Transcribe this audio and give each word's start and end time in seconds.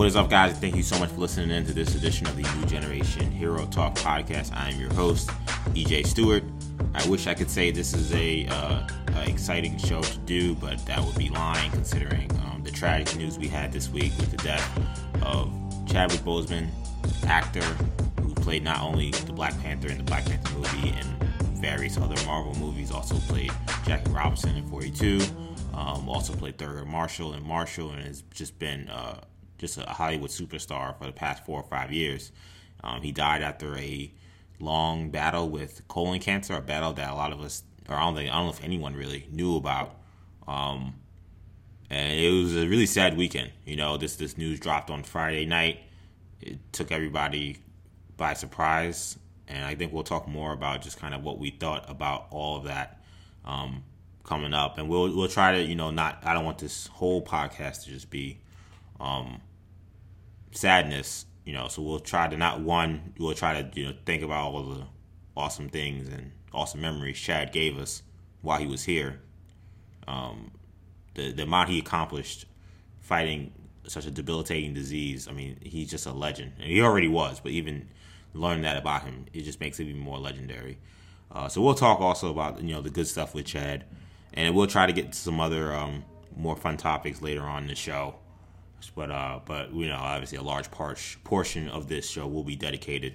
What 0.00 0.06
is 0.06 0.16
up, 0.16 0.30
guys? 0.30 0.58
Thank 0.58 0.76
you 0.76 0.82
so 0.82 0.98
much 0.98 1.10
for 1.10 1.20
listening 1.20 1.50
in 1.50 1.66
to 1.66 1.74
this 1.74 1.94
edition 1.94 2.26
of 2.26 2.34
the 2.34 2.42
New 2.56 2.64
Generation 2.64 3.30
Hero 3.30 3.66
Talk 3.66 3.96
podcast. 3.96 4.50
I 4.56 4.70
am 4.70 4.80
your 4.80 4.90
host, 4.94 5.28
EJ 5.74 6.06
Stewart. 6.06 6.42
I 6.94 7.06
wish 7.06 7.26
I 7.26 7.34
could 7.34 7.50
say 7.50 7.70
this 7.70 7.92
is 7.92 8.10
a, 8.14 8.46
uh, 8.46 8.88
a 9.16 9.28
exciting 9.28 9.76
show 9.76 10.00
to 10.00 10.18
do, 10.20 10.54
but 10.54 10.82
that 10.86 11.04
would 11.04 11.18
be 11.18 11.28
lying 11.28 11.70
considering 11.72 12.30
um, 12.46 12.62
the 12.64 12.70
tragic 12.70 13.14
news 13.18 13.38
we 13.38 13.46
had 13.46 13.74
this 13.74 13.90
week 13.90 14.16
with 14.16 14.30
the 14.30 14.38
death 14.38 14.80
of 15.22 15.52
Chadwick 15.86 16.20
Boseman, 16.20 16.68
actor 17.26 17.60
who 18.22 18.32
played 18.36 18.64
not 18.64 18.80
only 18.80 19.10
the 19.10 19.34
Black 19.34 19.52
Panther 19.60 19.88
in 19.88 19.98
the 19.98 20.04
Black 20.04 20.24
Panther 20.24 20.54
movie 20.54 20.94
and 20.96 21.08
various 21.58 21.98
other 21.98 22.16
Marvel 22.24 22.54
movies, 22.54 22.90
also 22.90 23.16
played 23.28 23.52
Jackie 23.84 24.10
Robinson 24.12 24.56
in 24.56 24.66
42, 24.70 25.20
um, 25.74 26.08
also 26.08 26.32
played 26.32 26.56
Thurgood 26.56 26.86
Marshall 26.86 27.34
in 27.34 27.46
Marshall, 27.46 27.90
and 27.90 28.02
has 28.02 28.22
just 28.32 28.58
been 28.58 28.88
uh, 28.88 29.20
just 29.60 29.76
a 29.78 29.82
Hollywood 29.82 30.30
superstar 30.30 30.96
for 30.98 31.04
the 31.04 31.12
past 31.12 31.44
four 31.44 31.60
or 31.60 31.68
five 31.68 31.92
years. 31.92 32.32
Um, 32.82 33.02
he 33.02 33.12
died 33.12 33.42
after 33.42 33.76
a 33.76 34.10
long 34.58 35.10
battle 35.10 35.48
with 35.48 35.86
colon 35.86 36.18
cancer, 36.18 36.54
a 36.54 36.62
battle 36.62 36.94
that 36.94 37.10
a 37.10 37.14
lot 37.14 37.32
of 37.32 37.40
us, 37.40 37.62
or 37.88 37.96
I 37.96 38.00
don't, 38.00 38.14
think, 38.14 38.30
I 38.30 38.36
don't 38.36 38.46
know 38.46 38.52
if 38.52 38.64
anyone 38.64 38.94
really 38.94 39.28
knew 39.30 39.56
about. 39.56 39.96
Um, 40.48 40.94
and 41.90 42.18
it 42.18 42.30
was 42.30 42.56
a 42.56 42.66
really 42.66 42.86
sad 42.86 43.16
weekend. 43.16 43.52
You 43.66 43.76
know, 43.76 43.96
this 43.96 44.16
this 44.16 44.38
news 44.38 44.60
dropped 44.60 44.90
on 44.90 45.02
Friday 45.02 45.44
night. 45.44 45.80
It 46.40 46.58
took 46.72 46.90
everybody 46.90 47.58
by 48.16 48.34
surprise, 48.34 49.18
and 49.48 49.64
I 49.64 49.74
think 49.74 49.92
we'll 49.92 50.04
talk 50.04 50.26
more 50.26 50.52
about 50.52 50.82
just 50.82 50.98
kind 50.98 51.14
of 51.14 51.22
what 51.22 51.38
we 51.38 51.50
thought 51.50 51.90
about 51.90 52.28
all 52.30 52.56
of 52.56 52.64
that 52.64 53.02
um, 53.44 53.82
coming 54.24 54.54
up. 54.54 54.78
And 54.78 54.88
we'll 54.88 55.14
we'll 55.14 55.28
try 55.28 55.52
to, 55.52 55.62
you 55.62 55.74
know, 55.74 55.90
not. 55.90 56.20
I 56.24 56.32
don't 56.32 56.44
want 56.44 56.58
this 56.58 56.86
whole 56.86 57.22
podcast 57.22 57.84
to 57.84 57.90
just 57.90 58.08
be 58.08 58.38
um, 59.00 59.40
sadness, 60.52 61.26
you 61.44 61.52
know. 61.52 61.68
So 61.68 61.82
we'll 61.82 62.00
try 62.00 62.28
to 62.28 62.36
not 62.36 62.60
one. 62.60 63.14
We'll 63.18 63.34
try 63.34 63.62
to 63.62 63.80
you 63.80 63.86
know 63.86 63.94
think 64.04 64.22
about 64.22 64.52
all 64.52 64.62
the 64.62 64.86
awesome 65.36 65.68
things 65.68 66.08
and 66.08 66.32
awesome 66.52 66.80
memories 66.80 67.18
Chad 67.18 67.52
gave 67.52 67.78
us 67.78 68.02
while 68.42 68.58
he 68.58 68.66
was 68.66 68.84
here. 68.84 69.20
Um, 70.06 70.50
the 71.14 71.32
the 71.32 71.42
amount 71.44 71.68
he 71.70 71.78
accomplished 71.78 72.46
fighting 73.00 73.52
such 73.86 74.06
a 74.06 74.10
debilitating 74.10 74.74
disease. 74.74 75.26
I 75.28 75.32
mean, 75.32 75.58
he's 75.62 75.90
just 75.90 76.06
a 76.06 76.12
legend. 76.12 76.52
And 76.58 76.66
he 76.70 76.80
already 76.80 77.08
was, 77.08 77.40
but 77.40 77.52
even 77.52 77.88
learning 78.34 78.62
that 78.62 78.76
about 78.76 79.02
him, 79.02 79.26
it 79.32 79.42
just 79.42 79.60
makes 79.60 79.80
it 79.80 79.84
even 79.84 80.00
more 80.00 80.18
legendary. 80.18 80.78
Uh, 81.32 81.48
so 81.48 81.60
we'll 81.60 81.74
talk 81.74 82.00
also 82.00 82.30
about 82.30 82.62
you 82.62 82.74
know 82.74 82.80
the 82.80 82.90
good 82.90 83.06
stuff 83.06 83.34
with 83.34 83.46
Chad, 83.46 83.84
and 84.34 84.54
we'll 84.54 84.66
try 84.66 84.86
to 84.86 84.92
get 84.92 85.12
to 85.12 85.18
some 85.18 85.40
other 85.40 85.72
um, 85.72 86.04
more 86.36 86.56
fun 86.56 86.76
topics 86.76 87.22
later 87.22 87.42
on 87.42 87.62
in 87.62 87.68
the 87.68 87.74
show. 87.74 88.14
But 88.88 89.10
uh, 89.10 89.40
but 89.44 89.74
you 89.74 89.88
know, 89.88 89.96
obviously, 89.96 90.38
a 90.38 90.42
large 90.42 90.70
part, 90.70 91.16
portion 91.24 91.68
of 91.68 91.88
this 91.88 92.08
show 92.08 92.26
will 92.26 92.44
be 92.44 92.56
dedicated 92.56 93.14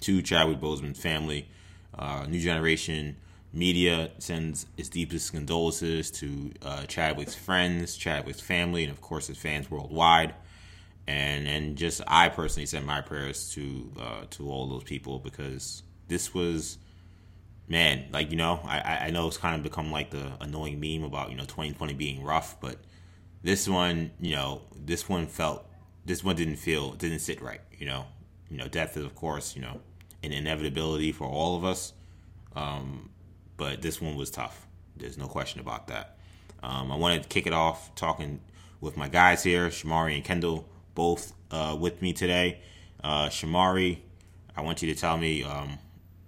to 0.00 0.22
Chadwick 0.22 0.60
Boseman's 0.60 1.00
family. 1.00 1.48
Uh, 1.96 2.26
New 2.28 2.40
Generation 2.40 3.16
Media 3.52 4.10
sends 4.18 4.66
its 4.78 4.88
deepest 4.88 5.32
condolences 5.32 6.10
to 6.10 6.52
uh, 6.62 6.84
Chadwick's 6.86 7.34
friends, 7.34 7.96
Chadwick's 7.96 8.40
family, 8.40 8.84
and 8.84 8.92
of 8.92 9.00
course 9.00 9.26
his 9.26 9.36
fans 9.36 9.70
worldwide. 9.70 10.34
And 11.06 11.46
and 11.46 11.76
just 11.76 12.00
I 12.06 12.28
personally 12.28 12.66
send 12.66 12.86
my 12.86 13.00
prayers 13.00 13.50
to 13.54 13.92
uh, 14.00 14.24
to 14.30 14.48
all 14.50 14.68
those 14.68 14.84
people 14.84 15.18
because 15.18 15.82
this 16.08 16.32
was 16.32 16.78
man, 17.68 18.06
like 18.12 18.30
you 18.30 18.36
know, 18.36 18.60
I 18.64 19.06
I 19.06 19.10
know 19.10 19.26
it's 19.26 19.36
kind 19.36 19.56
of 19.56 19.62
become 19.62 19.90
like 19.90 20.10
the 20.10 20.32
annoying 20.40 20.80
meme 20.80 21.04
about 21.04 21.30
you 21.30 21.36
know 21.36 21.44
2020 21.44 21.94
being 21.94 22.22
rough, 22.22 22.60
but 22.60 22.78
this 23.42 23.68
one, 23.68 24.12
you 24.20 24.34
know, 24.34 24.62
this 24.76 25.08
one 25.08 25.26
felt, 25.26 25.66
this 26.04 26.22
one 26.22 26.36
didn't 26.36 26.56
feel, 26.56 26.92
didn't 26.92 27.20
sit 27.20 27.40
right. 27.42 27.60
You 27.78 27.86
know, 27.86 28.04
you 28.50 28.56
know, 28.56 28.68
death 28.68 28.96
is 28.96 29.04
of 29.04 29.14
course, 29.14 29.56
you 29.56 29.62
know, 29.62 29.80
an 30.22 30.32
inevitability 30.32 31.12
for 31.12 31.26
all 31.26 31.56
of 31.56 31.64
us. 31.64 31.92
Um, 32.54 33.10
but 33.56 33.82
this 33.82 34.00
one 34.00 34.16
was 34.16 34.30
tough. 34.30 34.66
There's 34.96 35.18
no 35.18 35.26
question 35.26 35.60
about 35.60 35.88
that. 35.88 36.18
Um, 36.62 36.92
I 36.92 36.96
wanted 36.96 37.24
to 37.24 37.28
kick 37.28 37.46
it 37.46 37.52
off 37.52 37.94
talking 37.94 38.40
with 38.80 38.96
my 38.96 39.08
guys 39.08 39.42
here, 39.42 39.68
Shamari 39.68 40.14
and 40.14 40.24
Kendall, 40.24 40.68
both 40.94 41.32
uh, 41.50 41.76
with 41.78 42.02
me 42.02 42.12
today. 42.12 42.60
Uh, 43.02 43.28
Shamari, 43.28 43.98
I 44.56 44.60
want 44.60 44.82
you 44.82 44.92
to 44.92 45.00
tell 45.00 45.16
me 45.16 45.42
um, 45.42 45.78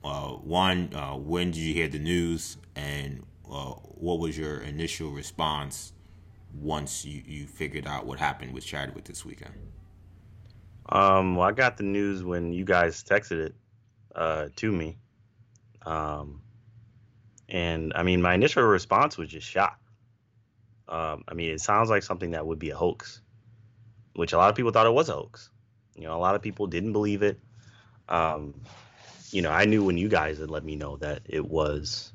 uh, 0.03 0.28
one, 0.28 0.93
uh, 0.94 1.15
when 1.15 1.50
did 1.50 1.61
you 1.61 1.75
hear 1.75 1.88
the 1.88 1.99
news, 1.99 2.56
and 2.75 3.25
uh, 3.50 3.71
what 3.71 4.19
was 4.19 4.37
your 4.37 4.59
initial 4.59 5.11
response 5.11 5.93
once 6.60 7.04
you, 7.04 7.22
you 7.26 7.47
figured 7.47 7.87
out 7.87 8.06
what 8.06 8.19
happened 8.19 8.53
with 8.54 8.65
Chadwick 8.65 9.04
this 9.04 9.25
weekend? 9.25 9.54
Um, 10.88 11.37
well, 11.37 11.48
I 11.48 11.53
got 11.53 11.76
the 11.76 11.82
news 11.82 12.22
when 12.22 12.53
you 12.53 12.65
guys 12.65 13.03
texted 13.03 13.47
it 13.47 13.54
uh, 14.15 14.48
to 14.56 14.72
me. 14.72 14.98
Um, 15.82 16.43
and 17.48 17.93
I 17.94 18.03
mean, 18.03 18.22
my 18.22 18.34
initial 18.34 18.62
response 18.62 19.16
was 19.16 19.28
just 19.28 19.47
shock. 19.47 19.78
Um, 20.88 21.25
I 21.28 21.34
mean, 21.34 21.50
it 21.50 21.60
sounds 21.60 21.91
like 21.91 22.03
something 22.03 22.32
that 22.32 22.47
would 22.47 22.59
be 22.59 22.70
a 22.70 22.76
hoax, 22.76 23.22
which 24.14 24.32
a 24.32 24.37
lot 24.37 24.50
of 24.50 24.56
people 24.56 24.70
thought 24.70 24.87
it 24.87 24.93
was 24.93 25.09
a 25.09 25.14
hoax. 25.14 25.50
You 25.97 26.04
know, 26.04 26.16
a 26.16 26.20
lot 26.20 26.34
of 26.34 26.43
people 26.43 26.66
didn't 26.66 26.93
believe 26.93 27.22
it. 27.22 27.41
Um, 28.09 28.54
you 29.31 29.41
know, 29.41 29.50
I 29.50 29.64
knew 29.64 29.82
when 29.82 29.97
you 29.97 30.09
guys 30.09 30.38
had 30.38 30.50
let 30.50 30.64
me 30.64 30.76
know 30.76 30.97
that 30.98 31.22
it 31.25 31.44
was, 31.44 32.12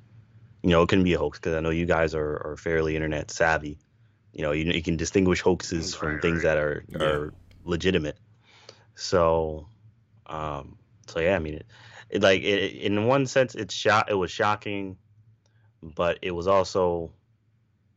you 0.62 0.70
know, 0.70 0.84
it 0.84 0.90
couldn't 0.90 1.04
be 1.04 1.14
a 1.14 1.18
hoax 1.18 1.40
because 1.40 1.56
I 1.56 1.60
know 1.62 1.72
you 1.72 1.86
guys 1.86 2.14
are, 2.14 2.38
are 2.46 2.58
fairly 2.58 2.96
internet 2.96 3.32
savvy 3.32 3.80
you 4.40 4.46
know, 4.46 4.54
you, 4.54 4.72
you 4.72 4.82
can 4.82 4.96
distinguish 4.96 5.42
hoaxes 5.42 5.94
from 5.94 6.14
right, 6.14 6.22
things 6.22 6.36
right. 6.36 6.44
that 6.44 6.58
are 6.58 6.86
yeah. 6.88 7.04
are 7.04 7.34
legitimate. 7.66 8.18
So, 8.96 9.68
um, 10.28 10.78
so 11.08 11.20
yeah, 11.20 11.36
I 11.36 11.40
mean, 11.40 11.56
it, 11.56 11.66
it 12.10 12.22
like 12.22 12.42
it, 12.42 12.76
in 12.76 13.06
one 13.06 13.26
sense, 13.26 13.54
it's 13.54 13.74
shot. 13.74 14.10
It 14.10 14.14
was 14.14 14.32
shocking, 14.32 14.98
but 15.84 16.20
it 16.22 16.32
was 16.32 16.48
also, 16.48 17.12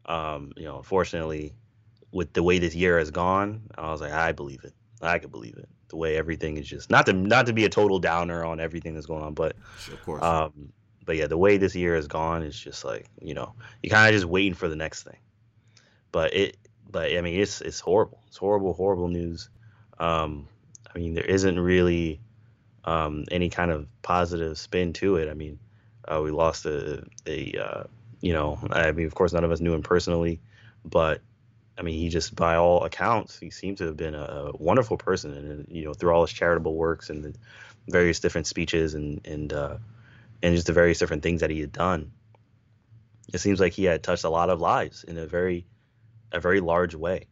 um, 0.07 0.51
you 0.57 0.65
know, 0.65 0.79
unfortunately, 0.79 1.55
with 2.11 2.33
the 2.33 2.43
way 2.43 2.59
this 2.59 2.75
year 2.75 2.99
has 2.99 3.13
gone, 3.13 3.63
I 3.79 3.93
was 3.93 4.01
like, 4.01 4.11
I 4.11 4.33
believe 4.33 4.65
it. 4.65 4.75
I 5.01 5.21
could 5.21 5.31
believe 5.31 5.57
it. 5.57 5.69
The 5.91 5.97
way 5.97 6.17
everything 6.17 6.57
is 6.57 6.67
just 6.67 6.91
not 6.91 7.07
to 7.07 7.13
not 7.13 7.47
to 7.47 7.53
be 7.53 7.67
a 7.67 7.69
total 7.69 8.01
downer 8.01 8.45
on 8.45 8.59
everything 8.59 8.95
that's 8.95 9.07
going 9.07 9.23
on, 9.23 9.35
but 9.35 9.55
of 9.93 10.03
course. 10.05 10.25
Um, 10.25 10.73
but 11.05 11.15
yeah, 11.15 11.29
the 11.29 11.39
way 11.39 11.57
this 11.57 11.77
year 11.77 11.95
has 11.95 12.09
gone 12.09 12.43
is 12.43 12.59
just 12.59 12.85
like 12.85 13.07
you 13.21 13.35
know, 13.35 13.55
you 13.81 13.91
kind 13.91 14.13
of 14.13 14.21
just 14.21 14.29
waiting 14.29 14.55
for 14.55 14.69
the 14.69 14.75
next 14.75 15.05
thing 15.05 15.19
but 16.13 16.35
it 16.35 16.57
but 16.91 17.11
I 17.11 17.21
mean 17.23 17.41
it's 17.41 17.61
it's 17.61 17.81
horrible. 17.81 18.23
It's 18.29 18.37
horrible, 18.37 18.75
horrible 18.75 19.09
news. 19.09 19.49
Um, 19.99 20.47
I 20.95 20.99
mean 20.99 21.15
there 21.15 21.25
isn't 21.25 21.59
really 21.59 22.21
um, 22.85 23.25
any 23.31 23.49
kind 23.49 23.71
of 23.71 23.89
positive 24.03 24.59
spin 24.59 24.93
to 24.95 25.17
it. 25.17 25.29
I 25.29 25.35
mean 25.35 25.59
uh, 26.07 26.21
we 26.23 26.31
lost 26.31 26.67
a, 26.67 27.05
a 27.27 27.55
uh, 27.55 27.85
you 28.21 28.35
know 28.35 28.59
I 28.71 28.93
mean 28.93 29.07
of 29.07 29.15
course 29.15 29.33
none 29.33 29.45
of 29.45 29.51
us 29.51 29.61
knew 29.61 29.73
him 29.73 29.83
personally, 29.83 30.41
but 30.85 31.23
I 31.79 31.83
mean 31.83 31.99
he 31.99 32.11
just 32.11 32.37
by 32.37 32.57
all 32.57 32.85
accounts 32.85 33.39
he 33.39 33.51
seemed 33.51 33.79
to 33.79 33.87
have 33.87 33.97
been 33.97 34.15
a, 34.15 34.53
a 34.53 34.57
wonderful 34.57 34.99
person 34.99 35.33
and 35.33 35.67
you 35.71 35.85
know 35.85 35.95
through 35.95 36.13
all 36.13 36.27
his 36.27 36.33
charitable 36.33 36.75
works 36.75 37.09
and 37.09 37.25
the 37.25 37.35
various 37.89 38.21
different 38.21 38.47
speeches 38.47 38.95
and 38.95 39.27
and 39.27 39.53
uh, 39.53 39.77
and 40.43 40.55
just 40.55 40.67
the 40.67 40.73
various 40.73 40.99
different 40.99 41.23
things 41.23 41.41
that 41.41 41.51
he 41.51 41.61
had 41.61 41.73
done. 41.73 42.13
It 43.33 43.39
seems 43.39 43.61
like 43.61 43.73
he 43.73 43.85
had 43.85 44.03
touched 44.03 44.25
a 44.25 44.29
lot 44.29 44.51
of 44.51 44.61
lives 44.61 45.05
in 45.05 45.17
a 45.17 45.27
very 45.27 45.65
a 46.33 46.41
very 46.41 46.61
large 46.61 46.95
way. 46.95 47.27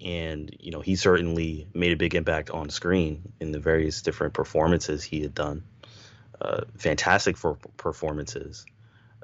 And, 0.00 0.54
you 0.58 0.70
know, 0.70 0.80
he 0.80 0.96
certainly 0.96 1.68
made 1.74 1.92
a 1.92 1.96
big 1.96 2.14
impact 2.14 2.50
on 2.50 2.70
screen 2.70 3.32
in 3.40 3.52
the 3.52 3.58
various 3.58 4.02
different 4.02 4.34
performances 4.34 5.04
he 5.04 5.20
had 5.22 5.34
done. 5.34 5.64
Uh, 6.40 6.62
fantastic 6.76 7.36
for 7.36 7.54
performances 7.76 8.64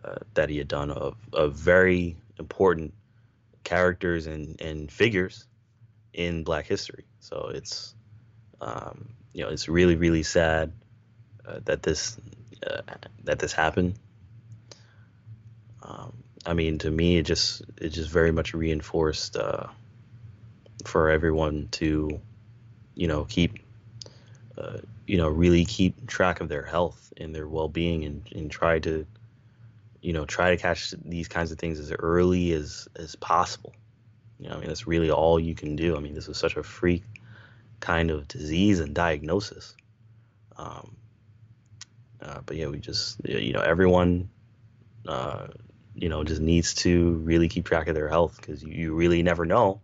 uh, 0.04 0.16
that 0.34 0.50
he 0.50 0.58
had 0.58 0.68
done 0.68 0.90
of, 0.90 1.16
of 1.32 1.54
very 1.54 2.16
important 2.38 2.92
characters 3.62 4.26
and, 4.26 4.60
and 4.60 4.90
figures 4.90 5.46
in 6.12 6.42
Black 6.42 6.66
history. 6.66 7.04
So 7.20 7.50
it's, 7.54 7.94
um, 8.60 9.10
you 9.32 9.44
know, 9.44 9.50
it's 9.50 9.68
really, 9.68 9.94
really 9.94 10.24
sad 10.24 10.72
uh, 11.46 11.60
that 11.64 11.82
this 11.82 12.16
uh, 12.66 12.82
that 13.24 13.38
this 13.38 13.52
happened. 13.52 13.94
Um, 15.82 16.23
I 16.46 16.54
mean, 16.54 16.78
to 16.78 16.90
me, 16.90 17.18
it 17.18 17.22
just 17.22 17.62
it 17.80 17.90
just 17.90 18.10
very 18.10 18.32
much 18.32 18.54
reinforced 18.54 19.36
uh, 19.36 19.66
for 20.84 21.08
everyone 21.08 21.68
to, 21.72 22.20
you 22.94 23.08
know, 23.08 23.24
keep, 23.24 23.58
uh, 24.58 24.78
you 25.06 25.16
know, 25.16 25.28
really 25.28 25.64
keep 25.64 26.06
track 26.06 26.40
of 26.40 26.48
their 26.48 26.62
health 26.62 27.12
and 27.16 27.34
their 27.34 27.48
well-being, 27.48 28.04
and 28.04 28.28
and 28.34 28.50
try 28.50 28.78
to, 28.80 29.06
you 30.02 30.12
know, 30.12 30.26
try 30.26 30.50
to 30.50 30.56
catch 30.56 30.92
these 31.04 31.28
kinds 31.28 31.50
of 31.50 31.58
things 31.58 31.80
as 31.80 31.92
early 31.92 32.52
as 32.52 32.88
as 32.96 33.16
possible. 33.16 33.72
You 34.38 34.48
know, 34.48 34.56
I 34.56 34.58
mean, 34.58 34.68
that's 34.68 34.86
really 34.86 35.10
all 35.10 35.40
you 35.40 35.54
can 35.54 35.76
do. 35.76 35.96
I 35.96 36.00
mean, 36.00 36.14
this 36.14 36.28
is 36.28 36.36
such 36.36 36.56
a 36.56 36.62
freak 36.62 37.04
kind 37.80 38.10
of 38.10 38.28
disease 38.28 38.80
and 38.80 38.94
diagnosis. 38.94 39.74
Um, 40.56 40.96
uh, 42.20 42.40
but 42.44 42.56
yeah, 42.56 42.66
we 42.66 42.78
just, 42.78 43.18
you 43.26 43.52
know, 43.52 43.60
everyone 43.60 44.28
uh, 45.06 45.48
you 45.94 46.08
know, 46.08 46.24
just 46.24 46.40
needs 46.40 46.74
to 46.74 47.12
really 47.12 47.48
keep 47.48 47.66
track 47.66 47.88
of 47.88 47.94
their 47.94 48.08
health 48.08 48.36
because 48.36 48.62
you, 48.62 48.72
you 48.72 48.94
really 48.94 49.22
never 49.22 49.44
know 49.44 49.80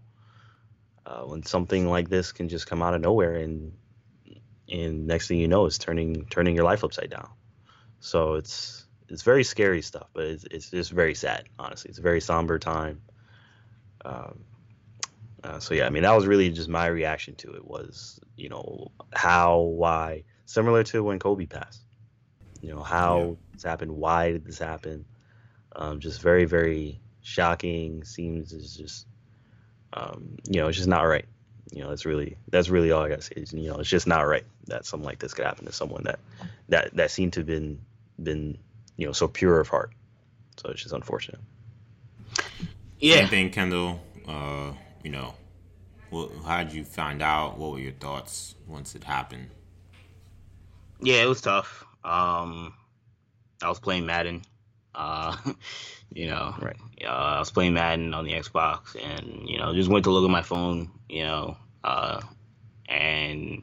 uh, 1.06 1.22
when 1.22 1.42
something 1.44 1.88
like 1.88 2.08
this 2.08 2.32
can 2.32 2.48
just 2.48 2.66
come 2.66 2.82
out 2.82 2.94
of 2.94 3.00
nowhere 3.00 3.36
and 3.36 3.72
and 4.68 5.06
next 5.06 5.26
thing 5.26 5.38
you 5.38 5.48
know 5.48 5.66
is 5.66 5.78
turning 5.78 6.26
turning 6.26 6.54
your 6.54 6.64
life 6.64 6.84
upside 6.84 7.10
down. 7.10 7.28
So 8.00 8.34
it's 8.34 8.86
it's 9.08 9.22
very 9.22 9.44
scary 9.44 9.82
stuff, 9.82 10.08
but 10.12 10.24
it's 10.24 10.44
it's 10.50 10.70
just 10.70 10.92
very 10.92 11.14
sad. 11.14 11.48
Honestly, 11.58 11.88
it's 11.88 11.98
a 11.98 12.02
very 12.02 12.20
somber 12.20 12.58
time. 12.58 13.02
Um, 14.04 14.44
uh, 15.42 15.58
so 15.58 15.74
yeah, 15.74 15.86
I 15.86 15.90
mean 15.90 16.02
that 16.04 16.14
was 16.14 16.26
really 16.26 16.50
just 16.50 16.68
my 16.68 16.86
reaction 16.86 17.34
to 17.36 17.54
it 17.54 17.64
was 17.64 18.20
you 18.36 18.48
know 18.48 18.92
how 19.12 19.60
why 19.60 20.24
similar 20.46 20.84
to 20.84 21.02
when 21.02 21.18
Kobe 21.18 21.46
passed. 21.46 21.82
You 22.60 22.74
know 22.74 22.82
how 22.82 23.18
yeah. 23.18 23.34
this 23.52 23.62
happened, 23.62 23.92
why 23.92 24.32
did 24.32 24.44
this 24.44 24.58
happen? 24.58 25.04
Um, 25.74 26.00
just 26.00 26.20
very 26.20 26.44
very 26.44 27.00
shocking. 27.22 28.04
Seems 28.04 28.52
is 28.52 28.76
just 28.76 29.06
um, 29.92 30.36
you 30.48 30.60
know 30.60 30.68
it's 30.68 30.76
just 30.76 30.88
not 30.88 31.02
right. 31.02 31.26
You 31.72 31.82
know 31.82 31.90
that's 31.90 32.04
really 32.04 32.36
that's 32.48 32.68
really 32.68 32.90
all 32.90 33.02
I 33.02 33.08
gotta 33.08 33.22
say 33.22 33.34
is 33.36 33.52
you 33.52 33.70
know 33.70 33.76
it's 33.76 33.88
just 33.88 34.06
not 34.06 34.22
right 34.22 34.44
that 34.66 34.84
something 34.84 35.06
like 35.06 35.18
this 35.18 35.34
could 35.34 35.46
happen 35.46 35.66
to 35.66 35.72
someone 35.72 36.04
that 36.04 36.18
that 36.68 36.94
that 36.96 37.10
seemed 37.10 37.34
to 37.34 37.40
have 37.40 37.46
been 37.46 37.80
been 38.22 38.58
you 38.96 39.06
know 39.06 39.12
so 39.12 39.28
pure 39.28 39.60
of 39.60 39.68
heart. 39.68 39.92
So 40.56 40.70
it's 40.70 40.82
just 40.82 40.94
unfortunate. 40.94 41.40
Yeah. 42.98 43.16
Same 43.16 43.28
thing, 43.28 43.50
Kendall. 43.50 44.00
Uh, 44.28 44.72
you 45.02 45.10
know, 45.10 45.34
what, 46.10 46.30
how 46.44 46.62
did 46.62 46.74
you 46.74 46.84
find 46.84 47.22
out? 47.22 47.56
What 47.56 47.72
were 47.72 47.78
your 47.78 47.92
thoughts 47.92 48.54
once 48.66 48.94
it 48.94 49.04
happened? 49.04 49.48
Yeah, 51.00 51.22
it 51.22 51.26
was 51.26 51.40
tough. 51.40 51.86
Um, 52.04 52.74
I 53.62 53.68
was 53.68 53.80
playing 53.80 54.04
Madden. 54.04 54.42
Uh, 54.94 55.36
you 56.12 56.26
know, 56.26 56.54
right. 56.60 56.76
Uh, 57.02 57.08
I 57.08 57.38
was 57.38 57.50
playing 57.50 57.74
Madden 57.74 58.14
on 58.14 58.24
the 58.24 58.32
Xbox, 58.32 58.96
and 59.02 59.48
you 59.48 59.58
know, 59.58 59.74
just 59.74 59.90
went 59.90 60.04
to 60.04 60.10
look 60.10 60.24
at 60.24 60.30
my 60.30 60.42
phone. 60.42 60.90
You 61.08 61.24
know, 61.24 61.56
uh, 61.84 62.20
and 62.88 63.62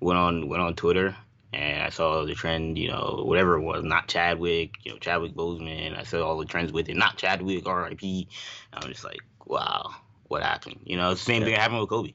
went 0.00 0.18
on 0.18 0.48
went 0.48 0.62
on 0.62 0.74
Twitter, 0.74 1.16
and 1.52 1.82
I 1.82 1.90
saw 1.90 2.24
the 2.24 2.34
trend. 2.34 2.78
You 2.78 2.88
know, 2.88 3.24
whatever 3.26 3.56
it 3.56 3.62
was, 3.62 3.84
not 3.84 4.08
Chadwick. 4.08 4.74
You 4.84 4.92
know, 4.92 4.98
Chadwick 4.98 5.34
Boseman. 5.34 5.98
I 5.98 6.04
saw 6.04 6.26
all 6.26 6.38
the 6.38 6.46
trends 6.46 6.72
with 6.72 6.88
it, 6.88 6.96
not 6.96 7.16
Chadwick. 7.16 7.66
R.I.P. 7.66 8.28
I'm 8.72 8.88
just 8.88 9.04
like, 9.04 9.20
wow, 9.44 9.94
what 10.28 10.42
happened? 10.42 10.80
You 10.84 10.96
know, 10.96 11.14
same 11.14 11.42
yeah. 11.42 11.46
thing 11.46 11.54
happened 11.56 11.80
with 11.80 11.90
Kobe. 11.90 12.14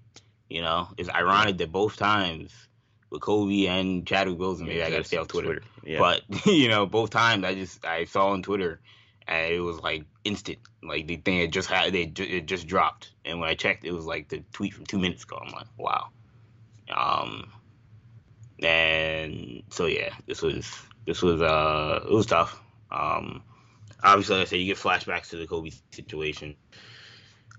You 0.49 0.61
know, 0.61 0.87
it's 0.97 1.09
ironic 1.09 1.57
that 1.57 1.71
both 1.71 1.97
times 1.97 2.51
with 3.13 3.21
Kobe 3.21 3.67
and 3.67 4.05
Chadwick 4.05 4.39
Boseman, 4.39 4.61
maybe 4.61 4.79
yeah, 4.79 4.87
I 4.87 4.89
gotta 4.89 5.03
stay 5.03 5.17
off 5.17 5.27
Twitter. 5.27 5.47
Twitter. 5.47 5.65
Yeah. 5.85 5.99
But 5.99 6.23
you 6.47 6.67
know, 6.67 6.87
both 6.87 7.11
times 7.11 7.45
I 7.45 7.53
just 7.53 7.85
I 7.85 8.05
saw 8.05 8.29
on 8.29 8.41
Twitter 8.41 8.81
and 9.27 9.53
it 9.53 9.59
was 9.59 9.79
like 9.79 10.03
instant. 10.23 10.57
Like 10.81 11.05
the 11.07 11.17
thing 11.17 11.39
had 11.39 11.53
just 11.53 11.69
had 11.69 11.93
they 11.93 12.11
it 12.17 12.47
just 12.47 12.67
dropped, 12.67 13.11
and 13.23 13.39
when 13.39 13.47
I 13.49 13.55
checked, 13.55 13.85
it 13.85 13.91
was 13.91 14.05
like 14.05 14.29
the 14.29 14.43
tweet 14.51 14.73
from 14.73 14.85
two 14.85 14.97
minutes 14.97 15.23
ago. 15.23 15.39
I'm 15.41 15.51
like, 15.51 15.67
wow. 15.77 16.09
Um, 16.93 17.51
and 18.59 19.63
so 19.69 19.85
yeah, 19.85 20.13
this 20.25 20.41
was 20.41 20.73
this 21.05 21.21
was 21.21 21.41
uh 21.41 22.01
it 22.03 22.11
was 22.11 22.25
tough. 22.25 22.59
Um, 22.91 23.43
obviously, 24.03 24.37
like 24.37 24.47
I 24.47 24.49
said, 24.49 24.59
you 24.59 24.65
get 24.65 24.77
flashbacks 24.77 25.29
to 25.29 25.37
the 25.37 25.47
Kobe 25.47 25.69
situation. 25.91 26.55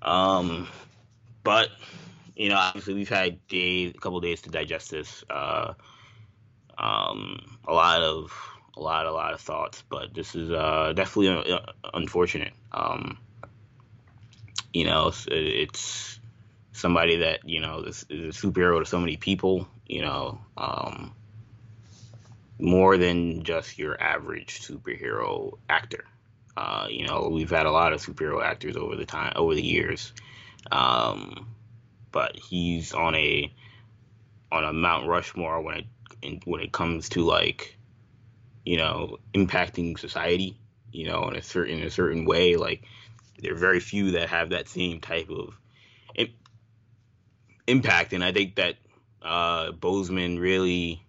Um, 0.03 0.69
but 1.45 1.71
you 2.37 2.49
know, 2.49 2.57
obviously 2.57 2.95
we've 2.95 3.09
had 3.09 3.39
a 3.51 3.93
couple 3.93 4.21
days 4.21 4.43
to 4.43 4.51
digest 4.51 4.91
this. 4.91 5.25
Uh, 5.31 5.75
um, 6.77 7.59
a 7.67 7.73
lot 7.73 8.03
of, 8.03 8.33
a 8.77 8.81
lot, 8.81 9.07
a 9.07 9.13
lot 9.13 9.35
of 9.35 9.41
thoughts, 9.41 9.83
but 9.89 10.13
this 10.15 10.35
is 10.35 10.51
uh, 10.51 10.93
definitely 10.95 11.53
uh, 11.53 11.61
unfortunate. 11.93 12.53
Um, 12.73 13.19
you 14.73 14.85
know, 14.85 15.09
it's, 15.09 15.27
it's, 15.31 16.21
somebody 16.73 17.19
that 17.19 17.49
you 17.49 17.61
know 17.61 17.83
is, 17.83 18.05
is, 18.11 18.37
a 18.37 18.47
superhero 18.47 18.81
to 18.81 18.85
so 18.85 18.99
many 18.99 19.17
people. 19.17 19.69
You 19.87 20.03
know, 20.03 20.41
um, 20.57 21.15
more 22.59 22.97
than 22.97 23.45
just 23.45 23.79
your 23.79 24.01
average 24.01 24.61
superhero 24.61 25.57
actor. 25.69 26.05
Uh, 26.57 26.87
you 26.91 27.07
know, 27.07 27.29
we've 27.33 27.51
had 27.51 27.67
a 27.67 27.71
lot 27.71 27.93
of 27.93 28.05
superhero 28.05 28.45
actors 28.45 28.77
over 28.77 28.97
the 28.97 29.05
time 29.05 29.33
over 29.37 29.55
the 29.55 29.63
years, 29.63 30.13
um, 30.71 31.47
but 32.15 32.37
he's 32.37 32.95
on 32.95 33.17
a 33.17 33.53
on 34.53 34.65
a 34.65 34.73
Mount 34.73 35.09
Rushmore 35.09 35.61
when 35.61 35.79
it 35.79 35.85
in, 36.23 36.41
when 36.45 36.61
it 36.61 36.73
comes 36.73 37.09
to 37.11 37.23
like, 37.23 37.77
you 38.65 38.79
know, 38.79 39.19
impacting 39.35 39.99
society. 39.99 40.57
You 40.93 41.09
know, 41.09 41.29
in 41.29 41.35
a 41.35 41.43
certain 41.43 41.81
in 41.81 41.85
a 41.85 41.91
certain 41.91 42.25
way. 42.25 42.55
Like, 42.55 42.85
there 43.41 43.53
are 43.53 43.59
very 43.59 43.81
few 43.81 44.13
that 44.13 44.29
have 44.29 44.51
that 44.51 44.69
same 44.69 45.01
type 45.01 45.29
of 45.29 45.59
impact, 47.67 48.13
and 48.13 48.23
I 48.23 48.31
think 48.31 48.57
that 48.57 48.77
uh, 49.21 49.73
Boseman 49.73 50.39
really 50.39 51.05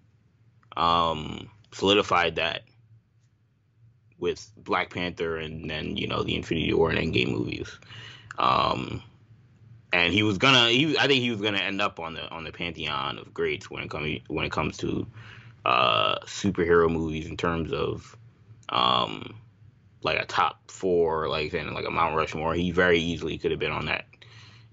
um, 0.75 1.51
solidified 1.71 2.37
that 2.37 2.63
with 4.17 4.49
Black 4.57 4.91
Panther 4.91 5.37
and 5.37 5.69
then 5.69 5.97
you 5.97 6.07
know 6.07 6.23
the 6.23 6.35
Infinity 6.35 6.73
War 6.73 6.89
and 6.89 6.97
Endgame 6.97 7.31
movies. 7.31 7.69
Um, 8.39 9.03
and 9.95 10.13
he 10.13 10.23
was 10.23 10.37
gonna, 10.37 10.69
he, 10.69 10.97
I 10.97 11.07
think 11.07 11.21
he 11.21 11.31
was 11.31 11.39
gonna 11.39 11.59
end 11.59 11.81
up 11.81 12.01
on 12.01 12.15
the 12.15 12.29
on 12.29 12.43
the 12.43 12.51
pantheon 12.51 13.17
of 13.17 13.33
greats 13.33 13.71
when 13.71 13.81
it 13.81 13.89
comes 13.89 14.19
when 14.27 14.45
it 14.45 14.51
comes 14.51 14.75
to 14.77 15.07
uh, 15.65 16.19
superhero 16.25 16.91
movies 16.91 17.27
in 17.27 17.37
terms 17.37 17.71
of 17.71 18.17
um, 18.67 19.35
like 20.03 20.19
a 20.19 20.25
top 20.25 20.69
four, 20.69 21.29
like 21.29 21.49
saying 21.51 21.73
like 21.73 21.85
a 21.85 21.89
Mount 21.89 22.13
Rushmore. 22.13 22.53
He 22.53 22.71
very 22.71 22.99
easily 22.99 23.37
could 23.37 23.51
have 23.51 23.59
been 23.59 23.71
on 23.71 23.85
that 23.85 24.05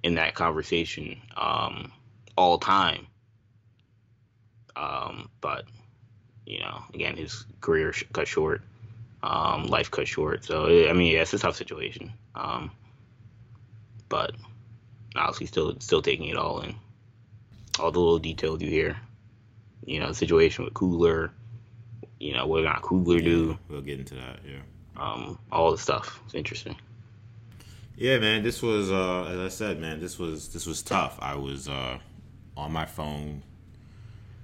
in 0.03 0.17
that 0.17 0.35
conversation 0.35 1.21
um, 1.37 1.93
all 2.37 2.59
time. 2.59 3.07
Um, 4.75 5.31
but 5.41 5.67
you 6.47 6.59
know, 6.59 6.83
again, 6.95 7.17
his 7.17 7.47
career 7.61 7.95
cut 8.13 8.27
short 8.27 8.63
um, 9.23 9.69
life 9.69 9.89
cut 9.89 10.09
short. 10.09 10.45
So 10.45 10.67
I 10.67 10.93
mean, 10.93 11.13
yeah, 11.13 11.23
it's 11.23 11.33
a 11.33 11.39
tough 11.39 11.55
situation. 11.55 12.13
Um, 12.35 12.73
but 14.09 14.33
obviously, 15.17 15.47
still 15.47 15.75
still 15.81 16.03
taking 16.03 16.29
it 16.29 16.37
all 16.37 16.61
in, 16.61 16.75
all 17.79 17.91
the 17.91 18.01
little 18.01 18.19
details 18.19 18.61
you 18.61 18.69
hear. 18.69 18.97
You 19.85 20.01
know, 20.01 20.09
the 20.09 20.15
situation 20.15 20.65
with 20.65 20.75
Coogler, 20.75 21.31
You 22.21 22.35
know, 22.35 22.47
what 22.47 22.65
not 22.65 22.83
Coogler 22.83 23.19
yeah, 23.19 23.25
do? 23.25 23.59
We'll 23.69 23.81
get 23.81 23.99
into 23.99 24.15
that. 24.15 24.41
Yeah. 24.47 24.61
Um, 24.97 25.39
all 25.51 25.73
the 25.73 25.79
stuff. 25.79 26.21
It's 26.27 26.35
interesting. 26.35 26.77
Yeah, 27.97 28.19
man. 28.19 28.43
This 28.43 28.63
was, 28.63 28.91
uh, 28.91 29.25
as 29.25 29.39
I 29.39 29.49
said, 29.49 29.81
man. 29.81 30.01
This 30.01 30.19
was 30.19 30.49
this 30.51 30.67
was 30.67 30.83
tough. 30.83 31.19
I 31.21 31.35
was 31.35 31.69
uh, 31.69 31.99
on 32.57 32.73
my 32.73 32.87
phone 32.87 33.43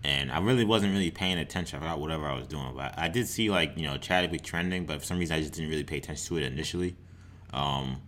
and 0.05 0.31
I 0.31 0.39
really 0.39 0.65
wasn't 0.65 0.93
really 0.93 1.11
paying 1.11 1.39
attention. 1.39 1.79
I 1.79 1.81
forgot 1.83 2.01
whatever 2.01 2.27
I 2.27 2.35
was 2.35 2.47
doing, 2.47 2.73
but 2.77 2.95
I 2.97 3.09
did 3.09 3.27
see 3.27 3.51
like 3.51 3.77
you 3.77 3.85
know 3.85 3.97
Chadwick 3.99 4.43
trending, 4.43 4.87
but 4.87 5.01
for 5.01 5.05
some 5.05 5.19
reason 5.19 5.37
I 5.37 5.41
just 5.41 5.55
didn't 5.55 5.71
really 5.71 5.85
pay 5.85 5.99
attention 5.99 6.27
to 6.29 6.43
it 6.43 6.53
initially. 6.53 6.97
Um, 7.53 8.01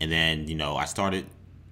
and 0.00 0.12
then 0.12 0.46
you 0.46 0.54
know 0.54 0.76
I 0.76 0.84
started 0.84 1.26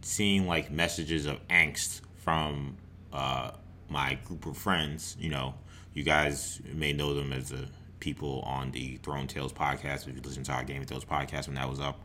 seeing 0.05 0.47
like 0.47 0.71
messages 0.71 1.27
of 1.27 1.47
angst 1.49 2.03
from 2.17 2.77
uh, 3.13 3.53
my 3.89 4.19
group 4.25 4.47
of 4.47 4.57
friends. 4.57 5.17
You 5.19 5.31
know, 5.31 5.55
you 5.93 6.03
guys 6.03 6.61
may 6.73 6.93
know 6.93 7.15
them 7.15 7.33
as 7.33 7.51
the 7.51 7.69
people 8.01 8.41
on 8.43 8.71
the 8.71 8.97
Throne 8.97 9.27
Tales 9.27 9.53
podcast. 9.53 10.07
If 10.07 10.15
you 10.15 10.23
listen 10.23 10.45
to 10.45 10.53
our 10.53 10.65
Game 10.65 10.83
of 10.83 10.89
Thrones 10.89 11.05
podcast 11.05 11.47
when 11.47 11.57
that 11.57 11.69
was 11.69 11.81
up, 11.81 12.01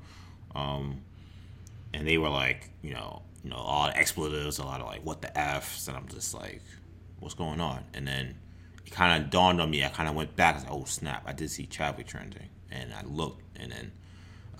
um, 0.56 1.02
and 1.94 2.08
they 2.08 2.18
were 2.18 2.30
like, 2.30 2.70
you 2.82 2.94
know, 2.94 3.22
you 3.44 3.50
know, 3.50 3.58
all 3.58 3.88
the 3.88 3.98
expletives, 3.98 4.60
a 4.60 4.64
lot 4.64 4.82
of 4.82 4.88
like 4.88 5.06
what 5.06 5.22
the 5.22 5.38
f's, 5.38 5.88
and 5.88 5.98
I'm 5.98 6.08
just 6.08 6.34
like 6.34 6.62
what's 7.20 7.36
going 7.36 7.60
on? 7.60 7.84
And 7.94 8.08
then 8.08 8.36
it 8.86 8.92
kind 8.92 9.22
of 9.22 9.30
dawned 9.30 9.62
on 9.62 9.70
me. 9.70 9.84
I 9.84 9.90
kind 9.90 10.10
of 10.10 10.16
went 10.16 10.36
back. 10.36 10.56
I 10.56 10.58
was 10.58 10.64
like, 10.66 10.74
oh 10.74 10.86
snap! 10.86 11.24
I 11.26 11.34
did 11.34 11.52
see 11.52 11.66
Chadwick 11.66 12.08
trending, 12.08 12.50
and 12.72 12.94
I 12.94 13.04
looked, 13.04 13.44
and 13.58 13.72
then 13.72 13.92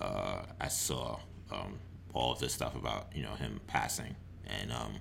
uh, 0.00 0.42
I 0.60 0.68
saw 0.68 1.18
um, 1.50 1.78
all 2.14 2.32
of 2.32 2.40
this 2.40 2.52
stuff 2.52 2.74
about 2.74 3.08
you 3.14 3.22
know 3.22 3.34
him 3.34 3.60
passing, 3.66 4.16
and 4.46 4.72
um, 4.72 4.94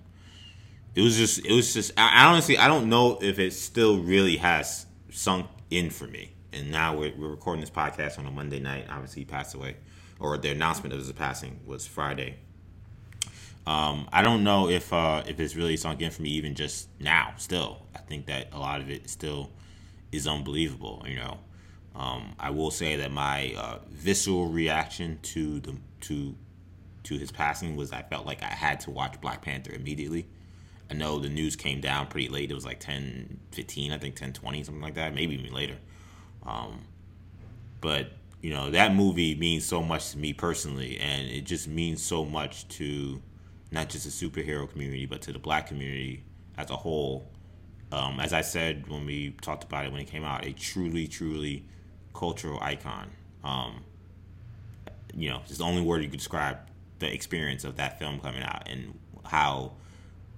it 0.96 1.02
was 1.02 1.18
just 1.18 1.46
it 1.46 1.54
was 1.54 1.74
just. 1.74 1.92
I, 1.98 2.24
I 2.24 2.26
honestly 2.26 2.58
I 2.58 2.68
don't 2.68 2.90
know 2.90 3.18
if 3.22 3.40
it 3.40 3.54
still 3.54 4.00
really 4.00 4.38
has 4.38 4.86
sunk 5.12 5.48
in 5.70 5.90
for 5.90 6.08
me. 6.08 6.32
And 6.52 6.72
now 6.72 6.98
we're, 6.98 7.14
we're 7.16 7.30
recording 7.30 7.62
this 7.62 7.70
podcast 7.70 8.18
on 8.18 8.26
a 8.26 8.32
Monday 8.32 8.60
night. 8.60 8.88
Obviously, 8.90 9.22
he 9.22 9.26
passed 9.26 9.54
away, 9.54 9.78
or 10.20 10.38
the 10.38 10.50
announcement 10.50 10.94
of 10.94 11.00
his 11.00 11.12
passing 11.12 11.60
was 11.66 11.86
Friday. 11.86 12.38
Um, 13.68 14.08
I 14.12 14.24
don't 14.24 14.44
know 14.44 14.68
if 14.68 14.92
uh, 14.92 15.24
if 15.28 15.40
it's 15.40 15.56
really 15.56 15.78
sunk 15.78 16.02
in 16.02 16.10
for 16.10 16.24
me 16.24 16.30
even 16.30 16.56
just 16.56 16.88
now. 17.00 17.34
Still, 17.38 17.84
I 17.96 18.00
think 18.00 18.26
that 18.26 18.48
a 18.52 18.58
lot 18.60 18.82
of 18.82 18.90
it 18.90 19.10
still 19.10 19.52
is 20.12 20.28
unbelievable. 20.28 21.06
You 21.08 21.18
know, 21.18 21.38
um, 21.96 22.36
I 22.40 22.50
will 22.50 22.72
say 22.72 22.96
that 22.96 23.12
my 23.12 23.54
uh, 23.56 23.78
visceral 23.90 24.48
reaction 24.48 25.20
to 25.22 25.60
the 25.60 25.76
to 26.02 26.36
to 27.04 27.18
his 27.18 27.32
passing 27.32 27.76
was 27.76 27.92
I 27.92 28.02
felt 28.04 28.26
like 28.26 28.44
I 28.44 28.48
had 28.48 28.80
to 28.82 28.92
watch 28.92 29.20
Black 29.22 29.42
Panther 29.42 29.74
immediately. 29.74 30.28
I 30.90 30.96
know 30.96 31.20
the 31.20 31.30
news 31.30 31.56
came 31.56 31.82
down 31.82 32.08
pretty 32.08 32.30
late. 32.30 32.52
It 32.52 32.56
was 32.56 32.66
like 32.66 32.80
10, 32.80 33.40
15, 33.52 33.92
I 33.92 33.98
think 33.98 34.16
10, 34.16 34.34
20, 34.34 34.64
something 34.64 34.82
like 34.82 34.96
that, 34.96 35.14
maybe 35.14 35.36
even 35.36 35.54
later. 35.54 35.78
Um, 36.44 36.82
but, 37.80 38.12
you 38.42 38.50
know, 38.50 38.72
that 38.72 38.96
movie 38.96 39.36
means 39.36 39.66
so 39.66 39.84
much 39.84 40.12
to 40.12 40.18
me 40.18 40.34
personally, 40.34 40.98
and 40.98 41.30
it 41.30 41.42
just 41.42 41.68
means 41.68 42.02
so 42.02 42.26
much 42.26 42.68
to 42.70 43.22
not 43.72 43.90
just 43.90 44.06
the 44.06 44.30
superhero 44.30 44.70
community, 44.70 45.06
but 45.06 45.22
to 45.22 45.32
the 45.32 45.40
black 45.40 45.68
community 45.68 46.24
as 46.58 46.70
a 46.72 46.76
whole. 46.76 47.28
Um, 47.92 48.20
as 48.20 48.34
I 48.34 48.42
said 48.42 48.88
when 48.88 49.06
we 49.06 49.32
talked 49.42 49.64
about 49.64 49.86
it 49.86 49.92
when 49.92 50.02
it 50.02 50.08
came 50.08 50.24
out, 50.24 50.46
a 50.46 50.54
truly, 50.54 51.08
truly 51.08 51.66
cultural 52.14 52.60
icon. 52.62 53.10
Um, 53.44 53.84
you 55.16 55.30
know, 55.30 55.42
it's 55.46 55.58
the 55.58 55.64
only 55.64 55.82
word 55.82 56.04
you 56.04 56.10
could 56.10 56.20
describe 56.20 56.58
the 57.00 57.12
experience 57.12 57.64
of 57.64 57.78
that 57.78 58.00
film 58.00 58.20
coming 58.20 58.44
out 58.44 58.68
and 58.70 58.98
how 59.26 59.74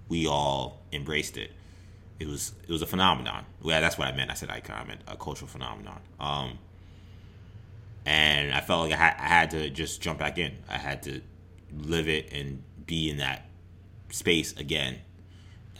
we 0.08 0.28
all 0.28 0.82
embraced 0.92 1.38
it. 1.38 1.52
It 2.20 2.28
was 2.28 2.54
it 2.68 2.72
was 2.72 2.82
a 2.82 2.88
phenomenon. 2.88 3.46
Well, 3.62 3.82
that's 3.82 3.98
what 3.98 4.08
I 4.08 4.16
meant. 4.16 4.30
I 4.30 4.36
said 4.36 4.50
icon. 4.50 4.78
I 4.80 4.84
meant 4.86 5.02
a 5.08 5.16
cultural 5.16 5.48
phenomenon. 5.48 6.00
Um, 6.20 6.60
and 8.06 8.54
I 8.54 8.62
felt 8.62 8.90
like 8.90 8.94
I 8.94 9.02
had, 9.02 9.16
I 9.20 9.28
had 9.28 9.52
to 9.52 9.70
just 9.70 10.02
jump 10.02 10.20
back 10.20 10.38
in. 10.38 10.54
I 10.70 10.78
had 10.78 11.04
to 11.04 11.22
live 11.76 12.08
it 12.08 12.32
and 12.32 12.64
be 12.86 13.10
in 13.10 13.18
that 13.18 13.46
space 14.10 14.54
again. 14.54 15.00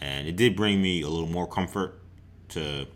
And 0.00 0.26
it 0.26 0.36
did 0.36 0.56
bring 0.56 0.82
me 0.82 1.02
a 1.02 1.08
little 1.08 1.28
more 1.28 1.46
comfort 1.46 2.00
to 2.50 2.86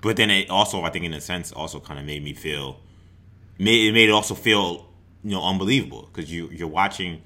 but 0.00 0.16
then 0.16 0.30
it 0.30 0.50
also 0.50 0.82
I 0.82 0.90
think 0.90 1.04
in 1.04 1.12
a 1.12 1.20
sense 1.20 1.52
also 1.52 1.80
kind 1.80 1.98
of 1.98 2.06
made 2.06 2.22
me 2.22 2.32
feel 2.32 2.80
made 3.58 3.88
it 3.88 3.92
made 3.92 4.08
it 4.08 4.12
also 4.12 4.34
feel 4.34 4.85
you 5.26 5.32
know 5.32 5.42
unbelievable 5.42 6.08
because 6.12 6.32
you 6.32 6.48
you're 6.52 6.68
watching 6.68 7.20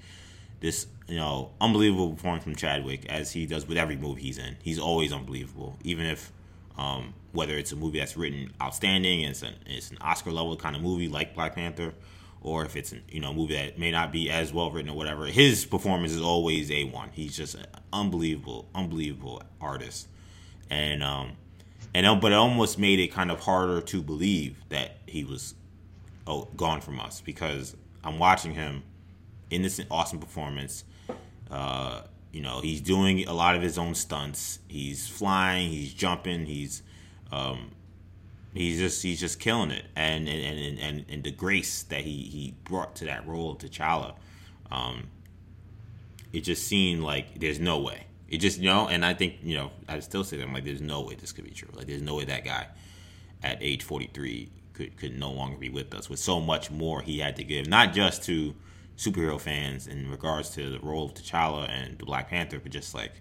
this 0.60 0.86
you 1.06 1.16
know 1.16 1.50
unbelievable 1.60 2.14
performance 2.14 2.44
from 2.44 2.56
Chadwick 2.56 3.04
as 3.10 3.30
he 3.32 3.44
does 3.44 3.68
with 3.68 3.76
every 3.76 3.96
movie 3.96 4.22
he's 4.22 4.38
in. 4.38 4.56
He's 4.62 4.78
always 4.78 5.12
unbelievable, 5.12 5.76
even 5.84 6.06
if 6.06 6.32
um, 6.78 7.12
whether 7.32 7.58
it's 7.58 7.72
a 7.72 7.76
movie 7.76 7.98
that's 7.98 8.16
written 8.16 8.54
outstanding, 8.60 9.20
it's 9.20 9.42
an 9.42 9.54
it's 9.66 9.90
an 9.90 9.98
Oscar 10.00 10.30
level 10.30 10.56
kind 10.56 10.74
of 10.74 10.82
movie 10.82 11.08
like 11.08 11.34
Black 11.34 11.54
Panther, 11.54 11.92
or 12.40 12.64
if 12.64 12.74
it's 12.74 12.92
an, 12.92 13.02
you 13.10 13.20
know 13.20 13.32
a 13.32 13.34
movie 13.34 13.54
that 13.54 13.78
may 13.78 13.90
not 13.90 14.12
be 14.12 14.30
as 14.30 14.50
well 14.50 14.70
written 14.70 14.90
or 14.90 14.96
whatever. 14.96 15.26
His 15.26 15.66
performance 15.66 16.12
is 16.12 16.22
always 16.22 16.70
a 16.70 16.84
one. 16.84 17.10
He's 17.12 17.36
just 17.36 17.54
an 17.54 17.66
unbelievable, 17.92 18.66
unbelievable 18.74 19.42
artist, 19.60 20.08
and 20.70 21.02
um, 21.02 21.32
and 21.92 22.18
but 22.18 22.32
it 22.32 22.36
almost 22.36 22.78
made 22.78 22.98
it 22.98 23.08
kind 23.08 23.30
of 23.30 23.40
harder 23.40 23.82
to 23.82 24.00
believe 24.00 24.56
that 24.70 24.96
he 25.06 25.22
was 25.22 25.54
oh, 26.26 26.48
gone 26.56 26.80
from 26.80 26.98
us 26.98 27.20
because 27.20 27.76
I'm 28.04 28.18
watching 28.18 28.54
him 28.54 28.82
in 29.50 29.62
this 29.62 29.80
awesome 29.90 30.18
performance. 30.18 30.84
Uh, 31.50 32.02
you 32.32 32.40
know, 32.40 32.60
he's 32.60 32.80
doing 32.80 33.26
a 33.26 33.32
lot 33.32 33.56
of 33.56 33.62
his 33.62 33.76
own 33.76 33.94
stunts. 33.94 34.60
He's 34.68 35.08
flying, 35.08 35.70
he's 35.70 35.92
jumping, 35.92 36.46
he's 36.46 36.82
um, 37.32 37.72
he's 38.54 38.78
just 38.78 39.02
he's 39.02 39.20
just 39.20 39.40
killing 39.40 39.70
it, 39.70 39.84
and 39.96 40.28
and 40.28 40.58
and 40.58 40.78
and, 40.78 41.04
and 41.08 41.24
the 41.24 41.32
grace 41.32 41.82
that 41.84 42.02
he 42.02 42.22
he 42.22 42.54
brought 42.64 42.94
to 42.96 43.04
that 43.06 43.26
role 43.26 43.56
T'Challa, 43.56 44.14
um, 44.70 45.08
it 46.32 46.40
just 46.42 46.66
seemed 46.66 47.02
like 47.02 47.38
there's 47.40 47.58
no 47.58 47.80
way. 47.80 48.06
It 48.28 48.38
just 48.38 48.58
you 48.58 48.66
know, 48.66 48.86
and 48.86 49.04
I 49.04 49.14
think 49.14 49.38
you 49.42 49.56
know, 49.56 49.72
I 49.88 49.98
still 50.00 50.22
say 50.22 50.36
that 50.36 50.44
I'm 50.44 50.52
like, 50.52 50.64
there's 50.64 50.80
no 50.80 51.00
way 51.00 51.16
this 51.16 51.32
could 51.32 51.44
be 51.44 51.50
true. 51.50 51.70
Like, 51.74 51.86
there's 51.86 52.02
no 52.02 52.14
way 52.14 52.24
that 52.26 52.44
guy 52.44 52.68
at 53.42 53.58
age 53.60 53.82
43 53.82 54.48
could 54.80 54.96
could 54.96 55.18
no 55.18 55.30
longer 55.30 55.56
be 55.56 55.68
with 55.68 55.92
us 55.94 56.08
with 56.08 56.18
so 56.18 56.40
much 56.40 56.70
more 56.70 57.02
he 57.02 57.18
had 57.18 57.36
to 57.36 57.44
give, 57.44 57.66
not 57.66 57.92
just 57.92 58.24
to 58.24 58.54
superhero 58.96 59.40
fans 59.40 59.86
in 59.86 60.10
regards 60.10 60.50
to 60.50 60.70
the 60.70 60.78
role 60.80 61.06
of 61.06 61.14
T'Challa 61.14 61.68
and 61.68 61.98
the 61.98 62.04
Black 62.04 62.28
Panther, 62.28 62.58
but 62.58 62.70
just 62.72 62.94
like 62.94 63.12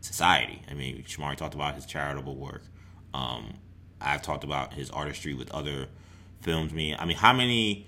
society. 0.00 0.62
I 0.70 0.74
mean, 0.74 1.02
Shamari 1.04 1.36
talked 1.36 1.54
about 1.54 1.74
his 1.74 1.86
charitable 1.86 2.36
work. 2.36 2.62
Um, 3.14 3.54
I've 4.00 4.22
talked 4.22 4.44
about 4.44 4.74
his 4.74 4.90
artistry 4.90 5.34
with 5.34 5.50
other 5.52 5.88
films. 6.40 6.72
I 6.72 6.76
mean, 6.76 6.96
I 6.98 7.04
mean, 7.04 7.16
how 7.16 7.32
many, 7.32 7.86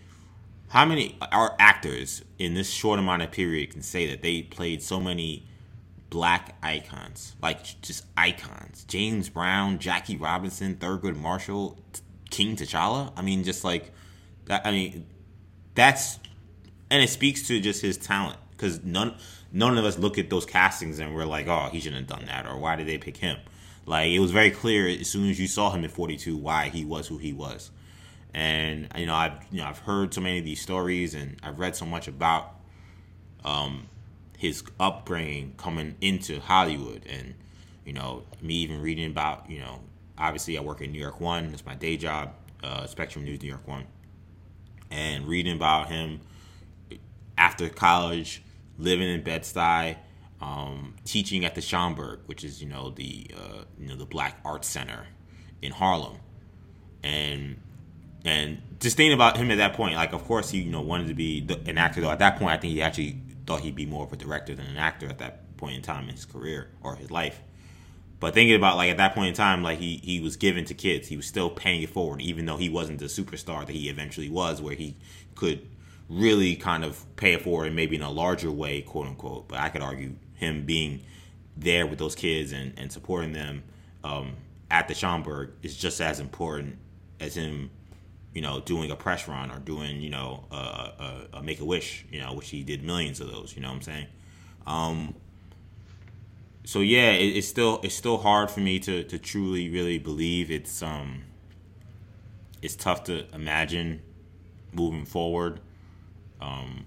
how 0.69 0.85
many 0.85 1.19
art 1.33 1.53
actors 1.59 2.23
in 2.39 2.55
this 2.55 2.71
short 2.71 2.99
amount 2.99 3.23
of 3.23 3.31
period 3.31 3.71
can 3.73 3.83
say 3.83 4.07
that 4.07 4.23
they 4.23 4.43
played 4.43 4.83
so 4.83 5.01
many 5.01 5.47
black 6.09 6.57
icons, 6.63 7.35
like 7.43 7.81
just 7.83 8.07
icons? 8.17 8.85
James 8.89 9.29
Brown, 9.29 9.79
Jackie 9.79 10.17
Robinson, 10.17 10.77
Thurgood 10.77 11.17
Marshall, 11.17 11.79
King 12.35 12.57
T'Challa. 12.57 13.13
I 13.17 13.23
mean, 13.23 13.45
just 13.45 13.65
like. 13.65 13.93
I 14.51 14.73
mean, 14.73 15.07
that's 15.75 16.19
and 16.91 17.03
it 17.03 17.09
speaks 17.09 17.47
to 17.49 17.61
just 17.61 17.81
his 17.81 17.97
talent 17.97 18.39
because 18.51 18.85
none 18.85 19.15
none 19.53 19.79
of 19.79 19.85
us 19.85 19.99
look 19.99 20.19
at 20.19 20.31
those 20.31 20.45
castings 20.45 20.99
and 20.99 21.15
we're 21.15 21.25
like, 21.25 21.47
oh, 21.47 21.69
he 21.71 21.81
shouldn't 21.81 22.09
have 22.09 22.19
done 22.19 22.27
that, 22.27 22.47
or 22.47 22.59
why 22.59 22.77
did 22.77 22.87
they 22.87 22.99
pick 22.99 23.17
him? 23.17 23.39
Like 23.87 24.11
it 24.11 24.19
was 24.19 24.31
very 24.31 24.51
clear 24.51 24.89
as 24.89 25.09
soon 25.09 25.31
as 25.31 25.39
you 25.39 25.47
saw 25.47 25.71
him 25.71 25.85
at 25.85 25.91
42 25.91 26.37
why 26.37 26.69
he 26.69 26.85
was 26.85 27.07
who 27.07 27.19
he 27.19 27.33
was. 27.33 27.71
And 28.33 28.89
you 28.97 29.07
know, 29.07 29.15
I've 29.15 29.45
you 29.51 29.59
know 29.59 29.67
I've 29.67 29.79
heard 29.79 30.13
so 30.13 30.21
many 30.21 30.39
of 30.39 30.45
these 30.45 30.61
stories 30.61 31.15
and 31.15 31.37
I've 31.43 31.59
read 31.59 31.77
so 31.77 31.87
much 31.87 32.09
about 32.09 32.55
um, 33.45 33.89
his 34.37 34.65
upbringing 34.81 35.55
coming 35.57 35.97
into 36.01 36.41
Hollywood, 36.41 37.07
and 37.09 37.35
you 37.85 37.93
know 37.93 38.25
me 38.43 38.55
even 38.55 38.83
reading 38.83 39.11
about 39.11 39.49
you 39.49 39.61
know 39.61 39.81
obviously 40.19 40.59
I 40.59 40.61
work 40.61 40.83
at 40.83 40.91
New 40.91 41.01
York 41.01 41.21
One, 41.21 41.47
it's 41.53 41.67
my 41.67 41.75
day 41.75 41.97
job, 41.97 42.35
uh, 42.63 42.87
Spectrum 42.87 43.25
News 43.25 43.43
New 43.43 43.49
York 43.49 43.67
One, 43.67 43.85
and 44.91 45.27
reading 45.27 45.57
about 45.57 45.89
him 45.89 46.21
after 47.37 47.69
college, 47.69 48.43
living 48.79 49.09
in 49.09 49.23
Bed 49.23 49.43
Stuy, 49.43 49.97
um, 50.41 50.95
teaching 51.05 51.45
at 51.45 51.55
the 51.55 51.61
Schomburg, 51.61 52.21
which 52.27 52.45
is 52.45 52.63
you 52.63 52.69
know 52.69 52.91
the 52.91 53.31
uh, 53.37 53.65
you 53.79 53.89
know 53.89 53.97
the 53.97 54.07
Black 54.07 54.39
Arts 54.45 54.69
Center 54.69 55.07
in 55.63 55.73
Harlem, 55.73 56.19
and 57.03 57.61
and 58.25 58.61
just 58.81 58.97
thinking 58.97 59.15
about 59.15 59.37
him 59.37 59.51
at 59.51 59.57
that 59.57 59.75
point, 59.75 59.95
like 59.95 60.13
of 60.13 60.25
course 60.25 60.51
he 60.51 60.61
you 60.61 60.71
know 60.71 60.81
wanted 60.81 61.09
to 61.09 61.15
be 61.15 61.47
an 61.67 61.79
actor. 61.79 62.01
Though 62.01 62.11
at 62.11 62.19
that 62.21 62.39
point, 62.39 62.53
I 62.53 62.57
think 62.57 62.75
he 62.75 62.83
actually 62.83 63.21
thought 63.47 63.61
he'd 63.61 63.75
be 63.75 63.87
more 63.87 64.05
of 64.05 64.13
a 64.13 64.17
director 64.17 64.55
than 64.55 64.67
an 64.67 64.77
actor 64.77 65.09
at 65.09 65.19
that 65.19 65.57
point 65.57 65.77
in 65.77 65.83
time 65.83 66.09
in 66.09 66.15
his 66.15 66.25
career 66.25 66.71
or 66.83 66.97
his 66.97 67.11
life. 67.11 67.43
But 68.25 68.33
thinking 68.33 68.57
about 68.57 68.79
like 68.79 68.91
at 68.91 68.97
that 68.97 69.15
point 69.15 69.29
in 69.29 69.35
time, 69.35 69.63
like 69.63 69.79
he 69.79 70.01
he 70.03 70.19
was 70.19 70.37
given 70.37 70.65
to 70.65 70.73
kids, 70.73 71.09
he 71.09 71.17
was 71.19 71.27
still 71.27 71.51
paying 71.51 71.83
it 71.83 71.91
forward, 71.91 72.23
even 72.23 72.47
though 72.47 72.57
he 72.57 72.71
wasn't 72.71 72.99
the 72.99 73.05
superstar 73.05 73.67
that 73.67 73.73
he 73.75 73.91
eventually 73.91 74.31
was, 74.31 74.63
where 74.63 74.75
he 74.75 74.97
could 75.35 75.69
really 76.09 76.57
kind 76.57 76.87
of 76.87 77.05
pay 77.17 77.35
it 77.35 77.43
forward 77.43 77.67
and 77.67 77.77
maybe 77.77 77.97
in 77.97 78.01
a 78.01 78.11
larger 78.11 78.51
way, 78.51 78.81
quote 78.81 79.09
unquote. 79.09 79.47
But 79.47 79.59
I 79.59 79.69
could 79.69 79.83
argue 79.83 80.15
him 80.37 80.65
being 80.65 81.03
there 81.55 81.87
with 81.87 81.99
those 81.99 82.15
kids 82.15 82.53
and, 82.53 82.73
and 82.79 82.91
supporting 82.91 83.33
them 83.33 83.63
um, 84.05 84.37
at 84.71 84.89
the 84.89 84.95
Schomburg 84.95 85.51
is 85.63 85.77
just 85.77 86.01
as 86.01 86.19
important 86.19 86.79
as 87.21 87.37
him, 87.37 87.69
you 88.33 88.41
know, 88.41 88.59
doing 88.59 88.91
a 88.91 88.97
press 88.97 89.29
run 89.29 89.51
or 89.51 89.59
doing, 89.59 90.01
you 90.01 90.09
know, 90.09 90.45
a, 90.51 90.55
a, 90.55 91.27
a 91.35 91.43
Make 91.43 91.61
a 91.61 91.65
Wish, 91.67 92.07
you 92.11 92.23
know, 92.23 92.33
which 92.33 92.49
he 92.49 92.63
did 92.63 92.83
millions 92.85 93.21
of 93.21 93.31
those. 93.31 93.55
You 93.55 93.61
know 93.61 93.69
what 93.69 93.75
I'm 93.75 93.83
saying? 93.83 94.07
Um, 94.67 95.15
so 96.65 96.81
yeah, 96.81 97.11
it, 97.11 97.37
it's 97.37 97.49
still 97.49 97.81
it's 97.83 97.95
still 97.95 98.19
hard 98.19 98.51
for 98.51 98.61
me 98.61 98.79
to, 98.81 99.05
to 99.05 99.19
truly 99.19 99.69
really 99.69 99.99
believe 99.99 100.51
it's 100.51 100.83
um 100.83 101.25
it's 102.63 102.75
tough 102.75 103.05
to 103.05 103.27
imagine 103.35 104.01
moving 104.73 105.05
forward 105.05 105.61
um, 106.41 106.87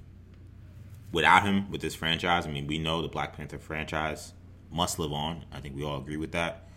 without 1.12 1.44
him 1.44 1.70
with 1.70 1.82
this 1.82 1.94
franchise. 1.94 2.48
I 2.48 2.50
mean, 2.50 2.66
we 2.66 2.80
know 2.80 3.02
the 3.02 3.08
Black 3.08 3.38
Panther 3.38 3.60
franchise 3.60 4.34
must 4.72 4.98
live 4.98 5.14
on. 5.14 5.46
I 5.52 5.60
think 5.60 5.76
we 5.76 5.84
all 5.84 6.00
agree 6.00 6.18
with 6.18 6.32
that. 6.32 6.68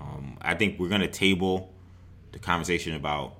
Um, 0.00 0.38
I 0.40 0.54
think 0.54 0.80
we're 0.80 0.88
to 0.88 1.08
table 1.08 1.72
the 2.32 2.38
conversation 2.38 2.94
about 2.94 3.36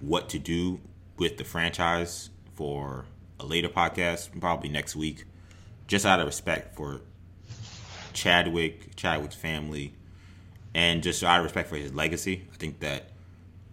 what 0.00 0.28
to 0.28 0.38
do 0.38 0.80
with 1.16 1.38
the 1.38 1.44
franchise 1.44 2.30
for 2.54 3.06
a 3.40 3.46
later 3.46 3.68
podcast, 3.68 4.38
probably 4.38 4.68
next 4.68 4.94
week, 4.94 5.24
just 5.86 6.04
out 6.04 6.20
of 6.20 6.26
respect 6.26 6.76
for 6.76 7.00
Chadwick, 8.12 8.96
Chadwick's 8.96 9.34
family, 9.34 9.94
and 10.74 11.02
just 11.02 11.22
out 11.22 11.38
of 11.38 11.44
respect 11.44 11.68
for 11.68 11.76
his 11.76 11.92
legacy. 11.94 12.48
I 12.52 12.56
think 12.56 12.80
that 12.80 13.10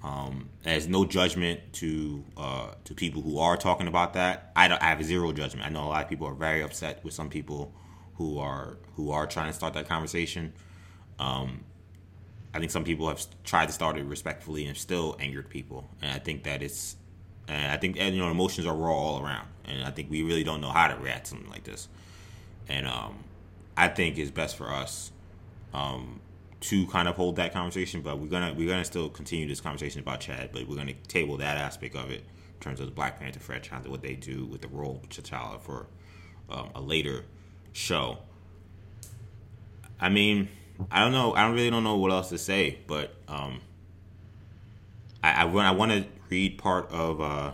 um, 0.04 0.50
there's 0.64 0.88
no 0.88 1.06
judgment 1.06 1.60
to 1.74 2.24
uh, 2.38 2.72
to 2.86 2.94
people 2.94 3.22
who 3.22 3.40
are 3.40 3.58
talking 3.58 3.88
about 3.88 4.14
that. 4.14 4.52
I, 4.56 4.68
don't, 4.68 4.82
I 4.82 4.86
have 4.88 5.04
zero 5.04 5.32
judgment. 5.32 5.66
I 5.66 5.70
know 5.70 5.84
a 5.84 5.90
lot 5.90 6.04
of 6.04 6.10
people 6.10 6.28
are 6.28 6.34
very 6.34 6.62
upset 6.64 7.04
with 7.04 7.14
some 7.14 7.30
people 7.30 7.74
who 8.16 8.40
are 8.40 8.78
who 8.96 9.12
are 9.12 9.28
trying 9.28 9.48
to 9.48 9.54
start 9.54 9.74
that 9.74 9.88
conversation. 9.88 10.54
Um, 11.20 11.64
I 12.54 12.60
think 12.60 12.72
some 12.72 12.84
people 12.84 13.08
have 13.08 13.24
tried 13.44 13.68
to 13.68 13.74
start 13.74 13.98
it 13.98 14.04
respectfully 14.06 14.66
and 14.66 14.78
still 14.78 15.16
angered 15.20 15.50
people, 15.50 15.90
and 16.02 16.12
I 16.12 16.20
think 16.20 16.44
that 16.44 16.62
it's 16.62 16.96
and 17.48 17.72
I 17.72 17.78
think 17.78 17.98
you 17.98 18.20
know 18.20 18.30
emotions 18.30 18.68
are 18.68 18.76
raw 18.76 18.94
all 18.94 19.24
around, 19.24 19.48
and 19.66 19.84
I 19.84 19.92
think 19.92 20.10
we 20.10 20.24
really 20.24 20.44
don't 20.44 20.62
know 20.62 20.70
how 20.70 20.88
to 20.88 20.96
react 20.96 21.26
to 21.26 21.32
something 21.32 21.50
like 21.50 21.64
this. 21.64 21.88
And 22.70 22.88
um, 22.88 23.24
I 23.78 23.88
think 23.88 24.18
it's 24.18 24.32
best 24.32 24.58
for 24.58 24.72
us 24.74 25.12
um, 25.74 26.20
to 26.62 26.88
kind 26.88 27.08
of 27.08 27.16
hold 27.16 27.36
that 27.36 27.54
conversation, 27.54 28.02
but 28.02 28.20
we're 28.20 28.28
gonna 28.28 28.54
we're 28.54 28.68
gonna 28.68 28.84
still 28.84 29.08
continue 29.08 29.48
this 29.48 29.62
conversation 29.62 30.02
about 30.02 30.20
Chad, 30.20 30.50
but 30.52 30.68
we're 30.68 30.76
gonna 30.76 30.94
table 31.08 31.38
that 31.38 31.58
aspect 31.58 31.96
of 31.96 32.10
it 32.10 32.24
in 32.56 32.60
terms 32.60 32.80
of 32.80 32.88
the 32.88 32.92
Black 32.92 33.20
Panther 33.20 33.40
franchise 33.40 33.84
and 33.84 33.92
what 33.92 34.02
they 34.02 34.16
do 34.16 34.46
with 34.46 34.62
the 34.62 34.68
role 34.68 35.00
of 35.04 35.10
T'Challa 35.10 35.62
for 35.62 35.86
um, 36.50 36.72
a 36.74 36.82
later 36.82 37.24
show. 37.72 38.18
I 40.00 40.10
mean, 40.10 40.50
I 40.92 41.00
don't 41.00 41.12
know. 41.12 41.36
I 41.36 41.44
don't 41.44 41.54
really 41.54 41.70
don't 41.70 41.84
know 41.84 41.98
what 41.98 42.12
else 42.12 42.30
to 42.30 42.40
say, 42.40 42.80
but 42.88 43.14
um, 43.28 43.62
I 45.24 45.44
I, 45.44 45.46
I 45.46 45.72
want 45.72 45.92
to 45.92 46.06
read 46.30 46.58
part 46.58 46.92
of 46.92 47.22
uh, 47.22 47.52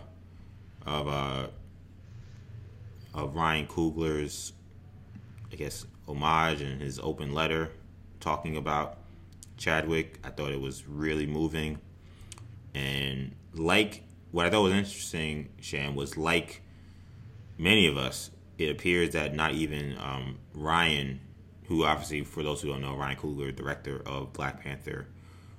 of 0.86 1.08
uh, 1.10 1.48
of 3.13 3.36
Ryan 3.36 3.68
Coogler's 3.68 4.53
I 5.53 5.56
guess, 5.56 5.86
homage 6.07 6.62
and 6.62 6.81
his 6.81 7.00
open 7.00 7.33
letter 7.33 7.72
talking 8.19 8.57
about 8.57 8.98
Chadwick. 9.57 10.19
I 10.24 10.29
thought 10.29 10.51
it 10.51 10.62
was 10.62 10.88
really 10.88 11.25
moving. 11.25 11.79
And 12.74 13.36
like 13.53 14.03
what 14.31 14.45
I 14.45 14.50
thought 14.50 14.63
was 14.63 14.74
interesting, 14.74 15.50
Sham, 15.62 15.95
was 15.95 16.17
like 16.17 16.62
many 17.57 17.88
of 17.88 17.98
us, 17.98 18.31
it 18.57 18.69
appears 18.69 19.12
that 19.12 19.36
not 19.36 19.51
even 19.53 19.95
um, 20.00 20.39
Ryan, 20.53 21.19
who 21.67 21.86
obviously, 21.86 22.24
for 22.24 22.43
those 22.43 22.62
who 22.62 22.69
don't 22.69 22.81
know, 22.81 22.95
Ryan 22.95 23.17
Coogler, 23.17 23.55
director 23.55 24.01
of 24.05 24.33
Black 24.33 24.63
Panther 24.63 25.07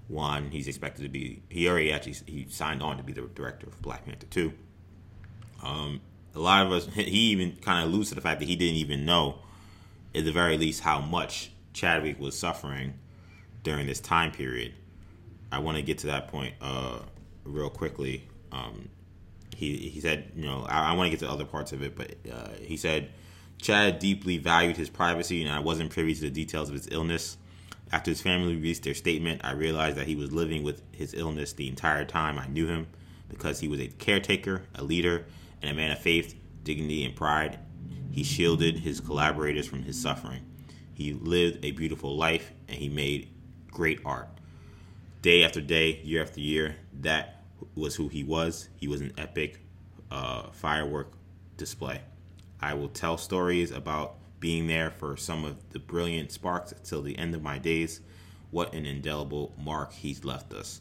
One, 0.08 0.50
he's 0.50 0.68
expected 0.68 1.02
to 1.02 1.08
be. 1.08 1.42
He 1.48 1.68
already 1.68 1.92
actually 1.92 2.16
he 2.26 2.46
signed 2.48 2.82
on 2.82 2.96
to 2.96 3.02
be 3.02 3.12
the 3.12 3.22
director 3.22 3.66
of 3.66 3.80
Black 3.80 4.04
Panther 4.04 4.26
Two. 4.26 4.52
Um, 5.62 6.00
a 6.34 6.38
lot 6.38 6.66
of 6.66 6.72
us, 6.72 6.86
he 6.94 7.30
even 7.30 7.56
kind 7.56 7.84
of 7.84 7.90
alludes 7.92 8.10
to 8.10 8.14
the 8.14 8.20
fact 8.20 8.40
that 8.40 8.46
he 8.46 8.56
didn't 8.56 8.76
even 8.76 9.04
know, 9.04 9.38
at 10.14 10.24
the 10.24 10.32
very 10.32 10.56
least, 10.56 10.82
how 10.82 11.00
much 11.00 11.50
Chadwick 11.72 12.20
was 12.20 12.38
suffering 12.38 12.94
during 13.62 13.86
this 13.86 14.00
time 14.00 14.30
period. 14.30 14.74
I 15.50 15.58
want 15.58 15.76
to 15.76 15.82
get 15.82 15.98
to 15.98 16.06
that 16.08 16.28
point 16.28 16.54
uh, 16.60 17.00
real 17.44 17.70
quickly. 17.70 18.28
Um, 18.52 18.88
he 19.56 19.76
he 19.88 20.00
said, 20.00 20.32
you 20.34 20.44
know, 20.44 20.66
I, 20.68 20.90
I 20.90 20.92
want 20.94 21.06
to 21.06 21.10
get 21.10 21.24
to 21.24 21.30
other 21.30 21.44
parts 21.44 21.72
of 21.72 21.82
it, 21.82 21.96
but 21.96 22.14
uh, 22.32 22.48
he 22.60 22.76
said 22.76 23.10
Chad 23.60 23.98
deeply 23.98 24.38
valued 24.38 24.76
his 24.76 24.90
privacy, 24.90 25.42
and 25.42 25.52
I 25.52 25.60
wasn't 25.60 25.90
privy 25.90 26.14
to 26.14 26.20
the 26.22 26.30
details 26.30 26.68
of 26.68 26.74
his 26.74 26.88
illness. 26.90 27.36
After 27.92 28.10
his 28.10 28.20
family 28.20 28.56
released 28.56 28.82
their 28.82 28.94
statement, 28.94 29.42
I 29.44 29.52
realized 29.52 29.96
that 29.96 30.06
he 30.06 30.16
was 30.16 30.32
living 30.32 30.62
with 30.62 30.82
his 30.92 31.14
illness 31.14 31.52
the 31.52 31.68
entire 31.68 32.04
time 32.04 32.38
I 32.38 32.46
knew 32.48 32.66
him 32.66 32.88
because 33.28 33.60
he 33.60 33.68
was 33.68 33.80
a 33.80 33.88
caretaker, 33.88 34.62
a 34.74 34.82
leader, 34.82 35.26
and 35.62 35.70
a 35.70 35.74
man 35.74 35.92
of 35.92 35.98
faith, 35.98 36.34
dignity, 36.64 37.04
and 37.04 37.14
pride. 37.14 37.58
He 38.10 38.22
shielded 38.22 38.78
his 38.78 39.00
collaborators 39.00 39.66
from 39.66 39.82
his 39.82 40.00
suffering. 40.00 40.42
He 40.92 41.12
lived 41.12 41.64
a 41.64 41.72
beautiful 41.72 42.16
life 42.16 42.52
and 42.68 42.76
he 42.76 42.88
made 42.88 43.28
great 43.70 44.00
art. 44.04 44.28
Day 45.22 45.44
after 45.44 45.60
day, 45.60 46.00
year 46.04 46.22
after 46.22 46.40
year, 46.40 46.76
that 47.00 47.42
was 47.74 47.96
who 47.96 48.08
he 48.08 48.22
was. 48.22 48.68
He 48.76 48.86
was 48.86 49.00
an 49.00 49.12
epic 49.18 49.60
uh, 50.10 50.50
firework 50.52 51.12
display. 51.56 52.00
I 52.60 52.74
will 52.74 52.88
tell 52.88 53.16
stories 53.16 53.70
about 53.70 54.16
being 54.38 54.66
there 54.66 54.90
for 54.90 55.16
some 55.16 55.44
of 55.44 55.70
the 55.70 55.78
brilliant 55.78 56.30
sparks 56.30 56.72
until 56.72 57.02
the 57.02 57.18
end 57.18 57.34
of 57.34 57.42
my 57.42 57.58
days. 57.58 58.00
What 58.50 58.74
an 58.74 58.86
indelible 58.86 59.54
mark 59.58 59.92
he's 59.92 60.24
left 60.24 60.52
us. 60.52 60.80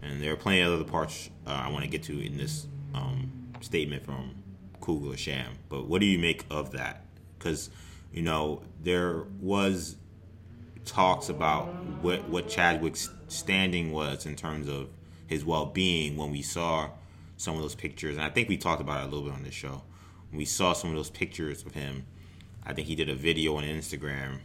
And 0.00 0.22
there 0.22 0.32
are 0.32 0.36
plenty 0.36 0.60
of 0.60 0.72
other 0.72 0.84
parts 0.84 1.30
uh, 1.46 1.50
I 1.50 1.70
want 1.70 1.84
to 1.84 1.90
get 1.90 2.02
to 2.04 2.24
in 2.24 2.36
this 2.36 2.66
um, 2.94 3.30
statement 3.60 4.04
from 4.04 4.41
Coogler 4.82 5.16
Sham. 5.16 5.58
But 5.68 5.86
what 5.86 6.00
do 6.00 6.06
you 6.06 6.18
make 6.18 6.44
of 6.50 6.72
that? 6.72 7.06
Because, 7.38 7.70
you 8.12 8.22
know, 8.22 8.62
there 8.82 9.24
was 9.40 9.96
talks 10.84 11.28
about 11.28 11.66
what, 12.02 12.28
what 12.28 12.48
Chadwick's 12.48 13.08
standing 13.28 13.92
was 13.92 14.26
in 14.26 14.34
terms 14.34 14.68
of 14.68 14.88
his 15.26 15.44
well 15.44 15.66
being 15.66 16.16
when 16.16 16.30
we 16.30 16.42
saw 16.42 16.90
some 17.36 17.56
of 17.56 17.62
those 17.62 17.74
pictures. 17.74 18.16
And 18.16 18.24
I 18.24 18.30
think 18.30 18.48
we 18.48 18.56
talked 18.56 18.80
about 18.80 19.00
it 19.00 19.04
a 19.04 19.06
little 19.06 19.22
bit 19.22 19.34
on 19.34 19.42
this 19.42 19.54
show. 19.54 19.82
When 20.30 20.38
we 20.38 20.44
saw 20.44 20.72
some 20.72 20.90
of 20.90 20.96
those 20.96 21.10
pictures 21.10 21.64
of 21.64 21.72
him, 21.72 22.06
I 22.64 22.72
think 22.72 22.86
he 22.86 22.94
did 22.94 23.08
a 23.08 23.14
video 23.14 23.56
on 23.56 23.64
Instagram, 23.64 24.38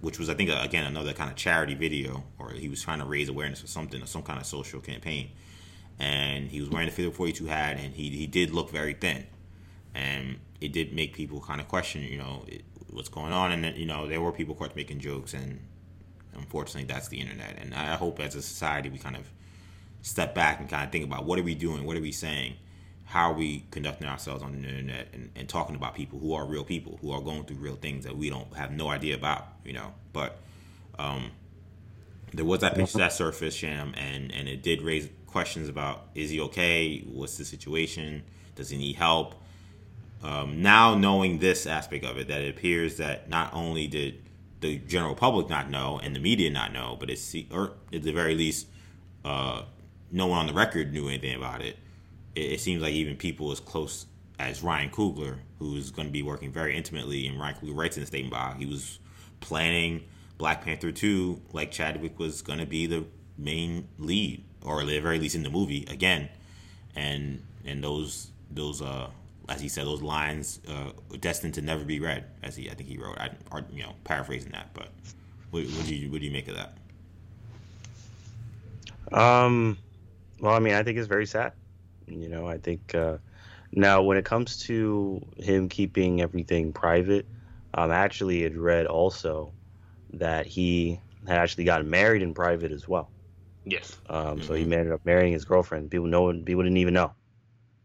which 0.00 0.18
was, 0.18 0.30
I 0.30 0.34
think, 0.34 0.50
again, 0.50 0.84
another 0.84 1.12
kind 1.12 1.30
of 1.30 1.36
charity 1.36 1.74
video, 1.74 2.24
or 2.38 2.50
he 2.50 2.68
was 2.68 2.82
trying 2.82 3.00
to 3.00 3.04
raise 3.04 3.28
awareness 3.28 3.60
for 3.60 3.66
something, 3.66 4.00
or 4.02 4.06
some 4.06 4.22
kind 4.22 4.40
of 4.40 4.46
social 4.46 4.80
campaign. 4.80 5.30
And 5.98 6.50
he 6.50 6.60
was 6.60 6.68
wearing 6.68 6.88
the 6.88 6.94
Figure 6.94 7.10
42 7.10 7.46
hat, 7.46 7.76
and 7.78 7.94
he, 7.94 8.10
he 8.10 8.26
did 8.26 8.50
look 8.50 8.70
very 8.70 8.94
thin. 8.94 9.26
And 9.96 10.38
it 10.60 10.72
did 10.72 10.92
make 10.92 11.14
people 11.14 11.40
kind 11.40 11.60
of 11.60 11.68
question, 11.68 12.02
you 12.02 12.18
know, 12.18 12.44
it, 12.46 12.62
what's 12.90 13.08
going 13.08 13.32
on. 13.32 13.52
And, 13.52 13.76
you 13.76 13.86
know, 13.86 14.06
there 14.06 14.20
were 14.20 14.32
people, 14.32 14.52
of 14.52 14.58
course, 14.58 14.74
making 14.76 15.00
jokes, 15.00 15.32
and 15.34 15.60
unfortunately, 16.34 16.84
that's 16.84 17.08
the 17.08 17.20
internet. 17.20 17.56
And 17.58 17.74
I 17.74 17.96
hope 17.96 18.20
as 18.20 18.34
a 18.34 18.42
society 18.42 18.90
we 18.90 18.98
kind 18.98 19.16
of 19.16 19.26
step 20.02 20.34
back 20.34 20.60
and 20.60 20.68
kind 20.68 20.84
of 20.84 20.92
think 20.92 21.04
about 21.04 21.24
what 21.24 21.38
are 21.38 21.42
we 21.42 21.54
doing, 21.54 21.84
what 21.84 21.96
are 21.96 22.00
we 22.00 22.12
saying, 22.12 22.54
how 23.04 23.30
are 23.30 23.34
we 23.34 23.64
conducting 23.70 24.06
ourselves 24.06 24.42
on 24.42 24.52
the 24.52 24.68
internet, 24.68 25.08
and, 25.14 25.30
and 25.34 25.48
talking 25.48 25.76
about 25.76 25.94
people 25.94 26.18
who 26.18 26.34
are 26.34 26.44
real 26.44 26.64
people 26.64 26.98
who 27.00 27.10
are 27.12 27.20
going 27.20 27.44
through 27.44 27.56
real 27.56 27.76
things 27.76 28.04
that 28.04 28.16
we 28.16 28.28
don't 28.28 28.54
have 28.54 28.70
no 28.72 28.88
idea 28.88 29.14
about, 29.14 29.46
you 29.64 29.72
know. 29.72 29.94
But 30.12 30.38
um, 30.98 31.30
there 32.34 32.44
was 32.44 32.60
that 32.60 32.74
picture 32.74 32.98
that 32.98 33.12
surfaced, 33.12 33.58
Sham, 33.58 33.94
and 33.96 34.32
and 34.32 34.48
it 34.48 34.62
did 34.62 34.82
raise 34.82 35.08
questions 35.26 35.68
about 35.68 36.08
is 36.14 36.30
he 36.30 36.40
okay? 36.40 37.00
What's 37.00 37.38
the 37.38 37.44
situation? 37.44 38.22
Does 38.54 38.70
he 38.70 38.78
need 38.78 38.96
help? 38.96 39.34
Um, 40.22 40.62
now 40.62 40.94
knowing 40.94 41.38
this 41.38 41.66
aspect 41.66 42.04
of 42.04 42.16
it, 42.18 42.28
that 42.28 42.40
it 42.40 42.50
appears 42.50 42.96
that 42.96 43.28
not 43.28 43.52
only 43.52 43.86
did 43.86 44.22
the 44.60 44.78
general 44.78 45.14
public 45.14 45.48
not 45.48 45.70
know 45.70 46.00
and 46.02 46.16
the 46.16 46.20
media 46.20 46.50
not 46.50 46.72
know, 46.72 46.96
but 46.98 47.10
it's 47.10 47.34
or 47.50 47.72
at 47.92 48.02
the 48.02 48.12
very 48.12 48.34
least, 48.34 48.66
uh, 49.24 49.62
no 50.10 50.26
one 50.26 50.38
on 50.38 50.46
the 50.46 50.52
record 50.52 50.92
knew 50.92 51.08
anything 51.08 51.36
about 51.36 51.60
it. 51.62 51.78
It, 52.34 52.52
it 52.52 52.60
seems 52.60 52.82
like 52.82 52.92
even 52.92 53.16
people 53.16 53.52
as 53.52 53.60
close 53.60 54.06
as 54.38 54.62
Ryan 54.62 54.90
Coogler, 54.90 55.38
who's 55.58 55.90
going 55.90 56.08
to 56.08 56.12
be 56.12 56.22
working 56.22 56.52
very 56.52 56.76
intimately, 56.76 57.26
and 57.26 57.38
Ryan 57.38 57.56
Coogler 57.56 57.76
writes 57.76 57.96
in 57.96 58.02
the 58.02 58.06
statement 58.06 58.32
about 58.32 58.56
he 58.58 58.66
was 58.66 58.98
planning 59.40 60.04
Black 60.38 60.64
Panther 60.64 60.92
2 60.92 61.42
like 61.52 61.70
Chadwick 61.70 62.18
was 62.18 62.42
going 62.42 62.58
to 62.58 62.66
be 62.66 62.86
the 62.86 63.04
main 63.38 63.88
lead, 63.98 64.44
or 64.62 64.80
at 64.80 64.86
the 64.86 64.98
very 65.00 65.18
least 65.18 65.34
in 65.34 65.42
the 65.42 65.50
movie 65.50 65.84
again. 65.88 66.28
And 66.94 67.42
and 67.64 67.82
those 67.82 68.30
those 68.50 68.80
uh 68.80 69.10
as 69.48 69.60
he 69.60 69.68
said 69.68 69.86
those 69.86 70.02
lines 70.02 70.60
uh 70.68 70.90
destined 71.20 71.54
to 71.54 71.60
never 71.60 71.84
be 71.84 72.00
read 72.00 72.24
as 72.42 72.56
he 72.56 72.70
I 72.70 72.74
think 72.74 72.88
he 72.88 72.98
wrote 72.98 73.18
I 73.18 73.30
or, 73.50 73.64
you 73.72 73.82
know 73.82 73.94
paraphrasing 74.04 74.52
that 74.52 74.70
but 74.74 74.88
what, 75.50 75.64
what 75.64 75.86
do 75.86 75.94
you 75.94 76.10
what 76.10 76.20
do 76.20 76.26
you 76.26 76.32
make 76.32 76.48
of 76.48 76.56
that 76.56 76.72
um 79.16 79.78
well, 80.40 80.54
I 80.54 80.58
mean, 80.58 80.74
I 80.74 80.82
think 80.82 80.98
it's 80.98 81.08
very 81.08 81.26
sad. 81.26 81.52
You 82.06 82.28
know, 82.28 82.46
I 82.46 82.58
think 82.58 82.94
uh, 82.94 83.18
now 83.72 84.02
when 84.02 84.16
it 84.16 84.24
comes 84.24 84.58
to 84.64 85.24
him 85.38 85.68
keeping 85.68 86.20
everything 86.20 86.72
private, 86.72 87.26
um, 87.74 87.90
actually 87.90 88.42
had 88.42 88.56
read 88.56 88.86
also 88.86 89.52
that 90.12 90.46
he 90.46 91.00
had 91.26 91.38
actually 91.38 91.64
gotten 91.64 91.90
married 91.90 92.22
in 92.22 92.34
private 92.34 92.70
as 92.70 92.86
well. 92.86 93.10
Yes. 93.64 93.98
Um, 94.08 94.38
mm-hmm. 94.38 94.46
So 94.46 94.54
he 94.54 94.62
mm-hmm. 94.62 94.72
ended 94.74 94.92
up 94.92 95.04
marrying 95.04 95.32
his 95.32 95.44
girlfriend. 95.44 95.90
People 95.90 96.06
know 96.06 96.32
people 96.32 96.62
didn't 96.62 96.78
even 96.78 96.94
know 96.94 97.12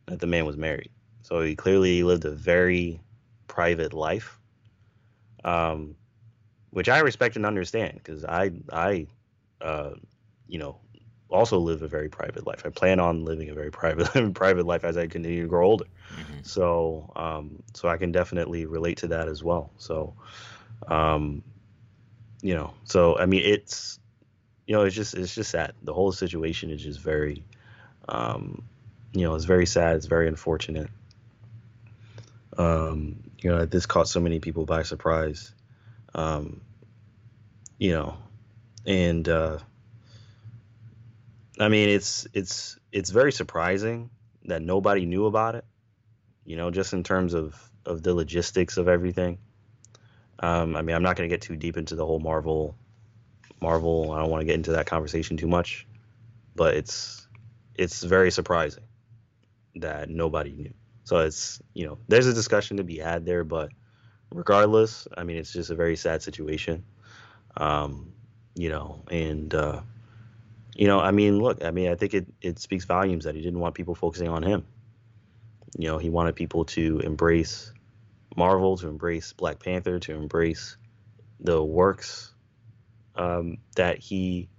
that 0.06 0.20
the 0.20 0.28
man 0.28 0.46
was 0.46 0.58
married. 0.58 0.92
So 1.32 1.40
he 1.40 1.56
clearly 1.56 2.04
lived 2.04 2.26
a 2.26 2.32
very 2.32 3.00
private 3.48 3.94
life, 3.94 4.38
um, 5.46 5.96
which 6.72 6.90
I 6.90 7.00
respect 7.00 7.38
and 7.38 7.46
understand 7.46 7.94
because 8.04 8.26
I 8.26 8.52
I 8.70 9.08
uh, 9.62 9.92
you 10.50 10.60
know 10.60 10.78
also 11.30 11.58
live 11.58 11.84
a 11.84 11.88
very 11.88 12.10
private 12.10 12.46
life. 12.46 12.64
I 12.66 12.70
plan 12.70 13.00
on 13.00 13.24
living 13.24 13.50
a 13.50 13.54
very 13.54 13.72
private 13.80 14.34
private 14.34 14.66
life 14.66 14.84
as 14.84 14.98
I 14.98 15.08
continue 15.08 15.44
to 15.44 15.48
grow 15.48 15.68
older. 15.68 15.86
Mm-hmm. 16.14 16.44
So 16.44 17.10
um, 17.16 17.64
so 17.74 17.88
I 17.88 17.96
can 17.96 18.12
definitely 18.12 18.66
relate 18.66 18.98
to 18.98 19.08
that 19.08 19.30
as 19.30 19.42
well. 19.42 19.72
So 19.78 20.14
um, 20.90 21.44
you 22.42 22.56
know, 22.56 22.74
so 22.84 23.18
I 23.18 23.26
mean 23.26 23.44
it's 23.46 24.00
you 24.68 24.76
know, 24.76 24.84
it's 24.84 24.98
just 24.98 25.14
it's 25.14 25.34
just 25.34 25.52
sad. 25.52 25.76
The 25.84 25.94
whole 25.94 26.12
situation 26.12 26.72
is 26.72 26.84
just 26.84 27.00
very 27.00 27.46
um, 28.10 28.66
you 29.14 29.22
know, 29.22 29.34
it's 29.36 29.46
very 29.46 29.66
sad, 29.66 29.96
it's 29.96 30.08
very 30.08 30.28
unfortunate. 30.28 30.90
Um, 32.62 33.24
you 33.42 33.50
know, 33.50 33.66
this 33.66 33.86
caught 33.86 34.08
so 34.08 34.20
many 34.20 34.40
people 34.40 34.66
by 34.66 34.84
surprise. 34.84 35.54
Um, 36.14 36.62
you 37.78 37.94
know, 37.94 38.18
and 38.86 39.28
uh 39.28 39.58
I 41.60 41.70
mean, 41.70 41.90
it's 41.90 42.28
it's 42.34 42.78
it's 42.92 43.10
very 43.10 43.32
surprising 43.32 44.10
that 44.46 44.62
nobody 44.62 45.06
knew 45.06 45.26
about 45.26 45.56
it. 45.56 45.66
You 46.46 46.56
know, 46.56 46.72
just 46.72 46.94
in 46.94 47.04
terms 47.04 47.34
of 47.34 47.56
of 47.86 48.04
the 48.04 48.14
logistics 48.14 48.78
of 48.78 48.88
everything. 48.88 49.40
Um, 50.40 50.76
I 50.76 50.82
mean, 50.82 50.96
I'm 50.96 51.04
not 51.04 51.16
going 51.16 51.30
to 51.30 51.34
get 51.34 51.42
too 51.42 51.56
deep 51.56 51.78
into 51.78 51.96
the 51.96 52.06
whole 52.06 52.20
Marvel 52.20 52.76
Marvel. 53.62 54.12
I 54.12 54.20
don't 54.20 54.30
want 54.30 54.42
to 54.42 54.46
get 54.46 54.56
into 54.56 54.72
that 54.72 54.88
conversation 54.88 55.38
too 55.38 55.48
much, 55.48 55.88
but 56.56 56.76
it's 56.76 57.28
it's 57.76 58.04
very 58.04 58.32
surprising 58.32 58.84
that 59.76 60.10
nobody 60.10 60.52
knew. 60.52 60.74
So 61.04 61.20
it's 61.20 61.62
you 61.74 61.86
know, 61.86 61.98
there's 62.08 62.28
a 62.28 62.34
discussion 62.34 62.78
to 62.78 62.84
be 62.84 62.98
had 62.98 63.26
there, 63.26 63.44
but 63.44 63.70
regardless, 64.34 65.08
I 65.18 65.24
mean, 65.24 65.38
it's 65.38 65.54
just 65.54 65.70
a 65.70 65.76
very 65.76 65.96
sad 65.96 66.22
situation. 66.24 66.84
Um, 67.58 68.14
you 68.56 68.70
know, 68.70 69.04
and 69.10 69.54
uh, 69.54 69.82
you 70.76 70.88
know, 70.88 71.00
I 71.00 71.12
mean, 71.12 71.40
look, 71.40 71.64
I 71.64 71.72
mean, 71.72 71.90
I 71.90 71.96
think 71.96 72.14
it, 72.14 72.28
it 72.42 72.60
speaks 72.60 72.86
volumes 72.86 73.26
that 73.26 73.36
he 73.36 73.42
didn't 73.42 73.60
want 73.60 73.76
people 73.76 73.96
focusing 73.96 74.30
on 74.30 74.44
him. 74.44 74.66
You 75.78 75.88
know, 75.88 75.98
he 75.98 76.10
wanted 76.10 76.36
people 76.36 76.66
to 76.66 77.00
embrace 77.00 77.74
Marvel, 78.36 78.78
to 78.78 78.88
embrace 78.88 79.34
Black 79.34 79.60
Panther, 79.60 80.00
to 80.00 80.14
embrace 80.14 80.78
the 81.40 81.62
works 81.64 82.34
um, 83.16 83.58
that 83.76 83.98
he 84.00 84.50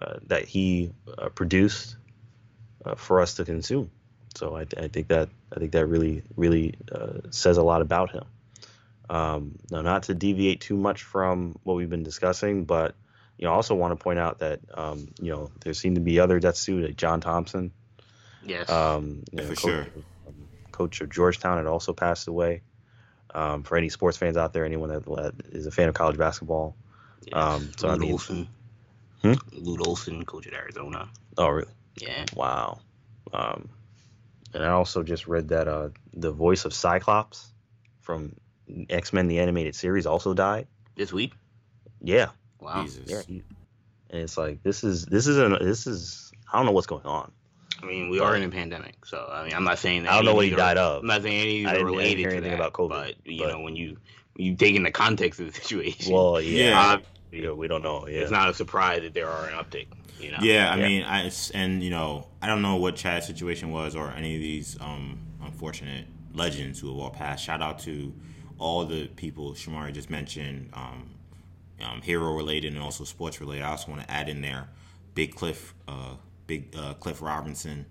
uh, 0.00 0.18
that 0.26 0.44
he 0.44 0.92
uh, 1.18 1.28
produced 1.28 1.96
uh, 2.84 2.94
for 2.94 3.20
us 3.20 3.34
to 3.34 3.44
consume. 3.44 3.90
So 4.34 4.56
I, 4.56 4.66
I, 4.76 4.88
think 4.88 5.08
that 5.08 5.28
I 5.54 5.58
think 5.58 5.72
that 5.72 5.86
really 5.86 6.22
really 6.36 6.74
uh, 6.90 7.20
says 7.30 7.56
a 7.58 7.62
lot 7.62 7.82
about 7.82 8.10
him. 8.12 8.24
Um, 9.10 9.58
now, 9.70 9.82
not 9.82 10.04
to 10.04 10.14
deviate 10.14 10.60
too 10.60 10.76
much 10.76 11.02
from 11.02 11.58
what 11.64 11.74
we've 11.74 11.90
been 11.90 12.02
discussing, 12.04 12.64
but 12.64 12.94
you 13.38 13.46
know, 13.46 13.52
I 13.52 13.56
also 13.56 13.74
want 13.74 13.98
to 13.98 14.02
point 14.02 14.18
out 14.18 14.38
that 14.38 14.60
um, 14.74 15.08
you 15.20 15.30
know 15.32 15.50
there 15.60 15.74
seem 15.74 15.94
to 15.96 16.00
be 16.00 16.20
other 16.20 16.40
deaths 16.40 16.64
too. 16.64 16.80
Like 16.80 16.96
John 16.96 17.20
Thompson, 17.20 17.72
Yes. 18.44 18.70
um, 18.70 19.22
you 19.32 19.38
know, 19.38 19.42
For 19.44 19.54
coach, 19.54 19.60
sure. 19.60 19.86
um, 20.26 20.34
coach 20.70 21.00
of 21.00 21.10
Georgetown, 21.10 21.56
had 21.58 21.66
also 21.66 21.92
passed 21.92 22.28
away. 22.28 22.62
Um, 23.34 23.62
for 23.62 23.78
any 23.78 23.88
sports 23.88 24.18
fans 24.18 24.36
out 24.36 24.52
there, 24.52 24.66
anyone 24.66 24.90
that, 24.90 25.06
that 25.06 25.32
is 25.52 25.64
a 25.64 25.70
fan 25.70 25.88
of 25.88 25.94
college 25.94 26.18
basketball. 26.18 26.76
yes. 27.24 27.32
um, 27.34 27.70
so, 27.78 27.88
I 27.88 27.92
Lute 27.92 28.00
mean- 28.00 28.12
Olson. 28.12 28.48
Hmm? 29.22 29.32
Lute 29.52 29.86
Olson, 29.86 30.24
coach 30.26 30.46
at 30.46 30.52
Arizona. 30.52 31.08
Oh, 31.38 31.48
really? 31.48 31.70
Yeah. 31.96 32.26
Wow. 32.34 32.80
Um, 33.32 33.70
and 34.54 34.64
I 34.64 34.68
also 34.70 35.02
just 35.02 35.26
read 35.26 35.48
that 35.48 35.68
uh, 35.68 35.88
the 36.14 36.30
voice 36.32 36.64
of 36.64 36.72
Cyclops 36.74 37.52
from 38.00 38.34
X 38.90 39.12
Men 39.12 39.28
the 39.28 39.38
animated 39.40 39.74
series 39.74 40.06
also 40.06 40.34
died. 40.34 40.66
This 40.96 41.12
week. 41.12 41.32
Yeah, 42.00 42.30
Wow. 42.60 42.82
Jesus. 42.84 43.08
yeah. 43.08 43.22
and 43.28 43.42
it's 44.10 44.36
like 44.36 44.62
this 44.62 44.84
is 44.84 45.06
this 45.06 45.26
is 45.26 45.38
an 45.38 45.52
this 45.60 45.86
is 45.86 46.32
I 46.52 46.56
don't 46.58 46.66
know 46.66 46.72
what's 46.72 46.86
going 46.86 47.04
on. 47.06 47.30
I 47.82 47.86
mean, 47.86 48.10
we 48.10 48.20
are 48.20 48.36
in 48.36 48.42
a 48.44 48.48
pandemic, 48.48 49.04
so 49.06 49.28
I 49.32 49.44
mean, 49.44 49.54
I'm 49.54 49.64
not 49.64 49.78
saying 49.78 50.04
that. 50.04 50.12
I 50.12 50.16
don't 50.16 50.24
know 50.24 50.34
what 50.34 50.44
he 50.44 50.52
any 50.52 50.56
died 50.58 50.76
of. 50.78 51.00
I'm 51.00 51.06
not 51.08 51.22
saying 51.22 51.40
any 51.40 51.64
of 51.64 51.70
I 51.70 51.72
these 51.74 51.82
are 51.82 51.84
didn't- 51.84 51.86
related 51.86 52.18
hear 52.18 52.28
to 52.30 52.36
anything 52.36 52.50
that, 52.52 52.60
about 52.60 52.72
COVID, 52.74 52.88
But 52.90 53.14
you 53.26 53.38
but- 53.42 53.52
know, 53.52 53.60
when 53.60 53.74
you 53.76 53.96
you 54.36 54.54
take 54.56 54.74
in 54.76 54.82
the 54.82 54.90
context 54.90 55.40
of 55.40 55.46
the 55.46 55.52
situation, 55.60 56.12
Well, 56.14 56.40
yeah, 56.40 56.64
Yeah. 56.68 56.98
Yeah, 57.32 57.50
we 57.50 57.66
don't 57.68 57.82
know. 57.82 58.06
Yeah, 58.06 58.20
it's 58.20 58.30
not 58.30 58.48
a 58.48 58.54
surprise 58.54 59.02
that 59.02 59.14
there 59.14 59.28
are 59.28 59.46
an 59.48 59.54
uptick. 59.54 59.86
You 60.20 60.30
know. 60.30 60.38
Yeah, 60.40 60.70
I 60.72 60.76
Yeah. 60.76 60.88
mean, 60.88 61.02
I 61.04 61.30
and 61.54 61.82
you 61.82 61.90
know, 61.90 62.28
I 62.40 62.46
don't 62.46 62.62
know 62.62 62.76
what 62.76 62.94
Chad's 62.96 63.26
situation 63.26 63.72
was 63.72 63.96
or 63.96 64.10
any 64.12 64.34
of 64.36 64.40
these 64.40 64.78
um, 64.80 65.18
unfortunate 65.42 66.06
legends 66.34 66.78
who 66.80 66.88
have 66.88 66.98
all 66.98 67.10
passed. 67.10 67.44
Shout 67.44 67.60
out 67.62 67.78
to 67.80 68.14
all 68.58 68.84
the 68.84 69.08
people 69.08 69.52
Shamari 69.54 69.92
just 69.92 70.10
mentioned, 70.10 70.70
um, 70.74 71.10
um, 71.82 72.00
hero 72.02 72.32
related 72.36 72.72
and 72.74 72.82
also 72.82 73.02
sports 73.04 73.40
related. 73.40 73.64
I 73.64 73.70
also 73.70 73.90
want 73.90 74.02
to 74.02 74.10
add 74.10 74.28
in 74.28 74.40
there, 74.40 74.68
Big 75.14 75.34
Cliff, 75.34 75.74
uh, 75.88 76.14
Big 76.46 76.74
uh, 76.76 76.94
Cliff 76.94 77.20
Robinson. 77.20 77.86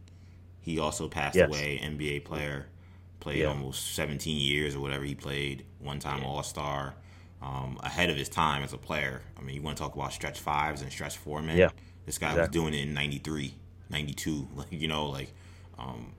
He 0.61 0.79
also 0.79 1.09
passed 1.09 1.35
Yes. 1.35 1.49
away, 1.49 1.79
NBA 1.83 2.19
player, 2.23 2.67
played 3.19 3.39
Yeah. 3.39 3.47
almost 3.47 3.93
17 3.95 4.37
years 4.37 4.75
or 4.75 4.79
whatever 4.79 5.03
he 5.03 5.15
played. 5.15 5.65
One 5.79 5.99
time 5.99 6.23
All 6.23 6.43
Star. 6.43 6.95
Um, 7.41 7.79
ahead 7.81 8.11
of 8.11 8.17
his 8.17 8.29
time 8.29 8.61
as 8.61 8.71
a 8.71 8.77
player. 8.77 9.23
I 9.35 9.41
mean, 9.41 9.55
you 9.55 9.63
want 9.63 9.75
to 9.75 9.83
talk 9.83 9.95
about 9.95 10.13
stretch 10.13 10.39
fives 10.39 10.83
and 10.83 10.91
stretch 10.91 11.17
four 11.17 11.41
men. 11.41 11.57
Yeah. 11.57 11.69
This 12.05 12.19
guy 12.19 12.35
was 12.35 12.49
doing 12.49 12.75
it 12.75 12.81
in 12.81 12.93
93, 12.93 13.53
92. 13.89 14.47
Like, 14.55 14.67
you 14.71 14.87
know, 14.87 15.07
like, 15.07 15.33
um, 15.79 16.13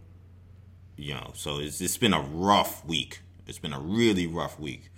you 0.96 1.14
know, 1.14 1.30
so 1.34 1.60
it's, 1.60 1.80
it's 1.80 1.96
been 1.96 2.12
a 2.12 2.20
rough 2.20 2.84
week. 2.84 3.20
It's 3.46 3.58
been 3.58 3.72
a 3.72 3.78
really 3.78 4.26
rough 4.26 4.58
week. 4.58 4.90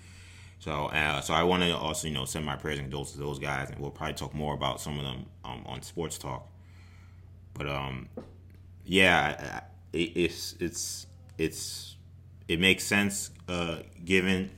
So, 0.60 0.86
uh, 0.86 1.20
so 1.20 1.34
I 1.34 1.42
want 1.42 1.62
to 1.62 1.76
also, 1.76 2.08
you 2.08 2.14
know, 2.14 2.24
send 2.24 2.46
my 2.46 2.56
prayers 2.56 2.78
and 2.78 2.86
condolences 2.86 3.16
to 3.16 3.20
those 3.20 3.38
guys, 3.38 3.68
and 3.68 3.78
we'll 3.78 3.90
probably 3.90 4.14
talk 4.14 4.32
more 4.34 4.54
about 4.54 4.80
some 4.80 4.98
of 4.98 5.04
them 5.04 5.26
um, 5.44 5.62
on 5.66 5.82
Sports 5.82 6.16
Talk. 6.16 6.48
But, 7.52 7.68
um, 7.68 8.08
yeah, 8.84 9.60
it, 9.92 10.12
it's 10.14 10.56
it's 10.60 11.06
it's 11.38 11.96
it 12.48 12.60
makes 12.60 12.84
sense 12.84 13.30
uh, 13.48 13.78
given 14.04 14.50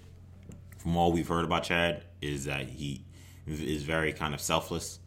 from 0.86 0.96
all 0.96 1.10
we've 1.10 1.26
heard 1.26 1.44
about 1.44 1.64
Chad 1.64 2.04
is 2.22 2.44
that 2.44 2.68
he 2.68 3.04
is 3.44 3.82
very 3.82 4.12
kind 4.12 4.34
of 4.34 4.40
selfless 4.40 5.00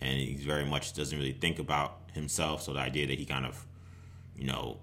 and 0.00 0.18
he's 0.18 0.44
very 0.44 0.64
much 0.64 0.94
doesn't 0.94 1.18
really 1.18 1.34
think 1.34 1.58
about 1.58 1.98
himself. 2.14 2.62
So 2.62 2.72
the 2.72 2.80
idea 2.80 3.06
that 3.06 3.18
he 3.18 3.26
kind 3.26 3.44
of, 3.44 3.66
you 4.34 4.46
know, 4.46 4.78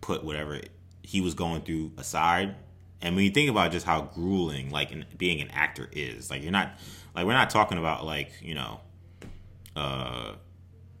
put 0.00 0.24
whatever 0.24 0.60
he 1.04 1.20
was 1.20 1.34
going 1.34 1.62
through 1.62 1.92
aside. 1.96 2.56
And 3.00 3.14
when 3.14 3.24
you 3.24 3.30
think 3.30 3.48
about 3.50 3.70
just 3.70 3.86
how 3.86 4.10
grueling 4.12 4.70
like 4.70 4.90
in, 4.90 5.04
being 5.16 5.40
an 5.40 5.48
actor 5.52 5.88
is, 5.92 6.28
like 6.28 6.42
you're 6.42 6.50
not 6.50 6.72
like 7.14 7.24
we're 7.24 7.32
not 7.34 7.48
talking 7.48 7.78
about 7.78 8.04
like 8.04 8.32
you 8.42 8.56
know, 8.56 8.80
uh, 9.76 10.32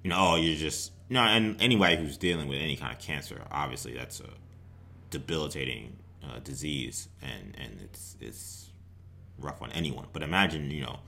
you 0.04 0.10
know, 0.10 0.16
oh 0.16 0.36
you're 0.36 0.54
just 0.54 0.92
you 1.08 1.14
no. 1.14 1.22
And 1.22 1.60
anybody 1.60 1.96
who's 1.96 2.16
dealing 2.16 2.46
with 2.46 2.60
any 2.60 2.76
kind 2.76 2.92
of 2.92 3.00
cancer, 3.00 3.42
obviously 3.50 3.94
that's 3.94 4.20
a 4.20 4.30
debilitating 5.10 5.96
uh, 6.22 6.38
disease, 6.38 7.08
and 7.20 7.56
and 7.58 7.80
it's 7.82 8.16
it's 8.20 8.67
rough 9.38 9.62
on 9.62 9.72
anyone. 9.72 10.06
But 10.12 10.22
imagine 10.22 10.70
you 10.70 10.82
know, 10.82 10.98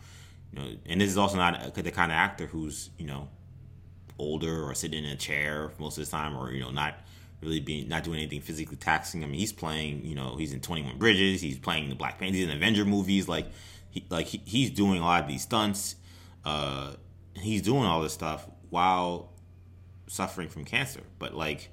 you 0.53 0.61
know, 0.61 0.71
and 0.87 1.01
this 1.01 1.11
is 1.11 1.19
also 1.19 1.37
not 1.37 1.75
the 1.75 1.91
kind 1.91 2.11
of 2.11 2.17
actor 2.17 2.47
who's 2.47 2.91
you 2.99 3.07
know 3.07 3.29
older 4.19 4.65
or 4.65 4.75
sitting 4.75 5.05
in 5.05 5.11
a 5.11 5.17
chair 5.17 5.71
most 5.79 5.99
of 5.99 6.05
the 6.05 6.11
time, 6.11 6.37
or 6.37 6.53
you 6.53 6.61
know 6.61 6.71
not 6.71 6.95
really 7.43 7.61
being 7.61 7.89
not 7.89 8.05
doing 8.05 8.19
anything 8.19 8.41
physically 8.41 8.77
taxing. 8.77 9.25
I 9.25 9.27
mean, 9.27 9.41
he's 9.41 9.53
playing. 9.53 10.05
You 10.05 10.15
know, 10.15 10.37
he's 10.37 10.53
in 10.53 10.61
Twenty 10.61 10.83
One 10.83 10.99
Bridges. 10.99 11.41
He's 11.41 11.59
playing 11.59 11.89
the 11.89 11.95
Black 11.95 12.19
Panther. 12.19 12.37
He's 12.37 12.45
in 12.45 12.51
Avenger 12.51 12.85
movies. 12.85 13.29
Like 13.29 13.47
he 13.91 14.05
like 14.11 14.27
he, 14.27 14.43
he's 14.45 14.71
doing 14.71 15.01
a 15.01 15.05
lot 15.05 15.23
of 15.23 15.29
these 15.29 15.43
stunts. 15.43 15.97
Uh, 16.45 16.95
he's 17.35 17.63
doing 17.63 17.85
all 17.85 18.03
this 18.03 18.13
stuff 18.13 18.47
while 18.71 19.33
suffering 20.07 20.49
from 20.49 20.65
cancer. 20.65 21.01
But 21.19 21.35
like 21.35 21.71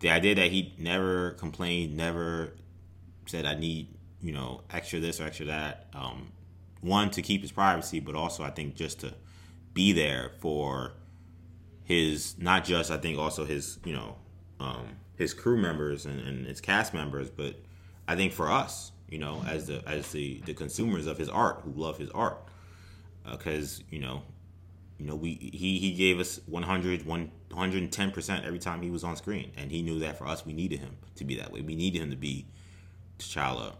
the 0.00 0.10
idea 0.10 0.34
that 0.34 0.50
he 0.50 0.74
never 0.78 1.32
complained, 1.32 1.96
never 1.96 2.54
said 3.26 3.46
I 3.46 3.54
need 3.54 3.88
you 4.24 4.32
know 4.32 4.62
extra 4.70 4.98
this 4.98 5.20
or 5.20 5.24
extra 5.24 5.46
that. 5.46 5.86
Um, 5.94 6.32
one 6.80 7.10
to 7.10 7.22
keep 7.22 7.42
his 7.42 7.52
privacy, 7.52 8.00
but 8.00 8.14
also 8.14 8.42
I 8.42 8.50
think 8.50 8.74
just 8.74 9.00
to 9.00 9.14
be 9.74 9.92
there 9.92 10.30
for 10.40 10.92
his 11.84 12.36
not 12.38 12.64
just 12.64 12.90
I 12.90 12.96
think 12.96 13.18
also 13.18 13.44
his 13.44 13.78
you 13.84 13.92
know 13.92 14.16
um, 14.58 14.96
his 15.16 15.34
crew 15.34 15.58
members 15.58 16.06
and, 16.06 16.20
and 16.26 16.46
his 16.46 16.60
cast 16.60 16.94
members, 16.94 17.30
but 17.30 17.56
I 18.08 18.16
think 18.16 18.32
for 18.32 18.50
us, 18.50 18.92
you 19.10 19.18
know, 19.18 19.44
as 19.46 19.66
the 19.66 19.86
as 19.86 20.10
the 20.12 20.40
the 20.46 20.54
consumers 20.54 21.06
of 21.06 21.18
his 21.18 21.28
art 21.28 21.60
who 21.62 21.72
love 21.72 21.98
his 21.98 22.10
art, 22.10 22.48
because 23.30 23.84
you 23.90 23.98
know, 23.98 24.22
you 24.98 25.06
know 25.06 25.16
we 25.16 25.34
he 25.34 25.78
he 25.78 25.92
gave 25.92 26.18
us 26.18 26.40
100 26.46 27.06
110 27.06 28.10
percent 28.10 28.46
every 28.46 28.58
time 28.58 28.80
he 28.80 28.90
was 28.90 29.04
on 29.04 29.16
screen, 29.16 29.52
and 29.54 29.70
he 29.70 29.82
knew 29.82 29.98
that 29.98 30.16
for 30.16 30.26
us 30.26 30.46
we 30.46 30.54
needed 30.54 30.80
him 30.80 30.96
to 31.16 31.24
be 31.24 31.36
that 31.36 31.52
way. 31.52 31.60
We 31.60 31.76
needed 31.76 32.00
him 32.00 32.10
to 32.10 32.16
be 32.16 32.46
T'Challa 33.18 33.74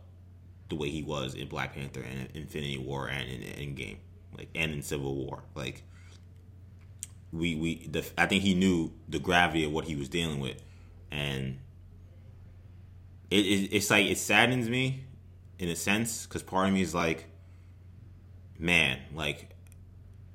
the 0.75 0.83
way 0.83 0.91
he 0.91 1.03
was 1.03 1.35
in 1.35 1.49
Black 1.49 1.75
Panther 1.75 2.03
and 2.03 2.29
Infinity 2.35 2.79
War 2.79 3.09
and 3.09 3.29
in 3.29 3.41
Endgame, 3.41 3.97
like 4.37 4.49
and 4.55 4.73
in 4.73 4.83
Civil 4.83 5.15
War, 5.15 5.43
like 5.55 5.83
we 7.33 7.55
we 7.57 7.87
the, 7.89 8.05
I 8.17 8.27
think 8.27 8.43
he 8.43 8.55
knew 8.55 8.93
the 9.09 9.19
gravity 9.19 9.65
of 9.65 9.73
what 9.73 9.85
he 9.85 9.97
was 9.97 10.09
dealing 10.09 10.41
with, 10.41 10.63
and 11.11 11.59
it, 13.31 13.45
it 13.47 13.75
it's 13.75 13.91
like 13.91 14.07
it 14.07 14.19
saddens 14.19 14.69
me 14.69 15.05
in 15.59 15.69
a 15.69 15.77
sense 15.77 16.27
because 16.27 16.43
part 16.43 16.69
of 16.69 16.75
me 16.75 16.83
is 16.83 16.95
like, 16.95 17.27
man, 18.59 18.99
like 19.15 19.51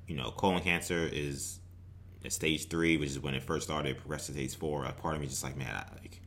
you 0.06 0.16
know, 0.16 0.30
colon 0.30 0.62
cancer 0.62 1.08
is 1.10 1.60
at 2.24 2.32
stage 2.32 2.68
three, 2.68 2.96
which 2.96 3.10
is 3.10 3.20
when 3.20 3.34
it 3.34 3.42
first 3.42 3.66
started, 3.66 3.96
progressed 3.96 4.26
to 4.26 4.32
stage 4.32 4.56
four. 4.56 4.84
A 4.84 4.92
part 4.92 5.14
of 5.14 5.20
me 5.20 5.26
is 5.26 5.32
just 5.32 5.44
like, 5.44 5.56
man, 5.56 5.74
I, 5.74 5.84
like 6.00 6.20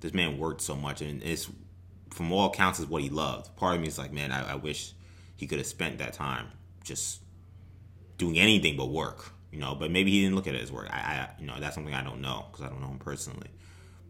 this 0.00 0.14
man 0.14 0.38
worked 0.38 0.60
so 0.60 0.76
much, 0.76 1.00
and 1.00 1.22
it's 1.22 1.48
from 2.12 2.30
all 2.32 2.46
accounts 2.46 2.78
is 2.78 2.86
what 2.86 3.02
he 3.02 3.08
loved. 3.08 3.54
Part 3.56 3.74
of 3.74 3.80
me 3.80 3.88
is 3.88 3.98
like, 3.98 4.12
man, 4.12 4.32
I, 4.32 4.52
I 4.52 4.54
wish 4.54 4.92
he 5.36 5.46
could 5.46 5.58
have 5.58 5.66
spent 5.66 5.98
that 5.98 6.12
time 6.12 6.46
just 6.84 7.20
doing 8.18 8.38
anything 8.38 8.76
but 8.76 8.86
work, 8.86 9.32
you 9.50 9.58
know. 9.58 9.74
But 9.74 9.90
maybe 9.90 10.10
he 10.10 10.20
didn't 10.22 10.36
look 10.36 10.46
at 10.46 10.54
it 10.54 10.62
as 10.62 10.70
work. 10.70 10.88
I, 10.90 10.96
I 10.96 11.28
you 11.40 11.46
know, 11.46 11.58
that's 11.58 11.74
something 11.74 11.94
I 11.94 12.02
don't 12.04 12.20
know 12.20 12.46
because 12.50 12.64
I 12.66 12.68
don't 12.68 12.80
know 12.80 12.88
him 12.88 12.98
personally. 12.98 13.48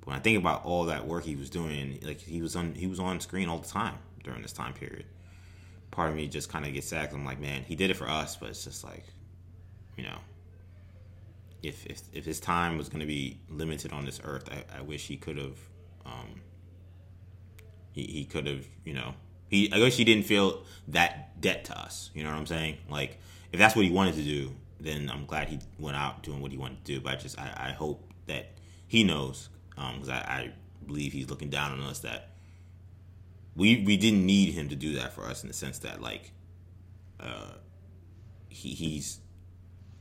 But 0.00 0.08
when 0.08 0.16
I 0.16 0.20
think 0.20 0.38
about 0.38 0.64
all 0.64 0.84
that 0.86 1.06
work 1.06 1.24
he 1.24 1.36
was 1.36 1.48
doing, 1.48 1.98
like 2.02 2.20
he 2.20 2.42
was 2.42 2.56
on, 2.56 2.74
he 2.74 2.86
was 2.86 2.98
on 2.98 3.20
screen 3.20 3.48
all 3.48 3.58
the 3.58 3.68
time 3.68 3.98
during 4.24 4.42
this 4.42 4.52
time 4.52 4.72
period. 4.72 5.06
Part 5.90 6.10
of 6.10 6.16
me 6.16 6.26
just 6.26 6.48
kind 6.48 6.64
of 6.66 6.72
gets 6.72 6.88
sad. 6.88 7.06
'cause 7.08 7.14
I'm 7.14 7.24
like, 7.24 7.40
man, 7.40 7.62
he 7.62 7.76
did 7.76 7.90
it 7.90 7.94
for 7.96 8.08
us, 8.08 8.36
but 8.36 8.48
it's 8.48 8.64
just 8.64 8.82
like, 8.82 9.04
you 9.96 10.04
know, 10.04 10.18
if 11.62 11.86
if 11.86 12.02
if 12.12 12.24
his 12.24 12.40
time 12.40 12.76
was 12.78 12.88
going 12.88 13.00
to 13.00 13.06
be 13.06 13.38
limited 13.48 13.92
on 13.92 14.04
this 14.04 14.20
earth, 14.24 14.48
I, 14.50 14.78
I 14.78 14.80
wish 14.82 15.06
he 15.06 15.16
could 15.16 15.36
have. 15.38 15.58
Um, 16.04 16.40
he, 17.92 18.02
he 18.02 18.24
could 18.24 18.46
have, 18.46 18.66
you 18.84 18.94
know, 18.94 19.14
he. 19.48 19.72
I 19.72 19.78
guess 19.78 19.96
he 19.96 20.04
didn't 20.04 20.24
feel 20.24 20.64
that 20.88 21.40
debt 21.40 21.64
to 21.66 21.78
us. 21.78 22.10
You 22.14 22.24
know 22.24 22.30
what 22.30 22.38
I'm 22.38 22.46
saying? 22.46 22.78
Like, 22.88 23.18
if 23.52 23.58
that's 23.58 23.76
what 23.76 23.84
he 23.84 23.90
wanted 23.90 24.14
to 24.16 24.22
do, 24.22 24.52
then 24.80 25.10
I'm 25.10 25.26
glad 25.26 25.48
he 25.48 25.60
went 25.78 25.96
out 25.96 26.22
doing 26.22 26.40
what 26.40 26.50
he 26.50 26.58
wanted 26.58 26.84
to 26.84 26.94
do. 26.94 27.00
But 27.00 27.12
I 27.12 27.16
just, 27.16 27.38
I, 27.38 27.68
I 27.68 27.72
hope 27.72 28.10
that 28.26 28.52
he 28.88 29.04
knows, 29.04 29.48
because 29.70 30.08
I, 30.08 30.16
I 30.16 30.52
believe 30.86 31.12
he's 31.12 31.30
looking 31.30 31.50
down 31.50 31.72
on 31.72 31.80
us 31.80 32.00
that 32.00 32.30
we 33.54 33.84
we 33.84 33.96
didn't 33.96 34.24
need 34.24 34.54
him 34.54 34.68
to 34.68 34.76
do 34.76 34.94
that 34.94 35.12
for 35.12 35.24
us 35.24 35.42
in 35.42 35.48
the 35.48 35.54
sense 35.54 35.78
that 35.80 36.00
like, 36.00 36.32
uh, 37.20 37.52
he 38.48 38.70
he's 38.70 39.18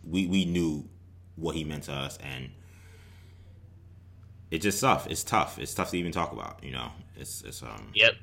we 0.03 0.25
we 0.27 0.45
knew 0.45 0.87
what 1.35 1.55
he 1.55 1.63
meant 1.63 1.83
to 1.83 1.93
us 1.93 2.17
and 2.17 2.49
it 4.49 4.61
just 4.61 4.81
tough. 4.81 5.07
It's 5.09 5.23
tough. 5.23 5.57
It's 5.59 5.73
tough 5.73 5.91
to 5.91 5.97
even 5.97 6.11
talk 6.11 6.33
about. 6.33 6.63
You 6.63 6.71
know, 6.71 6.91
it's 7.21 7.41
it's 7.43 7.63
um 7.63 7.91
Yep. 7.93 8.13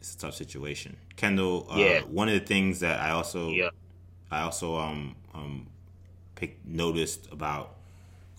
it's 0.00 0.14
a 0.14 0.18
tough 0.18 0.34
situation. 0.34 0.96
Kendall, 1.16 1.66
uh, 1.70 1.76
Yeah. 1.78 2.00
one 2.02 2.28
of 2.28 2.34
the 2.34 2.46
things 2.46 2.80
that 2.80 3.00
I 3.00 3.10
also 3.10 3.50
Yep. 3.50 3.74
I 4.30 4.40
also 4.42 4.76
um 4.76 5.14
um 5.34 5.66
picked 6.34 6.66
noticed 6.66 7.28
about 7.30 7.76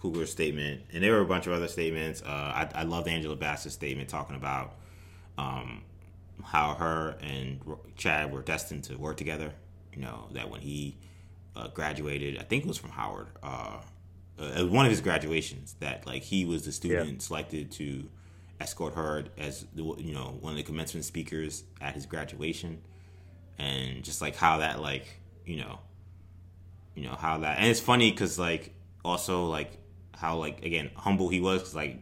Coogler's 0.01 0.31
statement, 0.31 0.81
and 0.91 1.03
there 1.03 1.13
were 1.13 1.21
a 1.21 1.25
bunch 1.25 1.47
of 1.47 1.53
other 1.53 1.67
statements. 1.67 2.21
Uh, 2.21 2.27
I 2.27 2.69
I 2.73 2.83
loved 2.83 3.07
Angela 3.07 3.35
Bassett's 3.35 3.73
statement 3.75 4.09
talking 4.09 4.35
about 4.35 4.75
um 5.37 5.83
how 6.43 6.75
her 6.75 7.17
and 7.21 7.59
Chad 7.95 8.31
were 8.31 8.41
destined 8.41 8.83
to 8.85 8.97
work 8.97 9.17
together. 9.17 9.53
You 9.93 10.01
know 10.01 10.27
that 10.33 10.49
when 10.49 10.61
he 10.61 10.97
uh, 11.55 11.69
graduated, 11.69 12.37
I 12.37 12.43
think 12.43 12.63
it 12.63 12.67
was 12.67 12.77
from 12.77 12.91
Howard. 12.91 13.27
Uh, 13.41 13.79
uh, 14.37 14.65
one 14.67 14.85
of 14.85 14.91
his 14.91 15.01
graduations, 15.01 15.75
that 15.79 16.05
like 16.05 16.21
he 16.21 16.45
was 16.45 16.63
the 16.65 16.71
student 16.71 17.13
yeah. 17.13 17.17
selected 17.19 17.71
to 17.71 18.07
escort 18.59 18.95
her 18.95 19.25
as 19.37 19.65
you 19.75 20.13
know 20.13 20.37
one 20.41 20.53
of 20.53 20.57
the 20.57 20.63
commencement 20.63 21.05
speakers 21.05 21.63
at 21.81 21.93
his 21.93 22.05
graduation, 22.05 22.81
and 23.57 24.03
just 24.03 24.21
like 24.21 24.35
how 24.35 24.57
that 24.59 24.81
like 24.81 25.05
you 25.45 25.57
know, 25.57 25.79
you 26.95 27.03
know 27.03 27.15
how 27.15 27.37
that 27.39 27.57
and 27.59 27.67
it's 27.67 27.79
funny 27.79 28.11
because 28.11 28.37
like 28.37 28.73
also 29.03 29.45
like 29.45 29.71
how 30.15 30.37
like 30.37 30.65
again 30.65 30.89
humble 30.95 31.29
he 31.29 31.39
was 31.39 31.61
because 31.61 31.75
like 31.75 32.01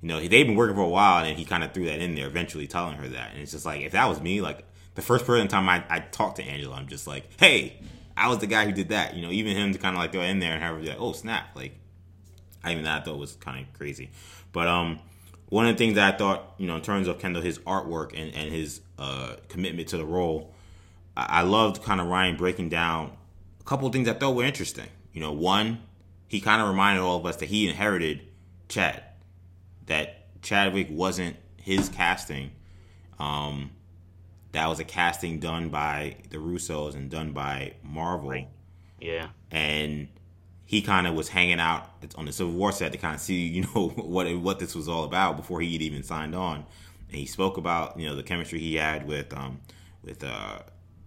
you 0.00 0.08
know 0.08 0.20
they've 0.20 0.46
been 0.46 0.56
working 0.56 0.76
for 0.76 0.82
a 0.82 0.88
while 0.88 1.24
and 1.24 1.36
he 1.38 1.44
kind 1.44 1.62
of 1.62 1.72
threw 1.72 1.84
that 1.84 2.00
in 2.00 2.14
there 2.14 2.26
eventually 2.26 2.66
telling 2.66 2.96
her 2.96 3.08
that. 3.08 3.32
And 3.32 3.42
it's 3.42 3.52
just 3.52 3.66
like 3.66 3.82
if 3.82 3.92
that 3.92 4.08
was 4.08 4.20
me 4.20 4.40
like 4.40 4.64
the 4.94 5.02
first 5.02 5.26
person 5.26 5.48
time 5.48 5.68
I, 5.68 5.84
I 5.88 6.00
talked 6.00 6.36
to 6.36 6.42
Angela 6.42 6.76
I'm 6.76 6.88
just 6.88 7.06
like 7.06 7.28
hey 7.38 7.80
I 8.16 8.28
was 8.28 8.38
the 8.38 8.46
guy 8.46 8.64
who 8.64 8.72
did 8.72 8.90
that 8.90 9.14
you 9.14 9.22
know 9.22 9.30
even 9.30 9.56
him 9.56 9.72
to 9.72 9.78
kind 9.78 9.96
of 9.96 10.00
like 10.00 10.12
throw 10.12 10.22
it 10.22 10.28
in 10.28 10.38
there 10.38 10.52
and 10.52 10.62
have 10.62 10.74
her 10.74 10.80
be 10.80 10.88
like 10.88 11.00
oh 11.00 11.12
snap 11.12 11.54
like 11.54 11.72
I 12.62 12.72
even 12.72 12.84
that 12.84 13.02
I 13.02 13.04
thought 13.04 13.18
was 13.18 13.36
kind 13.36 13.66
of 13.66 13.72
crazy. 13.72 14.10
But 14.52 14.68
um 14.68 15.00
one 15.50 15.66
of 15.66 15.74
the 15.74 15.78
things 15.78 15.96
that 15.96 16.14
I 16.14 16.16
thought 16.16 16.54
you 16.56 16.66
know 16.66 16.76
in 16.76 16.82
terms 16.82 17.06
of 17.06 17.18
Kendall 17.18 17.42
his 17.42 17.58
artwork 17.60 18.10
and, 18.10 18.34
and 18.34 18.50
his 18.50 18.80
uh, 18.98 19.36
commitment 19.48 19.88
to 19.88 19.98
the 19.98 20.06
role 20.06 20.54
I, 21.16 21.26
I 21.40 21.42
loved 21.42 21.82
kind 21.82 22.00
of 22.00 22.06
Ryan 22.06 22.36
breaking 22.36 22.70
down 22.70 23.12
a 23.60 23.64
couple 23.64 23.86
of 23.86 23.92
things 23.92 24.08
I 24.08 24.14
thought 24.14 24.34
were 24.34 24.44
interesting 24.44 24.88
you 25.12 25.20
know 25.20 25.32
one 25.32 25.80
he 26.30 26.40
kind 26.40 26.62
of 26.62 26.68
reminded 26.68 27.02
all 27.02 27.16
of 27.16 27.26
us 27.26 27.36
that 27.36 27.48
he 27.48 27.68
inherited 27.68 28.20
Chad, 28.68 29.02
that 29.86 30.40
Chadwick 30.42 30.86
wasn't 30.88 31.34
his 31.56 31.88
casting. 31.88 32.52
Um, 33.18 33.72
that 34.52 34.68
was 34.68 34.78
a 34.78 34.84
casting 34.84 35.40
done 35.40 35.70
by 35.70 36.18
the 36.30 36.36
Russos 36.36 36.94
and 36.94 37.10
done 37.10 37.32
by 37.32 37.74
Marvel. 37.82 38.30
Right. 38.30 38.48
Yeah. 39.00 39.30
And 39.50 40.06
he 40.70 40.80
kind 40.82 41.08
of 41.08 41.14
was 41.14 41.28
hanging 41.28 41.58
out 41.58 41.90
on 42.14 42.26
the 42.26 42.32
Civil 42.32 42.52
War 42.52 42.70
set 42.70 42.92
to 42.92 42.98
kind 42.98 43.16
of 43.16 43.20
see, 43.20 43.44
you 43.44 43.62
know, 43.62 43.88
what 43.96 44.32
what 44.36 44.60
this 44.60 44.76
was 44.76 44.88
all 44.88 45.02
about 45.02 45.36
before 45.36 45.60
he 45.60 45.72
had 45.72 45.82
even 45.82 46.04
signed 46.04 46.32
on. 46.32 46.64
And 47.08 47.18
he 47.18 47.26
spoke 47.26 47.56
about, 47.56 47.98
you 47.98 48.06
know, 48.08 48.14
the 48.14 48.22
chemistry 48.22 48.60
he 48.60 48.76
had 48.76 49.04
with 49.08 49.36
um, 49.36 49.58
with 50.04 50.22
uh, 50.22 50.60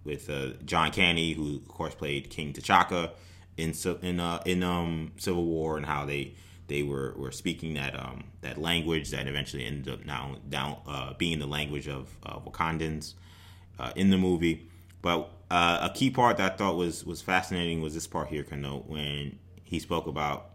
with 0.04 0.28
uh, 0.28 0.50
John 0.66 0.90
Kani, 0.90 1.34
who 1.34 1.56
of 1.56 1.68
course 1.68 1.94
played 1.94 2.28
King 2.28 2.52
T'Chaka, 2.52 3.12
in 3.56 3.72
in 4.02 4.20
uh, 4.20 4.42
in 4.44 4.62
um, 4.62 5.12
Civil 5.16 5.46
War 5.46 5.78
and 5.78 5.86
how 5.86 6.04
they 6.04 6.34
they 6.66 6.82
were, 6.82 7.14
were 7.16 7.32
speaking 7.32 7.72
that 7.72 7.98
um, 7.98 8.24
that 8.42 8.58
language 8.58 9.12
that 9.12 9.26
eventually 9.26 9.64
ended 9.64 9.94
up 9.94 10.04
now 10.04 10.36
down 10.46 10.76
uh, 10.86 11.14
being 11.14 11.38
the 11.38 11.46
language 11.46 11.88
of 11.88 12.10
uh, 12.26 12.38
Wakandans 12.40 13.14
uh, 13.78 13.92
in 13.96 14.10
the 14.10 14.18
movie. 14.18 14.68
But 15.00 15.30
uh, 15.50 15.88
a 15.90 15.94
key 15.94 16.10
part 16.10 16.36
that 16.36 16.52
I 16.52 16.56
thought 16.56 16.76
was 16.76 17.02
was 17.06 17.22
fascinating 17.22 17.80
was 17.80 17.94
this 17.94 18.06
part 18.06 18.28
here, 18.28 18.42
Kano, 18.42 18.84
when 18.86 19.38
he 19.64 19.78
spoke 19.78 20.06
about 20.06 20.50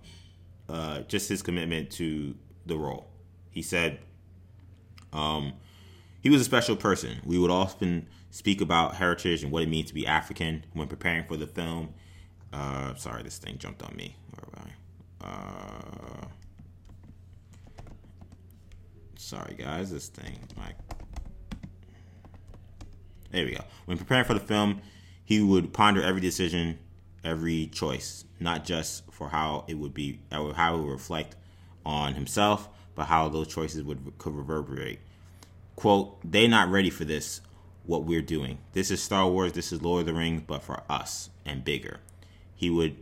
uh, 0.70 1.00
just 1.02 1.28
his 1.30 1.42
commitment 1.42 1.92
to 1.92 2.36
the 2.66 2.78
role. 2.78 3.10
He 3.52 3.62
said 3.62 4.00
um, 5.12 5.54
he 6.22 6.30
was 6.30 6.42
a 6.42 6.46
special 6.46 6.76
person. 6.76 7.18
We 7.26 7.38
would 7.38 7.52
often 7.52 8.08
speak 8.32 8.62
about 8.62 8.96
heritage 8.96 9.44
and 9.44 9.52
what 9.52 9.64
it 9.64 9.70
means 9.70 9.88
to 9.88 9.94
be 9.94 10.06
African 10.06 10.66
when 10.74 10.88
preparing 10.88 11.26
for 11.26 11.38
the 11.38 11.48
film. 11.48 11.94
Uh, 12.54 12.96
sorry, 12.96 13.24
this 13.24 13.38
thing 13.38 13.58
jumped 13.58 13.84
on 13.84 13.96
me. 13.96 14.16
Uh, 15.22 16.28
sorry, 19.18 19.56
guys. 19.56 19.92
This 19.92 20.08
thing, 20.08 20.40
like, 20.58 20.76
there 23.32 23.46
we 23.46 23.52
go. 23.52 23.64
When 23.86 23.98
preparing 23.98 24.26
for 24.26 24.34
the 24.34 24.40
film, 24.40 24.82
he 25.24 25.42
would 25.42 25.74
ponder 25.74 26.02
every 26.02 26.22
decision, 26.22 26.80
every 27.24 27.68
choice, 27.68 28.26
not 28.40 28.66
just 28.66 29.04
for 29.12 29.30
how 29.30 29.66
it 29.68 29.76
would 29.76 29.94
be, 29.94 30.20
how 30.32 30.48
it 30.50 30.78
would 30.78 30.92
reflect 30.92 31.36
on 31.86 32.14
himself, 32.14 32.70
but 32.96 33.06
how 33.06 33.30
those 33.30 33.48
choices 33.48 33.84
would 33.84 34.14
could 34.18 34.36
reverberate. 34.36 35.00
Quote: 35.76 36.20
They're 36.24 36.48
not 36.48 36.70
ready 36.70 36.90
for 36.90 37.06
this. 37.06 37.42
What 37.86 38.04
we're 38.04 38.22
doing. 38.22 38.60
This 38.74 38.92
is 38.92 39.02
Star 39.02 39.28
Wars. 39.28 39.54
This 39.54 39.72
is 39.72 39.82
Lord 39.82 40.02
of 40.02 40.06
the 40.08 40.14
Rings, 40.14 40.44
but 40.46 40.62
for 40.62 40.84
us 40.90 41.30
and 41.46 41.64
bigger." 41.66 42.02
he 42.60 42.70
would. 42.70 42.98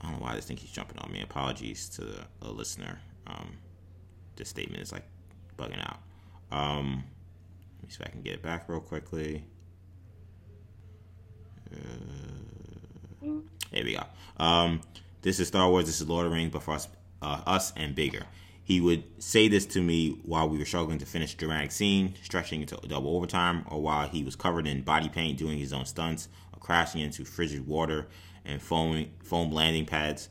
I 0.00 0.04
don't 0.04 0.20
know 0.20 0.24
why 0.26 0.34
I 0.34 0.40
think 0.40 0.60
he's 0.60 0.70
jumping 0.70 0.98
on 0.98 1.10
me. 1.10 1.20
Apologies 1.20 1.88
to 1.90 2.02
the, 2.02 2.20
the 2.40 2.50
listener. 2.52 3.00
Um, 3.26 3.56
this 4.36 4.48
statement 4.48 4.80
is 4.82 4.92
like 4.92 5.02
bugging 5.58 5.80
out. 5.84 5.98
Um, 6.52 7.02
let 7.80 7.88
me 7.88 7.90
see 7.90 8.02
if 8.02 8.06
I 8.06 8.10
can 8.10 8.22
get 8.22 8.34
it 8.34 8.42
back 8.42 8.68
real 8.68 8.78
quickly. 8.78 9.44
Uh, 11.72 13.28
there 13.74 13.84
we 13.84 13.94
go. 13.94 14.04
Um, 14.42 14.80
this 15.22 15.40
is 15.40 15.48
Star 15.48 15.68
Wars. 15.68 15.86
This 15.86 16.00
is 16.00 16.08
Lord 16.08 16.26
of 16.26 16.30
the 16.30 16.36
Rings, 16.36 16.52
but 16.52 16.62
for 16.62 16.74
us, 16.74 16.88
uh, 17.20 17.40
us 17.44 17.72
and 17.76 17.94
bigger. 17.94 18.22
He 18.62 18.80
would 18.80 19.02
say 19.22 19.48
this 19.48 19.66
to 19.66 19.82
me 19.82 20.20
while 20.24 20.48
we 20.48 20.58
were 20.58 20.64
struggling 20.64 20.98
to 20.98 21.06
finish 21.06 21.34
dramatic 21.34 21.72
scene, 21.72 22.14
stretching 22.22 22.60
into 22.60 22.76
double 22.88 23.16
overtime, 23.16 23.64
or 23.68 23.82
while 23.82 24.08
he 24.08 24.22
was 24.22 24.36
covered 24.36 24.66
in 24.66 24.82
body 24.82 25.08
paint 25.08 25.38
doing 25.38 25.58
his 25.58 25.72
own 25.72 25.84
stunts, 25.86 26.28
or 26.52 26.60
crashing 26.60 27.00
into 27.00 27.24
frigid 27.24 27.66
water 27.66 28.06
and 28.44 28.62
foam, 28.62 29.06
foam 29.22 29.50
landing 29.50 29.86
pads, 29.86 30.28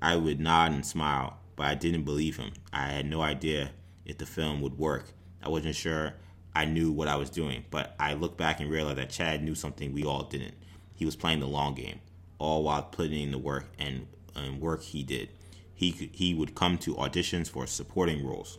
I 0.00 0.16
would 0.16 0.40
nod 0.40 0.72
and 0.72 0.84
smile, 0.84 1.38
but 1.54 1.66
I 1.66 1.74
didn't 1.74 2.04
believe 2.04 2.38
him. 2.38 2.52
I 2.72 2.88
had 2.88 3.06
no 3.06 3.20
idea 3.20 3.72
if 4.04 4.18
the 4.18 4.26
film 4.26 4.62
would 4.62 4.78
work. 4.78 5.12
I 5.42 5.48
wasn't 5.48 5.76
sure 5.76 6.14
I 6.54 6.64
knew 6.64 6.90
what 6.90 7.08
I 7.08 7.16
was 7.16 7.28
doing, 7.28 7.66
but 7.70 7.94
I 8.00 8.14
look 8.14 8.38
back 8.38 8.60
and 8.60 8.70
realize 8.70 8.96
that 8.96 9.10
Chad 9.10 9.44
knew 9.44 9.54
something 9.54 9.92
we 9.92 10.04
all 10.04 10.22
didn't. 10.22 10.54
He 10.94 11.04
was 11.04 11.14
playing 11.14 11.40
the 11.40 11.46
long 11.46 11.74
game, 11.74 12.00
all 12.38 12.62
while 12.64 12.82
putting 12.82 13.22
in 13.22 13.30
the 13.30 13.38
work 13.38 13.66
and, 13.78 14.06
and 14.34 14.60
work 14.60 14.82
he 14.82 15.02
did. 15.02 15.28
He, 15.74 15.90
he 16.12 16.34
would 16.34 16.54
come 16.54 16.78
to 16.78 16.94
auditions 16.94 17.48
for 17.48 17.66
supporting 17.66 18.26
roles, 18.26 18.58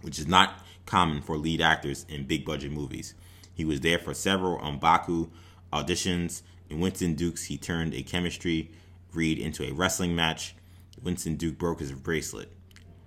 which 0.00 0.18
is 0.18 0.26
not 0.26 0.64
common 0.86 1.22
for 1.22 1.36
lead 1.36 1.60
actors 1.60 2.06
in 2.08 2.26
big 2.26 2.44
budget 2.44 2.72
movies. 2.72 3.14
He 3.54 3.64
was 3.64 3.80
there 3.80 3.98
for 3.98 4.14
several 4.14 4.58
M'Baku 4.58 5.30
auditions 5.72 6.42
in 6.72 6.80
Winston 6.80 7.14
Duke's, 7.14 7.44
he 7.44 7.58
turned 7.58 7.92
a 7.92 8.02
chemistry 8.02 8.70
read 9.12 9.38
into 9.38 9.62
a 9.62 9.72
wrestling 9.72 10.16
match. 10.16 10.54
Winston 11.02 11.36
Duke 11.36 11.58
broke 11.58 11.80
his 11.80 11.92
bracelet. 11.92 12.50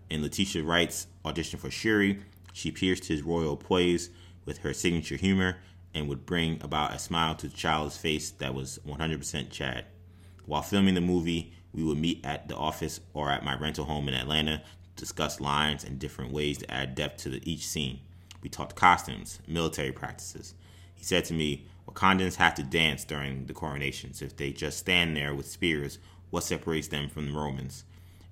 In 0.07 0.21
Letitia 0.21 0.63
Wright's 0.63 1.07
audition 1.25 1.57
for 1.57 1.71
Shuri, 1.71 2.19
she 2.53 2.69
pierced 2.69 3.05
his 3.05 3.23
royal 3.23 3.57
poise 3.57 4.11
with 4.45 4.59
her 4.59 4.71
signature 4.71 5.15
humor 5.15 5.57
and 5.95 6.09
would 6.09 6.25
bring 6.25 6.61
about 6.61 6.93
a 6.93 6.99
smile 6.99 7.33
to 7.35 7.47
T'Challa's 7.47 7.97
face 7.97 8.29
that 8.29 8.53
was 8.53 8.79
100% 8.85 9.49
Chad. 9.49 9.85
While 10.45 10.61
filming 10.61 10.93
the 10.93 11.01
movie, 11.01 11.53
we 11.73 11.83
would 11.83 11.97
meet 11.97 12.23
at 12.23 12.47
the 12.47 12.55
office 12.55 12.99
or 13.13 13.31
at 13.31 13.45
my 13.45 13.57
rental 13.57 13.85
home 13.85 14.07
in 14.09 14.13
Atlanta, 14.13 14.61
discuss 14.97 15.41
lines 15.41 15.83
and 15.83 15.97
different 15.97 16.31
ways 16.31 16.59
to 16.59 16.71
add 16.71 16.95
depth 16.95 17.23
to 17.23 17.29
the, 17.29 17.51
each 17.51 17.65
scene. 17.65 18.01
We 18.43 18.49
talked 18.49 18.75
costumes, 18.75 19.39
military 19.47 19.91
practices. 19.91 20.53
He 20.93 21.03
said 21.03 21.25
to 21.25 21.33
me, 21.33 21.65
Wakandans 21.87 22.35
have 22.35 22.55
to 22.55 22.63
dance 22.63 23.03
during 23.03 23.45
the 23.45 23.53
coronations. 23.53 24.21
If 24.21 24.35
they 24.35 24.51
just 24.51 24.77
stand 24.77 25.15
there 25.15 25.33
with 25.33 25.47
spears, 25.47 25.97
what 26.29 26.43
separates 26.43 26.89
them 26.89 27.09
from 27.09 27.27
the 27.27 27.37
Romans? 27.37 27.85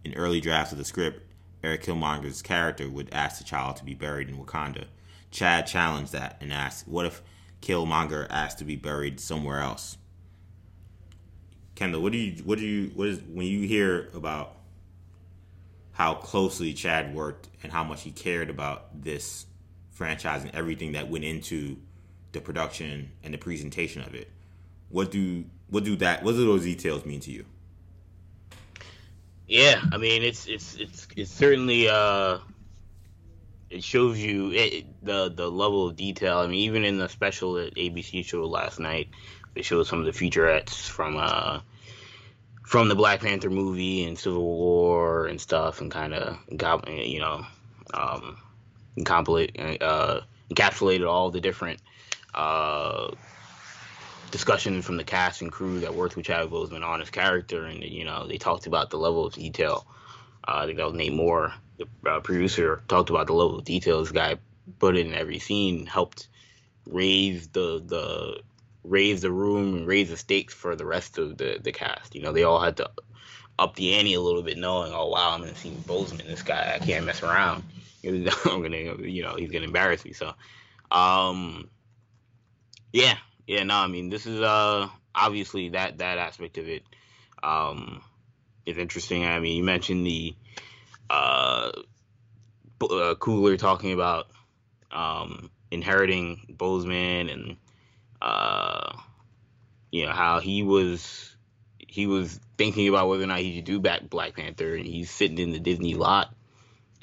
In 0.04 0.14
early 0.16 0.42
drafts 0.42 0.74
of 0.74 0.78
the 0.78 0.86
script, 0.86 1.24
Eric 1.64 1.84
Killmonger's 1.84 2.42
character 2.42 2.90
would 2.90 3.14
ask 3.14 3.38
the 3.38 3.46
child 3.46 3.78
to 3.78 3.86
be 3.86 3.94
buried 3.94 4.28
in 4.28 4.38
Wakanda. 4.38 4.86
Chad 5.32 5.66
challenged 5.66 6.12
that 6.12 6.38
and 6.42 6.54
asked, 6.54 6.88
"What 6.88 7.06
if 7.06 7.22
Killmonger 7.64 8.28
asked 8.30 8.60
to 8.60 8.66
be 8.66 8.76
buried 8.76 9.20
somewhere 9.20 9.62
else?" 9.62 9.98
Kendall, 11.76 12.02
what 12.02 12.12
do 12.12 12.18
you 12.18 12.44
what 12.44 12.60
do 12.60 12.66
you 12.66 12.92
what 12.94 13.08
is 13.08 13.20
when 13.22 13.48
you 13.48 13.68
hear 13.68 14.10
about 14.14 14.58
how 15.94 16.16
closely 16.16 16.74
Chad 16.74 17.16
worked 17.16 17.48
and 17.64 17.72
how 17.72 17.84
much 17.84 18.02
he 18.02 18.12
cared 18.12 18.50
about 18.50 19.02
this 19.02 19.46
franchise 19.92 20.44
and 20.44 20.54
everything 20.54 20.94
that 20.94 21.10
went 21.10 21.24
into 21.24 21.78
the 22.32 22.42
production 22.42 23.12
and 23.24 23.34
the 23.34 23.38
presentation 23.38 24.02
of 24.02 24.14
it. 24.16 24.30
What 24.90 25.12
do 25.12 25.46
what 25.70 25.84
do 25.84 25.96
that 25.98 26.24
what 26.24 26.34
do 26.34 26.46
those 26.46 26.64
details 26.64 27.06
mean 27.06 27.20
to 27.22 27.32
you? 27.32 27.46
Yeah, 29.48 29.82
I 29.92 29.98
mean 29.98 30.24
it's 30.24 30.48
it's 30.48 30.76
it's 30.76 31.08
it's 31.16 31.32
certainly 31.32 31.88
uh 31.90 32.40
it 33.74 33.84
shows 33.84 34.20
you 34.20 34.52
it, 34.52 34.86
the 35.04 35.30
the 35.30 35.50
level 35.50 35.88
of 35.88 35.96
detail. 35.96 36.38
I 36.38 36.48
mean, 36.48 36.60
even 36.60 36.86
in 36.86 37.00
the 37.00 37.10
special 37.10 37.54
ABC 37.56 38.24
showed 38.24 38.46
last 38.46 38.80
night, 38.80 39.10
they 39.56 39.64
showed 39.64 39.88
some 39.88 40.00
of 40.00 40.06
the 40.06 40.12
featurettes 40.12 40.88
from 40.88 41.18
uh 41.18 41.62
from 42.64 42.88
the 42.88 42.96
Black 42.96 43.22
Panther 43.22 43.50
movie 43.50 44.04
and 44.04 44.18
Civil 44.18 44.44
War 44.44 45.26
and 45.26 45.42
stuff, 45.42 45.82
and 45.82 45.92
kind 45.92 46.14
of 46.14 46.38
got 46.56 46.88
you 46.88 47.20
know 47.20 47.46
um, 47.94 48.38
encapsulate, 48.98 49.82
uh, 49.82 50.22
encapsulated 50.52 51.10
all 51.10 51.32
the 51.32 51.42
different 51.42 51.80
uh, 52.36 53.12
discussion 54.32 54.82
from 54.82 54.98
the 54.98 55.04
cast 55.04 55.42
and 55.42 55.52
crew 55.52 55.80
that 55.80 55.96
worked 55.96 56.16
with 56.16 56.26
Chadwick 56.26 56.52
Boseman 56.52 56.86
on 56.86 57.00
his 57.00 57.10
character, 57.10 57.66
and 57.66 57.84
you 57.84 58.06
know 58.06 58.28
they 58.28 58.38
talked 58.38 58.68
about 58.68 58.92
the 58.92 58.98
level 58.98 59.26
of 59.26 59.34
detail. 59.34 59.88
Uh, 60.48 60.62
I 60.64 60.66
think 60.66 60.78
that 60.78 60.86
was 60.86 60.96
Nate 60.96 61.14
Moore, 61.14 61.54
the 61.78 62.10
uh, 62.10 62.20
producer, 62.20 62.82
talked 62.88 63.10
about 63.10 63.28
the 63.28 63.34
level 63.34 63.58
of 63.60 63.66
detail 63.66 64.00
this 64.00 64.12
guy 64.12 64.38
put 64.80 64.98
in 64.98 65.14
every 65.14 65.40
scene, 65.40 65.86
helped 65.86 66.28
raise 66.86 67.48
the 67.50 67.82
the 67.86 68.42
raise 68.84 69.22
the 69.22 69.32
room 69.32 69.76
and 69.76 69.88
raise 69.88 70.10
the 70.10 70.18
stakes 70.18 70.54
for 70.54 70.76
the 70.76 70.86
rest 70.86 71.18
of 71.18 71.38
the 71.38 71.60
the 71.62 71.72
cast. 71.72 72.16
You 72.16 72.22
know, 72.22 72.32
they 72.32 72.44
all 72.44 72.60
had 72.60 72.78
to 72.78 72.90
up 73.60 73.76
the 73.76 73.94
ante 73.96 74.14
a 74.14 74.22
little 74.22 74.42
bit, 74.42 74.58
knowing, 74.58 74.94
oh 74.94 75.08
wow, 75.10 75.32
I'm 75.32 75.42
gonna 75.42 75.56
see 75.56 75.72
Boseman. 75.72 76.26
this 76.26 76.44
guy, 76.44 76.74
I 76.76 76.84
can't 76.84 77.06
mess 77.06 77.24
around. 77.24 77.64
I'm 78.06 78.62
gonna, 78.62 78.98
you 79.02 79.24
know, 79.24 79.36
he's 79.36 79.52
gonna 79.52 79.66
embarrass 79.66 80.04
me. 80.04 80.14
So, 80.14 80.34
um, 80.92 81.70
yeah, 82.92 83.18
yeah, 83.48 83.64
no, 83.64 83.76
I 83.76 83.88
mean, 83.88 84.10
this 84.10 84.26
is 84.26 84.42
uh 84.42 84.90
obviously 85.16 85.70
that 85.70 86.00
that 86.00 86.18
aspect 86.18 86.58
of 86.58 86.68
it 86.68 86.84
um 87.42 88.02
is 88.66 88.78
interesting. 88.78 89.26
I 89.26 89.40
mean, 89.40 89.58
you 89.58 89.64
mentioned 89.64 90.06
the 90.06 90.36
uh, 91.14 91.72
uh 92.82 93.16
Coogler 93.16 93.58
talking 93.58 93.94
about 93.94 94.28
um 94.92 95.50
inheriting 95.72 96.56
Boseman 96.58 97.32
and 97.32 97.58
uh 98.22 98.94
you 99.92 100.06
know 100.06 100.12
how 100.12 100.40
he 100.40 100.64
was 100.64 101.36
he 101.78 102.08
was 102.08 102.40
thinking 102.58 102.88
about 102.90 103.08
whether 103.08 103.24
or 103.24 103.28
not 103.28 103.40
he 103.40 103.56
should 103.56 103.66
do 103.66 103.80
back 103.80 104.10
Black 104.10 104.36
Panther 104.36 104.76
and 104.76 104.86
he's 104.86 105.12
sitting 105.12 105.38
in 105.38 105.52
the 105.52 105.60
Disney 105.60 105.94
lot 105.94 106.34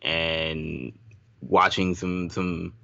and 0.02 0.92
watching 1.40 1.94
some 1.94 2.30
some 2.30 2.74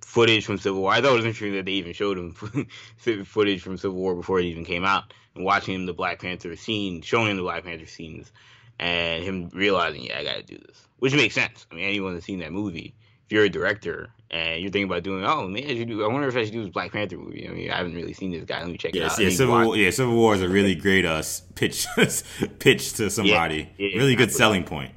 footage 0.00 0.46
from 0.46 0.58
Civil 0.58 0.82
War. 0.82 0.92
I 0.92 1.00
thought 1.00 1.12
it 1.12 1.16
was 1.16 1.24
interesting 1.24 1.54
that 1.54 1.64
they 1.64 1.72
even 1.72 1.92
showed 1.92 2.18
him 2.18 2.32
footage 3.24 3.62
from 3.62 3.76
Civil 3.76 3.98
War 3.98 4.14
before 4.14 4.38
it 4.38 4.44
even 4.44 4.64
came 4.64 4.84
out, 4.84 5.12
and 5.34 5.44
watching 5.44 5.74
him 5.74 5.86
the 5.86 5.92
Black 5.92 6.20
Panther 6.20 6.54
scene, 6.54 7.02
showing 7.02 7.32
him 7.32 7.36
the 7.36 7.42
Black 7.42 7.64
Panther 7.64 7.86
scenes, 7.86 8.30
and 8.78 9.24
him 9.24 9.50
realizing, 9.52 10.04
yeah, 10.04 10.18
I 10.18 10.24
got 10.24 10.36
to 10.36 10.42
do 10.42 10.58
this, 10.58 10.86
which 10.98 11.14
makes 11.14 11.34
sense. 11.34 11.66
I 11.70 11.74
mean, 11.74 11.84
anyone 11.84 12.14
that's 12.14 12.26
seen 12.26 12.40
that 12.40 12.52
movie, 12.52 12.94
if 13.26 13.32
you're 13.32 13.44
a 13.44 13.48
director 13.48 14.10
and 14.30 14.60
you're 14.60 14.70
thinking 14.70 14.90
about 14.90 15.02
doing, 15.02 15.24
oh 15.24 15.48
man, 15.48 15.64
I, 15.64 15.84
do, 15.84 16.04
I 16.04 16.08
wonder 16.08 16.28
if 16.28 16.36
I 16.36 16.44
should 16.44 16.52
do 16.52 16.62
this 16.62 16.72
Black 16.72 16.92
Panther 16.92 17.16
movie. 17.16 17.48
I 17.48 17.52
mean, 17.52 17.70
I 17.70 17.76
haven't 17.76 17.94
really 17.94 18.12
seen 18.12 18.30
this 18.30 18.44
guy. 18.44 18.60
Let 18.60 18.68
me 18.68 18.78
check 18.78 18.94
yeah, 18.94 19.06
it 19.06 19.12
out. 19.12 19.18
Yeah, 19.18 19.30
Civil 19.30 19.64
War, 19.64 19.76
yeah, 19.76 19.90
Civil 19.90 20.14
War 20.14 20.34
is 20.34 20.42
a 20.42 20.48
really 20.48 20.74
great 20.74 21.04
uh, 21.04 21.22
pitch 21.54 21.86
pitch 22.58 22.92
to 22.94 23.10
somebody. 23.10 23.70
Yeah, 23.78 23.86
yeah, 23.86 23.98
really 23.98 24.16
good 24.16 24.32
selling 24.32 24.64
point. 24.64 24.92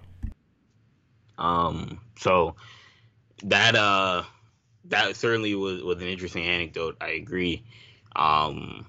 Um, 1.37 1.99
so 2.17 2.55
that 3.43 3.75
uh 3.75 4.23
that 4.85 5.15
certainly 5.15 5.53
was 5.55 5.83
was 5.83 6.01
an 6.01 6.07
interesting 6.07 6.45
anecdote. 6.45 6.97
I 7.01 7.09
agree. 7.09 7.63
Um, 8.15 8.85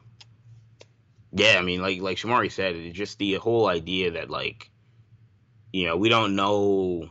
yeah, 1.33 1.57
I 1.59 1.63
mean, 1.63 1.83
like 1.83 2.01
like 2.01 2.17
Shamari 2.17 2.51
said, 2.51 2.77
it's 2.77 2.97
just 2.97 3.19
the 3.19 3.35
whole 3.35 3.67
idea 3.67 4.13
that 4.13 4.31
like, 4.31 4.71
you 5.79 5.87
know, 5.87 5.97
we 5.97 6.09
don't 6.09 6.35
know, 6.35 7.09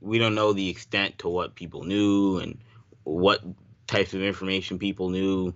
we 0.00 0.18
don't 0.18 0.34
know 0.34 0.54
the 0.54 0.70
extent 0.70 1.18
to 1.18 1.28
what 1.28 1.54
people 1.54 1.84
knew 1.84 2.38
and 2.38 2.58
what 3.02 3.42
types 3.86 4.14
of 4.14 4.22
information 4.22 4.78
people 4.78 5.10
knew. 5.10 5.52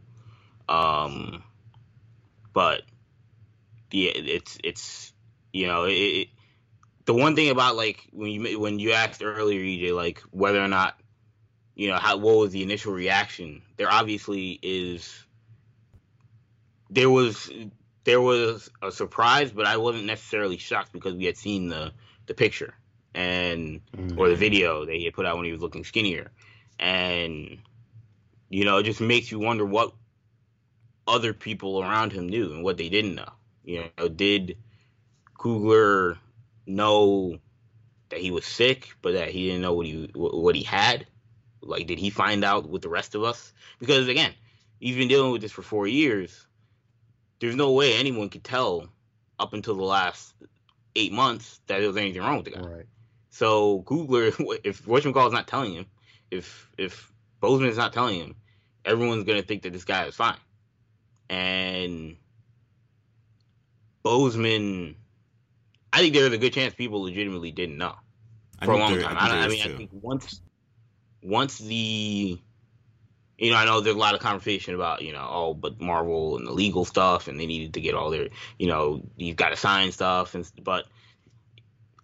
Um, 0.68 1.42
but 2.52 2.82
yeah, 3.90 4.10
it's 4.14 4.58
it's 4.62 5.14
you 5.50 5.66
know 5.66 5.84
it, 5.84 5.92
it 5.92 6.28
the 7.06 7.14
one 7.14 7.34
thing 7.34 7.48
about 7.48 7.74
like 7.74 8.06
when 8.12 8.30
you 8.30 8.60
when 8.60 8.78
you 8.78 8.92
asked 8.92 9.22
earlier, 9.22 9.60
EJ, 9.60 9.96
like 9.96 10.20
whether 10.30 10.62
or 10.62 10.68
not 10.68 11.00
you 11.74 11.88
know 11.88 11.96
how 11.96 12.18
what 12.18 12.36
was 12.36 12.52
the 12.52 12.62
initial 12.62 12.92
reaction? 12.92 13.62
There 13.78 13.90
obviously 13.90 14.58
is. 14.62 15.24
There 16.90 17.08
was 17.08 17.50
there 18.08 18.22
was 18.22 18.70
a 18.80 18.90
surprise, 18.90 19.52
but 19.52 19.66
I 19.66 19.76
wasn't 19.76 20.06
necessarily 20.06 20.56
shocked 20.56 20.94
because 20.94 21.14
we 21.14 21.26
had 21.26 21.36
seen 21.36 21.68
the 21.68 21.92
the 22.24 22.32
picture 22.32 22.72
and 23.14 23.82
mm-hmm. 23.94 24.18
or 24.18 24.30
the 24.30 24.34
video 24.34 24.86
that 24.86 24.94
he 24.94 25.04
had 25.04 25.12
put 25.12 25.26
out 25.26 25.36
when 25.36 25.44
he 25.44 25.52
was 25.52 25.60
looking 25.60 25.84
skinnier, 25.84 26.30
and 26.78 27.58
you 28.48 28.64
know 28.64 28.78
it 28.78 28.84
just 28.84 29.02
makes 29.02 29.30
you 29.30 29.38
wonder 29.38 29.66
what 29.66 29.92
other 31.06 31.34
people 31.34 31.82
around 31.82 32.12
him 32.12 32.30
knew 32.30 32.54
and 32.54 32.64
what 32.64 32.78
they 32.78 32.88
didn't 32.88 33.14
know. 33.14 33.28
You 33.62 33.84
know, 33.98 34.08
did 34.08 34.56
Coogler 35.38 36.16
know 36.66 37.38
that 38.08 38.20
he 38.20 38.30
was 38.30 38.46
sick, 38.46 38.88
but 39.02 39.12
that 39.12 39.28
he 39.28 39.48
didn't 39.48 39.60
know 39.60 39.74
what 39.74 39.84
he 39.84 40.10
what 40.14 40.54
he 40.54 40.62
had. 40.62 41.06
Like, 41.60 41.86
did 41.86 41.98
he 41.98 42.08
find 42.08 42.42
out 42.42 42.70
with 42.70 42.80
the 42.80 42.88
rest 42.88 43.14
of 43.14 43.22
us? 43.22 43.52
Because 43.78 44.08
again, 44.08 44.32
he's 44.80 44.96
been 44.96 45.08
dealing 45.08 45.30
with 45.30 45.42
this 45.42 45.52
for 45.52 45.60
four 45.60 45.86
years. 45.86 46.46
There's 47.40 47.56
no 47.56 47.72
way 47.72 47.94
anyone 47.94 48.28
could 48.28 48.44
tell 48.44 48.88
up 49.38 49.52
until 49.52 49.76
the 49.76 49.84
last 49.84 50.34
eight 50.96 51.12
months 51.12 51.60
that 51.66 51.78
there 51.78 51.86
was 51.86 51.96
anything 51.96 52.22
wrong 52.22 52.36
with 52.36 52.46
the 52.46 52.50
guy. 52.52 52.60
Right. 52.60 52.86
So 53.30 53.82
Coogler, 53.82 54.34
if 54.64 54.84
Whatchamacall 54.84 55.28
is 55.28 55.32
not 55.32 55.46
telling 55.46 55.74
him, 55.74 55.86
if 56.30 56.68
if 56.76 57.12
Boseman 57.42 57.68
is 57.68 57.76
not 57.76 57.92
telling 57.92 58.18
him, 58.18 58.34
everyone's 58.84 59.24
gonna 59.24 59.42
think 59.42 59.62
that 59.62 59.72
this 59.72 59.84
guy 59.84 60.04
is 60.04 60.16
fine. 60.16 60.36
And 61.30 62.16
Boseman, 64.04 64.96
I 65.92 65.98
think 65.98 66.14
there's 66.14 66.32
a 66.32 66.38
good 66.38 66.52
chance 66.52 66.74
people 66.74 67.02
legitimately 67.02 67.52
didn't 67.52 67.78
know 67.78 67.94
for 68.62 68.72
a 68.72 68.78
long 68.78 68.98
time. 69.00 69.16
I, 69.18 69.44
I 69.44 69.48
mean, 69.48 69.62
too. 69.62 69.74
I 69.74 69.76
think 69.76 69.90
once 69.92 70.40
once 71.22 71.58
the 71.58 72.40
you 73.38 73.52
know, 73.52 73.56
I 73.56 73.64
know 73.64 73.80
there's 73.80 73.96
a 73.96 73.98
lot 73.98 74.14
of 74.14 74.20
conversation 74.20 74.74
about, 74.74 75.02
you 75.02 75.12
know, 75.12 75.26
oh, 75.30 75.54
but 75.54 75.80
Marvel 75.80 76.36
and 76.36 76.46
the 76.46 76.52
legal 76.52 76.84
stuff, 76.84 77.28
and 77.28 77.38
they 77.38 77.46
needed 77.46 77.74
to 77.74 77.80
get 77.80 77.94
all 77.94 78.10
their, 78.10 78.28
you 78.58 78.66
know, 78.66 79.02
you've 79.16 79.36
got 79.36 79.50
to 79.50 79.56
sign 79.56 79.92
stuff, 79.92 80.34
and 80.34 80.50
but 80.62 80.86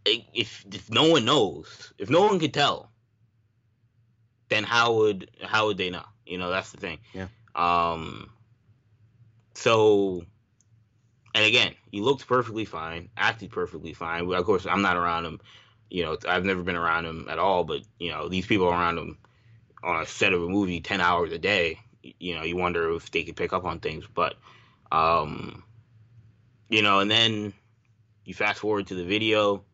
if 0.04 0.64
if 0.72 0.90
no 0.90 1.08
one 1.08 1.24
knows, 1.24 1.92
if 1.98 2.08
no 2.08 2.20
one 2.22 2.38
could 2.38 2.54
tell, 2.54 2.90
then 4.48 4.62
how 4.62 4.94
would 4.94 5.30
how 5.42 5.66
would 5.66 5.76
they 5.76 5.90
know? 5.90 6.04
You 6.24 6.38
know, 6.38 6.50
that's 6.50 6.70
the 6.70 6.78
thing. 6.78 6.98
Yeah. 7.12 7.26
Um. 7.54 8.30
So 9.54 10.24
and 11.34 11.44
again, 11.44 11.74
he 11.90 12.00
looked 12.00 12.26
perfectly 12.28 12.64
fine, 12.64 13.08
acted 13.16 13.50
perfectly 13.50 13.92
fine. 13.92 14.32
Of 14.32 14.44
course, 14.44 14.66
I'm 14.66 14.82
not 14.82 14.96
around 14.96 15.24
him. 15.24 15.40
You 15.90 16.04
know, 16.04 16.16
I've 16.28 16.44
never 16.44 16.62
been 16.62 16.76
around 16.76 17.06
him 17.06 17.26
at 17.28 17.40
all. 17.40 17.64
But 17.64 17.82
you 17.98 18.10
know, 18.10 18.28
these 18.28 18.46
people 18.46 18.68
around 18.68 18.98
him 18.98 19.18
on 19.84 20.02
a 20.02 20.06
set 20.06 20.32
of 20.32 20.42
a 20.42 20.48
movie, 20.48 20.80
ten 20.80 21.00
hours 21.00 21.32
a 21.32 21.38
day. 21.38 21.80
You 22.02 22.34
know, 22.34 22.42
you 22.42 22.56
wonder 22.56 22.92
if 22.94 23.10
they 23.10 23.24
could 23.24 23.36
pick 23.36 23.52
up 23.52 23.64
on 23.64 23.80
things. 23.80 24.04
But, 24.12 24.34
um, 24.90 25.62
you 26.68 26.82
know, 26.82 27.00
and 27.00 27.10
then 27.10 27.52
you 28.24 28.34
fast 28.34 28.60
forward 28.60 28.88
to 28.88 28.94
the 28.94 29.04
video, 29.04 29.64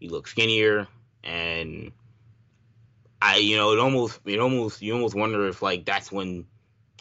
you 0.00 0.10
look 0.10 0.26
skinnier, 0.26 0.86
and 1.24 1.92
I, 3.20 3.36
you 3.38 3.56
know, 3.56 3.72
it 3.72 3.78
almost, 3.78 4.20
it 4.24 4.38
almost, 4.38 4.80
you 4.80 4.94
almost 4.94 5.14
wonder 5.14 5.48
if 5.48 5.62
like 5.62 5.84
that's 5.84 6.10
when 6.10 6.46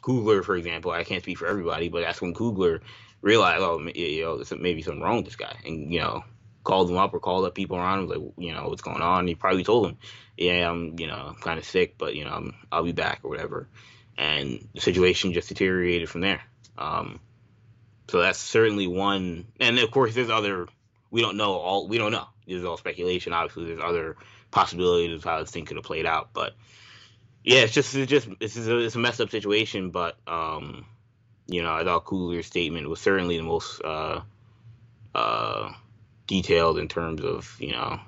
Coogler, 0.02 0.44
for 0.44 0.56
example, 0.56 0.92
I 0.92 1.04
can't 1.04 1.22
speak 1.22 1.38
for 1.38 1.48
everybody, 1.48 1.90
but 1.90 2.02
that's 2.02 2.22
when 2.22 2.34
Coogler 2.34 2.82
realized, 3.22 3.62
oh, 3.62 3.80
you 3.94 4.24
know, 4.24 4.44
maybe 4.58 4.82
something 4.82 5.02
wrong 5.02 5.18
with 5.18 5.26
this 5.26 5.36
guy, 5.36 5.56
and 5.66 5.94
you 5.94 6.00
know, 6.00 6.24
called 6.68 6.90
him 6.90 6.98
up 6.98 7.14
or 7.14 7.20
called 7.22 7.46
up 7.46 7.56
people 7.56 7.78
around 7.78 8.04
him, 8.04 8.10
like, 8.10 8.34
you 8.38 8.54
know, 8.54 8.68
what's 8.68 8.82
going 8.82 9.02
on? 9.02 9.20
And 9.20 9.30
he 9.30 9.36
probably 9.36 9.64
told 9.64 9.88
him, 9.88 9.98
yeah, 10.36 10.70
I'm, 10.70 11.00
you 11.00 11.08
know, 11.08 11.30
I'm 11.30 11.36
kind 11.36 11.58
of 11.58 11.64
sick, 11.64 11.96
but 11.98 12.14
you 12.14 12.26
know, 12.26 12.32
I'm, 12.32 12.56
I'll 12.70 12.84
be 12.84 12.92
back 12.92 13.22
or 13.24 13.30
whatever. 13.30 13.70
And 14.18 14.68
the 14.74 14.82
situation 14.82 15.32
just 15.32 15.48
deteriorated 15.48 16.10
from 16.10 16.22
there. 16.22 16.42
Um, 16.78 17.22
so 18.10 18.20
that's 18.20 18.38
certainly 18.38 18.86
one. 18.86 19.48
And 19.62 19.80
of 19.80 19.92
course, 19.92 20.14
there's 20.14 20.30
other. 20.30 20.68
We 21.10 21.22
don't 21.22 21.38
know 21.38 21.54
all. 21.54 21.88
We 21.88 21.98
don't 21.98 22.12
know. 22.12 22.28
This 22.46 22.58
is 22.58 22.66
all 22.66 22.78
speculation. 22.78 23.32
Obviously, 23.32 23.66
there's 23.66 23.82
other 23.82 24.18
possibilities 24.52 25.16
of 25.16 25.24
how 25.24 25.40
this 25.40 25.52
thing 25.52 25.66
could 25.66 25.78
have 25.78 25.86
played 25.86 26.06
out. 26.06 26.30
But 26.34 26.54
yeah, 27.44 27.60
it's 27.60 27.74
just 27.74 27.96
it's 27.96 28.10
just 28.10 28.28
it's 28.42 28.58
a, 28.58 28.78
it's 28.80 28.96
a 28.96 29.00
messed 29.00 29.22
up 29.22 29.30
situation. 29.30 29.92
But 29.92 30.18
um, 30.28 30.86
you 31.48 31.64
know, 31.64 31.74
I 31.74 31.84
thought 31.84 32.06
Coogler's 32.06 32.48
statement 32.48 32.90
was 32.90 33.00
certainly 33.00 33.38
the 33.38 33.44
most 33.44 33.82
uh, 33.84 34.22
uh, 35.16 35.72
detailed 36.28 36.78
in 36.78 36.88
terms 36.88 37.22
of 37.22 37.56
you 37.60 37.72
know 37.72 38.00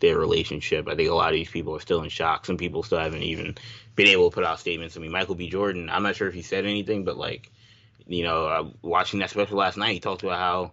their 0.00 0.18
relationship. 0.18 0.88
I 0.88 0.94
think 0.94 1.10
a 1.10 1.14
lot 1.14 1.28
of 1.28 1.34
these 1.34 1.50
people 1.50 1.74
are 1.76 1.80
still 1.80 2.02
in 2.02 2.08
shock. 2.08 2.46
Some 2.46 2.56
people 2.56 2.82
still 2.82 2.98
haven't 2.98 3.22
even 3.22 3.56
been 3.94 4.08
able 4.08 4.30
to 4.30 4.34
put 4.34 4.44
out 4.44 4.60
statements. 4.60 4.96
I 4.96 5.00
mean, 5.00 5.12
Michael 5.12 5.34
B. 5.34 5.48
Jordan, 5.48 5.88
I'm 5.90 6.02
not 6.02 6.16
sure 6.16 6.28
if 6.28 6.34
he 6.34 6.42
said 6.42 6.66
anything, 6.66 7.04
but 7.04 7.16
like, 7.16 7.50
you 8.06 8.22
know, 8.22 8.46
uh, 8.46 8.68
watching 8.82 9.20
that 9.20 9.30
special 9.30 9.56
last 9.56 9.78
night, 9.78 9.94
he 9.94 10.00
talked 10.00 10.22
about 10.22 10.38
how 10.38 10.72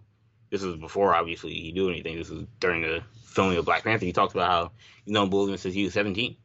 this 0.49 0.61
was 0.61 0.75
before 0.75 1.15
obviously 1.15 1.53
he 1.53 1.71
knew 1.71 1.89
anything. 1.89 2.17
This 2.17 2.29
was 2.29 2.45
during 2.59 2.81
the 2.81 3.01
filming 3.23 3.57
of 3.57 3.65
Black 3.65 3.83
Panther. 3.83 4.05
He 4.05 4.13
talked 4.13 4.33
about 4.33 4.49
how 4.49 4.71
you 5.05 5.13
know 5.13 5.27
Boseman 5.27 5.57
since 5.57 5.73
he 5.73 5.85
was 5.85 5.93
17. 5.93 6.35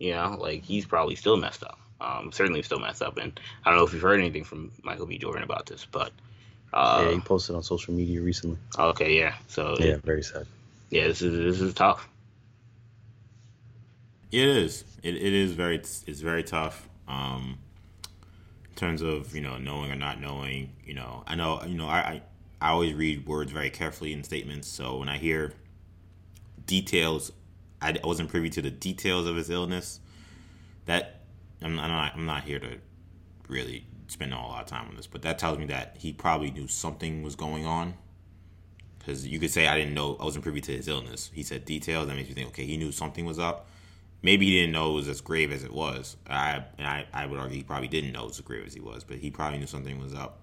You 0.00 0.14
know, 0.14 0.36
like 0.40 0.64
he's 0.64 0.86
probably 0.86 1.14
still 1.14 1.36
messed 1.36 1.62
up 1.62 1.78
um, 2.04 2.32
certainly 2.32 2.62
still 2.62 2.78
messed 2.78 3.02
up. 3.02 3.16
And 3.16 3.38
I 3.64 3.70
don't 3.70 3.78
know 3.78 3.86
if 3.86 3.92
you've 3.92 4.02
heard 4.02 4.20
anything 4.20 4.44
from 4.44 4.72
Michael 4.82 5.06
B. 5.06 5.18
Jordan 5.18 5.42
about 5.42 5.66
this, 5.66 5.86
but 5.90 6.12
uh, 6.74 7.04
yeah, 7.06 7.14
he 7.14 7.20
posted 7.20 7.54
on 7.54 7.62
social 7.62 7.94
media 7.94 8.20
recently. 8.20 8.58
Okay, 8.76 9.16
yeah. 9.16 9.34
So 9.46 9.76
yeah, 9.78 9.96
very 10.02 10.24
sad. 10.24 10.46
Yeah, 10.90 11.06
this 11.06 11.22
is 11.22 11.32
this 11.32 11.60
is 11.60 11.72
tough. 11.72 12.08
It 14.32 14.42
is. 14.42 14.84
It, 15.04 15.14
it 15.14 15.32
is 15.32 15.52
very. 15.52 15.76
It's 15.76 16.20
very 16.20 16.42
tough. 16.42 16.88
Um, 17.06 17.58
in 18.68 18.74
terms 18.74 19.02
of 19.02 19.34
you 19.36 19.40
know 19.40 19.56
knowing 19.56 19.92
or 19.92 19.96
not 19.96 20.20
knowing. 20.20 20.72
You 20.84 20.94
know, 20.94 21.22
I 21.28 21.36
know. 21.36 21.62
You 21.64 21.76
know, 21.76 21.86
I, 21.86 21.98
I 21.98 22.22
I 22.60 22.70
always 22.70 22.92
read 22.94 23.24
words 23.24 23.52
very 23.52 23.70
carefully 23.70 24.12
in 24.12 24.24
statements. 24.24 24.66
So 24.66 24.96
when 24.96 25.08
I 25.08 25.18
hear 25.18 25.52
details, 26.66 27.30
I 27.80 27.96
wasn't 28.02 28.30
privy 28.30 28.50
to 28.50 28.62
the 28.62 28.70
details 28.72 29.28
of 29.28 29.36
his 29.36 29.48
illness. 29.48 30.00
That 30.86 31.20
I'm, 31.62 31.78
I'm 31.78 31.90
not 31.90 32.14
I'm 32.16 32.26
not 32.26 32.42
here 32.42 32.58
to 32.58 32.78
really 33.46 33.86
spend 34.06 34.32
a 34.32 34.36
lot 34.36 34.62
of 34.62 34.66
time 34.66 34.88
on 34.88 34.96
this, 34.96 35.06
but 35.06 35.22
that 35.22 35.38
tells 35.38 35.58
me 35.58 35.66
that 35.66 35.96
he 35.98 36.12
probably 36.12 36.50
knew 36.50 36.68
something 36.68 37.22
was 37.22 37.36
going 37.36 37.66
on. 37.66 37.94
Because 38.98 39.26
you 39.26 39.38
could 39.38 39.50
say 39.50 39.66
I 39.66 39.76
didn't 39.76 39.94
know 39.94 40.16
I 40.18 40.24
wasn't 40.24 40.44
privy 40.44 40.62
to 40.62 40.72
his 40.72 40.88
illness. 40.88 41.30
He 41.34 41.42
said 41.42 41.64
details 41.64 42.06
that 42.06 42.16
makes 42.16 42.28
me 42.28 42.34
think 42.34 42.48
okay 42.48 42.64
he 42.64 42.76
knew 42.76 42.90
something 42.90 43.24
was 43.26 43.38
up. 43.38 43.68
Maybe 44.22 44.46
he 44.46 44.60
didn't 44.60 44.72
know 44.72 44.92
it 44.92 44.94
was 44.94 45.08
as 45.08 45.20
grave 45.20 45.52
as 45.52 45.62
it 45.62 45.72
was. 45.72 46.16
I 46.26 46.64
and 46.78 46.86
I, 46.86 47.06
I 47.12 47.26
would 47.26 47.38
argue 47.38 47.58
he 47.58 47.62
probably 47.62 47.88
didn't 47.88 48.12
know 48.12 48.22
it 48.22 48.28
was 48.28 48.38
as 48.38 48.44
grave 48.44 48.66
as 48.66 48.72
he 48.72 48.80
was, 48.80 49.04
but 49.04 49.18
he 49.18 49.30
probably 49.30 49.58
knew 49.58 49.66
something 49.66 50.00
was 50.00 50.14
up. 50.14 50.40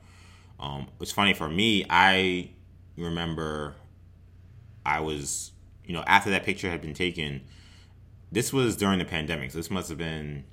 Um, 0.59 0.88
it's 0.99 1.12
funny 1.12 1.34
for 1.34 1.49
me. 1.49 1.86
I 1.89 2.51
remember 2.97 3.74
I 4.86 4.99
was 4.99 5.51
you 5.86 5.93
know 5.93 6.03
after 6.05 6.30
that 6.30 6.43
picture 6.43 6.70
had 6.70 6.82
been 6.82 6.93
taken. 6.93 7.41
This 8.32 8.53
was 8.53 8.78
during 8.78 8.99
the 8.99 9.05
pandemic. 9.05 9.51
So 9.51 9.57
this 9.57 9.72
must 9.72 9.89
have 9.89 9.97
been 9.97 10.45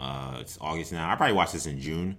uh, 0.00 0.38
it's 0.40 0.58
August 0.60 0.92
now. 0.92 1.10
I 1.10 1.14
probably 1.14 1.34
watched 1.34 1.52
this 1.52 1.66
in 1.66 1.80
June. 1.80 2.16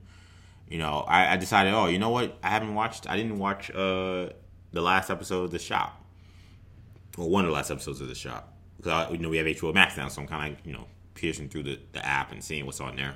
You 0.69 0.77
know, 0.77 0.99
I, 1.07 1.34
I 1.34 1.38
decided, 1.38 1.73
oh, 1.73 1.88
you 1.88 1.99
know 1.99 2.11
what? 2.11 2.38
I 2.43 2.49
haven't 2.49 2.75
watched. 2.75 3.09
I 3.09 3.17
didn't 3.17 3.39
watch 3.39 3.71
uh, 3.71 4.29
the 4.71 4.82
last 4.82 5.09
episode 5.09 5.45
of 5.45 5.51
The 5.51 5.59
Shop, 5.59 6.01
or 7.17 7.29
one 7.29 7.43
of 7.43 7.49
the 7.49 7.55
last 7.55 7.71
episodes 7.71 7.99
of 7.99 8.07
The 8.07 8.15
Shop, 8.15 8.53
because 8.77 9.11
you 9.11 9.17
know 9.17 9.29
we 9.29 9.38
have 9.38 9.47
HBO 9.47 9.73
Max 9.73 9.97
now, 9.97 10.07
so 10.07 10.21
I'm 10.21 10.27
kind 10.27 10.53
of 10.53 10.65
you 10.65 10.73
know 10.73 10.86
piercing 11.15 11.49
through 11.49 11.63
the, 11.63 11.79
the 11.91 12.05
app 12.05 12.32
and 12.32 12.43
seeing 12.43 12.65
what's 12.65 12.79
on 12.79 12.95
there. 12.95 13.15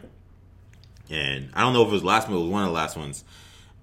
And 1.09 1.49
I 1.53 1.61
don't 1.61 1.73
know 1.73 1.83
if 1.83 1.89
it 1.89 1.91
was 1.91 2.03
last 2.03 2.27
one, 2.27 2.37
it 2.37 2.41
was 2.41 2.49
one 2.49 2.63
of 2.63 2.69
the 2.69 2.73
last 2.73 2.97
ones. 2.97 3.23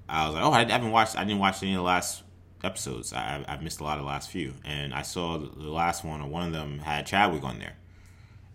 I 0.08 0.26
was 0.26 0.34
like, 0.34 0.44
oh, 0.44 0.52
I 0.52 0.64
haven't 0.64 0.90
watched. 0.90 1.16
I 1.16 1.24
didn't 1.24 1.38
watch 1.38 1.62
any 1.62 1.72
of 1.72 1.78
the 1.78 1.82
last 1.82 2.24
episodes. 2.64 3.12
I, 3.12 3.44
I've 3.48 3.62
missed 3.62 3.80
a 3.80 3.84
lot 3.84 3.96
of 3.96 4.04
the 4.04 4.08
last 4.08 4.28
few, 4.28 4.52
and 4.64 4.92
I 4.92 5.02
saw 5.02 5.38
the 5.38 5.70
last 5.70 6.04
one, 6.04 6.20
or 6.20 6.28
one 6.28 6.46
of 6.46 6.52
them 6.52 6.80
had 6.80 7.06
Chadwick 7.06 7.44
on 7.44 7.58
there 7.58 7.76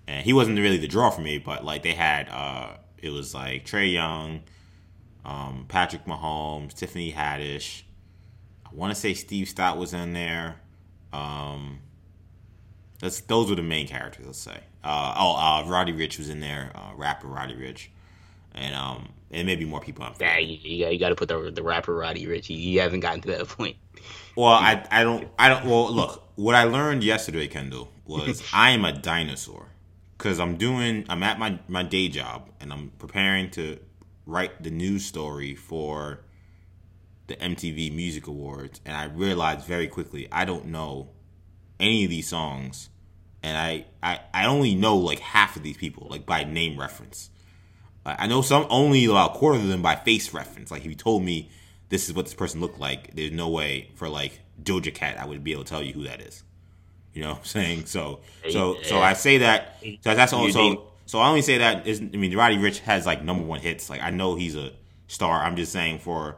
and 0.07 0.23
he 0.23 0.33
wasn't 0.33 0.57
really 0.57 0.77
the 0.77 0.87
draw 0.87 1.09
for 1.09 1.21
me, 1.21 1.37
but 1.37 1.65
like 1.65 1.83
they 1.83 1.93
had, 1.93 2.29
uh, 2.29 2.77
it 2.97 3.09
was 3.09 3.33
like 3.33 3.65
Trae 3.65 3.91
Young, 3.91 4.41
um, 5.25 5.65
Patrick 5.67 6.05
Mahomes, 6.05 6.73
Tiffany 6.73 7.11
Haddish. 7.11 7.83
I 8.65 8.69
want 8.73 8.93
to 8.93 8.99
say 8.99 9.13
Steve 9.13 9.47
Stoute 9.47 9.77
was 9.77 9.93
in 9.93 10.13
there. 10.13 10.61
Um, 11.11 11.79
that's 12.99 13.21
those 13.21 13.49
were 13.49 13.55
the 13.55 13.61
main 13.61 13.87
characters. 13.87 14.25
Let's 14.25 14.39
say. 14.39 14.59
Uh, 14.83 15.13
oh, 15.17 15.35
uh, 15.35 15.69
Roddy 15.69 15.91
Ricch 15.91 16.17
was 16.17 16.29
in 16.29 16.39
there. 16.39 16.71
Uh, 16.73 16.95
rapper 16.95 17.27
Roddy 17.27 17.55
Ricch, 17.55 17.87
and 18.55 18.73
um, 18.73 19.09
and 19.31 19.45
maybe 19.45 19.65
more 19.65 19.81
people. 19.81 20.05
On 20.05 20.13
yeah, 20.19 20.37
you, 20.37 20.57
you, 20.61 20.87
you 20.87 20.99
got 20.99 21.09
to 21.09 21.15
put 21.15 21.27
the 21.27 21.51
the 21.51 21.63
rapper 21.63 21.95
Roddy 21.95 22.25
Ricch. 22.25 22.49
You, 22.49 22.57
you 22.57 22.79
haven't 22.79 23.01
gotten 23.01 23.21
to 23.21 23.27
that 23.29 23.47
point. 23.47 23.75
Well, 24.35 24.47
I 24.47 24.85
I 24.89 25.03
don't 25.03 25.27
I 25.37 25.49
don't. 25.49 25.65
Well, 25.65 25.91
look, 25.91 26.23
what 26.35 26.55
I 26.55 26.63
learned 26.63 27.03
yesterday, 27.03 27.47
Kendall, 27.47 27.91
was 28.05 28.43
I 28.53 28.71
am 28.71 28.85
a 28.85 28.91
dinosaur 28.91 29.67
because 30.17 30.39
I'm 30.39 30.57
doing 30.57 31.05
I'm 31.09 31.23
at 31.23 31.39
my 31.39 31.59
my 31.67 31.83
day 31.83 32.07
job 32.07 32.49
and 32.59 32.73
I'm 32.73 32.91
preparing 32.97 33.49
to 33.51 33.79
write 34.25 34.63
the 34.63 34.71
news 34.71 35.05
story 35.05 35.55
for 35.55 36.21
the 37.27 37.35
MTV 37.35 37.93
Music 37.93 38.27
Awards 38.27 38.81
and 38.85 38.95
I 38.95 39.05
realized 39.05 39.65
very 39.65 39.87
quickly 39.87 40.27
I 40.31 40.45
don't 40.45 40.67
know 40.67 41.09
any 41.79 42.03
of 42.03 42.09
these 42.09 42.27
songs 42.27 42.89
and 43.43 43.57
I 43.57 43.85
I, 44.01 44.21
I 44.33 44.45
only 44.47 44.75
know 44.75 44.97
like 44.97 45.19
half 45.19 45.55
of 45.55 45.63
these 45.63 45.77
people 45.77 46.07
like 46.09 46.25
by 46.25 46.43
name 46.43 46.79
reference. 46.79 47.29
I 48.05 48.25
know 48.27 48.41
some 48.41 48.65
only 48.69 49.03
about 49.03 49.35
a 49.35 49.37
quarter 49.37 49.59
of 49.59 49.67
them 49.67 49.81
by 49.81 49.97
face 49.97 50.33
reference. 50.33 50.71
Like 50.71 50.83
if 50.83 50.87
you 50.87 50.95
told 50.95 51.23
me 51.23 51.49
this 51.89 52.07
is 52.07 52.15
what 52.15 52.23
this 52.23 52.33
person 52.33 52.61
looked 52.61 52.79
like, 52.79 53.13
there's 53.13 53.33
no 53.33 53.49
way 53.49 53.91
for 53.95 54.07
like 54.07 54.39
Doja 54.63 54.95
Cat 54.95 55.19
I 55.19 55.25
would 55.25 55.43
be 55.43 55.51
able 55.51 55.65
to 55.65 55.69
tell 55.69 55.83
you 55.83 55.91
who 55.91 56.03
that 56.03 56.21
is. 56.21 56.43
You 57.17 57.23
know 57.23 57.29
what 57.29 57.39
I'm 57.39 57.45
saying? 57.45 57.85
So 57.87 58.19
so 58.47 58.77
so 58.83 58.99
I 58.99 59.13
say 59.13 59.39
that 59.39 59.79
so 59.81 60.13
that's 60.13 60.33
also 60.33 60.83
so 61.07 61.17
I 61.17 61.29
only 61.29 61.41
say 61.41 61.57
that 61.57 61.87
is 61.87 61.99
I 61.99 62.15
mean 62.15 62.37
Roddy 62.37 62.57
Ricch 62.57 62.77
has 62.81 63.07
like 63.07 63.23
number 63.23 63.43
one 63.43 63.59
hits. 63.59 63.89
Like 63.89 64.03
I 64.03 64.11
know 64.11 64.35
he's 64.35 64.55
a 64.55 64.71
star. 65.07 65.41
I'm 65.41 65.55
just 65.55 65.71
saying 65.71 65.97
for 65.97 66.37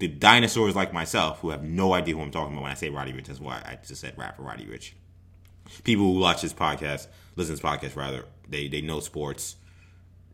the 0.00 0.06
dinosaurs 0.06 0.76
like 0.76 0.92
myself 0.92 1.40
who 1.40 1.48
have 1.48 1.62
no 1.62 1.94
idea 1.94 2.14
who 2.14 2.20
I'm 2.20 2.30
talking 2.30 2.52
about 2.52 2.62
when 2.64 2.70
I 2.70 2.74
say 2.74 2.90
Roddy 2.90 3.14
Ricch, 3.14 3.28
that's 3.28 3.40
why 3.40 3.62
I 3.64 3.78
just 3.86 4.02
said 4.02 4.18
rapper 4.18 4.42
Roddy 4.42 4.66
Ricch. 4.66 4.92
People 5.82 6.12
who 6.12 6.20
watch 6.20 6.42
this 6.42 6.52
podcast, 6.52 7.06
listen 7.36 7.56
to 7.56 7.62
this 7.62 7.70
podcast 7.70 7.96
rather, 7.96 8.26
they 8.46 8.68
they 8.68 8.82
know 8.82 9.00
sports. 9.00 9.56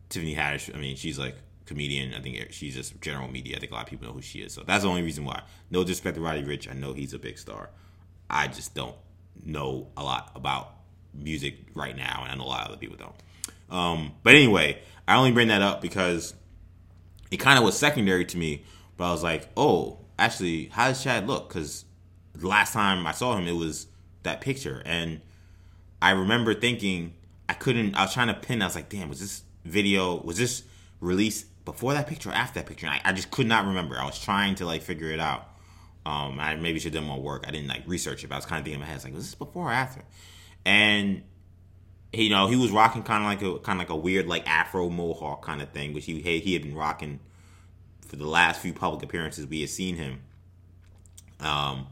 Tiffany 0.09 0.35
Haddish, 0.35 0.75
I 0.75 0.77
mean, 0.77 0.97
she's 0.97 1.17
like 1.17 1.37
comedian. 1.65 2.13
I 2.13 2.19
think 2.19 2.51
she's 2.51 2.75
just 2.75 2.99
general 2.99 3.29
media. 3.29 3.55
I 3.55 3.59
think 3.61 3.71
a 3.71 3.75
lot 3.75 3.83
of 3.83 3.89
people 3.89 4.07
know 4.07 4.13
who 4.13 4.21
she 4.21 4.39
is. 4.39 4.51
So 4.51 4.63
that's 4.67 4.83
the 4.83 4.89
only 4.89 5.03
reason 5.03 5.23
why. 5.23 5.41
No 5.71 5.85
disrespect 5.85 6.15
to 6.15 6.21
Roddy 6.21 6.43
Ricch. 6.43 6.69
I 6.69 6.73
know 6.73 6.91
he's 6.91 7.13
a 7.13 7.17
big 7.17 7.37
star. 7.37 7.69
I 8.29 8.47
just 8.49 8.75
don't 8.75 8.95
know 9.43 9.87
a 9.97 10.03
lot 10.03 10.31
about 10.35 10.75
music 11.13 11.55
right 11.73 11.95
now, 11.95 12.21
and 12.23 12.31
I 12.31 12.35
know 12.35 12.45
a 12.45 12.47
lot 12.47 12.61
of 12.65 12.69
other 12.69 12.77
people 12.77 12.97
don't. 12.97 13.15
Um, 13.69 14.13
but 14.23 14.35
anyway, 14.35 14.81
I 15.07 15.17
only 15.17 15.31
bring 15.31 15.47
that 15.49 15.61
up 15.61 15.81
because 15.81 16.33
it 17.31 17.37
kind 17.37 17.57
of 17.57 17.63
was 17.63 17.77
secondary 17.77 18.25
to 18.25 18.37
me. 18.37 18.63
But 18.97 19.05
I 19.05 19.11
was 19.11 19.23
like, 19.23 19.49
oh, 19.57 19.99
actually, 20.17 20.67
how 20.67 20.87
does 20.87 21.03
Chad 21.03 21.27
look? 21.27 21.49
Because 21.49 21.85
the 22.33 22.47
last 22.47 22.73
time 22.73 23.05
I 23.05 23.11
saw 23.11 23.37
him, 23.37 23.47
it 23.47 23.53
was 23.53 23.87
that 24.23 24.41
picture, 24.41 24.81
and 24.85 25.21
I 26.01 26.11
remember 26.11 26.53
thinking 26.53 27.13
I 27.47 27.53
couldn't. 27.53 27.95
I 27.95 28.03
was 28.03 28.13
trying 28.13 28.27
to 28.27 28.33
pin. 28.33 28.61
I 28.61 28.65
was 28.65 28.75
like, 28.75 28.89
damn, 28.89 29.09
was 29.09 29.19
this 29.19 29.43
video? 29.63 30.21
Was 30.21 30.37
this 30.37 30.63
released 30.99 31.47
before 31.65 31.93
that 31.93 32.07
picture 32.07 32.29
or 32.29 32.33
after 32.33 32.59
that 32.59 32.67
picture? 32.67 32.87
I, 32.87 33.01
I 33.03 33.13
just 33.13 33.31
could 33.31 33.47
not 33.47 33.65
remember. 33.65 33.97
I 33.99 34.05
was 34.05 34.19
trying 34.19 34.55
to 34.55 34.65
like 34.65 34.81
figure 34.81 35.11
it 35.11 35.19
out. 35.19 35.49
Um, 36.05 36.39
I 36.39 36.55
maybe 36.55 36.79
should 36.79 36.93
have 36.93 37.03
done 37.03 37.09
more 37.09 37.21
work. 37.21 37.45
I 37.47 37.51
didn't 37.51 37.67
like 37.67 37.83
research 37.87 38.23
it, 38.23 38.31
I 38.31 38.35
was 38.35 38.45
kind 38.45 38.59
of 38.59 38.65
thinking 38.65 38.81
in 38.81 38.87
my 38.87 38.91
head, 38.91 39.03
like, 39.03 39.13
was 39.13 39.25
this 39.25 39.35
before 39.35 39.69
or 39.69 39.71
after? 39.71 40.01
And 40.65 41.23
you 42.13 42.29
know, 42.29 42.47
he 42.47 42.55
was 42.55 42.71
rocking 42.71 43.03
kind 43.03 43.23
of 43.23 43.29
like 43.29 43.41
a 43.41 43.59
kind 43.59 43.79
of 43.79 43.87
like 43.87 43.89
a 43.89 43.95
weird 43.95 44.27
like 44.27 44.47
Afro 44.47 44.89
mohawk 44.89 45.43
kind 45.43 45.61
of 45.61 45.69
thing, 45.69 45.93
which 45.93 46.05
he 46.05 46.19
he 46.21 46.53
had 46.53 46.61
been 46.61 46.75
rocking 46.75 47.19
for 48.07 48.15
the 48.15 48.25
last 48.25 48.61
few 48.61 48.73
public 48.73 49.03
appearances 49.03 49.45
we 49.47 49.61
had 49.61 49.69
seen 49.69 49.95
him. 49.95 50.21
Um, 51.39 51.87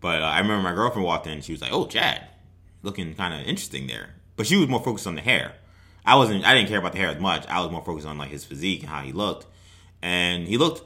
but 0.00 0.22
uh, 0.22 0.26
I 0.26 0.38
remember 0.38 0.62
my 0.62 0.74
girlfriend 0.74 1.06
walked 1.06 1.26
in, 1.26 1.34
and 1.34 1.44
she 1.44 1.52
was 1.52 1.60
like, 1.60 1.72
"Oh, 1.72 1.86
Chad, 1.86 2.26
looking 2.82 3.14
kind 3.14 3.34
of 3.34 3.46
interesting 3.46 3.86
there." 3.86 4.14
But 4.36 4.46
she 4.46 4.56
was 4.56 4.68
more 4.68 4.82
focused 4.82 5.06
on 5.06 5.14
the 5.14 5.20
hair. 5.20 5.54
I 6.04 6.16
wasn't. 6.16 6.44
I 6.44 6.54
didn't 6.54 6.68
care 6.68 6.78
about 6.78 6.92
the 6.92 6.98
hair 6.98 7.08
as 7.08 7.20
much. 7.20 7.46
I 7.46 7.60
was 7.60 7.70
more 7.70 7.84
focused 7.84 8.06
on 8.06 8.18
like 8.18 8.30
his 8.30 8.44
physique 8.44 8.80
and 8.80 8.90
how 8.90 9.02
he 9.02 9.12
looked, 9.12 9.46
and 10.00 10.48
he 10.48 10.56
looked 10.56 10.82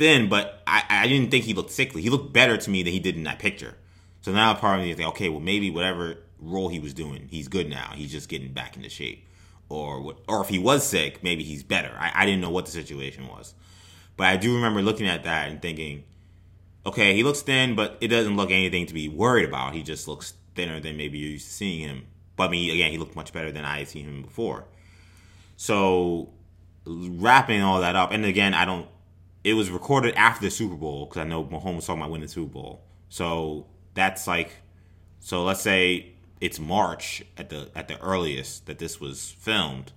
thin, 0.00 0.30
but 0.30 0.62
I, 0.66 0.82
I 0.88 1.06
didn't 1.06 1.30
think 1.30 1.44
he 1.44 1.52
looked 1.52 1.70
sickly. 1.70 2.00
He 2.00 2.08
looked 2.08 2.32
better 2.32 2.56
to 2.56 2.70
me 2.70 2.82
than 2.82 2.94
he 2.94 2.98
did 2.98 3.16
in 3.16 3.24
that 3.24 3.38
picture. 3.38 3.76
So 4.22 4.32
now 4.32 4.54
part 4.54 4.78
of 4.78 4.84
me 4.86 4.90
is 4.90 4.98
like, 4.98 5.08
okay, 5.08 5.28
well 5.28 5.40
maybe 5.40 5.70
whatever 5.70 6.16
role 6.38 6.70
he 6.70 6.80
was 6.80 6.94
doing, 6.94 7.28
he's 7.30 7.48
good 7.48 7.68
now. 7.68 7.92
He's 7.94 8.10
just 8.10 8.30
getting 8.30 8.52
back 8.54 8.76
into 8.76 8.88
shape. 8.88 9.28
Or 9.68 10.00
what, 10.00 10.18
or 10.26 10.40
if 10.40 10.48
he 10.48 10.58
was 10.58 10.86
sick, 10.86 11.22
maybe 11.22 11.44
he's 11.44 11.62
better. 11.62 11.94
I, 11.98 12.12
I 12.14 12.24
didn't 12.24 12.40
know 12.40 12.50
what 12.50 12.64
the 12.64 12.72
situation 12.72 13.28
was, 13.28 13.54
but 14.16 14.26
I 14.26 14.38
do 14.38 14.54
remember 14.54 14.80
looking 14.80 15.06
at 15.06 15.24
that 15.24 15.50
and 15.50 15.60
thinking, 15.60 16.04
okay, 16.86 17.14
he 17.14 17.22
looks 17.22 17.42
thin, 17.42 17.76
but 17.76 17.98
it 18.00 18.08
doesn't 18.08 18.36
look 18.36 18.50
anything 18.50 18.86
to 18.86 18.94
be 18.94 19.08
worried 19.10 19.44
about. 19.44 19.74
He 19.74 19.82
just 19.82 20.08
looks 20.08 20.32
thinner 20.54 20.80
than 20.80 20.96
maybe 20.96 21.18
you're 21.18 21.32
used 21.32 21.46
to 21.46 21.52
seeing 21.52 21.86
him. 21.86 22.06
But 22.36 22.44
I 22.44 22.50
mean, 22.52 22.70
again, 22.70 22.90
he 22.90 22.96
looked 22.96 23.14
much 23.14 23.34
better 23.34 23.52
than 23.52 23.66
I 23.66 23.80
had 23.80 23.88
seen 23.88 24.06
him 24.06 24.22
before. 24.22 24.64
So 25.56 26.30
wrapping 26.86 27.60
all 27.60 27.82
that 27.82 27.96
up, 27.96 28.12
and 28.12 28.24
again, 28.24 28.54
I 28.54 28.64
don't 28.64 28.88
it 29.42 29.54
was 29.54 29.70
recorded 29.70 30.14
after 30.14 30.44
the 30.44 30.50
Super 30.50 30.74
Bowl 30.74 31.06
because 31.06 31.20
I 31.20 31.24
know 31.24 31.44
Mahomes 31.44 31.86
talking 31.86 32.02
about 32.02 32.10
winning 32.10 32.26
the 32.26 32.32
Super 32.32 32.52
Bowl. 32.52 32.82
So 33.08 33.66
that's 33.94 34.26
like, 34.26 34.52
so 35.18 35.44
let's 35.44 35.62
say 35.62 36.12
it's 36.40 36.58
March 36.58 37.22
at 37.36 37.50
the 37.50 37.70
at 37.74 37.88
the 37.88 38.00
earliest 38.00 38.66
that 38.66 38.78
this 38.78 39.00
was 39.00 39.30
filmed. 39.38 39.92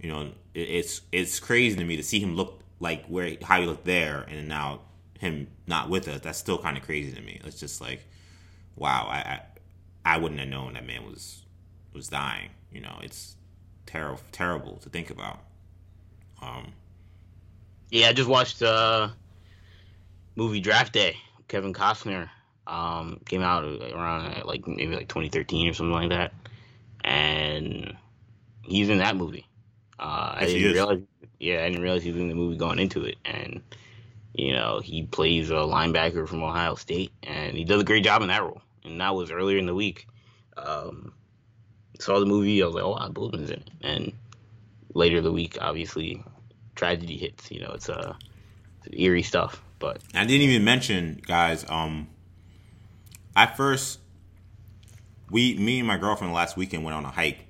You 0.00 0.10
know, 0.10 0.20
it, 0.54 0.60
it's 0.60 1.02
it's 1.12 1.38
crazy 1.38 1.76
to 1.76 1.84
me 1.84 1.96
to 1.96 2.02
see 2.02 2.20
him 2.20 2.34
look 2.34 2.60
like 2.80 3.06
where 3.06 3.36
how 3.42 3.60
he 3.60 3.66
looked 3.66 3.84
there, 3.84 4.24
and 4.28 4.48
now 4.48 4.80
him 5.18 5.48
not 5.66 5.88
with 5.88 6.08
us. 6.08 6.20
That's 6.20 6.38
still 6.38 6.58
kind 6.58 6.76
of 6.76 6.82
crazy 6.82 7.12
to 7.12 7.20
me. 7.20 7.40
It's 7.44 7.60
just 7.60 7.80
like, 7.80 8.06
wow, 8.76 9.06
I, 9.08 9.16
I 9.16 10.14
I 10.14 10.18
wouldn't 10.18 10.40
have 10.40 10.48
known 10.48 10.74
that 10.74 10.86
man 10.86 11.06
was 11.06 11.44
was 11.92 12.08
dying. 12.08 12.50
You 12.72 12.80
know, 12.80 12.98
it's 13.02 13.36
terrible 13.86 14.22
terrible 14.32 14.76
to 14.78 14.88
think 14.88 15.10
about. 15.10 15.40
Um, 16.40 16.72
yeah, 17.92 18.08
I 18.08 18.12
just 18.14 18.28
watched 18.28 18.62
uh 18.62 19.08
movie 20.34 20.60
Draft 20.60 20.92
Day. 20.92 21.16
Kevin 21.48 21.74
Costner 21.74 22.28
um, 22.66 23.20
came 23.26 23.42
out 23.42 23.64
around 23.64 24.32
uh, 24.32 24.42
like 24.46 24.66
maybe 24.66 24.96
like 24.96 25.08
2013 25.08 25.68
or 25.68 25.74
something 25.74 25.92
like 25.92 26.08
that, 26.08 26.32
and 27.04 27.94
he's 28.62 28.88
in 28.88 28.98
that 28.98 29.16
movie. 29.16 29.46
Uh, 29.98 30.36
yes, 30.40 30.42
I 30.42 30.52
didn't 30.52 30.72
realize. 30.72 31.00
Yeah, 31.38 31.64
I 31.64 31.68
didn't 31.68 31.82
realize 31.82 32.02
he 32.02 32.12
was 32.12 32.20
in 32.22 32.28
the 32.28 32.34
movie 32.34 32.56
going 32.56 32.78
into 32.78 33.04
it, 33.04 33.18
and 33.26 33.62
you 34.34 34.52
know 34.54 34.80
he 34.80 35.02
plays 35.02 35.50
a 35.50 35.54
linebacker 35.54 36.26
from 36.26 36.42
Ohio 36.42 36.74
State, 36.76 37.12
and 37.22 37.56
he 37.56 37.64
does 37.64 37.82
a 37.82 37.84
great 37.84 38.04
job 38.04 38.22
in 38.22 38.28
that 38.28 38.42
role. 38.42 38.62
And 38.84 39.00
that 39.00 39.14
was 39.14 39.30
earlier 39.30 39.58
in 39.58 39.66
the 39.66 39.74
week. 39.74 40.08
Um, 40.56 41.12
saw 42.00 42.18
the 42.18 42.26
movie, 42.26 42.62
I 42.62 42.66
was 42.66 42.74
like, 42.74 42.84
oh, 42.84 42.90
wow, 42.92 43.08
Boseman's 43.10 43.50
in 43.50 43.60
it. 43.60 43.70
And 43.82 44.12
later 44.94 45.20
the 45.20 45.32
week, 45.32 45.56
obviously, 45.60 46.24
tragedy 46.82 47.16
hits. 47.16 47.50
You 47.50 47.60
know, 47.60 47.72
it's 47.74 47.88
uh, 47.88 48.14
eerie 48.92 49.22
stuff. 49.22 49.62
But 49.78 50.00
I 50.14 50.24
didn't 50.24 50.48
even 50.48 50.64
mention, 50.64 51.22
guys. 51.24 51.64
Um, 51.68 52.08
I 53.36 53.46
first 53.46 54.00
we 55.30 55.54
me 55.56 55.78
and 55.78 55.88
my 55.88 55.96
girlfriend 55.96 56.34
last 56.34 56.56
weekend 56.56 56.84
went 56.84 56.96
on 56.96 57.04
a 57.04 57.10
hike. 57.10 57.46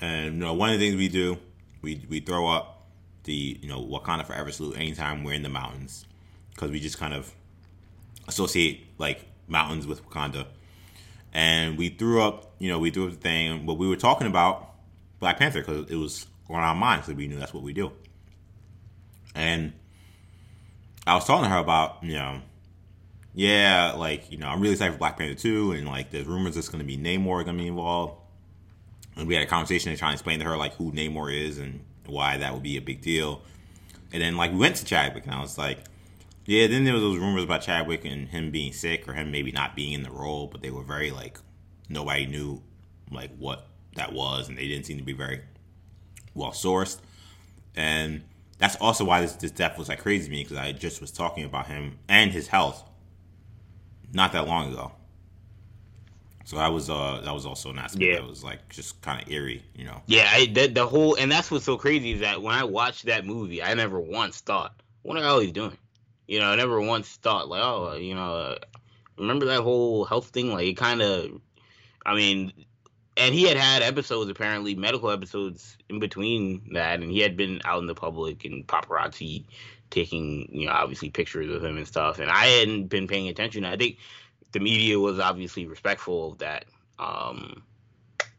And 0.00 0.34
you 0.34 0.40
know, 0.40 0.54
one 0.54 0.70
of 0.70 0.78
the 0.78 0.86
things 0.86 0.96
we 0.96 1.08
do, 1.08 1.38
we 1.82 2.04
we 2.08 2.20
throw 2.20 2.48
up 2.48 2.86
the 3.24 3.58
you 3.60 3.68
know 3.68 3.80
Wakanda 3.80 4.26
Forever 4.26 4.50
salute 4.50 4.76
anytime 4.76 5.24
we're 5.24 5.34
in 5.34 5.42
the 5.42 5.50
mountains 5.50 6.06
because 6.54 6.70
we 6.70 6.80
just 6.80 6.98
kind 6.98 7.12
of 7.12 7.32
associate 8.26 8.86
like 8.96 9.26
mountains 9.46 9.86
with 9.86 10.08
Wakanda. 10.08 10.46
And 11.32 11.78
we 11.78 11.90
threw 11.90 12.22
up, 12.22 12.54
you 12.58 12.68
know, 12.68 12.78
we 12.78 12.90
threw 12.90 13.06
up 13.06 13.12
the 13.12 13.16
thing. 13.16 13.66
But 13.66 13.74
we 13.74 13.86
were 13.86 13.96
talking 13.96 14.26
about 14.26 14.70
Black 15.20 15.38
Panther 15.38 15.60
because 15.60 15.90
it 15.90 15.96
was 15.96 16.26
on 16.56 16.62
our 16.62 16.74
minds 16.74 17.06
because 17.06 17.16
we 17.16 17.26
knew 17.26 17.38
that's 17.38 17.54
what 17.54 17.62
we 17.62 17.72
do. 17.72 17.92
And 19.34 19.72
I 21.06 21.14
was 21.14 21.24
talking 21.24 21.44
to 21.44 21.50
her 21.50 21.58
about, 21.58 22.02
you 22.02 22.14
know, 22.14 22.40
yeah, 23.34 23.92
like, 23.92 24.30
you 24.30 24.38
know, 24.38 24.48
I'm 24.48 24.60
really 24.60 24.72
excited 24.72 24.92
for 24.92 24.98
Black 24.98 25.16
Panther 25.16 25.40
2, 25.40 25.72
and 25.72 25.86
like 25.86 26.10
there's 26.10 26.26
rumors 26.26 26.56
it's 26.56 26.68
gonna 26.68 26.84
be 26.84 26.96
Namor 26.96 27.44
gonna 27.44 27.58
be 27.58 27.68
involved. 27.68 28.20
And 29.16 29.28
we 29.28 29.34
had 29.34 29.42
a 29.42 29.46
conversation 29.46 29.90
and 29.90 29.98
trying 29.98 30.12
to 30.12 30.14
explain 30.14 30.38
to 30.40 30.44
her 30.44 30.56
like 30.56 30.74
who 30.74 30.92
Namor 30.92 31.34
is 31.34 31.58
and 31.58 31.84
why 32.06 32.38
that 32.38 32.52
would 32.52 32.62
be 32.62 32.76
a 32.76 32.80
big 32.80 33.00
deal. 33.00 33.42
And 34.12 34.22
then 34.22 34.36
like 34.36 34.52
we 34.52 34.58
went 34.58 34.76
to 34.76 34.84
Chadwick 34.84 35.24
and 35.24 35.34
I 35.34 35.40
was 35.40 35.58
like, 35.58 35.78
Yeah, 36.46 36.66
then 36.66 36.84
there 36.84 36.94
was 36.94 37.02
those 37.02 37.18
rumors 37.18 37.44
about 37.44 37.62
Chadwick 37.62 38.04
and 38.04 38.28
him 38.28 38.50
being 38.50 38.72
sick 38.72 39.08
or 39.08 39.14
him 39.14 39.30
maybe 39.30 39.52
not 39.52 39.76
being 39.76 39.92
in 39.92 40.02
the 40.02 40.10
role, 40.10 40.46
but 40.46 40.62
they 40.62 40.70
were 40.70 40.82
very 40.82 41.10
like 41.10 41.38
nobody 41.88 42.26
knew 42.26 42.62
like 43.10 43.30
what 43.36 43.66
that 43.96 44.12
was 44.12 44.48
and 44.48 44.56
they 44.56 44.68
didn't 44.68 44.86
seem 44.86 44.98
to 44.98 45.04
be 45.04 45.12
very 45.12 45.42
well 46.40 46.52
sourced. 46.52 46.98
And 47.76 48.22
that's 48.58 48.76
also 48.76 49.04
why 49.04 49.20
this, 49.20 49.34
this 49.34 49.50
death 49.50 49.78
was 49.78 49.88
like 49.88 50.00
crazy 50.00 50.26
to 50.26 50.30
me 50.30 50.42
because 50.42 50.56
I 50.56 50.72
just 50.72 51.00
was 51.00 51.10
talking 51.10 51.44
about 51.44 51.66
him 51.68 51.98
and 52.08 52.32
his 52.32 52.48
health 52.48 52.84
not 54.12 54.32
that 54.32 54.46
long 54.46 54.72
ago. 54.72 54.92
So 56.44 56.56
that 56.56 56.72
was 56.72 56.90
uh 56.90 57.20
that 57.24 57.32
was 57.32 57.46
also 57.46 57.70
an 57.70 57.78
aspect 57.78 58.02
Yeah. 58.02 58.14
that 58.16 58.26
was 58.26 58.42
like 58.42 58.68
just 58.70 59.00
kind 59.02 59.22
of 59.22 59.30
eerie, 59.30 59.62
you 59.76 59.84
know. 59.84 60.02
Yeah, 60.06 60.28
I, 60.28 60.46
the, 60.46 60.66
the 60.66 60.86
whole 60.86 61.14
and 61.14 61.30
that's 61.30 61.48
what's 61.50 61.64
so 61.64 61.76
crazy 61.76 62.12
is 62.12 62.20
that 62.20 62.42
when 62.42 62.54
I 62.54 62.64
watched 62.64 63.04
that 63.04 63.24
movie, 63.24 63.62
I 63.62 63.72
never 63.74 64.00
once 64.00 64.40
thought, 64.40 64.74
"What 65.02 65.16
are 65.16 65.24
all 65.24 65.38
he's 65.38 65.52
doing?" 65.52 65.78
You 66.26 66.40
know, 66.40 66.46
I 66.50 66.56
never 66.56 66.80
once 66.80 67.08
thought 67.08 67.48
like, 67.48 67.62
"Oh, 67.62 67.94
you 67.94 68.16
know, 68.16 68.34
uh, 68.34 68.56
remember 69.16 69.46
that 69.46 69.60
whole 69.62 70.04
health 70.04 70.30
thing?" 70.30 70.52
Like, 70.52 70.66
it 70.66 70.76
kind 70.76 71.00
of, 71.02 71.40
I 72.04 72.16
mean, 72.16 72.52
and 73.16 73.34
he 73.34 73.44
had 73.44 73.56
had 73.56 73.82
episodes 73.82 74.30
apparently, 74.30 74.74
medical 74.74 75.10
episodes 75.10 75.76
in 75.88 75.98
between 75.98 76.70
that, 76.72 77.00
and 77.00 77.10
he 77.10 77.20
had 77.20 77.36
been 77.36 77.60
out 77.64 77.80
in 77.80 77.86
the 77.86 77.94
public 77.94 78.44
and 78.44 78.66
paparazzi 78.66 79.44
taking, 79.90 80.48
you 80.52 80.66
know, 80.66 80.72
obviously 80.72 81.10
pictures 81.10 81.50
of 81.50 81.64
him 81.64 81.76
and 81.76 81.86
stuff, 81.86 82.18
and 82.18 82.30
I 82.30 82.46
hadn't 82.46 82.86
been 82.86 83.08
paying 83.08 83.28
attention. 83.28 83.64
I 83.64 83.76
think 83.76 83.98
the 84.52 84.60
media 84.60 84.98
was 84.98 85.18
obviously 85.18 85.66
respectful 85.66 86.32
of 86.32 86.38
that. 86.38 86.64
Um, 86.98 87.62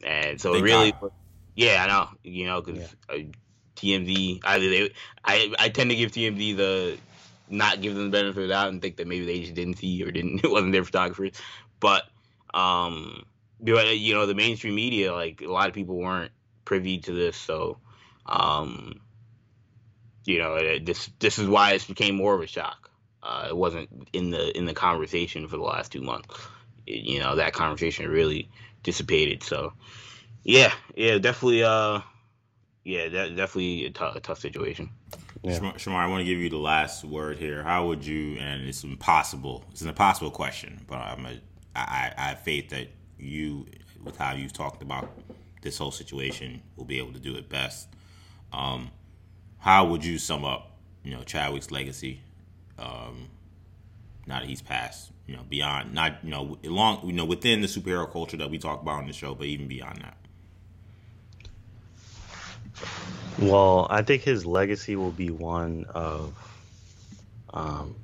and 0.03 0.39
so 0.39 0.53
Thank 0.53 0.65
really, 0.65 0.91
God. 0.93 1.11
yeah, 1.55 1.83
I 1.83 1.87
know, 1.87 2.09
you 2.23 2.45
know, 2.45 2.61
because 2.61 2.95
uh, 3.09 3.17
TMZ, 3.75 4.39
either 4.43 4.69
they, 4.69 4.93
I, 5.23 5.53
I 5.59 5.69
tend 5.69 5.89
to 5.89 5.95
give 5.95 6.11
TMZ 6.11 6.57
the 6.57 6.97
not 7.49 7.81
give 7.81 7.95
them 7.95 8.05
the 8.05 8.17
benefit 8.17 8.43
of 8.43 8.47
the 8.47 8.53
doubt 8.53 8.69
and 8.69 8.81
think 8.81 8.95
that 8.95 9.07
maybe 9.07 9.25
they 9.25 9.41
just 9.41 9.55
didn't 9.55 9.77
see 9.77 10.01
or 10.03 10.11
didn't, 10.11 10.39
it 10.43 10.49
wasn't 10.49 10.71
their 10.71 10.85
photographers, 10.85 11.33
but, 11.79 12.03
um, 12.53 13.23
but 13.61 13.97
you 13.97 14.13
know, 14.13 14.25
the 14.25 14.35
mainstream 14.35 14.75
media, 14.75 15.13
like 15.13 15.41
a 15.41 15.51
lot 15.51 15.69
of 15.69 15.75
people 15.75 15.95
weren't 15.97 16.31
privy 16.65 16.99
to 16.99 17.11
this, 17.13 17.37
so, 17.37 17.77
um, 18.25 19.01
you 20.25 20.39
know, 20.39 20.55
it, 20.55 20.85
this 20.85 21.09
this 21.19 21.39
is 21.39 21.47
why 21.47 21.73
it 21.73 21.87
became 21.87 22.15
more 22.15 22.35
of 22.35 22.41
a 22.41 22.47
shock. 22.47 22.89
Uh, 23.23 23.47
it 23.49 23.55
wasn't 23.57 23.89
in 24.13 24.31
the 24.31 24.55
in 24.57 24.65
the 24.65 24.73
conversation 24.73 25.47
for 25.47 25.57
the 25.57 25.63
last 25.63 25.91
two 25.91 26.01
months. 26.01 26.27
It- 26.87 27.03
you 27.03 27.19
know, 27.19 27.35
that 27.35 27.53
conversation 27.53 28.09
really 28.09 28.49
dissipated. 28.83 29.43
So, 29.43 29.73
yeah, 30.43 30.73
yeah, 30.95 31.17
definitely. 31.19 31.63
Uh, 31.63 32.01
yeah, 32.83 33.09
that, 33.09 33.35
definitely 33.35 33.85
a 33.85 33.91
tough 33.91 34.39
situation. 34.39 34.89
Yeah. 35.43 35.59
Shamar, 35.59 35.75
Shamar, 35.75 35.97
I 35.97 36.07
want 36.07 36.21
to 36.21 36.25
give 36.25 36.39
you 36.39 36.49
the 36.49 36.57
last 36.57 37.03
word 37.03 37.37
here. 37.37 37.63
How 37.63 37.87
would 37.87 38.05
you? 38.05 38.37
And 38.39 38.67
it's 38.67 38.83
impossible. 38.83 39.63
It's 39.71 39.81
an 39.81 39.89
impossible 39.89 40.31
question, 40.31 40.81
but 40.87 40.95
I'm 40.97 41.25
a, 41.25 41.39
I, 41.75 42.11
I 42.17 42.21
have 42.29 42.39
faith 42.41 42.69
that 42.69 42.87
you, 43.21 43.65
with 44.03 44.17
how 44.17 44.33
you've 44.33 44.53
talked 44.53 44.81
about 44.81 45.11
this 45.61 45.77
whole 45.77 45.91
situation, 45.91 46.61
will 46.75 46.85
be 46.85 46.97
able 46.97 47.13
to 47.13 47.19
do 47.19 47.35
it 47.35 47.49
best. 47.49 47.87
Um, 48.51 48.91
how 49.59 49.85
would 49.85 50.03
you 50.03 50.17
sum 50.17 50.43
up, 50.43 50.71
you 51.03 51.11
know, 51.11 51.23
Chadwick's 51.23 51.71
legacy? 51.71 52.21
Um, 52.79 53.27
now 54.25 54.39
that 54.39 54.47
he's 54.47 54.61
passed, 54.61 55.11
you 55.27 55.35
know, 55.35 55.43
beyond 55.49 55.93
not, 55.93 56.23
you 56.23 56.31
know, 56.31 56.57
along, 56.63 57.01
you 57.05 57.13
know, 57.13 57.25
within 57.25 57.61
the 57.61 57.67
superhero 57.67 58.11
culture 58.11 58.37
that 58.37 58.49
we 58.49 58.57
talk 58.57 58.81
about 58.81 58.95
on 58.95 59.07
the 59.07 59.13
show, 59.13 59.35
but 59.35 59.47
even 59.47 59.67
beyond 59.67 60.01
that. 60.01 60.17
Well, 63.39 63.87
I 63.89 64.01
think 64.01 64.23
his 64.23 64.45
legacy 64.45 64.95
will 64.95 65.11
be 65.11 65.29
one 65.29 65.85
of, 65.93 66.33
um, 67.53 67.95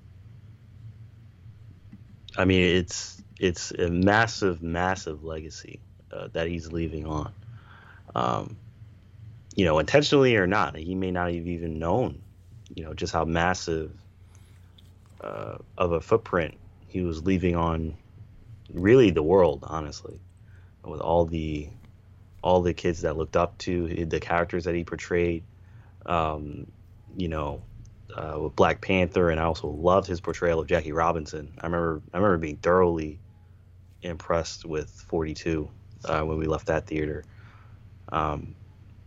I 2.38 2.46
mean, 2.46 2.78
it's 2.78 3.17
it's 3.40 3.72
a 3.72 3.90
massive, 3.90 4.62
massive 4.62 5.24
legacy 5.24 5.80
uh, 6.12 6.28
that 6.34 6.48
he's 6.48 6.72
leaving 6.72 7.06
on. 7.06 7.32
Um, 8.16 8.58
you 9.56 9.66
know, 9.66 9.80
intentionally 9.80 10.36
or 10.36 10.48
not, 10.48 10.76
he 10.76 10.96
may 10.96 11.12
not 11.12 11.34
have 11.34 11.48
even 11.48 11.80
known, 11.80 12.22
you 12.74 12.84
know, 12.84 12.94
just 12.94 13.14
how 13.14 13.26
massive 13.26 13.92
uh, 15.22 15.58
of 15.78 15.92
a 15.92 16.02
footprint 16.02 16.58
he 16.88 17.02
was 17.02 17.24
leaving 17.24 17.56
on, 17.56 17.96
really 18.74 19.10
the 19.10 19.24
world, 19.24 19.64
honestly, 19.68 20.20
with 20.84 21.02
all 21.02 21.26
the 21.26 21.70
all 22.44 22.62
the 22.62 22.74
kids 22.74 23.02
that 23.02 23.18
looked 23.18 23.36
up 23.36 23.58
to 23.58 24.06
the 24.06 24.20
characters 24.20 24.66
that 24.66 24.76
he 24.76 24.84
portrayed. 24.84 25.44
Um, 26.06 26.72
you 27.18 27.28
know, 27.28 27.64
uh, 28.16 28.38
with 28.40 28.56
Black 28.56 28.80
Panther, 28.80 29.30
and 29.30 29.40
I 29.40 29.44
also 29.44 29.68
loved 29.68 30.08
his 30.08 30.22
portrayal 30.22 30.60
of 30.60 30.68
Jackie 30.68 30.92
Robinson. 30.92 31.52
I 31.60 31.66
remember, 31.66 32.02
I 32.14 32.18
remember 32.18 32.38
being 32.38 32.58
thoroughly 32.58 33.20
impressed 34.08 34.66
with 34.66 34.90
42 34.90 35.70
uh, 36.06 36.22
when 36.22 36.38
we 36.38 36.48
left 36.48 36.68
that 36.68 36.88
theater. 36.88 37.26
Um, 38.12 38.56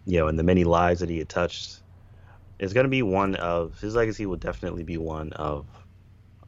you 0.07 0.19
know, 0.19 0.29
and 0.29 0.39
the 0.39 0.43
many 0.45 0.65
lives 0.65 1.01
that 1.01 1.11
he 1.11 1.19
had 1.19 1.29
touched. 1.29 1.81
is 2.59 2.73
going 2.73 2.85
to 2.85 2.91
be 2.91 3.03
one 3.03 3.37
of 3.37 3.81
his 3.81 3.95
legacy. 3.95 4.27
Will 4.27 4.37
definitely 4.37 4.83
be 4.83 4.97
one 4.99 5.33
of 5.35 5.67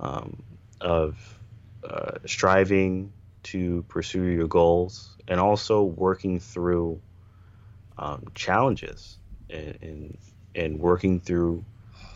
um, 0.00 0.42
of 0.80 1.38
uh, 1.84 2.18
striving 2.26 3.12
to 3.44 3.84
pursue 3.88 4.24
your 4.24 4.48
goals 4.48 5.16
and 5.28 5.40
also 5.40 5.82
working 5.82 6.40
through 6.40 7.00
um, 7.98 8.24
challenges 8.34 9.18
and, 9.50 9.78
and 9.82 10.18
and 10.54 10.80
working 10.80 11.20
through 11.20 11.64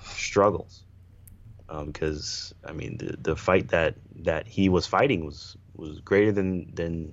struggles 0.04 0.85
because 1.68 2.54
I 2.64 2.72
mean 2.72 2.98
the 2.98 3.16
the 3.18 3.36
fight 3.36 3.68
that 3.68 3.96
that 4.22 4.46
he 4.46 4.68
was 4.68 4.86
fighting 4.86 5.24
was 5.24 5.56
was 5.74 6.00
greater 6.00 6.32
than 6.32 6.74
than 6.74 7.12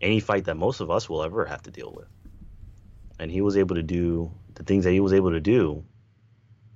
any 0.00 0.20
fight 0.20 0.44
that 0.44 0.56
most 0.56 0.80
of 0.80 0.90
us 0.90 1.08
will 1.08 1.22
ever 1.22 1.44
have 1.46 1.62
to 1.62 1.70
deal 1.70 1.92
with. 1.94 2.08
And 3.18 3.30
he 3.30 3.40
was 3.40 3.56
able 3.56 3.76
to 3.76 3.82
do 3.82 4.30
the 4.54 4.62
things 4.62 4.84
that 4.84 4.92
he 4.92 5.00
was 5.00 5.12
able 5.12 5.30
to 5.30 5.40
do 5.40 5.84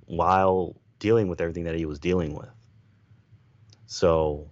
while 0.06 0.74
dealing 0.98 1.28
with 1.28 1.40
everything 1.40 1.64
that 1.64 1.76
he 1.76 1.84
was 1.86 1.98
dealing 1.98 2.34
with. 2.34 2.48
So 3.86 4.48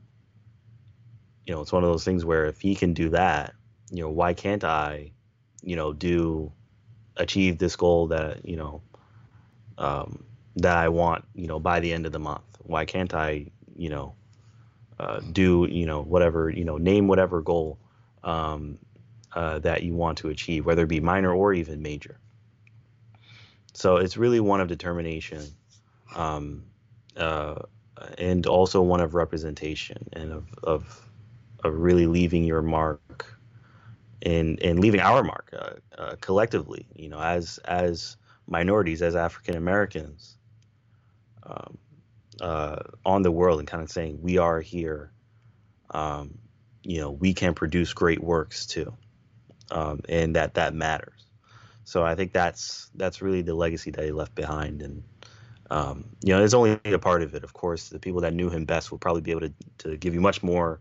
you 1.49 1.55
know 1.55 1.62
it's 1.62 1.72
one 1.72 1.82
of 1.82 1.91
those 1.91 2.05
things 2.05 2.24
where 2.24 2.45
if 2.45 2.61
he 2.61 2.74
can 2.74 2.93
do 2.93 3.09
that 3.09 3.55
you 3.91 4.03
know 4.03 4.11
why 4.11 4.34
can't 4.34 4.64
i 4.64 5.11
you 5.62 5.74
know 5.74 5.95
do 5.95 6.53
achieve 7.16 7.57
this 7.59 7.74
goal 7.74 8.09
that 8.09 8.45
you 8.45 8.57
know 8.57 8.82
um, 9.78 10.24
that 10.59 10.76
i 10.76 10.88
want 10.88 11.24
you 11.34 11.46
know 11.46 11.59
by 11.59 11.80
the 11.80 11.92
end 11.92 12.06
of 12.06 12.12
the 12.12 12.18
month. 12.18 12.42
Why 12.62 12.84
can't 12.84 13.14
i 13.14 13.46
you 13.76 13.88
know 13.88 14.14
uh, 14.98 15.20
do 15.32 15.66
you 15.70 15.86
know 15.86 16.02
whatever 16.02 16.50
you 16.50 16.64
know 16.64 16.76
name 16.76 17.09
whatever 17.09 17.40
goal 17.40 17.78
um, 18.24 18.78
uh, 19.34 19.59
that 19.61 19.82
you 19.82 19.94
want 19.94 20.18
to 20.18 20.28
achieve 20.28 20.66
whether 20.66 20.82
it 20.82 20.88
be 20.88 21.00
minor 21.00 21.32
or 21.32 21.52
even 21.54 21.82
major. 21.82 22.18
So 23.74 23.96
it's 23.96 24.16
really 24.16 24.40
one 24.40 24.61
of 24.61 24.68
determination 24.68 25.42
um, 26.16 26.64
uh, 27.16 27.56
and 28.18 28.46
also 28.46 28.82
one 28.82 29.00
of 29.00 29.14
representation 29.14 30.09
and 30.12 30.32
of, 30.32 30.46
of 30.62 31.11
of 31.64 31.74
really 31.74 32.06
leaving 32.06 32.44
your 32.44 32.62
mark 32.62 33.38
and 34.22 34.61
and 34.62 34.80
leaving 34.80 35.00
our 35.00 35.22
mark 35.22 35.52
uh, 35.56 35.70
uh, 35.96 36.16
collectively 36.20 36.86
you 36.94 37.09
know 37.09 37.20
as 37.20 37.59
as 37.66 38.16
minorities 38.46 39.02
as 39.02 39.14
African 39.14 39.56
Americans 39.56 40.38
um, 41.49 41.78
uh, 42.40 42.76
on 43.05 43.22
the 43.22 43.30
world 43.30 43.59
and 43.59 43.68
kind 43.68 43.82
of 43.82 43.90
saying 43.90 44.20
we 44.22 44.38
are 44.38 44.61
here 44.61 45.12
um, 45.90 46.38
you 46.82 47.01
know 47.01 47.11
we 47.11 47.34
can 47.34 47.55
produce 47.55 47.92
great 47.92 48.22
works 48.22 48.66
too 48.66 48.92
um, 49.70 50.01
and 50.09 50.36
that 50.36 50.55
that 50.55 50.74
matters 50.74 51.26
so 51.84 52.05
I 52.05 52.14
think 52.14 52.32
that's 52.32 52.90
that's 52.94 53.22
really 53.22 53.42
the 53.42 53.55
legacy 53.55 53.90
that 53.92 54.05
he 54.05 54.12
left 54.12 54.34
behind 54.34 54.82
and 54.82 55.03
um, 55.70 56.11
you 56.22 56.34
know 56.34 56.44
it's 56.44 56.55
only 56.55 56.80
a 56.84 56.99
part 56.99 57.22
of 57.22 57.34
it 57.34 57.44
of 57.44 57.53
course 57.53 57.88
the 57.88 57.99
people 57.99 58.22
that 58.22 58.34
knew 58.34 58.51
him 58.51 58.64
best 58.64 58.90
will 58.90 58.99
probably 58.99 59.22
be 59.22 59.30
able 59.32 59.42
to, 59.42 59.55
to 59.78 59.96
give 59.96 60.14
you 60.14 60.20
much 60.20 60.42
more 60.42 60.80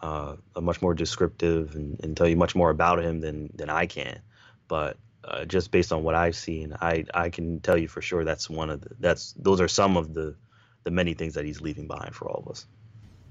uh, 0.00 0.36
a 0.56 0.60
much 0.60 0.80
more 0.82 0.94
descriptive 0.94 1.74
and, 1.74 2.00
and 2.02 2.16
tell 2.16 2.28
you 2.28 2.36
much 2.36 2.54
more 2.54 2.70
about 2.70 3.02
him 3.02 3.20
than 3.20 3.50
than 3.54 3.70
I 3.70 3.86
can. 3.86 4.20
but 4.68 4.96
uh, 5.30 5.44
just 5.44 5.70
based 5.70 5.92
on 5.92 6.02
what 6.02 6.14
I've 6.14 6.36
seen, 6.36 6.74
I 6.80 7.04
I 7.12 7.30
can 7.30 7.60
tell 7.60 7.76
you 7.76 7.88
for 7.88 8.00
sure 8.00 8.24
that's 8.24 8.48
one 8.48 8.70
of 8.70 8.80
the 8.80 8.90
that's 8.98 9.32
those 9.32 9.60
are 9.60 9.68
some 9.68 9.96
of 9.96 10.14
the 10.14 10.36
the 10.84 10.90
many 10.90 11.14
things 11.14 11.34
that 11.34 11.44
he's 11.44 11.60
leaving 11.60 11.86
behind 11.86 12.14
for 12.14 12.28
all 12.28 12.42
of 12.44 12.50
us. 12.50 12.66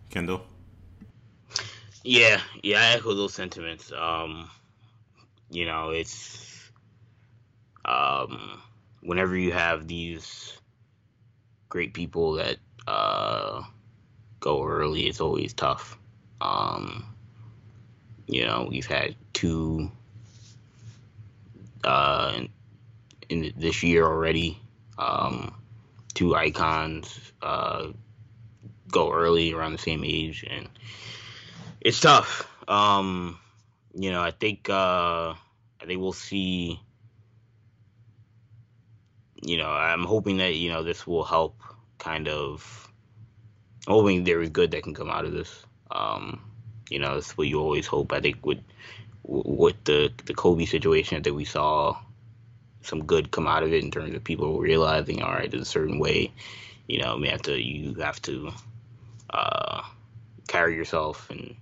Kendall. 0.10 0.44
Yeah, 2.04 2.40
yeah, 2.64 2.82
I 2.82 2.96
echo 2.96 3.14
those 3.14 3.34
sentiments. 3.34 3.92
Um, 3.92 4.50
you 5.50 5.66
know, 5.66 5.90
it's 5.90 6.72
um, 7.84 8.62
whenever 9.02 9.36
you 9.36 9.52
have 9.52 9.88
these 9.88 10.58
great 11.70 11.94
people 11.94 12.34
that 12.34 12.58
uh, 12.86 13.64
go 14.40 14.64
early, 14.64 15.08
it's 15.08 15.22
always 15.22 15.54
tough. 15.54 15.98
Um, 16.42 17.06
you 18.28 18.46
know, 18.46 18.68
we've 18.70 18.86
had 18.86 19.16
two 19.34 19.92
uh, 21.88 22.34
in, 23.30 23.44
in 23.44 23.54
this 23.58 23.82
year 23.82 24.06
already. 24.06 24.60
Um, 24.98 25.56
two 26.14 26.36
icons 26.36 27.20
uh, 27.42 27.88
go 28.92 29.14
early 29.14 29.54
around 29.54 29.72
the 29.72 29.78
same 29.78 30.04
age, 30.04 30.46
and 30.50 30.68
it's 31.80 32.00
tough. 32.00 32.50
Um, 32.68 33.40
you 33.94 34.12
know, 34.12 34.22
I 34.22 34.32
think 34.32 34.70
uh, 34.70 35.34
I 35.82 35.86
think 35.86 36.02
we'll 36.02 36.14
see. 36.14 36.80
You 39.42 39.58
know, 39.58 39.70
I'm 39.70 40.04
hoping 40.04 40.38
that 40.38 40.56
you 40.56 40.72
know 40.72 40.84
this 40.84 41.08
will 41.08 41.24
help 41.24 41.62
kind 41.98 42.28
of. 42.28 42.84
Hoping 43.88 44.26
there 44.26 44.42
is 44.42 44.50
good 44.50 44.72
that 44.72 44.84
can 44.84 44.94
come 44.94 45.10
out 45.10 45.24
of 45.24 45.32
this. 45.32 45.64
Um, 45.90 46.42
you 46.90 47.00
know, 47.00 47.14
that's 47.14 47.38
what 47.38 47.48
you 47.48 47.62
always 47.62 47.88
hope. 47.88 48.12
I 48.12 48.20
think 48.20 48.46
with 48.46 48.60
with 49.28 49.84
the 49.84 50.12
the 50.26 50.34
Kobe 50.34 50.66
situation, 50.66 51.22
that 51.22 51.34
we 51.34 51.46
saw 51.46 51.98
some 52.82 53.06
good 53.06 53.32
come 53.32 53.48
out 53.48 53.64
of 53.64 53.74
it 53.74 53.84
in 53.84 53.92
terms 53.92 54.16
of 54.16 54.24
people 54.24 54.60
realizing, 54.60 55.22
all 55.22 55.32
right, 55.32 55.52
there's 55.52 55.64
a 55.64 55.66
certain 55.66 56.00
way, 56.00 56.32
you 56.88 57.02
know, 57.02 57.18
you 57.18 57.30
have 57.30 57.42
to 57.44 57.62
you 57.62 57.94
have 57.96 58.22
to 58.24 58.52
uh, 59.30 59.82
carry 60.48 60.76
yourself 60.76 61.30
and 61.30 61.56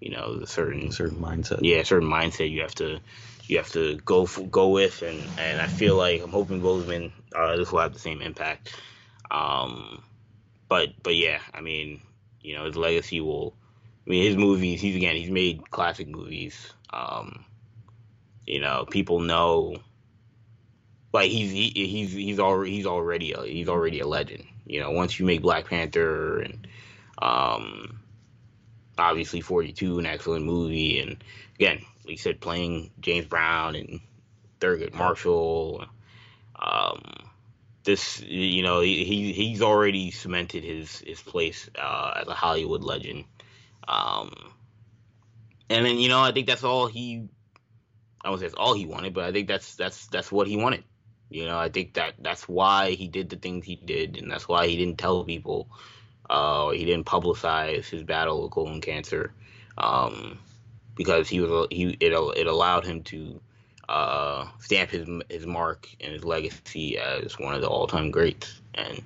you 0.00 0.10
know 0.10 0.38
the 0.38 0.46
certain 0.46 0.92
certain 0.92 1.18
mindset. 1.18 1.60
Yeah, 1.62 1.78
a 1.78 1.84
certain 1.84 2.08
mindset 2.08 2.50
you 2.50 2.62
have 2.62 2.74
to 2.76 3.00
you 3.46 3.58
have 3.58 3.70
to 3.72 3.96
go 3.98 4.26
for, 4.26 4.42
go 4.42 4.68
with, 4.68 5.02
and 5.02 5.26
and 5.38 5.60
I 5.60 5.66
feel 5.66 5.96
like 5.96 6.22
I'm 6.22 6.30
hoping 6.30 6.60
Boseman 6.60 7.12
uh, 7.34 7.56
this 7.56 7.72
will 7.72 7.80
have 7.80 7.92
the 7.92 7.98
same 7.98 8.20
impact. 8.20 8.74
Um, 9.30 10.02
but 10.68 10.90
but 11.02 11.14
yeah, 11.16 11.40
I 11.54 11.60
mean, 11.60 12.00
you 12.40 12.56
know, 12.56 12.64
his 12.64 12.76
legacy 12.76 13.20
will. 13.20 13.54
I 14.06 14.10
mean, 14.10 14.24
his 14.24 14.36
movies. 14.36 14.80
He's 14.80 14.96
again. 14.96 15.16
He's 15.16 15.30
made 15.30 15.70
classic 15.70 16.08
movies. 16.08 16.72
Um, 16.92 17.44
you 18.46 18.60
know, 18.60 18.86
people 18.88 19.20
know. 19.20 19.76
Like 21.12 21.30
he's 21.30 21.50
he, 21.50 21.68
he's 21.68 22.12
he's 22.12 22.38
already 22.38 22.70
he's 22.70 22.86
already 22.86 23.32
a, 23.32 23.42
he's 23.42 23.68
already 23.68 24.00
a 24.00 24.06
legend. 24.06 24.44
You 24.64 24.80
know, 24.80 24.92
once 24.92 25.18
you 25.18 25.26
make 25.26 25.42
Black 25.42 25.66
Panther 25.66 26.40
and 26.40 26.66
um, 27.20 28.00
obviously 28.96 29.42
42, 29.42 29.98
an 29.98 30.06
excellent 30.06 30.46
movie, 30.46 31.00
and 31.00 31.22
again, 31.56 31.82
you 32.06 32.16
said, 32.16 32.40
playing 32.40 32.90
James 33.00 33.26
Brown 33.26 33.74
and 33.74 34.00
Thurgood 34.60 34.94
Marshall. 34.94 35.84
Um, 36.56 37.02
this, 37.84 38.20
you 38.20 38.62
know, 38.62 38.80
he 38.80 39.32
he's 39.32 39.62
already 39.62 40.10
cemented 40.10 40.64
his 40.64 40.98
his 40.98 41.20
place 41.20 41.68
uh, 41.76 42.12
as 42.22 42.28
a 42.28 42.34
Hollywood 42.34 42.82
legend. 42.82 43.24
Um, 43.86 44.51
and 45.72 45.86
then 45.86 45.98
you 45.98 46.08
know, 46.08 46.20
I 46.20 46.32
think 46.32 46.46
that's 46.46 46.64
all 46.64 46.86
he. 46.86 47.28
I 48.24 48.34
say 48.36 48.42
that's 48.42 48.54
all 48.54 48.74
he 48.74 48.86
wanted, 48.86 49.14
but 49.14 49.24
I 49.24 49.32
think 49.32 49.48
that's 49.48 49.74
that's 49.74 50.06
that's 50.06 50.30
what 50.30 50.46
he 50.46 50.56
wanted. 50.56 50.84
You 51.28 51.46
know, 51.46 51.58
I 51.58 51.68
think 51.68 51.94
that 51.94 52.14
that's 52.20 52.48
why 52.48 52.92
he 52.92 53.08
did 53.08 53.30
the 53.30 53.36
things 53.36 53.64
he 53.64 53.76
did, 53.76 54.16
and 54.16 54.30
that's 54.30 54.46
why 54.46 54.66
he 54.66 54.76
didn't 54.76 54.98
tell 54.98 55.24
people 55.24 55.68
uh, 56.32 56.70
he 56.70 56.84
didn't 56.84 57.04
publicize 57.04 57.88
his 57.88 58.02
battle 58.02 58.42
with 58.42 58.52
colon 58.52 58.80
cancer 58.80 59.34
um, 59.76 60.38
because 60.96 61.28
he 61.28 61.40
was 61.40 61.66
he 61.70 61.96
it, 62.00 62.12
it 62.12 62.46
allowed 62.46 62.86
him 62.86 63.02
to 63.02 63.40
uh, 63.88 64.46
stamp 64.58 64.90
his 64.90 65.06
his 65.28 65.46
mark 65.46 65.88
and 66.00 66.12
his 66.12 66.24
legacy 66.24 66.98
as 66.98 67.38
one 67.38 67.54
of 67.54 67.60
the 67.60 67.68
all 67.68 67.86
time 67.86 68.10
greats. 68.10 68.60
And 68.74 69.02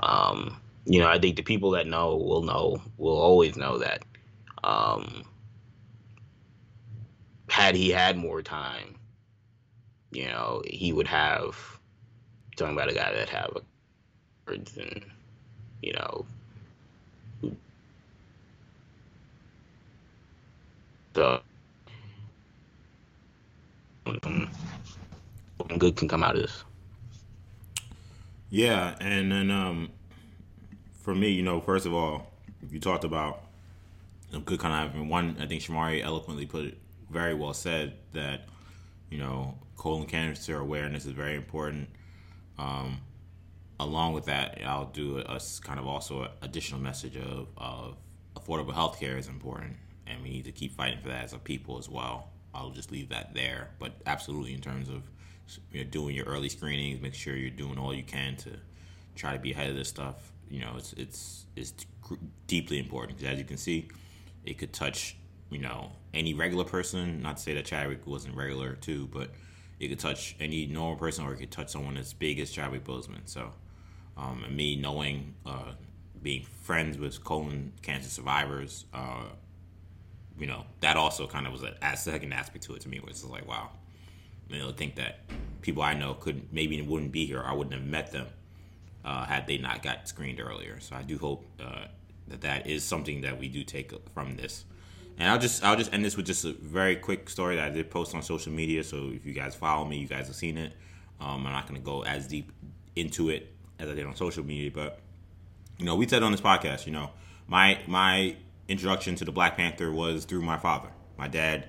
um, 0.00 0.60
you 0.84 0.98
know, 0.98 1.08
I 1.08 1.18
think 1.18 1.36
the 1.36 1.42
people 1.42 1.70
that 1.72 1.86
know 1.86 2.16
will 2.16 2.42
know 2.42 2.82
will 2.96 3.16
always 3.16 3.56
know 3.56 3.78
that. 3.78 4.02
Um, 4.64 5.24
had 7.56 7.74
he 7.74 7.88
had 7.88 8.18
more 8.18 8.42
time, 8.42 8.96
you 10.12 10.26
know, 10.26 10.62
he 10.66 10.92
would 10.92 11.06
have 11.06 11.56
talking 12.54 12.74
about 12.74 12.90
a 12.90 12.94
guy 12.94 13.10
that 13.14 13.30
have 13.30 13.50
a 13.56 13.62
and 14.48 15.04
you 15.82 15.92
know 15.92 16.26
So 21.14 21.40
good 25.78 25.96
can 25.96 26.08
come 26.08 26.22
out 26.22 26.36
of 26.36 26.42
this. 26.42 26.62
Yeah, 28.50 28.96
and 29.00 29.32
then 29.32 29.50
um, 29.50 29.88
for 30.92 31.14
me, 31.14 31.30
you 31.30 31.42
know, 31.42 31.62
first 31.62 31.86
of 31.86 31.94
all, 31.94 32.26
you 32.70 32.78
talked 32.78 33.04
about 33.04 33.40
good 34.44 34.58
kind 34.60 34.74
of 34.74 34.92
having 34.92 35.08
one. 35.08 35.36
I 35.40 35.46
think 35.46 35.62
Shamari 35.62 36.04
eloquently 36.04 36.44
put 36.44 36.66
it 36.66 36.78
very 37.10 37.34
well 37.34 37.54
said 37.54 37.94
that 38.12 38.48
you 39.10 39.18
know 39.18 39.58
colon 39.76 40.06
cancer 40.06 40.58
awareness 40.58 41.06
is 41.06 41.12
very 41.12 41.36
important. 41.36 41.88
Um, 42.58 42.98
along 43.78 44.14
with 44.14 44.24
that, 44.26 44.58
I'll 44.64 44.86
do 44.86 45.18
a, 45.18 45.40
kind 45.62 45.78
of 45.78 45.86
also 45.86 46.30
additional 46.42 46.80
message 46.80 47.16
of, 47.16 47.48
of 47.56 47.96
affordable 48.34 48.72
health 48.72 48.98
care 48.98 49.18
is 49.18 49.28
important 49.28 49.76
and 50.06 50.22
we 50.22 50.30
need 50.30 50.44
to 50.44 50.52
keep 50.52 50.74
fighting 50.74 51.00
for 51.00 51.08
that 51.08 51.24
as 51.24 51.32
a 51.32 51.38
people 51.38 51.78
as 51.78 51.88
well. 51.88 52.28
I'll 52.54 52.70
just 52.70 52.90
leave 52.90 53.08
that 53.10 53.34
there, 53.34 53.70
but 53.78 53.92
absolutely 54.06 54.54
in 54.54 54.60
terms 54.60 54.88
of 54.88 55.02
you 55.72 55.84
know, 55.84 55.90
doing 55.90 56.14
your 56.14 56.24
early 56.26 56.48
screenings, 56.48 57.00
make 57.00 57.14
sure 57.14 57.36
you're 57.36 57.50
doing 57.50 57.78
all 57.78 57.92
you 57.92 58.02
can 58.02 58.36
to 58.36 58.50
try 59.14 59.32
to 59.32 59.38
be 59.38 59.52
ahead 59.52 59.68
of 59.68 59.76
this 59.76 59.88
stuff. 59.88 60.32
You 60.48 60.60
know, 60.60 60.74
it's 60.76 60.92
it's 60.94 61.46
it's 61.56 61.72
deeply 62.46 62.78
important 62.78 63.18
because 63.18 63.32
as 63.32 63.38
you 63.38 63.44
can 63.44 63.56
see, 63.56 63.88
it 64.44 64.58
could 64.58 64.72
touch 64.72 65.16
you 65.50 65.58
know 65.58 65.92
any 66.14 66.34
regular 66.34 66.64
person. 66.64 67.22
Not 67.22 67.36
to 67.36 67.42
say 67.42 67.54
that 67.54 67.64
Chadwick 67.64 68.06
wasn't 68.06 68.36
regular 68.36 68.74
too, 68.74 69.08
but 69.12 69.30
it 69.78 69.88
could 69.88 69.98
touch 69.98 70.36
any 70.40 70.66
normal 70.66 70.96
person, 70.96 71.24
or 71.24 71.34
it 71.34 71.38
could 71.38 71.50
touch 71.50 71.70
someone 71.70 71.96
as 71.96 72.12
big 72.12 72.38
as 72.40 72.50
Chadwick 72.50 72.84
Boseman. 72.84 73.20
So, 73.24 73.52
um, 74.16 74.42
and 74.44 74.56
me 74.56 74.76
knowing, 74.76 75.34
uh, 75.44 75.72
being 76.22 76.44
friends 76.62 76.98
with 76.98 77.22
colon 77.22 77.72
cancer 77.82 78.08
survivors, 78.08 78.86
uh, 78.94 79.24
you 80.38 80.46
know, 80.46 80.64
that 80.80 80.96
also 80.96 81.26
kind 81.26 81.46
of 81.46 81.52
was 81.52 81.62
a, 81.62 81.96
second 81.96 82.32
aspect 82.32 82.64
to 82.64 82.74
it 82.74 82.80
to 82.82 82.88
me, 82.88 83.00
is 83.08 83.24
like, 83.24 83.46
wow, 83.46 83.70
you 84.48 84.58
know, 84.58 84.72
think 84.72 84.96
that 84.96 85.20
people 85.62 85.82
I 85.82 85.94
know 85.94 86.14
could 86.14 86.52
maybe 86.52 86.80
wouldn't 86.80 87.12
be 87.12 87.26
here. 87.26 87.42
I 87.44 87.52
wouldn't 87.52 87.74
have 87.74 87.84
met 87.84 88.12
them 88.12 88.26
uh, 89.04 89.24
had 89.24 89.46
they 89.46 89.58
not 89.58 89.82
got 89.82 90.08
screened 90.08 90.40
earlier. 90.40 90.80
So 90.80 90.96
I 90.96 91.02
do 91.02 91.18
hope 91.18 91.44
uh, 91.60 91.86
that 92.28 92.40
that 92.42 92.66
is 92.66 92.82
something 92.84 93.22
that 93.22 93.38
we 93.38 93.48
do 93.48 93.62
take 93.64 93.92
from 94.12 94.36
this. 94.36 94.64
And 95.18 95.30
I'll 95.30 95.38
just 95.38 95.64
I'll 95.64 95.76
just 95.76 95.92
end 95.92 96.04
this 96.04 96.16
with 96.16 96.26
just 96.26 96.44
a 96.44 96.52
very 96.52 96.96
quick 96.96 97.30
story 97.30 97.56
that 97.56 97.64
I 97.64 97.70
did 97.70 97.90
post 97.90 98.14
on 98.14 98.22
social 98.22 98.52
media. 98.52 98.84
So 98.84 99.10
if 99.14 99.24
you 99.24 99.32
guys 99.32 99.54
follow 99.54 99.84
me, 99.84 99.96
you 99.96 100.06
guys 100.06 100.26
have 100.26 100.36
seen 100.36 100.58
it. 100.58 100.72
Um, 101.20 101.46
I'm 101.46 101.52
not 101.52 101.66
going 101.66 101.80
to 101.80 101.84
go 101.84 102.02
as 102.02 102.26
deep 102.26 102.52
into 102.94 103.30
it 103.30 103.54
as 103.78 103.88
I 103.88 103.94
did 103.94 104.06
on 104.06 104.14
social 104.14 104.44
media, 104.44 104.70
but 104.70 105.00
you 105.78 105.84
know, 105.84 105.96
we 105.96 106.06
said 106.06 106.22
on 106.22 106.32
this 106.32 106.40
podcast, 106.40 106.86
you 106.86 106.92
know, 106.92 107.10
my 107.46 107.78
my 107.86 108.36
introduction 108.68 109.14
to 109.16 109.24
the 109.24 109.32
Black 109.32 109.56
Panther 109.56 109.92
was 109.92 110.24
through 110.24 110.42
my 110.42 110.56
father. 110.58 110.88
My 111.16 111.28
dad, 111.28 111.68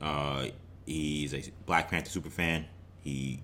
uh, 0.00 0.46
he's 0.86 1.34
a 1.34 1.42
Black 1.66 1.90
Panther 1.90 2.10
super 2.10 2.30
fan. 2.30 2.66
He 3.02 3.40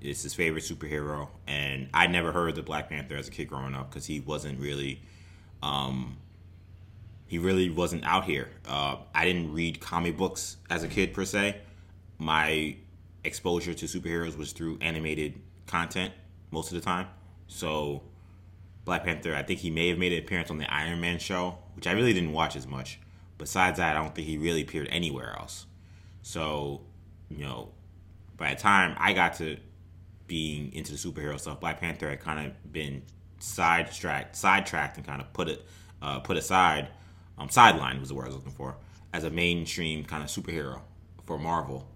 is 0.00 0.22
his 0.22 0.34
favorite 0.34 0.64
superhero, 0.64 1.28
and 1.46 1.88
I 1.92 2.06
never 2.06 2.32
heard 2.32 2.54
the 2.54 2.62
Black 2.62 2.88
Panther 2.88 3.16
as 3.16 3.28
a 3.28 3.30
kid 3.30 3.46
growing 3.46 3.74
up 3.74 3.90
because 3.90 4.06
he 4.06 4.20
wasn't 4.20 4.58
really, 4.58 5.02
um, 5.62 6.16
he 7.30 7.38
really 7.38 7.70
wasn't 7.70 8.04
out 8.04 8.24
here. 8.24 8.48
Uh, 8.66 8.96
I 9.14 9.24
didn't 9.24 9.52
read 9.52 9.78
comic 9.78 10.16
books 10.16 10.56
as 10.68 10.82
a 10.82 10.88
kid 10.88 11.14
per 11.14 11.24
se. 11.24 11.60
My 12.18 12.74
exposure 13.22 13.72
to 13.72 13.86
superheroes 13.86 14.36
was 14.36 14.50
through 14.50 14.78
animated 14.80 15.40
content 15.68 16.12
most 16.50 16.72
of 16.72 16.74
the 16.74 16.80
time. 16.80 17.06
So 17.46 18.02
Black 18.84 19.04
Panther, 19.04 19.32
I 19.32 19.44
think 19.44 19.60
he 19.60 19.70
may 19.70 19.86
have 19.90 19.96
made 19.96 20.12
an 20.12 20.18
appearance 20.18 20.50
on 20.50 20.58
the 20.58 20.68
Iron 20.74 21.00
Man 21.00 21.20
show, 21.20 21.56
which 21.76 21.86
I 21.86 21.92
really 21.92 22.12
didn't 22.12 22.32
watch 22.32 22.56
as 22.56 22.66
much. 22.66 22.98
Besides 23.38 23.78
that, 23.78 23.96
I 23.96 24.02
don't 24.02 24.12
think 24.12 24.26
he 24.26 24.36
really 24.36 24.62
appeared 24.62 24.88
anywhere 24.90 25.36
else. 25.38 25.66
So, 26.22 26.80
you 27.28 27.44
know, 27.44 27.68
by 28.38 28.54
the 28.54 28.60
time 28.60 28.96
I 28.98 29.12
got 29.12 29.34
to 29.34 29.56
being 30.26 30.72
into 30.72 30.90
the 30.90 30.98
superhero 30.98 31.38
stuff, 31.38 31.60
Black 31.60 31.80
Panther 31.80 32.10
had 32.10 32.18
kind 32.18 32.48
of 32.48 32.72
been 32.72 33.02
sidetracked, 33.38 34.34
sidetracked, 34.34 34.96
and 34.96 35.06
kind 35.06 35.20
of 35.20 35.32
put 35.32 35.46
it 35.46 35.64
uh, 36.02 36.18
put 36.18 36.36
aside. 36.36 36.88
Um, 37.40 37.48
sideline 37.48 37.98
was 37.98 38.10
the 38.10 38.14
word 38.14 38.24
I 38.24 38.28
was 38.28 38.36
looking 38.36 38.52
for 38.52 38.76
as 39.12 39.24
a 39.24 39.30
mainstream 39.30 40.04
kind 40.04 40.22
of 40.22 40.28
superhero 40.28 40.80
for 41.26 41.38
Marvel. 41.38 41.86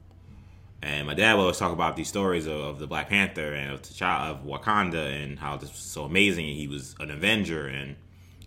And 0.82 1.06
my 1.06 1.14
dad 1.14 1.34
would 1.34 1.42
always 1.42 1.58
talk 1.58 1.72
about 1.72 1.96
these 1.96 2.08
stories 2.08 2.46
of, 2.46 2.60
of 2.60 2.78
the 2.78 2.86
Black 2.86 3.08
Panther 3.08 3.52
and 3.52 3.72
of 3.72 3.82
T'Challa 3.82 4.30
of 4.30 4.44
Wakanda 4.44 5.22
and 5.22 5.38
how 5.38 5.56
this 5.56 5.70
was 5.70 5.78
so 5.78 6.04
amazing. 6.04 6.46
He 6.46 6.66
was 6.66 6.94
an 6.98 7.10
Avenger 7.10 7.66
and 7.66 7.96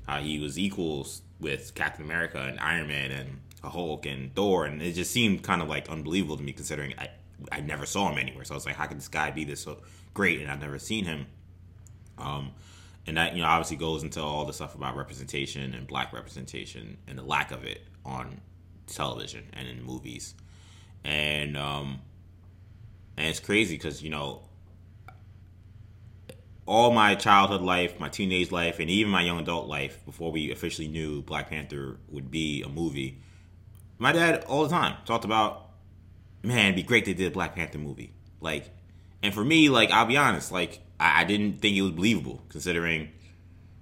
how 0.07 0.19
he 0.19 0.39
was 0.39 0.57
equals 0.57 1.21
with 1.39 1.73
Captain 1.75 2.03
America 2.03 2.39
and 2.39 2.59
Iron 2.59 2.87
Man 2.87 3.11
and 3.11 3.39
a 3.63 3.69
Hulk 3.69 4.05
and 4.05 4.33
Thor, 4.35 4.65
and 4.65 4.81
it 4.81 4.93
just 4.93 5.11
seemed 5.11 5.43
kind 5.43 5.61
of 5.61 5.67
like 5.67 5.89
unbelievable 5.89 6.37
to 6.37 6.43
me 6.43 6.53
considering 6.53 6.93
I 6.97 7.09
I 7.51 7.59
never 7.59 7.85
saw 7.85 8.11
him 8.11 8.17
anywhere. 8.17 8.43
So 8.45 8.55
I 8.55 8.57
was 8.57 8.65
like, 8.65 8.75
how 8.75 8.87
could 8.87 8.97
this 8.97 9.07
guy 9.07 9.29
be 9.29 9.43
this 9.43 9.61
so 9.61 9.77
great? 10.13 10.41
And 10.41 10.49
I've 10.49 10.61
never 10.61 10.79
seen 10.79 11.05
him. 11.05 11.27
Um, 12.17 12.51
and 13.07 13.17
that 13.17 13.35
you 13.35 13.41
know 13.41 13.47
obviously 13.47 13.77
goes 13.77 14.03
into 14.03 14.21
all 14.21 14.45
the 14.45 14.53
stuff 14.53 14.75
about 14.75 14.95
representation 14.95 15.73
and 15.73 15.87
black 15.87 16.13
representation 16.13 16.97
and 17.07 17.17
the 17.17 17.23
lack 17.23 17.51
of 17.51 17.63
it 17.63 17.81
on 18.05 18.41
television 18.85 19.45
and 19.53 19.67
in 19.67 19.81
movies, 19.81 20.35
and 21.03 21.57
um, 21.57 22.01
and 23.15 23.27
it's 23.27 23.39
crazy 23.39 23.75
because 23.75 24.03
you 24.03 24.09
know 24.09 24.41
all 26.67 26.91
my 26.91 27.15
childhood 27.15 27.61
life, 27.61 27.99
my 27.99 28.09
teenage 28.09 28.51
life, 28.51 28.79
and 28.79 28.89
even 28.89 29.09
my 29.11 29.21
young 29.21 29.39
adult 29.39 29.67
life 29.67 30.03
before 30.05 30.31
we 30.31 30.51
officially 30.51 30.89
knew 30.89 31.21
Black 31.21 31.49
Panther 31.49 31.97
would 32.09 32.29
be 32.29 32.61
a 32.61 32.67
movie. 32.67 33.21
My 33.97 34.11
dad 34.11 34.43
all 34.47 34.63
the 34.63 34.69
time 34.69 34.97
talked 35.05 35.23
about, 35.23 35.69
man, 36.43 36.65
it'd 36.65 36.75
be 36.75 36.83
great 36.83 37.05
they 37.05 37.13
did 37.13 37.27
a 37.27 37.31
Black 37.31 37.55
Panther 37.55 37.77
movie. 37.77 38.13
Like, 38.41 38.69
and 39.23 39.33
for 39.33 39.43
me, 39.43 39.69
like, 39.69 39.91
I'll 39.91 40.05
be 40.05 40.17
honest, 40.17 40.51
like, 40.51 40.79
I, 40.99 41.21
I 41.21 41.23
didn't 41.23 41.61
think 41.61 41.75
it 41.75 41.81
was 41.81 41.91
believable 41.91 42.41
considering 42.49 43.09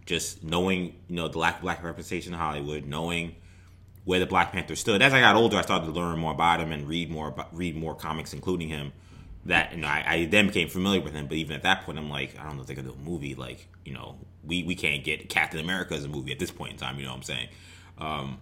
just 0.06 0.44
knowing, 0.44 0.96
you 1.08 1.16
know, 1.16 1.28
the 1.28 1.40
lack 1.40 1.56
of 1.56 1.62
black 1.62 1.84
representation 1.84 2.34
in 2.34 2.40
Hollywood, 2.40 2.86
knowing 2.86 3.36
where 4.06 4.20
the 4.20 4.26
Black 4.26 4.52
Panther 4.52 4.76
stood. 4.76 5.02
As 5.02 5.14
I 5.14 5.20
got 5.20 5.36
older, 5.36 5.58
I 5.58 5.62
started 5.64 5.88
to 5.88 5.92
learn 5.92 6.20
more 6.20 6.32
about 6.32 6.62
him 6.62 6.72
and 6.72 6.88
read 6.88 7.10
more 7.10 7.30
about, 7.30 7.56
read 7.56 7.76
more 7.76 7.96
comics, 7.96 8.34
including 8.34 8.70
him. 8.70 8.94
That 9.46 9.74
you 9.74 9.82
know, 9.82 9.88
I, 9.88 10.04
I, 10.08 10.26
then 10.26 10.48
became 10.48 10.70
familiar 10.70 11.02
with 11.02 11.14
him. 11.14 11.28
But 11.28 11.38
even 11.38 11.56
at 11.56 11.64
that 11.64 11.84
point, 11.86 12.00
I'm 12.00 12.10
like, 12.10 12.40
I 12.40 12.46
don't 12.46 12.56
know 12.56 12.62
if 12.62 12.68
they're 12.68 12.76
gonna 12.76 12.88
do 12.88 12.96
a 12.96 13.10
movie. 13.10 13.36
Like, 13.36 13.68
you 13.84 13.94
know, 13.94 14.18
we 14.44 14.64
we 14.64 14.74
can't 14.74 15.04
get 15.04 15.30
Captain 15.30 15.60
America 15.60 15.94
as 15.94 16.04
a 16.04 16.08
movie 16.08 16.32
at 16.32 16.40
this 16.40 16.50
point 16.50 16.72
in 16.74 16.78
time. 16.78 16.98
You 16.98 17.04
know 17.04 17.12
what 17.12 17.18
I'm 17.18 17.24
saying? 17.24 17.48
Um, 18.00 18.40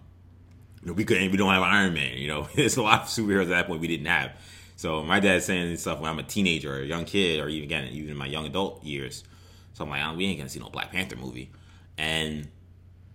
you 0.80 0.88
know, 0.88 0.92
we 0.94 1.04
couldn't. 1.04 1.30
We 1.30 1.36
don't 1.36 1.52
have 1.52 1.62
Iron 1.62 1.92
Man. 1.92 2.16
You 2.16 2.28
know, 2.28 2.48
there's 2.54 2.78
a 2.78 2.82
lot 2.82 3.02
of 3.02 3.08
superheroes 3.08 3.42
at 3.42 3.48
that 3.48 3.66
point 3.66 3.80
we 3.80 3.88
didn't 3.88 4.06
have. 4.06 4.32
So 4.76 5.02
my 5.02 5.20
dad's 5.20 5.44
saying 5.44 5.70
this 5.70 5.82
stuff 5.82 6.00
when 6.00 6.10
I'm 6.10 6.18
a 6.18 6.24
teenager 6.24 6.74
or 6.74 6.80
a 6.80 6.86
young 6.86 7.04
kid, 7.04 7.40
or 7.40 7.48
even 7.48 7.64
again, 7.64 7.88
even 7.92 8.10
in 8.10 8.16
my 8.16 8.26
young 8.26 8.46
adult 8.46 8.82
years. 8.82 9.24
So 9.72 9.84
I'm 9.84 9.90
like, 9.90 10.02
oh, 10.04 10.14
we 10.14 10.26
ain't 10.26 10.38
gonna 10.38 10.48
see 10.48 10.60
no 10.60 10.68
Black 10.68 10.92
Panther 10.92 11.16
movie. 11.16 11.50
And 11.96 12.48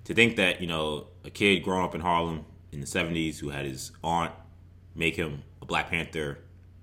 to 0.06 0.14
think 0.14 0.38
that 0.38 0.62
you 0.62 0.68
know 0.68 1.08
a 1.24 1.30
kid 1.30 1.64
growing 1.64 1.84
up 1.84 1.96
in 1.96 2.02
Harlem 2.02 2.46
in 2.72 2.80
the 2.80 2.88
'70s 2.88 3.40
who 3.40 3.50
had 3.50 3.66
his 3.66 3.92
aunt 4.04 4.32
make 4.96 5.16
him 5.16 5.44
a 5.62 5.66
Black 5.66 5.90
Panther 5.90 6.40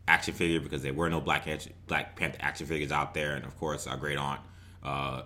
action 0.09 0.35
figure 0.35 0.61
because 0.61 0.83
there 0.83 0.95
were 0.95 1.11
no 1.11 1.21
Black 1.21 1.47
Black 1.87 2.17
Panther 2.17 2.39
action 2.41 2.67
figures 2.67 2.93
out 2.93 3.15
there, 3.15 3.35
and 3.35 3.45
of 3.45 3.57
course 3.59 3.87
our 3.87 3.97
great 3.97 4.19
aunt 4.19 4.41
uh, 4.83 5.23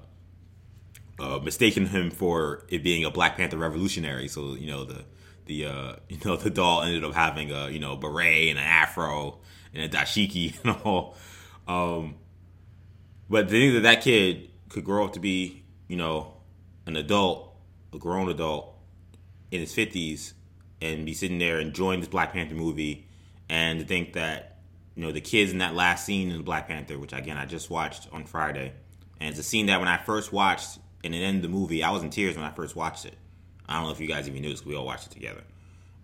uh, 1.18 1.38
mistaken 1.42 1.86
him 1.86 2.10
for 2.10 2.64
it 2.68 2.82
being 2.82 3.04
a 3.04 3.10
Black 3.10 3.36
Panther 3.36 3.58
revolutionary. 3.58 4.28
So 4.28 4.54
you 4.54 4.68
know 4.68 4.84
the 4.84 5.04
the 5.50 5.66
uh, 5.66 5.96
you 6.08 6.18
know 6.24 6.36
the 6.36 6.48
doll 6.48 6.82
ended 6.82 7.04
up 7.04 7.12
having 7.12 7.50
a 7.52 7.68
you 7.68 7.78
know 7.78 7.96
beret 7.96 8.48
and 8.48 8.58
an 8.58 8.64
afro 8.64 9.38
and 9.74 9.82
a 9.82 9.88
dashiki 9.88 10.54
and 10.64 10.76
all. 10.84 11.16
Um, 11.68 12.14
but 13.28 13.48
the 13.48 13.60
thing 13.60 13.74
that 13.74 13.80
that 13.80 14.00
kid 14.02 14.50
could 14.68 14.84
grow 14.84 15.04
up 15.04 15.12
to 15.14 15.20
be 15.20 15.64
you 15.88 15.96
know 15.96 16.34
an 16.86 16.96
adult, 16.96 17.54
a 17.92 17.98
grown 17.98 18.30
adult 18.30 18.74
in 19.50 19.60
his 19.60 19.74
fifties, 19.74 20.34
and 20.80 21.04
be 21.04 21.12
sitting 21.12 21.38
there 21.38 21.58
enjoying 21.58 22.00
this 22.00 22.08
Black 22.08 22.32
Panther 22.32 22.54
movie, 22.54 23.08
and 23.48 23.80
to 23.80 23.84
think 23.84 24.14
that 24.14 24.60
you 24.94 25.02
know 25.02 25.12
the 25.12 25.20
kids 25.20 25.52
in 25.52 25.58
that 25.58 25.74
last 25.74 26.06
scene 26.06 26.30
in 26.30 26.42
Black 26.42 26.68
Panther, 26.68 26.98
which 26.98 27.12
again 27.12 27.36
I 27.36 27.46
just 27.46 27.70
watched 27.70 28.08
on 28.12 28.24
Friday, 28.24 28.72
and 29.20 29.30
it's 29.30 29.38
a 29.38 29.42
scene 29.42 29.66
that 29.66 29.80
when 29.80 29.88
I 29.88 29.98
first 29.98 30.32
watched 30.32 30.78
and 31.02 31.14
it 31.14 31.18
ended 31.18 31.42
the 31.42 31.48
movie, 31.48 31.82
I 31.82 31.90
was 31.90 32.02
in 32.02 32.10
tears 32.10 32.36
when 32.36 32.44
I 32.44 32.50
first 32.50 32.76
watched 32.76 33.06
it. 33.06 33.16
I 33.70 33.76
don't 33.76 33.84
know 33.84 33.92
if 33.92 34.00
you 34.00 34.08
guys 34.08 34.28
even 34.28 34.42
knew 34.42 34.50
this. 34.50 34.66
We 34.66 34.74
all 34.74 34.84
watched 34.84 35.06
it 35.06 35.12
together. 35.12 35.42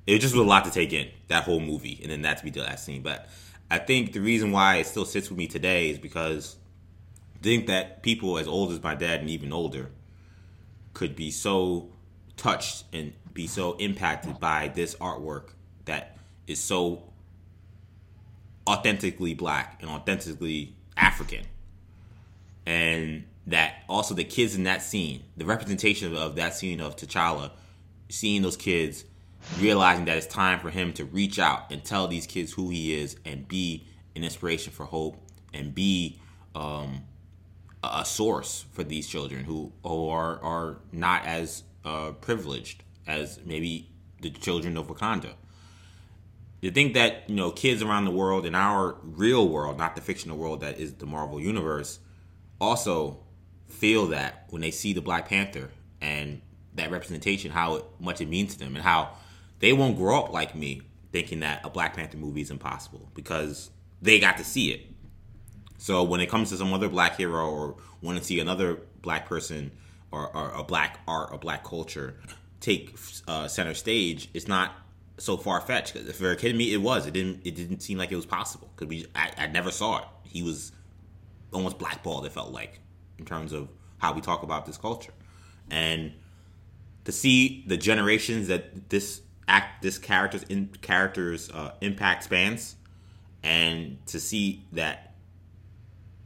It 0.07 0.21
just 0.21 0.35
was 0.35 0.45
a 0.45 0.49
lot 0.49 0.65
to 0.67 0.71
take 0.71 0.93
in 0.93 1.09
that 1.29 1.43
whole 1.43 1.59
movie, 1.59 1.99
and 2.01 2.11
then 2.11 2.23
that 2.23 2.39
to 2.39 2.45
be 2.45 2.51
the 2.51 2.61
last 2.61 2.85
scene. 2.85 3.03
But 3.03 3.29
I 3.71 3.79
think 3.79 4.13
the 4.13 4.21
reason 4.21 4.53
why 4.53 4.77
it 4.77 4.87
still 4.87 5.05
sits 5.05 5.29
with 5.29 5.37
me 5.37 5.49
today 5.49 5.91
is 5.91 5.99
because 5.99 6.57
I 7.35 7.43
think 7.43 7.67
that 7.67 8.03
people 8.03 8.39
as 8.39 8.47
old 8.47 8.71
as 8.71 8.81
my 8.83 8.95
dad 8.95 9.21
and 9.21 9.29
even 9.29 9.53
older 9.53 9.91
could 10.95 11.17
be 11.17 11.33
so 11.33 11.89
touched 12.37 12.85
and 12.93 13.13
be 13.35 13.49
so 13.49 13.77
impacted 13.77 14.39
by 14.39 14.69
this 14.69 14.95
artwork 14.97 15.51
that 15.87 16.17
is 16.47 16.61
so 16.61 17.03
authentically 18.69 19.35
black 19.35 19.79
and 19.83 19.91
authentically 19.91 20.75
African. 20.97 21.45
And 22.65 23.25
that 23.47 23.83
also 23.89 24.15
the 24.15 24.25
kids 24.25 24.55
in 24.55 24.65
that 24.65 24.83
scene, 24.83 25.23
the 25.37 25.45
representation 25.45 26.17
of 26.17 26.37
that 26.37 26.55
scene 26.55 26.81
of 26.81 26.97
T'Challa, 26.97 27.53
seeing 28.09 28.43
those 28.43 28.57
kids, 28.57 29.05
realizing 29.59 30.05
that 30.07 30.17
it's 30.17 30.27
time 30.27 30.59
for 30.59 30.71
him 30.71 30.93
to 30.95 31.05
reach 31.05 31.39
out 31.39 31.71
and 31.71 31.85
tell 31.85 32.09
these 32.09 32.27
kids 32.27 32.53
who 32.53 32.71
he 32.71 32.95
is 32.95 33.17
and 33.25 33.47
be 33.47 33.87
an 34.17 34.25
inspiration 34.25 34.73
for 34.73 34.85
hope 34.85 35.17
and 35.55 35.75
be 35.75 36.19
um, 36.55 37.03
a 37.85 38.05
source 38.05 38.65
for 38.73 38.83
these 38.83 39.07
children 39.07 39.45
who, 39.45 39.73
are, 39.85 40.43
are 40.43 40.79
not 40.91 41.25
as 41.25 41.63
uh, 41.85 42.13
privileged 42.21 42.83
as 43.07 43.39
maybe 43.45 43.89
the 44.23 44.31
children 44.31 44.77
of 44.77 44.89
Wakanda. 44.89 45.35
To 46.63 46.71
think 46.73 46.95
that 46.95 47.29
you 47.29 47.37
know 47.37 47.53
kids 47.53 47.83
around 47.83 48.07
the 48.07 48.11
world 48.11 48.45
in 48.45 48.55
our 48.55 48.97
real 49.03 49.49
world, 49.49 49.79
not 49.79 49.95
the 49.95 50.01
fictional 50.01 50.37
world 50.37 50.63
that 50.63 50.81
is 50.81 50.95
the 50.95 51.07
Marvel 51.07 51.41
universe, 51.41 52.01
also 52.61 53.21
feel 53.69 54.07
that 54.09 54.47
when 54.51 54.63
they 54.63 54.71
see 54.71 54.93
the 54.93 55.01
Black 55.01 55.29
Panther 55.29 55.71
and 56.01 56.41
that 56.75 56.91
representation, 56.91 57.51
how 57.51 57.87
much 57.99 58.21
it 58.21 58.29
means 58.29 58.55
to 58.55 58.59
them, 58.59 58.77
and 58.77 58.85
how 58.85 59.11
they 59.61 59.73
won't 59.73 59.97
grow 59.97 60.21
up 60.25 60.33
like 60.33 60.55
me 60.55 60.83
thinking 61.13 61.41
that 61.41 61.65
a 61.65 61.71
Black 61.71 61.97
Panther 61.97 62.17
movie 62.19 62.41
is 62.43 62.51
impossible 62.51 63.11
because 63.15 63.71
they 64.03 64.21
got 64.21 64.37
to 64.39 64.45
see 64.45 64.71
it. 64.71 64.83
So 65.79 66.03
when 66.03 66.21
it 66.21 66.29
comes 66.29 66.51
to 66.51 66.57
some 66.57 66.73
other 66.73 66.89
black 66.89 67.17
hero 67.17 67.51
or 67.51 67.77
want 68.01 68.19
to 68.19 68.25
see 68.25 68.41
another 68.41 68.81
black 69.03 69.27
person 69.27 69.73
or, 70.11 70.35
or 70.35 70.51
a 70.53 70.63
black 70.63 71.01
art 71.07 71.31
or 71.33 71.39
black 71.39 71.65
culture 71.65 72.17
take 72.61 72.97
uh, 73.29 73.49
center 73.49 73.75
stage, 73.75 74.31
it's 74.35 74.49
not 74.49 74.73
so 75.19 75.37
far 75.37 75.61
fetched. 75.61 75.95
Because 75.95 76.17
for 76.17 76.31
a 76.31 76.37
kid 76.37 76.57
me, 76.57 76.73
it 76.73 76.79
was. 76.79 77.07
It 77.07 77.13
didn't. 77.13 77.43
It 77.45 77.55
didn't 77.55 77.81
seem 77.81 77.99
like 77.99 78.11
it 78.11 78.17
was 78.17 78.27
possible 78.27 78.71
because 78.75 78.89
we. 78.89 79.07
I, 79.15 79.31
I 79.39 79.47
never 79.47 79.71
saw 79.71 79.99
it. 79.99 80.05
He 80.25 80.43
was 80.43 80.73
almost 81.53 81.79
blackballed. 81.79 82.27
It 82.27 82.33
felt 82.33 82.53
like 82.53 82.81
in 83.19 83.25
terms 83.25 83.53
of 83.53 83.69
how 83.99 84.13
we 84.13 84.21
talk 84.21 84.43
about 84.43 84.67
this 84.67 84.77
culture, 84.77 85.13
and 85.71 86.13
to 87.05 87.13
see 87.13 87.65
the 87.67 87.77
generations 87.77 88.49
that 88.49 88.91
this 88.91 89.23
act, 89.49 89.83
this 89.83 89.99
character's 89.99 90.43
in 90.45 90.69
characters 90.83 91.51
uh, 91.51 91.73
impact 91.81 92.25
spans, 92.25 92.77
and 93.43 93.99
to 94.07 94.19
see 94.19 94.65
that, 94.73 95.15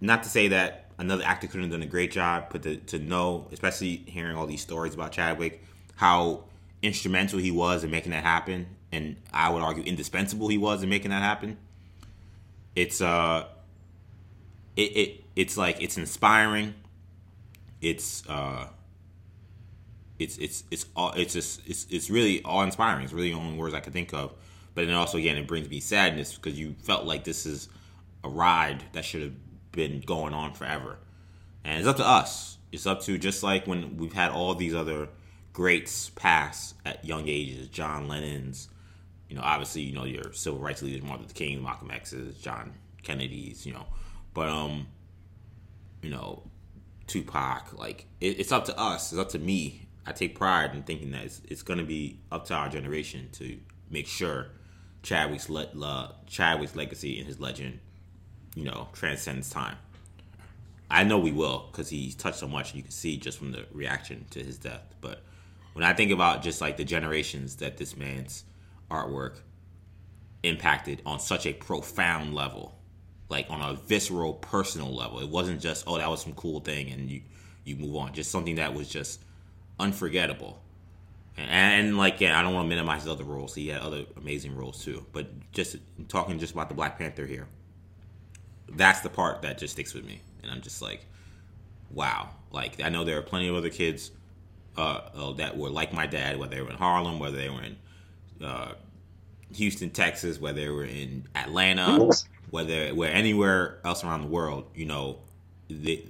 not 0.00 0.22
to 0.22 0.28
say 0.28 0.48
that 0.48 0.90
another 0.98 1.24
actor 1.24 1.46
couldn't 1.46 1.62
have 1.62 1.70
done 1.70 1.82
a 1.82 1.86
great 1.86 2.10
job, 2.10 2.46
but 2.50 2.62
to, 2.62 2.76
to 2.76 2.98
know, 2.98 3.46
especially 3.52 3.96
hearing 4.06 4.36
all 4.36 4.46
these 4.46 4.62
stories 4.62 4.94
about 4.94 5.12
Chadwick, 5.12 5.64
how 5.96 6.44
instrumental 6.82 7.38
he 7.38 7.50
was 7.50 7.84
in 7.84 7.90
making 7.90 8.12
that 8.12 8.24
happen, 8.24 8.66
and 8.92 9.16
I 9.32 9.50
would 9.50 9.62
argue 9.62 9.82
indispensable 9.84 10.48
he 10.48 10.58
was 10.58 10.82
in 10.82 10.88
making 10.88 11.10
that 11.10 11.22
happen. 11.22 11.58
It's 12.74 13.00
uh, 13.00 13.46
it, 14.76 14.96
it 14.96 15.19
it's 15.40 15.56
like 15.56 15.80
it's 15.80 15.96
inspiring. 15.96 16.74
It's 17.80 18.28
uh, 18.28 18.66
it's 20.18 20.36
it's 20.36 20.64
it's 20.70 20.84
all 20.94 21.12
it's 21.12 21.32
just 21.32 21.66
it's 21.66 21.86
it's 21.88 22.10
really 22.10 22.42
all 22.42 22.62
inspiring. 22.62 23.04
It's 23.04 23.14
really 23.14 23.30
the 23.30 23.38
only 23.38 23.56
words 23.56 23.74
I 23.74 23.80
could 23.80 23.94
think 23.94 24.12
of. 24.12 24.34
But 24.74 24.86
then 24.86 24.94
also 24.94 25.16
again, 25.16 25.38
it 25.38 25.48
brings 25.48 25.70
me 25.70 25.80
sadness 25.80 26.34
because 26.34 26.58
you 26.58 26.76
felt 26.82 27.06
like 27.06 27.24
this 27.24 27.46
is 27.46 27.70
a 28.22 28.28
ride 28.28 28.84
that 28.92 29.02
should 29.02 29.22
have 29.22 29.32
been 29.72 30.02
going 30.02 30.34
on 30.34 30.52
forever, 30.52 30.98
and 31.64 31.78
it's 31.78 31.88
up 31.88 31.96
to 31.96 32.06
us. 32.06 32.58
It's 32.70 32.86
up 32.86 33.00
to 33.04 33.16
just 33.16 33.42
like 33.42 33.66
when 33.66 33.96
we've 33.96 34.12
had 34.12 34.32
all 34.32 34.54
these 34.54 34.74
other 34.74 35.08
greats 35.54 36.10
pass 36.10 36.74
at 36.84 37.02
young 37.02 37.28
ages, 37.28 37.68
John 37.68 38.08
Lennon's, 38.08 38.68
you 39.30 39.36
know, 39.36 39.42
obviously, 39.42 39.82
you 39.82 39.94
know, 39.94 40.04
your 40.04 40.34
civil 40.34 40.60
rights 40.60 40.82
leaders, 40.82 41.02
Martin 41.02 41.22
Luther 41.22 41.34
King, 41.34 41.62
Malcolm 41.62 41.90
X's, 41.90 42.36
John 42.36 42.74
Kennedy's, 43.02 43.66
you 43.66 43.72
know, 43.72 43.86
but 44.34 44.48
um, 44.48 44.86
you 46.02 46.10
know, 46.10 46.42
Tupac, 47.06 47.72
like 47.78 48.06
it, 48.20 48.40
it's 48.40 48.52
up 48.52 48.64
to 48.66 48.78
us. 48.78 49.12
It's 49.12 49.20
up 49.20 49.30
to 49.30 49.38
me. 49.38 49.86
I 50.06 50.12
take 50.12 50.36
pride 50.36 50.74
in 50.74 50.82
thinking 50.82 51.10
that 51.12 51.24
it's, 51.24 51.40
it's 51.48 51.62
going 51.62 51.78
to 51.78 51.84
be 51.84 52.20
up 52.32 52.46
to 52.46 52.54
our 52.54 52.68
generation 52.68 53.28
to 53.32 53.58
make 53.90 54.06
sure 54.06 54.48
Chadwick's 55.02 55.48
le- 55.48 56.14
Chadwick's 56.26 56.74
legacy 56.74 57.18
and 57.18 57.26
his 57.26 57.40
legend, 57.40 57.80
you 58.54 58.64
know, 58.64 58.88
transcends 58.92 59.50
time. 59.50 59.76
I 60.90 61.04
know 61.04 61.18
we 61.18 61.32
will 61.32 61.68
because 61.70 61.88
he's 61.88 62.14
touched 62.14 62.38
so 62.38 62.48
much, 62.48 62.74
you 62.74 62.82
can 62.82 62.90
see 62.90 63.16
just 63.16 63.38
from 63.38 63.52
the 63.52 63.66
reaction 63.72 64.26
to 64.30 64.42
his 64.42 64.58
death. 64.58 64.82
But 65.00 65.22
when 65.72 65.84
I 65.84 65.92
think 65.92 66.10
about 66.10 66.42
just 66.42 66.60
like 66.60 66.76
the 66.76 66.84
generations 66.84 67.56
that 67.56 67.76
this 67.76 67.96
man's 67.96 68.44
artwork 68.90 69.38
impacted 70.42 71.00
on 71.06 71.20
such 71.20 71.46
a 71.46 71.52
profound 71.52 72.34
level, 72.34 72.79
like 73.30 73.48
on 73.48 73.62
a 73.62 73.74
visceral, 73.74 74.34
personal 74.34 74.94
level. 74.94 75.20
It 75.20 75.28
wasn't 75.28 75.62
just 75.62 75.84
oh 75.86 75.96
that 75.96 76.10
was 76.10 76.22
some 76.22 76.34
cool 76.34 76.60
thing 76.60 76.90
and 76.90 77.10
you 77.10 77.22
you 77.64 77.76
move 77.76 77.96
on. 77.96 78.12
Just 78.12 78.30
something 78.30 78.56
that 78.56 78.74
was 78.74 78.88
just 78.88 79.22
unforgettable. 79.78 80.60
And, 81.38 81.48
and 81.48 81.96
like 81.96 82.20
yeah, 82.20 82.38
I 82.38 82.42
don't 82.42 82.52
want 82.52 82.66
to 82.66 82.68
minimize 82.68 83.02
his 83.02 83.10
other 83.10 83.24
roles. 83.24 83.54
He 83.54 83.68
had 83.68 83.80
other 83.80 84.04
amazing 84.16 84.54
roles 84.56 84.84
too. 84.84 85.06
But 85.12 85.52
just 85.52 85.76
talking 86.08 86.38
just 86.38 86.52
about 86.52 86.68
the 86.68 86.74
Black 86.74 86.98
Panther 86.98 87.24
here, 87.24 87.46
that's 88.68 89.00
the 89.00 89.08
part 89.08 89.42
that 89.42 89.58
just 89.58 89.72
sticks 89.72 89.94
with 89.94 90.04
me, 90.04 90.20
and 90.42 90.50
I'm 90.50 90.60
just 90.60 90.82
like, 90.82 91.06
wow. 91.90 92.30
Like 92.52 92.82
I 92.82 92.88
know 92.88 93.04
there 93.04 93.16
are 93.16 93.22
plenty 93.22 93.48
of 93.48 93.54
other 93.54 93.70
kids 93.70 94.10
uh, 94.76 95.00
uh, 95.14 95.32
that 95.34 95.56
were 95.56 95.70
like 95.70 95.92
my 95.92 96.06
dad, 96.06 96.36
whether 96.36 96.56
they 96.56 96.62
were 96.62 96.70
in 96.70 96.76
Harlem, 96.76 97.20
whether 97.20 97.36
they 97.36 97.48
were 97.48 97.62
in 97.62 97.76
uh, 98.44 98.72
Houston, 99.54 99.90
Texas, 99.90 100.40
whether 100.40 100.60
they 100.60 100.68
were 100.68 100.84
in 100.84 101.26
Atlanta, 101.34 102.10
whether 102.50 102.88
where 102.94 103.12
anywhere 103.12 103.78
else 103.84 104.04
around 104.04 104.22
the 104.22 104.28
world, 104.28 104.66
you 104.74 104.86
know, 104.86 105.18
they 105.68 106.06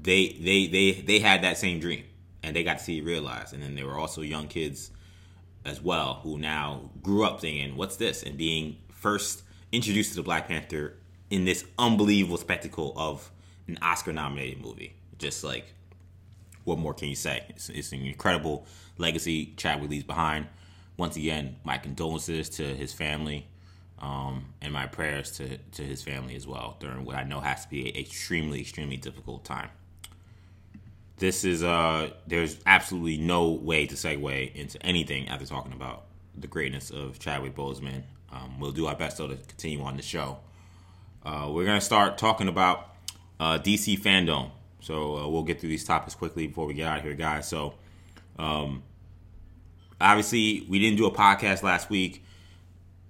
they 0.00 0.28
they 0.40 0.66
they 0.66 0.92
they 0.92 1.18
had 1.18 1.42
that 1.42 1.58
same 1.58 1.80
dream 1.80 2.04
and 2.42 2.54
they 2.54 2.62
got 2.62 2.78
to 2.78 2.84
see 2.84 2.98
it 2.98 3.04
realized. 3.04 3.52
And 3.54 3.62
then 3.62 3.74
there 3.74 3.86
were 3.86 3.98
also 3.98 4.22
young 4.22 4.48
kids 4.48 4.90
as 5.64 5.82
well 5.82 6.20
who 6.22 6.38
now 6.38 6.90
grew 7.02 7.24
up 7.24 7.40
thinking, 7.40 7.76
"What's 7.76 7.96
this?" 7.96 8.22
and 8.22 8.36
being 8.36 8.76
first 8.88 9.42
introduced 9.72 10.10
to 10.10 10.16
the 10.16 10.22
Black 10.22 10.48
Panther 10.48 10.94
in 11.30 11.44
this 11.44 11.64
unbelievable 11.78 12.36
spectacle 12.36 12.92
of 12.96 13.30
an 13.66 13.78
Oscar-nominated 13.82 14.60
movie. 14.60 14.94
Just 15.18 15.42
like, 15.42 15.74
what 16.64 16.78
more 16.78 16.94
can 16.94 17.08
you 17.08 17.16
say? 17.16 17.44
It's, 17.48 17.68
it's 17.68 17.92
an 17.92 18.04
incredible 18.04 18.66
legacy 18.98 19.54
Chadwick 19.56 19.90
leaves 19.90 20.04
behind 20.04 20.46
once 20.96 21.16
again, 21.16 21.56
my 21.64 21.78
condolences 21.78 22.48
to 22.50 22.62
his 22.62 22.92
family, 22.92 23.46
um, 23.98 24.46
and 24.60 24.72
my 24.72 24.86
prayers 24.86 25.30
to, 25.32 25.58
to 25.58 25.82
his 25.82 26.02
family 26.02 26.36
as 26.36 26.46
well 26.46 26.76
during 26.80 27.04
what 27.04 27.16
I 27.16 27.24
know 27.24 27.40
has 27.40 27.64
to 27.64 27.70
be 27.70 27.88
an 27.88 27.96
extremely, 27.96 28.60
extremely 28.60 28.96
difficult 28.96 29.44
time. 29.44 29.70
This 31.18 31.44
is 31.44 31.62
uh, 31.62 32.10
there's 32.26 32.58
absolutely 32.66 33.16
no 33.16 33.48
way 33.48 33.86
to 33.86 33.94
segue 33.94 34.54
into 34.54 34.84
anything 34.84 35.28
after 35.28 35.46
talking 35.46 35.72
about 35.72 36.04
the 36.36 36.46
greatness 36.46 36.90
of 36.90 37.18
Chadwick 37.18 37.54
Boseman. 37.54 38.02
Um, 38.30 38.60
we'll 38.60 38.72
do 38.72 38.86
our 38.86 38.94
best 38.94 39.16
though 39.16 39.28
to 39.28 39.36
continue 39.36 39.82
on 39.82 39.96
the 39.96 40.02
show. 40.02 40.38
Uh, 41.24 41.50
we're 41.50 41.64
gonna 41.64 41.80
start 41.80 42.18
talking 42.18 42.48
about 42.48 42.90
uh, 43.40 43.58
DC 43.58 43.98
fandom. 43.98 44.50
So 44.80 45.16
uh, 45.16 45.28
we'll 45.28 45.42
get 45.42 45.58
through 45.58 45.70
these 45.70 45.84
topics 45.84 46.14
quickly 46.14 46.46
before 46.46 46.66
we 46.66 46.74
get 46.74 46.86
out 46.86 46.98
of 46.98 47.04
here, 47.04 47.14
guys. 47.14 47.48
So 47.48 47.74
um, 48.38 48.82
obviously 50.00 50.66
we 50.68 50.78
didn't 50.78 50.96
do 50.96 51.06
a 51.06 51.10
podcast 51.10 51.62
last 51.62 51.90
week. 51.90 52.24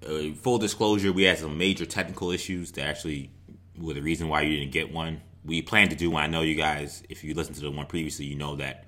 Uh, 0.07 0.32
full 0.34 0.59
disclosure, 0.59 1.12
we 1.12 1.24
had 1.24 1.39
some 1.39 1.57
major 1.59 1.87
technical 1.87 2.30
issues 2.30 2.72
that 2.72 2.87
actually 2.87 3.30
were 3.78 3.95
the 3.95 4.03
reason 4.03 4.28
why 4.28 4.43
you 4.43 4.57
didn't 4.57 4.72
get 4.72 4.93
one. 4.93 5.20
We 5.45 5.62
planned 5.62 5.91
to 5.91 5.97
do 5.97 6.11
one. 6.11 6.22
I 6.22 6.26
know 6.26 6.43
you 6.43 6.55
guys, 6.55 7.03
if 7.09 7.24
you 7.24 7.34
listened 7.34 7.57
to 7.57 7.62
the 7.62 7.70
one 7.70 7.87
previously, 7.87 8.26
you 8.26 8.34
know 8.34 8.57
that 8.57 8.84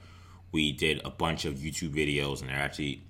we 0.53 0.73
did 0.73 1.01
a 1.05 1.11
bunch 1.11 1.45
of 1.45 1.55
YouTube 1.55 1.91
videos, 1.91 2.41
and 2.41 2.49
they're 2.49 2.57
actually 2.57 3.03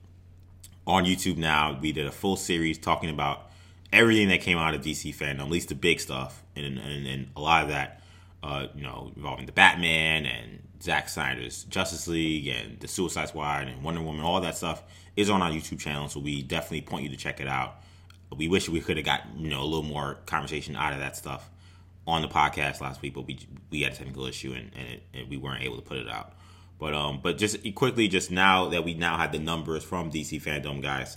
on 0.87 1.05
YouTube 1.05 1.37
now. 1.37 1.79
We 1.81 1.93
did 1.93 2.07
a 2.07 2.13
full 2.13 2.37
series 2.37 2.79
talking 2.79 3.11
about 3.11 3.51
everything 3.93 4.29
that 4.29 4.41
came 4.41 4.59
out 4.59 4.75
of 4.75 4.83
DC 4.83 5.15
fandom, 5.15 5.41
at 5.41 5.51
least 5.51 5.69
the 5.69 5.75
big 5.75 6.01
stuff, 6.01 6.43
and 6.57 6.79
and, 6.79 7.07
and 7.07 7.29
a 7.37 7.41
lot 7.41 7.63
of 7.63 7.69
that, 7.71 8.03
uh, 8.43 8.67
you 8.75 8.83
know, 8.83 9.13
involving 9.17 9.47
the 9.47 9.53
Batman 9.53 10.27
and 10.27 10.63
Zack 10.83 11.09
Snyder's 11.09 11.65
Justice 11.65 12.07
League 12.07 12.47
and 12.47 12.79
the 12.81 12.89
Suicide 12.89 13.29
Squad 13.29 13.69
and 13.69 13.83
Wonder 13.83 14.01
Woman, 14.03 14.23
all 14.23 14.41
that 14.41 14.57
stuff 14.57 14.83
is 15.17 15.29
on 15.29 15.43
our 15.43 15.51
YouTube 15.51 15.81
channel. 15.81 16.09
So 16.09 16.21
we 16.21 16.43
definitely 16.43 16.83
point 16.83 17.05
you 17.05 17.11
to 17.11 17.17
check 17.17 17.41
it 17.41 17.49
out. 17.49 17.77
We 18.37 18.47
wish 18.47 18.69
we 18.69 18.81
could 18.81 18.97
have 18.97 19.07
got 19.07 19.23
you 19.37 19.49
know 19.51 19.63
a 19.63 19.65
little 19.65 19.83
more 19.83 20.19
conversation 20.27 20.77
out 20.77 20.93
of 20.93 21.01
that 21.01 21.17
stuff 21.17 21.51
on 22.07 22.23
the 22.23 22.29
podcast 22.29 22.81
last 22.81 23.03
week, 23.03 23.15
but 23.15 23.27
we 23.27 23.39
we 23.71 23.83
had 23.83 23.93
a 23.93 23.97
technical 23.97 24.27
issue 24.27 24.53
and, 24.53 24.71
and, 24.77 24.89
it, 24.89 25.03
and 25.15 25.29
we 25.29 25.37
weren't 25.37 25.63
able 25.63 25.77
to 25.77 25.83
put 25.83 25.99
it 25.99 26.09
out. 26.09 26.33
But 26.79 26.95
um, 26.95 27.21
but 27.23 27.39
just 27.39 27.59
quickly, 27.75 28.07
just 28.07 28.31
now 28.31 28.69
that 28.69 28.85
we 28.85 28.95
now 28.95 29.19
have 29.19 29.33
the 29.33 29.39
numbers 29.39 29.83
from 29.83 30.11
DC 30.11 30.41
fandom 30.41 30.81
guys, 30.81 31.17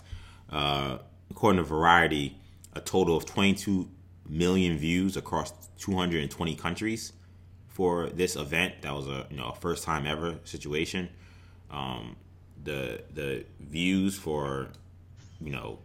uh, 0.50 0.98
according 1.30 1.58
to 1.58 1.64
Variety, 1.64 2.36
a 2.74 2.80
total 2.80 3.16
of 3.16 3.26
22 3.26 3.88
million 4.32 4.78
views 4.78 5.16
across 5.16 5.52
220 5.78 6.56
countries 6.56 7.12
for 7.68 8.08
this 8.08 8.34
event. 8.34 8.82
That 8.82 8.94
was 8.94 9.06
a 9.06 9.26
you 9.30 9.36
know 9.36 9.48
a 9.48 9.54
first 9.54 9.84
time 9.84 10.06
ever 10.06 10.38
situation. 10.44 11.08
Um, 11.70 12.16
the 12.64 13.02
the 13.12 13.44
views 13.60 14.16
for 14.16 14.68
you 15.40 15.52
know 15.52 15.78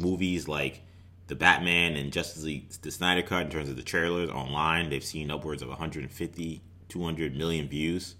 movies 0.00 0.48
like 0.48 0.82
the 1.26 1.34
Batman 1.34 1.96
and 1.96 2.12
Justice 2.12 2.42
League 2.42 2.70
the 2.82 2.90
Snyder 2.90 3.22
Cut 3.22 3.42
in 3.42 3.50
terms 3.50 3.68
of 3.68 3.76
the 3.76 3.82
trailers 3.82 4.30
online, 4.30 4.88
they've 4.88 5.04
seen 5.04 5.30
upwards 5.30 5.62
of 5.62 5.68
150 5.68 6.62
200 6.88 7.36
million 7.36 7.68
views. 7.68 8.16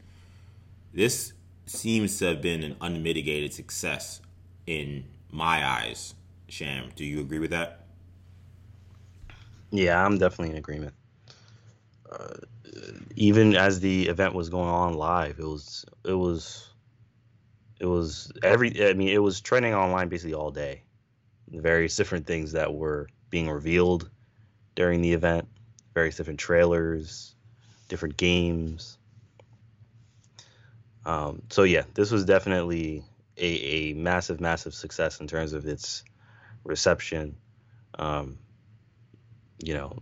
This 0.94 1.32
seems 1.66 2.18
to 2.18 2.26
have 2.26 2.42
been 2.42 2.62
an 2.62 2.76
unmitigated 2.80 3.52
success 3.52 4.20
in 4.66 5.04
my 5.30 5.66
eyes. 5.66 6.14
Sham, 6.48 6.90
do 6.94 7.04
you 7.04 7.20
agree 7.20 7.38
with 7.38 7.50
that? 7.50 7.81
Yeah, 9.72 10.04
I'm 10.04 10.18
definitely 10.18 10.50
in 10.50 10.58
agreement. 10.58 10.94
Uh, 12.10 12.34
even 13.16 13.56
as 13.56 13.80
the 13.80 14.08
event 14.08 14.34
was 14.34 14.50
going 14.50 14.68
on 14.68 14.94
live, 14.94 15.38
it 15.38 15.46
was 15.46 15.84
it 16.04 16.12
was 16.12 16.68
it 17.80 17.86
was 17.86 18.30
every 18.42 18.86
I 18.86 18.92
mean 18.92 19.08
it 19.08 19.18
was 19.18 19.40
trending 19.40 19.74
online 19.74 20.08
basically 20.08 20.34
all 20.34 20.50
day. 20.50 20.82
Various 21.48 21.96
different 21.96 22.26
things 22.26 22.52
that 22.52 22.72
were 22.72 23.08
being 23.30 23.48
revealed 23.48 24.10
during 24.74 25.00
the 25.00 25.12
event, 25.14 25.48
various 25.94 26.16
different 26.16 26.38
trailers, 26.38 27.34
different 27.88 28.16
games. 28.16 28.98
Um, 31.06 31.42
so 31.50 31.62
yeah, 31.62 31.84
this 31.94 32.10
was 32.10 32.24
definitely 32.26 33.04
a, 33.38 33.46
a 33.46 33.94
massive, 33.94 34.40
massive 34.40 34.74
success 34.74 35.20
in 35.20 35.26
terms 35.26 35.52
of 35.54 35.66
its 35.66 36.04
reception. 36.64 37.36
Um, 37.98 38.38
you 39.62 39.74
know, 39.74 39.98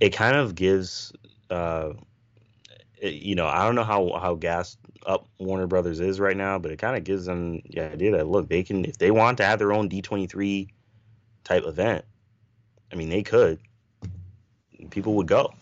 it 0.00 0.10
kind 0.10 0.36
of 0.36 0.54
gives 0.54 1.12
uh, 1.50 1.92
you 3.02 3.34
know, 3.34 3.46
I 3.46 3.64
don't 3.64 3.74
know 3.74 3.84
how 3.84 4.18
how 4.18 4.34
gas 4.34 4.76
up 5.06 5.26
Warner 5.38 5.66
Brothers 5.66 6.00
is 6.00 6.20
right 6.20 6.36
now, 6.36 6.58
but 6.58 6.70
it 6.70 6.78
kind 6.78 6.96
of 6.96 7.04
gives 7.04 7.26
them 7.26 7.60
the 7.70 7.92
idea 7.92 8.12
that 8.12 8.28
look, 8.28 8.48
they 8.48 8.62
can 8.62 8.84
if 8.84 8.98
they 8.98 9.10
want 9.10 9.38
to 9.38 9.44
have 9.44 9.58
their 9.58 9.72
own 9.72 9.88
D23 9.88 10.68
type 11.44 11.64
event. 11.66 12.04
I 12.92 12.94
mean, 12.94 13.08
they 13.08 13.22
could. 13.22 13.58
People 14.90 15.14
would 15.14 15.26
go. 15.26 15.52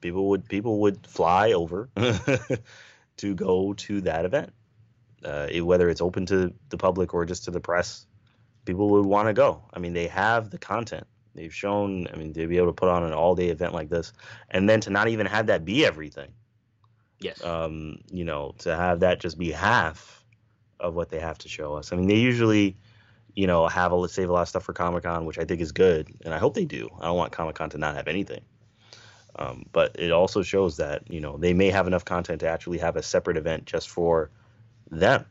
People 0.00 0.28
would 0.30 0.48
people 0.48 0.80
would 0.80 1.06
fly 1.06 1.52
over 1.52 1.88
to 3.16 3.34
go 3.34 3.74
to 3.74 4.00
that 4.02 4.24
event, 4.24 4.52
uh, 5.24 5.48
whether 5.48 5.90
it's 5.90 6.00
open 6.00 6.26
to 6.26 6.52
the 6.70 6.78
public 6.78 7.12
or 7.12 7.24
just 7.26 7.44
to 7.44 7.50
the 7.50 7.60
press. 7.60 8.06
People 8.64 8.90
would 8.90 9.06
want 9.06 9.28
to 9.28 9.32
go. 9.32 9.62
I 9.72 9.78
mean, 9.78 9.92
they 9.92 10.06
have 10.08 10.50
the 10.50 10.58
content. 10.58 11.06
They've 11.36 11.54
shown, 11.54 12.08
I 12.12 12.16
mean, 12.16 12.32
to 12.32 12.46
be 12.46 12.56
able 12.56 12.68
to 12.68 12.72
put 12.72 12.88
on 12.88 13.04
an 13.04 13.12
all 13.12 13.34
day 13.34 13.48
event 13.48 13.74
like 13.74 13.90
this, 13.90 14.12
and 14.50 14.68
then 14.68 14.80
to 14.82 14.90
not 14.90 15.08
even 15.08 15.26
have 15.26 15.46
that 15.46 15.64
be 15.64 15.84
everything. 15.84 16.30
Yes. 17.20 17.44
Um, 17.44 17.98
you 18.10 18.24
know, 18.24 18.54
to 18.58 18.74
have 18.74 19.00
that 19.00 19.20
just 19.20 19.38
be 19.38 19.50
half 19.50 20.24
of 20.80 20.94
what 20.94 21.10
they 21.10 21.20
have 21.20 21.38
to 21.38 21.48
show 21.48 21.74
us. 21.74 21.92
I 21.92 21.96
mean, 21.96 22.08
they 22.08 22.16
usually, 22.16 22.76
you 23.34 23.46
know, 23.46 23.66
have 23.68 23.92
a 23.92 24.08
save 24.08 24.30
a 24.30 24.32
lot 24.32 24.42
of 24.42 24.48
stuff 24.48 24.64
for 24.64 24.72
Comic 24.72 25.04
Con, 25.04 25.24
which 25.26 25.38
I 25.38 25.44
think 25.44 25.60
is 25.60 25.72
good, 25.72 26.08
and 26.24 26.32
I 26.32 26.38
hope 26.38 26.54
they 26.54 26.64
do. 26.64 26.88
I 27.00 27.06
don't 27.06 27.16
want 27.16 27.32
Comic 27.32 27.54
Con 27.54 27.70
to 27.70 27.78
not 27.78 27.94
have 27.96 28.08
anything. 28.08 28.42
Um, 29.38 29.66
but 29.70 29.96
it 29.98 30.12
also 30.12 30.42
shows 30.42 30.78
that 30.78 31.10
you 31.10 31.20
know 31.20 31.36
they 31.36 31.52
may 31.52 31.70
have 31.70 31.86
enough 31.86 32.04
content 32.04 32.40
to 32.40 32.48
actually 32.48 32.78
have 32.78 32.96
a 32.96 33.02
separate 33.02 33.36
event 33.36 33.66
just 33.66 33.90
for 33.90 34.30
them 34.90 35.26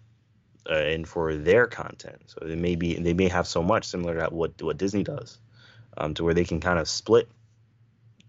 uh, 0.69 0.75
and 0.75 1.07
for 1.07 1.35
their 1.35 1.65
content. 1.65 2.21
So 2.27 2.45
they 2.45 2.55
may 2.55 2.75
be 2.75 2.95
they 2.95 3.13
may 3.13 3.27
have 3.29 3.47
so 3.47 3.63
much 3.63 3.85
similar 3.85 4.19
to 4.19 4.33
what 4.33 4.61
what 4.61 4.77
Disney 4.77 5.03
does 5.03 5.39
um, 5.97 6.13
to 6.15 6.23
where 6.23 6.33
they 6.33 6.43
can 6.43 6.59
kind 6.59 6.79
of 6.79 6.87
split 6.87 7.29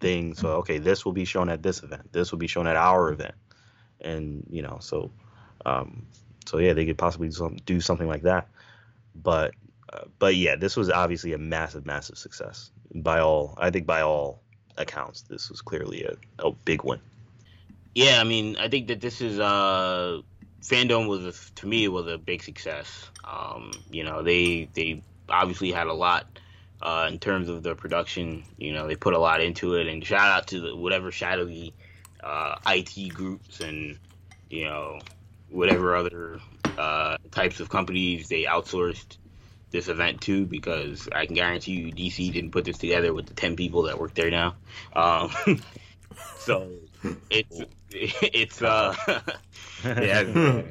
things. 0.00 0.38
So 0.38 0.56
okay, 0.58 0.78
this 0.78 1.04
will 1.04 1.12
be 1.12 1.24
shown 1.24 1.48
at 1.48 1.62
this 1.62 1.82
event. 1.82 2.12
This 2.12 2.32
will 2.32 2.38
be 2.38 2.46
shown 2.46 2.66
at 2.66 2.76
our 2.76 3.10
event, 3.10 3.34
and 4.00 4.46
you 4.50 4.62
know, 4.62 4.78
so 4.80 5.10
um, 5.64 6.06
so 6.46 6.58
yeah, 6.58 6.72
they 6.72 6.86
could 6.86 6.98
possibly 6.98 7.30
do 7.64 7.80
something 7.80 8.08
like 8.08 8.22
that. 8.22 8.48
But 9.14 9.54
uh, 9.92 10.04
but 10.18 10.36
yeah, 10.36 10.56
this 10.56 10.76
was 10.76 10.90
obviously 10.90 11.32
a 11.32 11.38
massive, 11.38 11.86
massive 11.86 12.18
success 12.18 12.70
by 12.94 13.20
all. 13.20 13.54
I 13.58 13.70
think 13.70 13.86
by 13.86 14.02
all 14.02 14.40
accounts, 14.76 15.22
this 15.22 15.50
was 15.50 15.62
clearly 15.62 16.04
a, 16.04 16.16
a 16.46 16.52
big 16.52 16.84
win. 16.84 17.00
Yeah, 17.94 18.20
I 18.20 18.24
mean, 18.24 18.56
I 18.56 18.68
think 18.68 18.88
that 18.88 19.00
this 19.00 19.20
is 19.20 19.40
uh 19.40 20.20
fandom 20.62 21.08
was 21.08 21.24
a, 21.24 21.54
to 21.56 21.66
me 21.66 21.88
was 21.88 22.06
a 22.06 22.18
big 22.18 22.42
success. 22.42 23.10
Um, 23.24 23.72
you 23.90 24.04
know, 24.04 24.22
they 24.22 24.68
they 24.74 25.02
obviously 25.28 25.72
had 25.72 25.86
a 25.86 25.94
lot 25.94 26.26
uh, 26.80 27.08
in 27.10 27.18
terms 27.18 27.48
of 27.48 27.62
the 27.62 27.74
production. 27.74 28.44
You 28.56 28.72
know, 28.72 28.86
they 28.86 28.96
put 28.96 29.14
a 29.14 29.18
lot 29.18 29.40
into 29.40 29.74
it, 29.74 29.86
and 29.86 30.04
shout 30.04 30.28
out 30.28 30.48
to 30.48 30.60
the, 30.60 30.76
whatever 30.76 31.10
shadowy 31.10 31.74
uh, 32.22 32.56
IT 32.66 33.12
groups 33.14 33.60
and 33.60 33.98
you 34.50 34.64
know 34.64 35.00
whatever 35.48 35.96
other 35.96 36.40
uh, 36.76 37.16
types 37.30 37.60
of 37.60 37.68
companies 37.68 38.28
they 38.28 38.44
outsourced 38.44 39.16
this 39.70 39.88
event 39.88 40.20
to, 40.22 40.46
because 40.46 41.08
I 41.12 41.26
can 41.26 41.34
guarantee 41.34 41.72
you 41.72 41.92
DC 41.92 42.32
didn't 42.32 42.52
put 42.52 42.64
this 42.64 42.78
together 42.78 43.12
with 43.12 43.26
the 43.26 43.34
ten 43.34 43.56
people 43.56 43.82
that 43.82 43.98
work 43.98 44.14
there 44.14 44.30
now. 44.30 44.56
Um, 44.94 45.30
so 46.38 46.70
it's 47.30 47.60
it's 47.90 48.62
uh 48.62 48.94
yeah. 49.84 50.62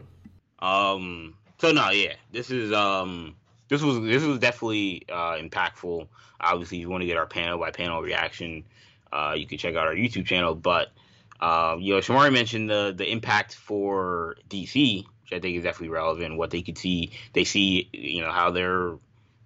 um. 0.60 1.36
So 1.60 1.72
no, 1.72 1.89
yeah. 1.91 2.14
This 2.32 2.51
is 2.51 2.72
um. 2.74 3.36
This 3.68 3.82
was 3.82 3.99
this 4.01 4.24
was 4.24 4.39
definitely 4.39 5.05
uh, 5.09 5.34
impactful. 5.34 6.07
Obviously, 6.39 6.78
if 6.78 6.82
you 6.82 6.89
want 6.89 7.01
to 7.01 7.07
get 7.07 7.18
our 7.18 7.26
panel 7.26 7.57
by 7.57 7.72
panel 7.72 8.01
reaction, 8.01 8.63
uh, 9.11 9.34
you 9.36 9.47
can 9.47 9.57
check 9.57 9.76
out 9.76 9.88
our 9.88 9.95
YouTube 9.95 10.26
channel. 10.26 10.53
But 10.53 10.91
um, 11.39 11.82
you 11.82 11.93
know, 11.93 11.99
Shamari 11.99 12.32
mentioned 12.32 12.70
the 12.70 12.93
the 12.95 13.09
impact 13.09 13.55
for 13.55 14.36
DC, 14.49 15.05
which 15.24 15.34
I 15.34 15.39
think 15.39 15.57
is 15.57 15.63
definitely 15.63 15.89
relevant. 15.89 16.38
What 16.38 16.51
they 16.51 16.61
could 16.61 16.78
see, 16.78 17.11
they 17.34 17.43
see, 17.43 17.89
you 17.91 18.22
know, 18.22 18.32
how 18.32 18.51
their 18.51 18.97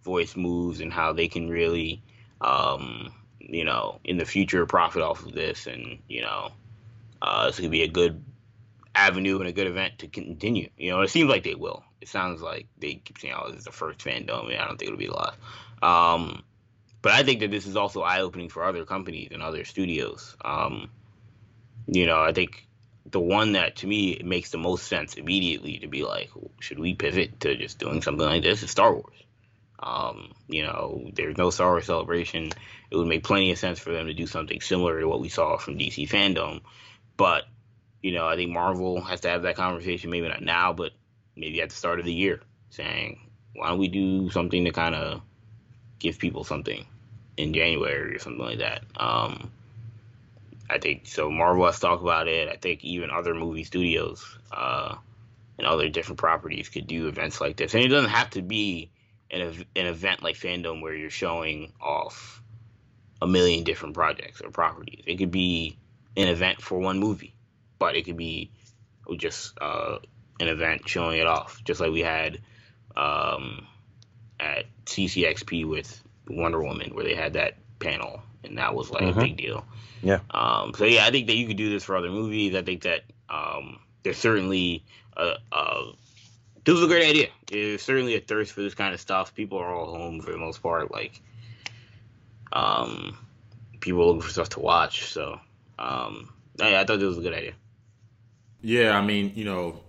voice 0.03 0.35
moves 0.35 0.81
and 0.81 0.91
how 0.91 1.13
they 1.13 1.27
can 1.27 1.49
really, 1.49 2.01
um, 2.41 3.13
you 3.39 3.63
know, 3.63 3.99
in 4.03 4.17
the 4.17 4.25
future 4.25 4.65
profit 4.65 5.01
off 5.01 5.25
of 5.25 5.33
this, 5.33 5.65
and 5.65 5.99
you 6.07 6.21
know, 6.21 6.51
uh, 7.21 7.47
this 7.47 7.59
could 7.59 7.71
be 7.71 7.83
a 7.83 7.87
good 7.87 8.23
avenue 8.95 9.39
and 9.39 9.47
a 9.47 9.53
good 9.53 9.67
event 9.67 9.99
to 9.99 10.07
continue. 10.07 10.69
You 10.77 10.91
know, 10.91 11.01
it 11.01 11.09
seems 11.09 11.29
like 11.29 11.43
they 11.43 11.55
will. 11.55 11.83
It 12.01 12.07
sounds 12.07 12.41
like 12.41 12.67
they 12.77 12.95
keep 12.95 13.19
saying, 13.19 13.35
"Oh, 13.37 13.49
this 13.49 13.59
is 13.59 13.65
the 13.65 13.71
first 13.71 13.99
fandom," 13.99 14.51
and 14.51 14.57
I 14.57 14.67
don't 14.67 14.77
think 14.77 14.89
it'll 14.89 14.97
be 14.97 15.07
the 15.07 15.13
last. 15.13 15.37
Um, 15.81 16.43
but 17.01 17.13
I 17.13 17.23
think 17.23 17.39
that 17.41 17.51
this 17.51 17.65
is 17.65 17.75
also 17.75 18.01
eye 18.01 18.21
opening 18.21 18.49
for 18.49 18.63
other 18.63 18.85
companies 18.85 19.29
and 19.31 19.41
other 19.41 19.63
studios. 19.65 20.35
Um, 20.43 20.89
you 21.87 22.05
know, 22.05 22.21
I 22.21 22.33
think 22.33 22.67
the 23.05 23.19
one 23.19 23.53
that 23.53 23.77
to 23.77 23.87
me 23.87 24.21
makes 24.23 24.51
the 24.51 24.57
most 24.57 24.87
sense 24.87 25.15
immediately 25.15 25.79
to 25.79 25.87
be 25.87 26.03
like, 26.03 26.29
should 26.59 26.79
we 26.79 26.93
pivot 26.93 27.39
to 27.41 27.55
just 27.55 27.79
doing 27.79 28.01
something 28.01 28.25
like 28.25 28.43
this? 28.43 28.63
Is 28.63 28.71
Star 28.71 28.93
Wars. 28.93 29.15
Um, 29.81 30.33
you 30.49 30.63
know, 30.63 31.09
there's 31.13 31.37
no 31.37 31.49
Star 31.49 31.71
Wars 31.71 31.85
celebration. 31.85 32.51
It 32.91 32.97
would 32.97 33.07
make 33.07 33.23
plenty 33.23 33.51
of 33.51 33.57
sense 33.57 33.79
for 33.79 33.91
them 33.91 34.07
to 34.07 34.13
do 34.13 34.27
something 34.27 34.59
similar 34.59 34.99
to 34.99 35.07
what 35.07 35.21
we 35.21 35.29
saw 35.29 35.57
from 35.57 35.77
DC 35.77 36.09
fandom. 36.09 36.61
But, 37.15 37.45
you 38.01 38.13
know, 38.13 38.27
I 38.27 38.35
think 38.35 38.51
Marvel 38.51 39.01
has 39.01 39.21
to 39.21 39.29
have 39.29 39.43
that 39.43 39.55
conversation, 39.55 40.09
maybe 40.09 40.27
not 40.27 40.41
now, 40.41 40.73
but 40.73 40.91
maybe 41.39 41.61
at 41.61 41.69
the 41.69 41.75
start 41.75 41.99
of 41.99 42.05
the 42.05 42.13
year, 42.13 42.41
saying, 42.69 43.29
why 43.55 43.69
don't 43.69 43.79
we 43.79 43.87
do 43.87 44.29
something 44.29 44.65
to 44.65 44.71
kind 44.71 44.95
of 44.95 45.21
give 45.97 46.19
people 46.19 46.43
something 46.43 46.85
in 47.37 47.53
January 47.53 48.15
or 48.15 48.19
something 48.19 48.43
like 48.43 48.59
that? 48.59 48.83
Um, 48.95 49.51
I 50.69 50.77
think 50.77 51.07
so. 51.07 51.31
Marvel 51.31 51.65
has 51.65 51.79
talked 51.79 52.03
about 52.03 52.27
it. 52.27 52.47
I 52.47 52.57
think 52.57 52.83
even 52.83 53.09
other 53.09 53.33
movie 53.33 53.63
studios 53.63 54.23
uh, 54.51 54.95
and 55.57 55.65
other 55.65 55.89
different 55.89 56.19
properties 56.19 56.69
could 56.69 56.87
do 56.87 57.07
events 57.07 57.41
like 57.41 57.57
this, 57.57 57.73
and 57.73 57.83
it 57.83 57.87
doesn't 57.87 58.11
have 58.11 58.29
to 58.31 58.41
be 58.41 58.91
an 59.31 59.41
an 59.75 59.85
event 59.87 60.21
like 60.23 60.35
fandom 60.35 60.81
where 60.81 60.93
you're 60.93 61.09
showing 61.09 61.73
off 61.81 62.41
a 63.21 63.27
million 63.27 63.63
different 63.63 63.95
projects 63.95 64.41
or 64.41 64.51
properties. 64.51 65.03
It 65.05 65.17
could 65.17 65.31
be 65.31 65.77
an 66.15 66.27
event 66.27 66.61
for 66.61 66.79
one 66.79 66.99
movie, 66.99 67.33
but 67.79 67.95
it 67.95 68.05
could 68.05 68.17
be 68.17 68.51
just 69.17 69.57
uh, 69.59 69.97
an 70.39 70.47
event 70.47 70.87
showing 70.87 71.19
it 71.19 71.27
off, 71.27 71.61
just 71.63 71.79
like 71.79 71.91
we 71.91 72.01
had 72.01 72.39
um, 72.95 73.67
at 74.39 74.65
CCXP 74.85 75.67
with 75.67 76.01
Wonder 76.27 76.63
Woman, 76.63 76.93
where 76.93 77.03
they 77.03 77.15
had 77.15 77.33
that 77.33 77.55
panel, 77.79 78.21
and 78.43 78.57
that 78.57 78.73
was 78.73 78.89
like 78.89 79.03
mm-hmm. 79.03 79.19
a 79.19 79.23
big 79.23 79.37
deal. 79.37 79.65
Yeah. 80.01 80.19
Um, 80.31 80.73
so 80.75 80.85
yeah, 80.85 81.05
I 81.05 81.11
think 81.11 81.27
that 81.27 81.35
you 81.35 81.47
could 81.47 81.57
do 81.57 81.69
this 81.69 81.83
for 81.83 81.95
other 81.95 82.09
movies. 82.09 82.55
I 82.55 82.61
think 82.61 82.83
that 82.83 83.03
um, 83.29 83.79
there's 84.03 84.17
certainly 84.17 84.83
a, 85.15 85.35
a 85.51 85.91
this 86.63 86.75
was 86.75 86.83
a 86.83 86.87
great 86.87 87.09
idea. 87.09 87.27
There's 87.47 87.81
certainly 87.81 88.15
a 88.15 88.19
thirst 88.19 88.53
for 88.53 88.61
this 88.61 88.75
kind 88.75 88.93
of 88.93 88.99
stuff. 88.99 89.33
People 89.33 89.57
are 89.57 89.73
all 89.73 89.95
home 89.95 90.21
for 90.21 90.31
the 90.31 90.37
most 90.37 90.61
part. 90.61 90.91
Like, 90.91 91.21
um, 92.53 93.17
people 93.79 94.01
are 94.01 94.05
looking 94.05 94.21
for 94.21 94.29
stuff 94.29 94.49
to 94.49 94.59
watch. 94.59 95.05
So, 95.05 95.39
um, 95.77 96.29
yeah, 96.57 96.79
I 96.79 96.85
thought 96.85 96.99
this 96.99 97.07
was 97.07 97.17
a 97.17 97.21
good 97.21 97.33
idea. 97.33 97.53
Yeah, 98.61 98.97
I 98.97 99.01
mean, 99.03 99.33
you 99.35 99.45
know, 99.45 99.79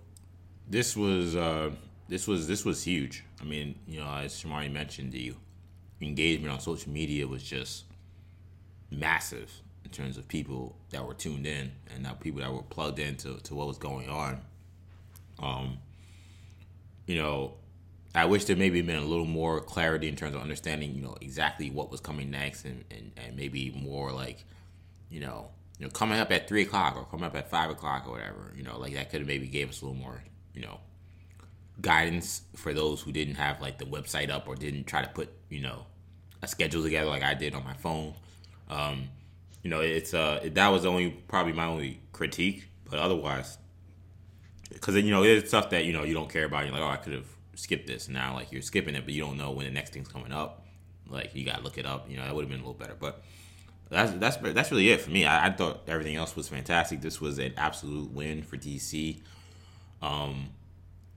this 0.71 0.97
was 0.97 1.37
uh, 1.37 1.71
this 2.09 2.27
was 2.27 2.47
this 2.47 2.65
was 2.65 2.83
huge. 2.83 3.25
I 3.41 3.45
mean, 3.45 3.75
you 3.87 4.01
know, 4.01 4.07
as 4.07 4.33
Shamari 4.43 4.73
mentioned, 4.73 5.13
the 5.13 5.35
engagement 6.01 6.53
on 6.53 6.61
social 6.61 6.91
media 6.91 7.27
was 7.27 7.43
just 7.43 7.85
massive 8.91 9.51
in 9.85 9.91
terms 9.91 10.17
of 10.17 10.27
people 10.29 10.77
that 10.91 11.07
were 11.07 11.15
tuned 11.15 11.47
in 11.47 11.73
and 11.93 12.03
now 12.03 12.13
people 12.13 12.41
that 12.41 12.53
were 12.53 12.63
plugged 12.63 12.99
into 12.99 13.39
to 13.39 13.55
what 13.55 13.67
was 13.67 13.79
going 13.79 14.09
on. 14.09 14.41
Um, 15.39 15.79
you 17.07 17.17
know, 17.17 17.55
I 18.15 18.25
wish 18.27 18.45
there 18.45 18.57
maybe 18.57 18.83
been 18.83 18.97
a 18.97 19.05
little 19.05 19.27
more 19.27 19.61
clarity 19.61 20.09
in 20.09 20.17
terms 20.17 20.35
of 20.35 20.43
understanding, 20.43 20.95
you 20.95 21.03
know, 21.03 21.17
exactly 21.21 21.71
what 21.71 21.91
was 21.91 22.01
coming 22.01 22.31
next 22.31 22.65
and, 22.65 22.85
and, 22.91 23.13
and 23.17 23.37
maybe 23.37 23.71
more 23.71 24.13
like, 24.13 24.45
you 25.11 25.21
know, 25.21 25.49
you 25.79 25.87
know, 25.87 25.91
coming 25.91 26.19
up 26.19 26.31
at 26.31 26.47
three 26.47 26.63
o'clock 26.63 26.97
or 26.97 27.05
coming 27.05 27.25
up 27.25 27.35
at 27.35 27.51
five 27.51 27.71
o'clock 27.71 28.07
or 28.07 28.13
whatever, 28.13 28.53
you 28.57 28.63
know, 28.63 28.79
like 28.79 28.95
that 28.95 29.11
could 29.11 29.21
have 29.21 29.29
maybe 29.29 29.47
gave 29.47 29.71
us 29.71 29.81
a 29.81 29.87
little 29.87 30.01
more, 30.01 30.23
you 30.61 30.67
know, 30.67 30.79
guidance 31.81 32.43
for 32.55 32.75
those 32.75 33.01
who 33.01 33.13
didn't 33.13 33.37
have 33.37 33.61
like 33.63 33.79
the 33.79 33.87
website 33.87 34.29
up 34.29 34.47
or 34.47 34.55
didn't 34.55 34.87
try 34.87 35.01
to 35.01 35.09
put, 35.09 35.31
you 35.49 35.61
know, 35.61 35.87
a 36.43 36.47
schedule 36.47 36.83
together 36.83 37.09
like 37.09 37.23
I 37.23 37.33
did 37.33 37.55
on 37.55 37.65
my 37.65 37.73
phone. 37.75 38.13
Um, 38.69 39.09
you 39.63 39.71
know, 39.71 39.81
it's 39.81 40.13
uh 40.13 40.41
that 40.53 40.69
was 40.69 40.85
only 40.85 41.11
probably 41.29 41.55
my 41.55 41.65
only 41.65 42.01
critique, 42.13 42.69
but 42.89 42.99
otherwise, 42.99 43.57
because 44.71 44.97
you 44.97 45.11
know 45.11 45.23
it's 45.23 45.49
stuff 45.49 45.71
that 45.71 45.87
you 45.87 45.95
know 45.95 46.05
you 46.05 46.13
don't 46.13 46.31
care 46.31 46.45
about. 46.45 46.65
You're 46.65 46.75
like, 46.75 46.83
oh, 46.83 46.89
I 46.89 46.97
could 46.97 47.15
have 47.15 47.29
skipped 47.55 47.87
this. 47.87 48.09
Now, 48.09 48.35
like 48.35 48.53
you're 48.53 48.63
skipping 48.63 48.95
it, 48.95 49.05
but 49.05 49.15
you 49.15 49.23
don't 49.23 49.39
know 49.39 49.51
when 49.51 49.65
the 49.65 49.73
next 49.73 49.95
thing's 49.95 50.09
coming 50.09 50.33
up. 50.33 50.67
Like 51.09 51.35
you 51.35 51.45
gotta 51.45 51.63
look 51.63 51.79
it 51.79 51.87
up. 51.87 52.11
You 52.11 52.17
know, 52.17 52.25
that 52.25 52.35
would 52.35 52.43
have 52.43 52.51
been 52.51 52.61
a 52.61 52.63
little 52.63 52.75
better, 52.75 52.97
but. 52.99 53.23
That's 53.93 54.13
that's 54.13 54.37
that's 54.37 54.71
really 54.71 54.91
it 54.91 55.01
for 55.01 55.11
me. 55.11 55.25
I, 55.25 55.49
I 55.49 55.51
thought 55.51 55.81
everything 55.89 56.15
else 56.15 56.37
was 56.37 56.49
fantastic. 56.49 57.01
This 57.01 57.21
was 57.21 57.41
an 57.41 57.55
absolute 57.57 58.13
win 58.13 58.45
for 58.45 58.57
DC. 58.57 59.21
Um, 60.03 60.51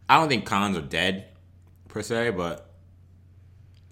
I 0.09 0.19
don't 0.19 0.29
think 0.29 0.45
cons 0.45 0.77
are 0.77 0.81
dead 0.81 1.25
per 1.87 2.01
se, 2.01 2.31
but 2.31 2.71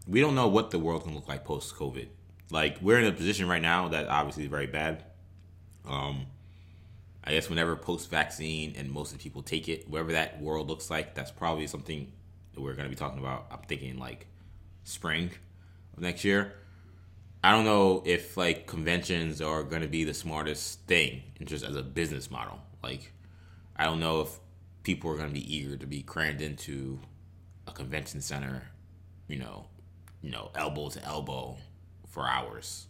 we 0.08 0.20
don't 0.22 0.36
know 0.36 0.48
what 0.48 0.72
the 0.72 0.80
world 0.80 1.04
can 1.04 1.16
look 1.16 1.28
like 1.28 1.46
post 1.46 1.76
COVID 1.76 2.08
like 2.52 2.78
we're 2.82 3.00
in 3.00 3.06
a 3.06 3.12
position 3.12 3.48
right 3.48 3.62
now 3.62 3.88
that 3.90 4.08
obviously 4.08 4.44
is 4.44 4.50
very 4.50 4.68
bad. 4.68 5.04
Um, 5.88 6.26
I 7.24 7.32
guess 7.32 7.50
whenever 7.50 7.76
post 7.76 8.10
vaccine 8.10 8.76
and 8.78 8.92
most 8.92 9.12
of 9.12 9.18
the 9.18 9.24
people 9.24 9.42
take 9.42 9.70
it, 9.70 9.90
whatever 9.90 10.12
that 10.12 10.42
world 10.42 10.68
looks 10.68 10.90
like, 10.90 11.16
that's 11.16 11.32
probably 11.32 11.68
something 11.68 12.12
that 12.54 12.62
we're 12.62 12.74
going 12.74 12.86
to 12.86 12.90
be 12.90 12.96
talking 12.96 13.20
about. 13.20 13.48
I'm 13.52 13.60
thinking 13.68 13.98
like 13.98 14.28
spring 14.84 15.32
of 15.96 16.04
next 16.04 16.24
year. 16.24 16.54
I 17.44 17.52
don't 17.52 17.66
know 17.66 18.04
if 18.06 18.38
like 18.38 18.68
conventions 18.68 19.42
are 19.42 19.64
going 19.64 19.82
to 19.82 19.88
be 19.88 20.04
the 20.04 20.14
smartest 20.14 20.82
thing, 20.82 21.24
just 21.44 21.64
as 21.64 21.76
a 21.76 21.82
business 21.82 22.30
model. 22.30 22.60
Like, 22.84 23.14
I 23.76 23.86
don't 23.86 24.00
know 24.00 24.22
if 24.22 24.40
people 24.84 25.12
are 25.12 25.16
going 25.16 25.28
to 25.28 25.34
be 25.34 25.56
eager 25.56 25.78
to 25.78 25.86
be 25.86 26.02
crammed 26.02 26.42
into 26.42 27.00
a 27.68 27.72
convention 27.72 28.22
center, 28.22 28.64
you 29.28 29.38
know, 29.38 29.66
you 30.22 30.32
know, 30.32 30.52
elbow 30.56 30.90
to 30.90 31.04
elbow 31.04 31.58
for 32.08 32.28
hours, 32.28 32.88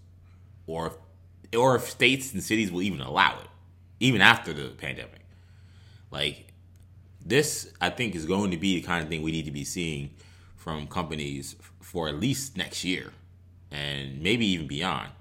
or 0.68 0.88
if, 0.88 1.58
or 1.58 1.76
if 1.76 1.90
states 1.90 2.34
and 2.34 2.44
cities 2.44 2.72
will 2.72 2.82
even 2.82 3.02
allow 3.02 3.40
it, 3.40 3.48
even 4.00 4.22
after 4.22 4.54
the 4.54 4.70
pandemic. 4.70 5.22
Like 6.10 6.54
this, 7.24 7.72
I 7.80 7.90
think 7.90 8.16
is 8.16 8.26
going 8.26 8.52
to 8.52 8.58
be 8.58 8.76
the 8.76 8.88
kind 8.88 9.04
of 9.04 9.10
thing 9.10 9.22
we 9.22 9.32
need 9.32 9.46
to 9.46 9.52
be 9.52 9.64
seeing 9.64 10.12
from 10.56 10.88
companies 10.88 11.56
for 11.82 12.08
at 12.08 12.20
least 12.20 12.58
next 12.58 12.84
year, 12.84 13.12
and 13.70 14.22
maybe 14.22 14.46
even 14.48 14.68
beyond. 14.68 15.12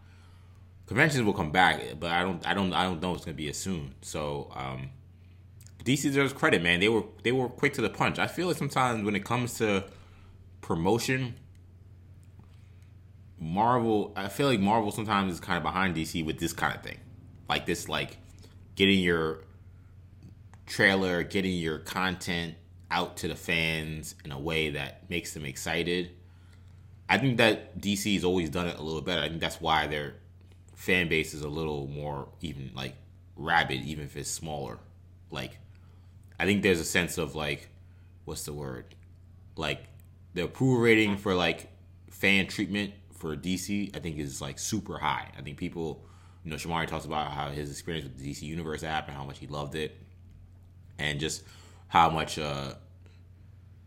Conventions 0.87 1.23
will 1.23 1.33
come 1.33 1.53
back, 1.53 1.81
but 2.01 2.11
I 2.11 2.23
don't, 2.23 2.45
I 2.47 2.55
don't, 2.55 2.73
I 2.73 2.85
don't 2.85 3.01
know 3.01 3.15
it's 3.15 3.25
going 3.25 3.37
to 3.37 3.43
be 3.43 3.49
as 3.49 3.59
soon. 3.59 3.95
So. 4.03 4.53
Um, 4.55 4.91
DC 5.85 6.03
deserves 6.03 6.33
credit, 6.33 6.63
man. 6.63 6.81
They 6.81 6.89
were 6.89 7.05
they 7.23 7.33
were 7.33 7.49
quick 7.49 7.73
to 7.75 7.83
the 7.83 7.91
punch. 7.91 8.19
I 8.19 8.27
feel 8.27 8.49
like 8.49 8.57
sometimes 8.57 9.05
when 9.05 9.17
it 9.17 9.25
comes 9.25 9.55
to 9.59 9.85
promotion, 10.61 11.35
Marvel, 13.39 14.13
I 14.17 14.29
feel 14.29 14.47
like 14.49 14.61
Marvel 14.61 14.91
sometimes 14.91 15.33
is 15.33 15.41
kind 15.41 15.57
of 15.57 15.63
behind 15.63 15.97
DC 15.97 16.25
with 16.25 16.39
this 16.39 16.53
kind 16.53 16.77
of 16.77 16.83
thing, 16.83 16.99
like 17.49 17.67
this, 17.67 17.89
like 17.89 18.19
getting 18.75 19.01
your 19.01 19.45
trailer, 20.67 21.23
getting 21.23 21.55
your 21.55 21.79
content 21.79 22.55
out 22.91 23.17
to 23.19 23.29
the 23.29 23.37
fans 23.37 24.15
in 24.25 24.33
a 24.33 24.39
way 24.39 24.71
that 24.71 25.09
makes 25.09 25.33
them 25.33 25.45
excited. 25.45 26.11
I 27.09 27.19
think 27.19 27.39
that 27.39 27.81
DC 27.81 28.15
has 28.15 28.25
always 28.25 28.51
done 28.51 28.69
it 28.69 28.79
a 28.79 28.83
little 28.83 29.03
better. 29.03 29.23
I 29.23 29.29
think 29.29 29.41
that's 29.41 29.61
why 29.61 29.87
their 29.87 30.15
fan 30.75 31.09
base 31.09 31.35
is 31.35 31.43
a 31.43 31.49
little 31.49 31.87
more 31.89 32.29
even 32.41 32.71
like 32.75 32.95
rabid, 33.37 33.83
even 33.83 34.05
if 34.05 34.17
it's 34.17 34.31
smaller. 34.31 34.79
Like, 35.31 35.59
I 36.41 36.47
think 36.47 36.63
there's 36.63 36.81
a 36.81 36.85
sense 36.85 37.19
of 37.19 37.35
like, 37.35 37.69
what's 38.25 38.47
the 38.47 38.55
word? 38.55 38.95
Like 39.57 39.85
the 40.33 40.45
approval 40.45 40.79
rating 40.79 41.19
for 41.19 41.35
like 41.35 41.71
fan 42.09 42.47
treatment 42.47 42.95
for 43.13 43.37
DC, 43.37 43.95
I 43.95 43.99
think 44.01 44.17
is 44.17 44.41
like 44.41 44.59
super 44.59 44.97
high. 44.97 45.29
I 45.37 45.43
think 45.43 45.59
people, 45.59 46.03
you 46.43 46.51
know, 46.51 46.57
Shamari 46.57 46.87
talks 46.87 47.05
about 47.05 47.33
how 47.33 47.51
his 47.51 47.71
experience 47.71 48.05
with 48.05 48.19
the 48.19 48.31
DC 48.31 48.41
Universe 48.41 48.83
app 48.83 49.09
and 49.09 49.17
how 49.19 49.25
much 49.25 49.39
he 49.39 49.47
loved 49.49 49.75
it, 49.75 50.01
and 50.99 51.21
just 51.21 51.43
how 51.89 52.09
much, 52.09 52.39
uh, 52.39 52.73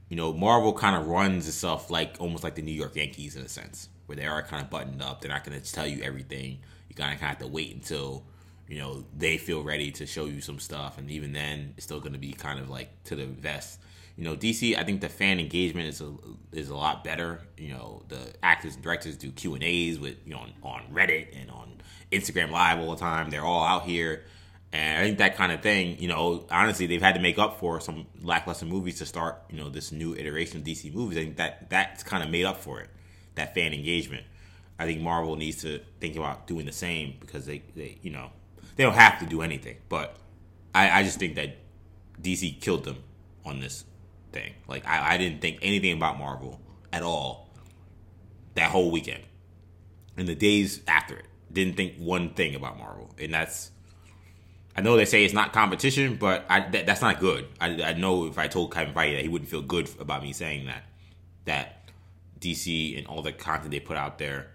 you 0.09 0.15
know, 0.15 0.31
Marvel 0.31 0.73
kind 0.73 0.95
of 0.95 1.07
runs 1.07 1.47
itself 1.47 1.89
like 1.89 2.17
almost 2.19 2.43
like 2.43 2.53
the 2.53 2.61
New 2.61 2.71
York 2.71 2.95
Yankees 2.95 3.35
in 3.35 3.41
a 3.41 3.49
sense, 3.49 3.89
where 4.05 4.15
they 4.15 4.27
are 4.27 4.43
kind 4.43 4.61
of 4.61 4.69
buttoned 4.69 5.01
up. 5.01 5.21
They're 5.21 5.31
not 5.31 5.43
going 5.43 5.59
to 5.59 5.73
tell 5.73 5.87
you 5.87 6.03
everything. 6.03 6.59
You 6.87 6.93
kind 6.95 7.15
of 7.15 7.19
have 7.19 7.39
to 7.39 7.47
wait 7.47 7.73
until 7.73 8.25
you 8.67 8.79
know 8.79 9.05
they 9.15 9.37
feel 9.37 9.63
ready 9.63 9.91
to 9.91 10.05
show 10.05 10.25
you 10.25 10.41
some 10.41 10.59
stuff, 10.59 10.97
and 10.97 11.09
even 11.11 11.33
then, 11.33 11.73
it's 11.77 11.85
still 11.85 11.99
going 11.99 12.13
to 12.13 12.19
be 12.19 12.33
kind 12.33 12.59
of 12.59 12.69
like 12.69 13.03
to 13.05 13.15
the 13.15 13.25
vest. 13.25 13.79
You 14.15 14.23
know, 14.23 14.35
DC. 14.35 14.77
I 14.77 14.83
think 14.83 15.01
the 15.01 15.09
fan 15.09 15.39
engagement 15.39 15.87
is 15.87 16.01
a 16.01 16.13
is 16.51 16.69
a 16.69 16.75
lot 16.75 17.03
better. 17.03 17.41
You 17.57 17.69
know, 17.69 18.03
the 18.07 18.33
actors 18.43 18.75
and 18.75 18.83
directors 18.83 19.17
do 19.17 19.31
Q 19.31 19.55
and 19.55 19.63
A's 19.63 19.99
with 19.99 20.17
you 20.25 20.33
know 20.33 20.39
on, 20.39 20.53
on 20.63 20.81
Reddit 20.93 21.39
and 21.39 21.49
on 21.49 21.81
Instagram 22.11 22.51
Live 22.51 22.79
all 22.79 22.91
the 22.91 22.99
time. 22.99 23.29
They're 23.29 23.45
all 23.45 23.63
out 23.63 23.83
here 23.83 24.23
and 24.73 24.99
I 24.99 25.03
think 25.03 25.19
that 25.19 25.35
kind 25.35 25.51
of 25.51 25.61
thing, 25.61 25.99
you 25.99 26.07
know, 26.07 26.47
honestly, 26.49 26.87
they've 26.87 27.01
had 27.01 27.13
to 27.13 27.21
make 27.21 27.37
up 27.37 27.59
for 27.59 27.79
some 27.79 28.07
lackluster 28.23 28.65
movies 28.65 28.97
to 28.97 29.05
start, 29.05 29.39
you 29.51 29.57
know, 29.57 29.69
this 29.69 29.91
new 29.91 30.15
iteration 30.15 30.57
of 30.57 30.63
DC 30.63 30.91
movies. 30.91 31.19
I 31.19 31.21
think 31.21 31.37
that 31.37 31.69
that's 31.69 32.01
kind 32.01 32.23
of 32.23 32.31
made 32.31 32.45
up 32.45 32.57
for 32.57 32.81
it, 32.81 32.89
that 33.35 33.53
fan 33.53 33.71
engagement. 33.71 34.23
I 34.79 34.85
think 34.85 34.99
Marvel 34.99 35.35
needs 35.35 35.61
to 35.61 35.79
think 35.99 36.15
about 36.15 36.47
doing 36.47 36.65
the 36.65 36.71
same 36.71 37.13
because 37.19 37.45
they, 37.45 37.61
they 37.75 37.99
you 38.01 38.09
know, 38.09 38.31
they 38.75 38.83
don't 38.83 38.93
have 38.93 39.19
to 39.19 39.25
do 39.25 39.41
anything. 39.41 39.77
But 39.89 40.17
I, 40.73 40.99
I 40.99 41.03
just 41.03 41.19
think 41.19 41.35
that 41.35 41.57
DC 42.21 42.61
killed 42.61 42.85
them 42.85 43.03
on 43.45 43.59
this 43.59 43.85
thing. 44.31 44.53
Like, 44.67 44.87
I, 44.87 45.15
I 45.15 45.17
didn't 45.17 45.41
think 45.41 45.59
anything 45.61 45.93
about 45.93 46.17
Marvel 46.17 46.59
at 46.91 47.03
all 47.03 47.49
that 48.55 48.69
whole 48.69 48.91
weekend. 48.91 49.23
And 50.17 50.27
the 50.27 50.35
days 50.35 50.81
after 50.87 51.15
it, 51.15 51.25
didn't 51.51 51.77
think 51.77 51.95
one 51.97 52.33
thing 52.33 52.55
about 52.55 52.77
Marvel. 52.77 53.13
And 53.19 53.33
that's 53.33 53.71
I 54.75 54.81
know 54.81 54.97
they 54.97 55.05
say 55.05 55.23
it's 55.23 55.33
not 55.33 55.53
competition, 55.53 56.15
but 56.15 56.45
I, 56.49 56.61
that, 56.69 56.85
that's 56.85 57.01
not 57.01 57.19
good. 57.19 57.47
I, 57.61 57.81
I, 57.83 57.93
know 57.93 58.25
if 58.25 58.39
I 58.39 58.47
told 58.47 58.73
Kevin 58.73 58.93
Feige 58.93 59.15
that 59.15 59.21
he 59.21 59.29
wouldn't 59.29 59.49
feel 59.49 59.61
good 59.61 59.89
about 59.99 60.23
me 60.23 60.33
saying 60.33 60.65
that, 60.65 60.83
that 61.45 61.89
DC 62.39 62.97
and 62.97 63.05
all 63.05 63.21
the 63.21 63.31
content 63.31 63.69
they 63.69 63.79
put 63.79 63.97
out 63.97 64.17
there 64.17 64.47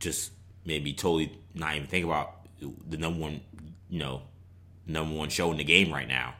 just 0.00 0.32
made 0.64 0.82
me 0.82 0.94
totally 0.94 1.38
not 1.54 1.76
even 1.76 1.86
think 1.86 2.06
about 2.06 2.37
the 2.60 2.96
number 2.96 3.20
one, 3.20 3.40
you 3.88 3.98
know, 3.98 4.22
number 4.86 5.14
one 5.14 5.28
show 5.28 5.50
in 5.50 5.56
the 5.58 5.64
game 5.64 5.92
right 5.92 6.08
now. 6.08 6.34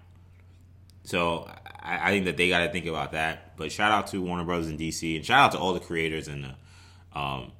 So 1.04 1.48
I, 1.80 2.08
I 2.08 2.10
think 2.10 2.26
that 2.26 2.36
they 2.36 2.48
got 2.48 2.66
to 2.66 2.72
think 2.72 2.86
about 2.86 3.12
that. 3.12 3.56
But 3.56 3.72
shout 3.72 3.92
out 3.92 4.08
to 4.08 4.22
Warner 4.22 4.44
Brothers 4.44 4.68
and 4.68 4.78
DC, 4.78 5.16
and 5.16 5.24
shout 5.24 5.40
out 5.40 5.52
to 5.52 5.58
all 5.58 5.74
the 5.74 5.80
creators 5.80 6.28
and 6.28 6.44
the 6.44 7.18
um, 7.18 7.52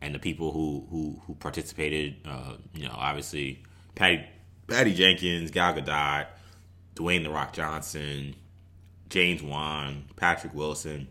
and 0.00 0.14
the 0.14 0.18
people 0.18 0.52
who 0.52 0.86
who 0.90 1.22
who 1.26 1.34
participated. 1.34 2.16
Uh, 2.24 2.54
you 2.74 2.84
know, 2.84 2.94
obviously 2.96 3.62
Patty 3.94 4.24
Patty 4.66 4.94
Jenkins, 4.94 5.50
Gal 5.50 5.74
Gadot, 5.74 6.26
Dwayne 6.94 7.22
the 7.22 7.30
Rock 7.30 7.52
Johnson, 7.52 8.34
James 9.08 9.42
Wan, 9.42 10.04
Patrick 10.16 10.54
Wilson. 10.54 11.08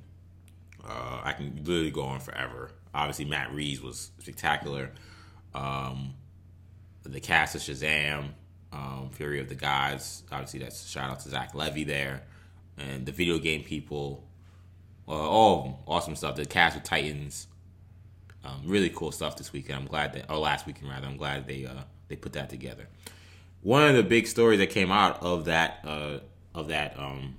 Uh, 0.84 1.22
I 1.24 1.34
can 1.34 1.62
literally 1.64 1.92
go 1.92 2.04
on 2.04 2.20
forever. 2.20 2.72
Obviously, 2.94 3.26
Matt 3.26 3.52
Reeves 3.54 3.82
was 3.82 4.12
spectacular. 4.20 4.92
Um, 5.54 6.14
the 7.10 7.20
cast 7.20 7.56
of 7.56 7.62
Shazam, 7.62 8.30
um, 8.72 9.10
Fury 9.12 9.40
of 9.40 9.50
the 9.50 9.56
Gods. 9.56 10.24
Obviously, 10.32 10.60
that's 10.60 10.88
shout 10.88 11.10
out 11.10 11.20
to 11.22 11.30
Zach 11.30 11.54
Levi 11.54 11.84
there, 11.84 12.24
and 12.78 13.06
the 13.06 13.12
video 13.12 13.38
game 13.40 13.64
people. 13.64 14.24
Uh, 15.08 15.12
all 15.12 15.84
awesome 15.86 16.16
stuff. 16.16 16.36
The 16.36 16.46
cast 16.46 16.76
of 16.76 16.84
Titans. 16.84 17.48
Um, 18.44 18.62
really 18.66 18.90
cool 18.90 19.12
stuff 19.12 19.38
this 19.38 19.54
weekend. 19.54 19.80
I'm 19.80 19.88
glad 19.88 20.14
that, 20.14 20.30
or 20.32 20.38
last 20.38 20.68
weekend 20.68 20.90
rather. 20.90 21.08
I'm 21.08 21.18
glad 21.18 21.48
they 21.48 21.66
uh, 21.66 21.84
they 22.08 22.16
put 22.16 22.34
that 22.34 22.50
together 22.50 22.88
one 23.66 23.82
of 23.82 23.96
the 23.96 24.04
big 24.04 24.28
stories 24.28 24.60
that 24.60 24.70
came 24.70 24.92
out 24.92 25.24
of 25.24 25.46
that 25.46 25.80
uh, 25.84 26.20
of 26.54 26.68
that 26.68 26.98
um, 27.00 27.36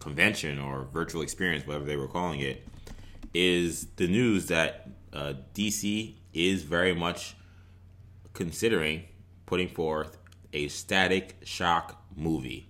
convention 0.00 0.58
or 0.58 0.88
virtual 0.92 1.22
experience, 1.22 1.64
whatever 1.64 1.84
they 1.84 1.96
were 1.96 2.08
calling 2.08 2.40
it, 2.40 2.66
is 3.32 3.86
the 3.94 4.08
news 4.08 4.46
that 4.46 4.88
uh, 5.12 5.34
DC 5.54 6.14
is 6.34 6.64
very 6.64 6.92
much 6.92 7.36
considering 8.32 9.04
putting 9.46 9.68
forth 9.68 10.18
a 10.52 10.68
Static 10.68 11.36
Shock 11.44 12.02
movie. 12.16 12.68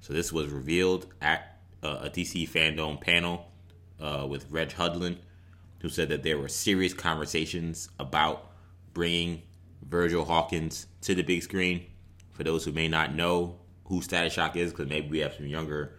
So 0.00 0.12
this 0.12 0.32
was 0.32 0.48
revealed 0.48 1.06
at 1.20 1.58
uh, 1.82 2.00
a 2.02 2.10
DC 2.10 2.48
fandom 2.48 3.00
panel 3.00 3.50
uh, 4.00 4.26
with 4.28 4.50
Reg 4.50 4.70
Hudlin, 4.70 5.18
who 5.80 5.88
said 5.88 6.08
that 6.08 6.22
there 6.22 6.38
were 6.38 6.48
serious 6.48 6.92
conversations 6.92 7.88
about 7.98 8.52
bringing 8.94 9.42
Virgil 9.82 10.24
Hawkins 10.24 10.86
to 11.02 11.14
the 11.14 11.22
big 11.22 11.42
screen. 11.42 11.86
For 12.32 12.44
those 12.44 12.64
who 12.64 12.72
may 12.72 12.88
not 12.88 13.14
know 13.14 13.58
who 13.84 14.00
Static 14.02 14.32
Shock 14.32 14.56
is, 14.56 14.70
because 14.70 14.88
maybe 14.88 15.08
we 15.08 15.18
have 15.18 15.34
some 15.34 15.46
younger, 15.46 15.98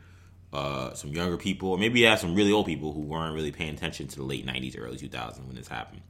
uh, 0.53 0.93
some 0.93 1.11
younger 1.11 1.37
people, 1.37 1.71
or 1.71 1.77
maybe 1.77 1.95
we 1.95 2.05
have 2.05 2.19
some 2.19 2.33
really 2.33 2.51
old 2.51 2.65
people 2.65 2.93
who 2.93 3.01
weren't 3.01 3.35
really 3.35 3.51
paying 3.51 3.73
attention 3.73 4.07
to 4.07 4.15
the 4.15 4.23
late 4.23 4.45
'90s, 4.45 4.75
early 4.79 4.97
2000s 4.97 5.45
when 5.45 5.55
this 5.55 5.67
happened. 5.67 6.01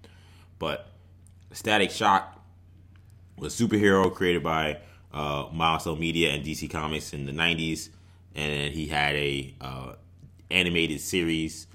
But 0.60 0.92
Static 1.52 1.90
Shock 1.90 2.39
was 3.40 3.60
a 3.60 3.64
superhero 3.64 4.14
created 4.14 4.44
by 4.44 4.80
uh, 5.14 5.48
Milestone 5.52 6.00
Media 6.00 6.32
and 6.32 6.46
DC 6.46 6.70
Comics 6.70 7.14
in 7.14 7.26
the 7.26 7.32
'90s, 7.32 7.90
and 8.36 8.74
he 8.74 8.88
had 8.88 9.16
a 9.16 9.54
uh, 9.62 9.94
animated 10.52 11.02
series 11.02 11.68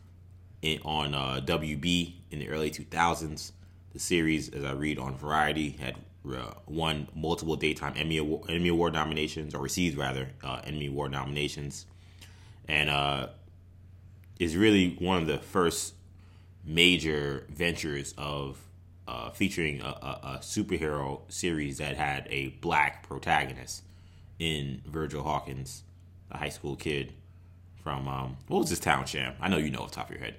in, 0.63 0.81
on 0.85 1.15
uh, 1.15 1.41
WB 1.45 2.15
in 2.31 2.39
the 2.39 2.49
early 2.49 2.71
2000s. 2.71 3.53
The 3.93 3.99
series, 3.99 4.49
as 4.49 4.65
I 4.65 4.73
read 4.73 4.99
on 4.99 5.17
Variety, 5.17 5.71
had 5.71 5.95
uh, 6.29 6.55
won 6.67 7.09
multiple 7.15 7.57
daytime 7.57 7.95
Emmy 7.97 8.19
Award, 8.19 8.51
Emmy 8.51 8.69
Award 8.69 8.93
nominations, 8.93 9.55
or 9.55 9.61
received 9.61 9.97
rather 9.97 10.31
uh, 10.43 10.61
Emmy 10.65 10.87
Award 10.87 11.13
nominations, 11.13 11.87
and 12.67 12.91
uh, 12.91 13.29
is 14.39 14.57
really 14.57 14.97
one 14.99 15.21
of 15.21 15.27
the 15.27 15.39
first 15.39 15.95
major 16.65 17.47
ventures 17.51 18.15
of 18.17 18.59
uh, 19.07 19.31
featuring 19.31 19.81
a, 19.83 19.87
a, 19.87 20.21
a, 20.23 20.39
superhero 20.41 21.21
series 21.29 21.79
that 21.79 21.97
had 21.97 22.27
a 22.31 22.49
black 22.61 23.07
protagonist 23.07 23.83
in 24.39 24.81
Virgil 24.87 25.23
Hawkins, 25.23 25.83
a 26.31 26.39
high 26.39 26.49
school 26.49 26.75
kid 26.75 27.13
from 27.83 28.09
um, 28.09 28.37
what 28.49 28.61
was 28.61 28.71
this 28.71 28.79
town, 28.79 29.05
Sham? 29.05 29.35
I 29.41 29.49
know 29.49 29.59
you 29.59 29.71
know 29.71 29.81
off 29.81 29.91
the 29.91 29.97
top 29.97 30.09
of 30.09 30.17
your 30.17 30.25
head. 30.25 30.37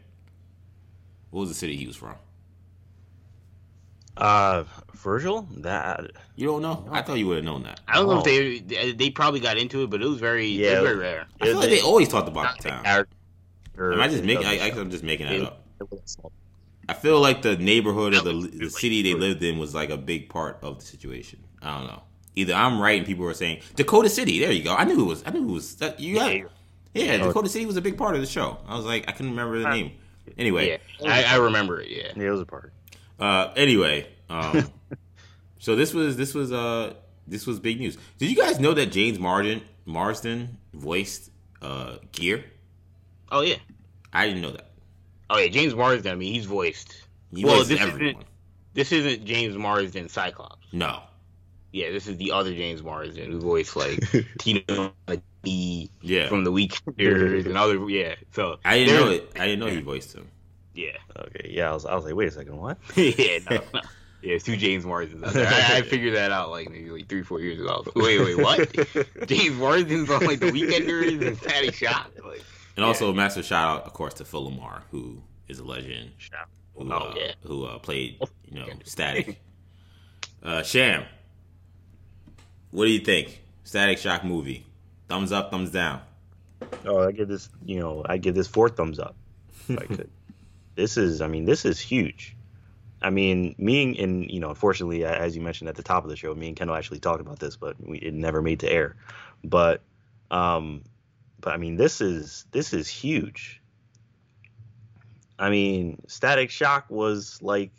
What 1.29 1.41
was 1.41 1.49
the 1.49 1.55
city 1.55 1.75
he 1.75 1.85
was 1.85 1.95
from? 1.95 2.15
Uh, 4.17 4.63
Virgil, 4.93 5.47
that 5.57 6.09
you 6.35 6.47
don't 6.47 6.61
know? 6.61 6.87
I 6.89 7.01
thought 7.01 7.19
you 7.19 7.27
would 7.27 7.35
have 7.35 7.45
known 7.45 7.63
that. 7.63 7.81
I 7.87 7.95
don't 7.95 8.07
know 8.07 8.23
if 8.25 8.67
they 8.67 8.93
they 8.93 9.09
probably 9.09 9.41
got 9.41 9.57
into 9.57 9.83
it, 9.83 9.89
but 9.89 10.01
it 10.01 10.07
was 10.07 10.19
very 10.19 10.47
yeah, 10.47 10.79
was 10.79 10.89
very 10.89 10.95
rare. 10.95 11.27
I 11.41 11.45
feel 11.45 11.59
like 11.59 11.69
they 11.69 11.81
always 11.81 12.07
talked 12.07 12.29
about 12.29 12.57
the 12.57 12.69
town. 12.69 12.85
Am 13.77 14.01
I 14.01 14.07
just 14.07 14.23
making? 14.23 14.45
I, 14.45 14.71
I'm 14.71 14.89
just 14.89 15.03
making 15.03 15.27
that 15.27 15.41
up. 15.41 15.61
I 16.87 16.93
feel 16.93 17.19
like 17.19 17.41
the 17.41 17.57
neighborhood 17.57 18.13
or 18.13 18.21
the 18.21 18.47
the 18.47 18.69
city 18.69 19.01
they 19.01 19.13
lived 19.13 19.41
in 19.43 19.57
was 19.57 19.73
like 19.73 19.89
a 19.89 19.97
big 19.97 20.29
part 20.29 20.59
of 20.61 20.79
the 20.79 20.85
situation. 20.85 21.43
I 21.61 21.77
don't 21.77 21.87
know. 21.87 22.03
Either 22.35 22.53
I'm 22.53 22.79
right 22.79 22.97
and 22.97 23.07
people 23.07 23.25
were 23.25 23.33
saying 23.33 23.61
Dakota 23.75 24.09
City. 24.09 24.39
There 24.39 24.51
you 24.51 24.63
go. 24.63 24.75
I 24.75 24.83
knew 24.83 25.01
it 25.01 25.05
was. 25.05 25.23
I 25.25 25.31
knew 25.31 25.49
it 25.49 25.51
was. 25.51 25.75
That, 25.77 25.99
you 25.99 26.15
got. 26.15 26.31
Yeah, 26.93 27.17
Dakota 27.17 27.49
City 27.49 27.65
was 27.65 27.77
a 27.77 27.81
big 27.81 27.97
part 27.97 28.15
of 28.15 28.21
the 28.21 28.27
show. 28.27 28.57
I 28.67 28.75
was 28.75 28.85
like, 28.85 29.07
I 29.07 29.11
couldn't 29.11 29.31
remember 29.31 29.59
the 29.59 29.69
name. 29.69 29.93
Anyway, 30.37 30.69
yeah, 30.69 30.77
I, 31.07 31.23
I 31.23 31.35
remember 31.37 31.79
it. 31.79 31.89
Yeah, 31.89 32.11
yeah, 32.15 32.27
it 32.27 32.29
was 32.29 32.41
a 32.41 32.45
part. 32.45 32.73
Uh, 33.19 33.51
anyway, 33.55 34.07
um, 34.29 34.71
so 35.59 35.75
this 35.75 35.93
was 35.93 36.17
this 36.17 36.33
was 36.33 36.51
uh 36.51 36.93
this 37.27 37.45
was 37.45 37.59
big 37.59 37.79
news. 37.79 37.97
Did 38.17 38.29
you 38.29 38.35
guys 38.35 38.59
know 38.59 38.73
that 38.73 38.87
James 38.91 39.19
Marsden 39.19 39.61
Marsden 39.85 40.57
voiced 40.73 41.29
uh 41.61 41.97
Gear? 42.11 42.43
Oh 43.31 43.41
yeah, 43.41 43.57
I 44.11 44.27
didn't 44.27 44.41
know 44.41 44.51
that. 44.51 44.71
Oh 45.29 45.37
yeah, 45.37 45.47
James 45.47 45.75
Marsden. 45.75 46.11
I 46.11 46.15
mean, 46.15 46.33
he's 46.33 46.45
voiced. 46.45 47.01
He 47.33 47.43
well, 47.43 47.63
this 47.63 47.79
everyone. 47.79 48.01
isn't 48.01 48.25
this 48.73 48.91
isn't 48.91 49.25
James 49.25 49.57
Marsden 49.57 50.09
Cyclops. 50.09 50.67
No. 50.71 51.01
Yeah, 51.71 51.91
this 51.91 52.07
is 52.07 52.17
the 52.17 52.31
other 52.31 52.53
James 52.53 52.81
Marsden 52.81 53.31
who 53.31 53.39
voiced 53.39 53.75
like 53.75 53.99
Tino 54.39 54.93
the 55.41 55.89
yeah 56.01 56.27
from 56.27 56.43
the 56.43 56.51
Weekenders 56.51 57.45
and 57.45 57.57
other 57.57 57.89
yeah. 57.89 58.15
So 58.31 58.59
I 58.63 58.79
didn't 58.79 58.95
know 58.95 59.11
it. 59.11 59.31
I 59.35 59.45
didn't 59.45 59.59
know 59.59 59.67
he 59.67 59.81
voiced 59.81 60.13
him. 60.13 60.29
Yeah. 60.73 60.91
Okay. 61.17 61.51
Yeah. 61.51 61.71
I 61.71 61.73
was. 61.73 61.85
I 61.85 61.95
was 61.95 62.05
like, 62.05 62.15
wait 62.15 62.27
a 62.27 62.31
second. 62.31 62.57
What? 62.57 62.77
yeah. 62.95 63.39
No. 63.49 63.61
no. 63.73 63.81
Yeah, 64.21 64.33
it's 64.33 64.43
two 64.43 64.57
James 64.57 64.85
Marsdens 64.85 65.35
I, 65.35 65.77
I, 65.77 65.81
figured 65.83 66.15
that 66.15 66.31
out 66.31 66.49
like 66.49 66.67
maybe 66.67 66.89
like 66.89 67.07
three, 67.07 67.21
four 67.21 67.41
years 67.41 67.59
ago. 67.59 67.83
Like, 67.85 67.95
wait, 67.95 68.19
wait, 68.19 68.37
what? 68.39 69.27
James 69.27 69.55
Marsden's 69.55 70.09
on 70.09 70.25
like 70.25 70.39
the 70.39 70.51
Weekenders 70.51 71.27
and 71.27 71.39
Patty 71.39 71.71
Shot. 71.71 72.09
Like, 72.25 72.41
and 72.75 72.83
yeah. 72.83 72.85
also, 72.85 73.13
massive 73.13 73.45
shout 73.45 73.67
out, 73.67 73.85
of 73.85 73.93
course, 73.93 74.13
to 74.15 74.25
Phil 74.25 74.49
LaMarr, 74.51 74.81
who 74.91 75.21
is 75.47 75.59
a 75.59 75.63
legend. 75.63 76.11
Who, 76.75 76.91
oh, 76.91 76.95
uh, 76.95 77.13
yeah. 77.17 77.31
who 77.43 77.65
uh, 77.65 77.79
played, 77.79 78.19
you 78.49 78.59
know, 78.59 78.67
Static. 78.83 79.41
Uh, 80.43 80.61
Sham, 80.61 81.03
what 82.69 82.85
do 82.85 82.91
you 82.91 82.99
think? 82.99 83.41
Static 83.63 83.97
Shock 83.97 84.23
movie. 84.23 84.63
Thumbs 85.09 85.31
up, 85.31 85.49
thumbs 85.49 85.71
down. 85.71 86.01
Oh, 86.85 87.07
I 87.07 87.13
give 87.13 87.27
this, 87.27 87.49
you 87.65 87.79
know, 87.79 88.05
I 88.05 88.17
give 88.17 88.35
this 88.35 88.45
four 88.45 88.69
thumbs 88.69 88.99
up. 88.99 89.15
If 89.69 89.79
I 89.79 89.85
could 89.85 90.09
this 90.75 90.97
is, 90.97 91.21
I 91.21 91.27
mean, 91.27 91.45
this 91.45 91.65
is 91.65 91.79
huge. 91.79 92.35
I 93.01 93.09
mean, 93.09 93.55
me 93.57 93.97
and, 93.97 94.29
you 94.29 94.39
know, 94.39 94.49
unfortunately, 94.49 95.05
as 95.05 95.35
you 95.35 95.41
mentioned 95.41 95.69
at 95.69 95.75
the 95.75 95.83
top 95.83 96.03
of 96.03 96.09
the 96.09 96.15
show, 96.15 96.33
me 96.33 96.47
and 96.47 96.55
Kendall 96.55 96.75
actually 96.75 96.99
talked 96.99 97.21
about 97.21 97.39
this, 97.39 97.55
but 97.55 97.75
we, 97.79 97.97
it 97.97 98.13
never 98.13 98.41
made 98.41 98.59
to 98.61 98.71
air. 98.71 98.95
But 99.43 99.81
um, 100.31 100.83
but 101.39 101.53
I 101.53 101.57
mean, 101.57 101.75
this 101.75 102.01
is 102.01 102.45
this 102.51 102.73
is 102.73 102.87
huge. 102.87 103.61
I 105.37 105.49
mean, 105.49 106.01
Static 106.07 106.49
Shock 106.49 106.85
was 106.89 107.41
like, 107.41 107.71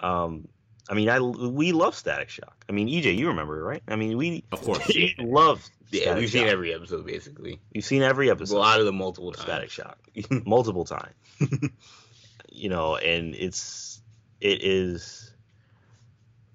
um, 0.00 0.48
I 0.88 0.94
mean, 0.94 1.08
I 1.08 1.20
we 1.20 1.72
love 1.72 1.94
Static 1.94 2.28
Shock. 2.30 2.64
I 2.68 2.72
mean, 2.72 2.88
EJ, 2.88 3.16
you 3.16 3.28
remember, 3.28 3.62
right? 3.62 3.82
I 3.88 3.96
mean, 3.96 4.16
we 4.16 4.44
Of 4.52 4.62
course. 4.62 4.86
we 4.88 5.14
love. 5.18 5.68
Yeah, 5.90 6.16
we've 6.16 6.30
seen 6.30 6.48
every 6.48 6.74
episode 6.74 7.06
basically. 7.06 7.60
We've 7.72 7.84
seen 7.84 8.02
every 8.02 8.30
episode. 8.30 8.56
A 8.56 8.58
lot 8.58 8.80
of 8.80 8.86
the 8.86 8.92
multiple 8.92 9.32
times. 9.32 9.44
Static 9.44 9.70
Shock, 9.70 9.98
multiple 10.46 10.84
times. 10.84 11.14
you 12.50 12.68
know, 12.68 12.96
and 12.96 13.34
it's 13.34 14.00
it 14.40 14.62
is. 14.62 15.32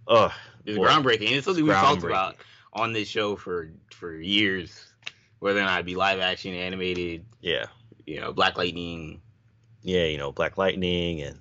Ugh, 0.08 0.32
It's 0.66 0.78
boy. 0.78 0.88
groundbreaking. 0.88 1.32
It's 1.32 1.46
something 1.46 1.64
we've 1.64 1.74
talked 1.74 2.04
about 2.04 2.36
on 2.74 2.94
this 2.94 3.08
show 3.08 3.36
for 3.36 3.70
for 3.92 4.14
years, 4.16 4.89
whether 5.40 5.60
or 5.60 5.64
not 5.64 5.80
it 5.80 5.86
be 5.86 5.96
live 5.96 6.20
action, 6.20 6.54
animated, 6.54 7.26
Yeah, 7.42 7.66
you 8.06 8.20
know, 8.22 8.34
Black 8.34 8.58
Lightning. 8.58 9.22
yeah, 9.82 10.06
you 10.06 10.18
know, 10.18 10.32
Black 10.32 10.58
Lightning 10.58 11.22
and 11.22 11.40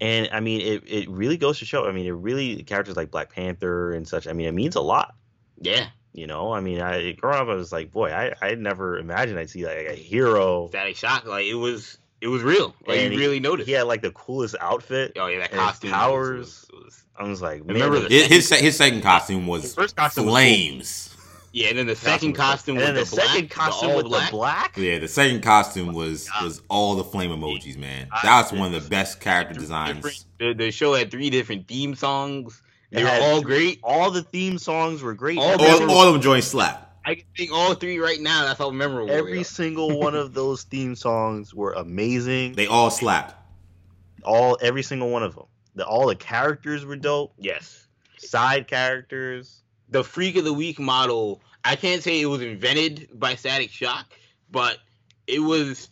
and 0.00 0.28
I 0.32 0.40
mean, 0.40 0.60
it 0.60 0.84
it 0.86 1.08
really 1.08 1.36
goes 1.36 1.58
to 1.58 1.64
show. 1.64 1.86
I 1.88 1.92
mean, 1.92 2.06
it 2.06 2.10
really 2.12 2.62
characters 2.62 2.96
like 2.96 3.10
Black 3.10 3.32
Panther 3.32 3.92
and 3.92 4.06
such. 4.06 4.26
I 4.28 4.32
mean, 4.32 4.46
it 4.46 4.52
means 4.52 4.76
a 4.76 4.80
lot. 4.80 5.14
Yeah, 5.60 5.88
You 6.12 6.28
know, 6.28 6.52
I 6.52 6.60
mean, 6.60 6.80
I 6.80 7.12
growing 7.12 7.38
up, 7.40 7.48
I 7.48 7.54
was 7.54 7.72
like, 7.72 7.90
boy, 7.90 8.10
I 8.12 8.32
I 8.40 8.54
never 8.54 8.96
imagined 8.98 9.38
I'd 9.40 9.50
see 9.50 9.66
like 9.66 9.88
a 9.88 9.94
hero. 9.94 10.68
Static 10.68 10.94
Shock. 10.96 11.26
Like 11.26 11.46
it 11.46 11.54
was, 11.56 11.98
it 12.20 12.28
was 12.28 12.42
real. 12.42 12.76
Like 12.86 12.98
And 13.00 13.12
you 13.12 13.18
he- 13.18 13.24
really 13.26 13.40
noticed. 13.40 13.66
He 13.68 13.72
had 13.74 13.88
like 13.88 14.02
the 14.02 14.12
coolest 14.12 14.54
outfit. 14.60 15.14
Oh 15.16 15.26
yeah, 15.26 15.38
that 15.40 15.50
and 15.50 15.60
his 15.60 15.68
costume. 15.68 15.90
powers. 15.90 16.38
Was, 16.38 16.66
was, 16.72 16.84
was- 16.84 17.04
I 17.18 17.24
was 17.24 17.42
like, 17.42 17.64
man, 17.66 17.74
Remember 17.74 17.98
the- 17.98 18.08
the- 18.08 18.14
His 18.28 18.48
his, 18.48 18.76
second 18.76 19.02
costume 19.02 19.48
was 19.48 19.62
His 19.64 19.74
first 19.74 19.96
costume 19.96 20.26
was 20.26 20.32
flames. 20.34 21.16
Yeah, 21.52 21.68
and 21.68 21.78
then 21.78 21.86
the 21.86 21.96
second 21.96 22.34
costume 22.34 22.76
and 22.76 22.86
with 22.86 22.94
then 22.94 23.04
the, 23.04 23.10
the 23.10 23.16
black, 23.16 23.28
second 23.28 23.50
costume 23.50 23.90
the 23.90 23.96
with 23.96 24.06
black. 24.06 24.30
the 24.30 24.36
black. 24.36 24.76
Yeah, 24.76 24.98
the 24.98 25.08
second 25.08 25.42
costume 25.42 25.90
oh 25.90 25.92
was 25.92 26.28
was 26.42 26.62
all 26.68 26.94
the 26.96 27.04
flame 27.04 27.30
emojis, 27.30 27.76
man. 27.76 28.08
That's 28.22 28.52
one 28.52 28.74
of 28.74 28.82
the 28.82 28.88
best 28.88 29.20
character 29.20 29.54
designs. 29.58 30.26
The, 30.38 30.52
the 30.54 30.70
show 30.70 30.94
had 30.94 31.10
three 31.10 31.30
different 31.30 31.66
theme 31.68 31.94
songs. 31.94 32.62
They 32.90 33.02
were 33.04 33.10
all 33.10 33.42
great. 33.42 33.80
All 33.82 34.10
the 34.10 34.22
theme 34.22 34.58
songs 34.58 35.02
were 35.02 35.14
great. 35.14 35.38
All 35.38 35.60
All, 35.60 35.90
all 35.90 36.06
of 36.06 36.12
them 36.14 36.22
joined 36.22 36.44
slap. 36.44 36.96
I 37.04 37.14
can 37.16 37.24
sing 37.36 37.48
all 37.52 37.74
three 37.74 37.98
right 37.98 38.20
now. 38.20 38.44
That's 38.44 38.58
how 38.58 38.70
memorable. 38.70 39.10
every 39.10 39.42
single 39.42 39.98
one 39.98 40.14
of 40.14 40.34
those 40.34 40.64
theme 40.64 40.94
songs 40.94 41.54
were 41.54 41.72
amazing. 41.72 42.52
They 42.54 42.66
all 42.66 42.90
slapped. 42.90 43.34
all 44.24 44.58
every 44.60 44.82
single 44.82 45.08
one 45.10 45.22
of 45.22 45.34
them. 45.34 45.46
The, 45.74 45.86
all 45.86 46.06
the 46.08 46.16
characters 46.16 46.84
were 46.84 46.96
dope. 46.96 47.32
yes. 47.38 47.86
Side 48.18 48.66
characters. 48.66 49.62
The 49.90 50.04
freak 50.04 50.36
of 50.36 50.44
the 50.44 50.52
week 50.52 50.78
model 50.78 51.40
i 51.64 51.74
can't 51.76 52.02
say 52.02 52.20
it 52.20 52.26
was 52.26 52.42
invented 52.42 53.08
by 53.14 53.34
static 53.34 53.70
shock 53.70 54.06
but 54.50 54.78
it 55.26 55.40
was 55.40 55.88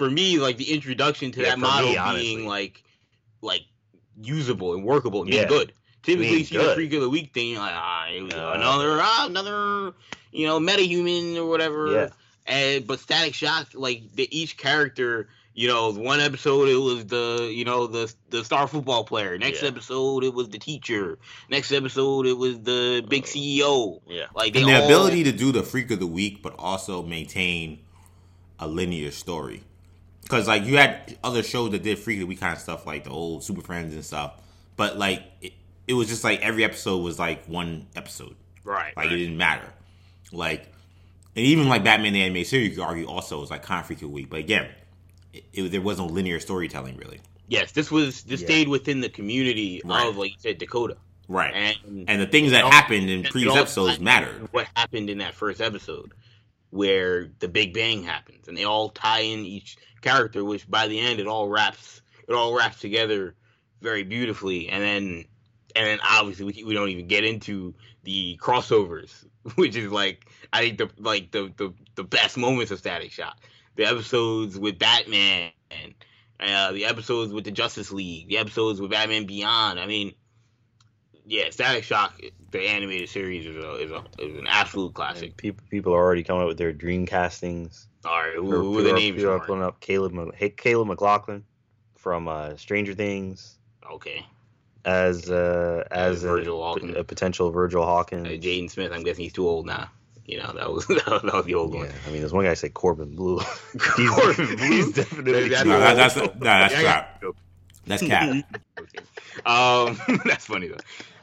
for 0.00 0.10
me 0.10 0.38
like 0.38 0.56
the 0.56 0.72
introduction 0.72 1.30
to 1.32 1.40
Yeah, 1.40 1.50
that 1.50 1.58
model 1.58 1.90
me, 1.90 2.20
being 2.20 2.46
like 2.46 2.82
like 3.42 3.62
usable 4.22 4.74
and 4.74 4.84
workable. 4.84 5.22
And 5.22 5.30
being 5.30 5.46
good. 5.46 5.72
Typically 6.02 6.38
you 6.38 6.44
see 6.44 6.56
the 6.56 6.74
freak 6.74 6.92
of 6.94 7.02
the 7.02 7.10
week 7.10 7.34
thing 7.34 7.50
you're 7.50 7.60
like 7.60 7.74
ah. 7.74 8.06
Uh, 8.08 8.52
another 8.54 8.98
ah, 9.00 9.26
another 9.28 9.92
you 10.32 10.46
know 10.46 10.58
metahuman 10.58 11.36
or 11.36 11.46
whatever. 11.46 11.92
Yeah. 11.92 12.08
and 12.46 12.86
but 12.86 12.98
static 12.98 13.34
shock 13.34 13.68
like 13.74 14.10
the, 14.14 14.26
each 14.36 14.56
character 14.56 15.28
you 15.60 15.68
know 15.68 15.92
one 15.92 16.20
episode 16.20 16.68
it 16.68 16.76
was 16.90 17.04
the 17.06 17.50
you 17.52 17.64
know 17.64 17.86
the 17.86 18.04
the 18.30 18.42
star 18.44 18.66
football 18.66 19.04
player 19.04 19.36
next 19.36 19.62
Yeah. 19.62 19.68
episode 19.68 20.24
it 20.24 20.32
was 20.32 20.48
the 20.48 20.58
teacher 20.58 21.18
next 21.50 21.70
episode 21.72 22.26
it 22.26 22.38
was 22.44 22.54
the 22.60 23.04
big 23.08 23.24
Uh, 23.24 23.26
ceo 23.26 24.00
Yeah. 24.08 24.26
like 24.34 24.54
they 24.54 24.60
And 24.62 24.70
the 24.70 24.78
all, 24.80 24.84
ability 24.86 25.24
to 25.24 25.32
do 25.32 25.52
the 25.52 25.62
freak 25.62 25.90
of 25.90 25.98
the 26.00 26.06
week, 26.06 26.42
but 26.42 26.54
also 26.58 27.02
maintain 27.02 27.80
a 28.58 28.66
linear 28.66 29.10
story. 29.10 29.62
Because 30.22 30.48
like 30.48 30.64
you 30.64 30.76
had 30.78 31.18
other 31.22 31.42
shows 31.42 31.72
that 31.72 31.82
did 31.82 31.98
freak 31.98 32.16
of 32.18 32.20
the 32.20 32.26
week 32.26 32.40
kind 32.40 32.54
of 32.54 32.60
stuff, 32.62 32.86
like 32.86 33.04
the 33.04 33.10
old 33.10 33.42
Super 33.44 33.60
Friends 33.62 33.92
and 33.94 34.04
stuff. 34.04 34.40
But 34.76 34.96
like 34.98 35.22
it, 35.42 35.52
it 35.86 35.94
was 35.94 36.08
just 36.08 36.24
like 36.24 36.40
every 36.40 36.64
episode 36.64 36.98
was 36.98 37.18
like 37.18 37.44
one 37.46 37.86
episode. 37.96 38.36
right, 38.64 38.96
Like 38.96 39.06
right. 39.06 39.12
it 39.12 39.16
didn't 39.16 39.36
matter. 39.36 39.68
Like 40.32 40.62
and 41.36 41.44
even 41.44 41.68
like 41.68 41.84
Batman 41.84 42.12
the 42.14 42.22
animated 42.22 42.46
series, 42.48 42.70
you 42.70 42.76
could 42.76 42.84
argue 42.84 43.06
also 43.06 43.40
was 43.40 43.50
like 43.50 43.62
kind 43.62 43.80
of 43.80 43.86
freak 43.86 43.98
of 43.98 44.02
the 44.02 44.08
week. 44.08 44.30
But 44.30 44.40
again, 44.40 44.68
it, 45.32 45.44
it 45.52 45.70
there 45.72 45.80
was 45.80 45.98
no 45.98 46.06
linear 46.06 46.40
storytelling 46.40 46.96
really. 46.96 47.20
yes 47.48 47.72
this 47.72 47.90
was 47.90 48.22
this 48.24 48.40
Yeah. 48.40 48.46
stayed 48.46 48.68
within 48.68 49.00
the 49.00 49.08
community 49.08 49.80
Right. 49.84 50.06
of 50.06 50.16
like 50.16 50.32
you 50.32 50.36
said 50.38 50.58
dakota 50.58 50.96
Right. 51.28 51.54
and, 51.54 52.08
And 52.08 52.20
the 52.20 52.26
things 52.26 52.50
that 52.50 52.64
all- 52.64 52.70
happened 52.72 53.08
in 53.08 53.22
previous 53.22 53.54
episodes 53.54 53.92
ties 53.92 54.00
mattered. 54.00 54.48
what 54.52 54.66
happened 54.74 55.08
in 55.10 55.18
that 55.18 55.34
first 55.34 55.60
episode 55.60 56.12
where 56.70 57.30
the 57.40 57.48
big 57.48 57.72
bang 57.74 58.02
happens 58.02 58.48
and 58.48 58.56
they 58.56 58.64
all 58.64 58.88
tie 58.90 59.20
in 59.20 59.40
each 59.44 59.76
character 60.02 60.44
which 60.44 60.68
by 60.70 60.86
the 60.88 60.98
end 60.98 61.20
it 61.20 61.26
all 61.26 61.48
wraps 61.48 62.00
it 62.28 62.32
all 62.34 62.56
wraps 62.56 62.80
together 62.80 63.34
very 63.80 64.02
beautifully 64.02 64.68
and 64.68 64.82
then 64.82 65.24
and 65.76 65.86
then 65.86 65.98
obviously 66.08 66.44
we, 66.46 66.64
we 66.64 66.74
don't 66.74 66.88
even 66.88 67.06
get 67.06 67.24
into 67.24 67.74
the 68.04 68.36
crossovers 68.40 69.24
which 69.56 69.76
is 69.76 69.90
like 69.92 70.26
i 70.52 70.60
think 70.62 70.78
the 70.78 70.88
like 70.98 71.30
the 71.32 71.52
the, 71.56 71.72
the 71.96 72.04
best 72.04 72.36
moments 72.36 72.70
of 72.70 72.78
static 72.78 73.10
shock 73.12 73.36
the 73.80 73.86
episodes 73.88 74.58
with 74.58 74.78
batman 74.78 75.50
and 75.70 75.94
uh, 76.38 76.70
the 76.72 76.84
episodes 76.84 77.32
with 77.32 77.44
the 77.44 77.50
justice 77.50 77.90
league 77.90 78.28
the 78.28 78.36
episodes 78.36 78.78
with 78.78 78.90
batman 78.90 79.24
beyond 79.24 79.80
i 79.80 79.86
mean 79.86 80.12
yeah 81.24 81.48
static 81.48 81.82
shock 81.82 82.20
the 82.50 82.60
animated 82.60 83.08
series 83.08 83.46
is, 83.46 83.56
a, 83.56 83.74
is, 83.76 83.90
a, 83.90 84.04
is 84.18 84.38
an 84.38 84.46
absolute 84.46 84.92
classic 84.92 85.34
People 85.38 85.64
people 85.70 85.94
are 85.94 85.98
already 85.98 86.22
coming 86.22 86.42
up 86.42 86.48
with 86.48 86.58
their 86.58 86.72
dream 86.72 87.06
castings. 87.06 87.86
all 88.04 88.18
right 88.18 88.34
who, 88.34 88.50
who 88.50 88.78
are 88.78 88.82
the 88.82 88.92
names 88.92 89.16
People 89.16 89.32
are 89.32 89.40
pulling 89.40 89.62
up 89.62 89.80
Caleb. 89.80 90.34
Hey, 90.34 90.50
Caleb 90.50 90.88
McLaughlin 90.88 91.44
from 91.96 92.28
uh, 92.28 92.56
Stranger 92.56 92.92
Things 92.92 93.56
okay 93.90 94.26
as 94.84 95.30
uh, 95.30 95.84
as 95.90 96.24
a, 96.24 96.28
Virgil 96.28 96.62
Hawkins. 96.62 96.96
a 96.98 97.04
potential 97.04 97.50
Virgil 97.50 97.84
Hawkins. 97.84 98.26
uh, 98.26 98.30
Jaden 98.30 98.70
Smith 98.70 98.92
I'm 98.92 99.04
guessing 99.04 99.24
he's 99.24 99.32
too 99.32 99.48
old 99.48 99.64
now 99.64 99.90
you 100.30 100.38
know 100.38 100.52
that 100.56 100.72
was 100.72 100.86
that 100.86 101.30
was 101.34 101.44
the 101.44 101.54
old 101.54 101.72
Yeah, 101.74 101.80
one 101.80 101.90
I 102.06 102.10
mean, 102.10 102.20
there's 102.20 102.32
one 102.32 102.44
guy 102.44 102.54
say 102.54 102.68
Corbin 102.68 103.14
Bleu. 103.16 103.38
he's, 103.96 104.10
Corbin 104.10 104.56
Bleu? 104.56 104.56
he's 104.70 104.92
definitely. 104.92 105.48
That's- 105.48 105.64
No, 105.66 105.78
that, 105.80 105.94
that's 105.96 106.16
no, 106.16 106.32
that's 106.38 106.74
I 106.74 106.82
crap. 106.82 107.22
That's 107.86 108.02
cap. 108.02 108.44
um, 109.46 109.98
that's 110.24 110.46
funny 110.46 110.68
though. 110.68 110.76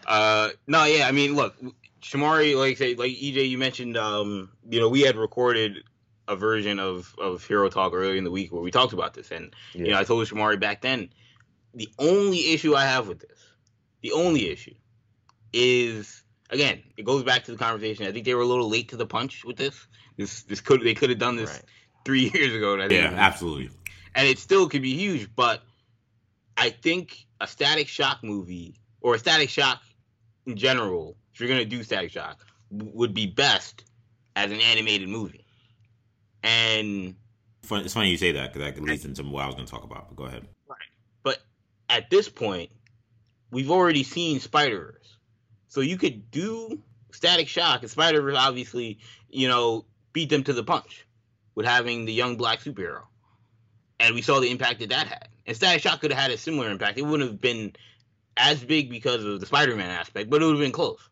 Uh, 0.06 0.50
no, 0.68 0.86
yeah, 0.86 1.08
I 1.08 1.12
mean, 1.12 1.36
look, 1.36 1.56
Shamari, 2.02 2.58
like 2.58 2.78
say, 2.78 2.96
like 2.96 3.12
EJ, 3.12 3.50
you 3.50 3.58
mentioned, 3.58 3.98
um, 3.98 4.50
you 4.70 4.80
know, 4.80 4.90
we 4.90 5.02
had 5.02 5.16
recorded 5.18 5.84
a 6.28 6.36
version 6.36 6.80
of 6.80 7.14
of 7.20 7.46
Hero 7.46 7.70
Talk 7.70 7.94
earlier 7.94 8.16
in 8.16 8.24
the 8.24 8.32
week 8.32 8.52
where 8.52 8.62
we 8.62 8.72
talked 8.72 8.94
about 8.94 9.14
this, 9.14 9.32
and 9.32 9.54
you 9.74 9.90
know, 9.90 10.00
I 10.00 10.04
told 10.04 10.26
Shamari 10.28 10.60
back 10.60 10.82
then, 10.82 11.10
the 11.74 11.90
only 12.00 12.54
issue 12.54 12.76
I 12.76 12.86
have 12.86 13.08
with 13.08 13.20
this, 13.20 13.40
the 14.02 14.12
only 14.14 14.50
issue, 14.50 14.74
is 15.54 16.24
again, 16.50 16.82
it 16.98 17.04
goes 17.06 17.24
back 17.24 17.44
to 17.46 17.52
the 17.52 17.58
conversation. 17.58 18.06
I 18.08 18.12
think 18.12 18.26
they 18.26 18.34
were 18.34 18.42
a 18.42 18.46
little 18.46 18.70
late 18.70 18.90
to 18.90 18.98
the 18.98 19.06
punch 19.06 19.44
with 19.46 19.58
this. 19.58 19.88
This 20.18 20.44
this 20.44 20.62
could 20.62 20.82
they 20.82 20.94
could 20.94 21.10
have 21.10 21.20
done 21.20 21.36
this 21.36 21.52
Right. 21.52 21.64
three 22.06 22.30
years 22.34 22.54
ago. 22.56 22.76
I 22.76 22.88
think 22.88 22.94
Yeah, 23.04 23.12
absolutely. 23.14 23.70
and 24.16 24.28
it 24.28 24.40
still 24.40 24.68
could 24.70 24.82
be 24.82 24.94
huge. 24.96 25.30
But 25.36 25.62
I 26.58 26.70
think 26.72 27.26
a 27.40 27.48
Static 27.48 27.88
Shock 27.88 28.24
movie 28.24 28.76
or 29.02 29.16
a 29.16 29.20
Static 29.20 29.50
Shock 29.50 29.82
in 30.46 30.56
general, 30.58 31.16
if 31.34 31.40
you're 31.40 31.50
gonna 31.50 31.66
do 31.66 31.84
Static 31.84 32.12
Shock, 32.12 32.40
w- 32.76 32.92
would 32.96 33.14
be 33.14 33.28
best 33.28 33.84
as 34.36 34.52
an 34.52 34.60
animated 34.62 35.10
movie. 35.10 35.46
And 36.44 37.16
Fun- 37.64 37.84
It's 37.84 37.94
funny 37.94 38.10
you 38.12 38.18
say 38.18 38.32
that 38.34 38.54
because 38.54 38.74
that 38.74 38.82
leads 38.82 39.04
into 39.06 39.24
what 39.24 39.44
I 39.44 39.48
was 39.48 39.56
going 39.56 39.66
to 39.68 39.72
talk 39.72 39.84
about. 39.84 40.08
But 40.10 40.16
go 40.16 40.24
ahead. 40.26 40.48
Right. 40.70 40.78
but 41.24 41.40
at 41.90 42.10
this 42.10 42.30
point, 42.30 42.70
we've 43.52 43.72
already 43.72 44.04
seen 44.04 44.40
Spider 44.40 44.80
Verse, 44.94 45.07
so 45.68 45.82
you 45.82 45.98
could 45.98 46.32
do 46.32 46.82
Static 47.12 47.48
Shock 47.48 47.82
and 47.82 47.92
Spider 47.92 48.22
Verse. 48.22 48.38
Obviously, 48.38 49.00
you 49.30 49.48
know, 49.48 49.86
beat 50.14 50.30
them 50.30 50.44
to 50.44 50.54
the 50.54 50.64
punch 50.64 51.06
with 51.56 51.66
having 51.66 52.06
the 52.06 52.14
young 52.14 52.38
black 52.38 52.60
superhero, 52.60 53.04
and 54.00 54.16
we 54.16 54.22
saw 54.22 54.40
the 54.40 54.52
impact 54.52 54.80
that 54.80 54.90
that 54.90 55.08
had. 55.08 55.28
And 55.46 55.56
Static 55.56 55.82
Shock 55.82 56.02
could 56.02 56.12
have 56.12 56.20
had 56.20 56.32
a 56.32 56.38
similar 56.38 56.70
impact. 56.70 56.98
It 56.98 57.04
wouldn't 57.04 57.30
have 57.30 57.42
been 57.42 57.74
as 58.36 58.64
big 58.64 58.90
because 58.90 59.24
of 59.24 59.40
the 59.40 59.46
Spider-Man 59.46 59.90
aspect, 59.90 60.30
but 60.30 60.42
it 60.42 60.46
would 60.46 60.56
have 60.56 60.62
been 60.62 60.72
close. 60.72 61.10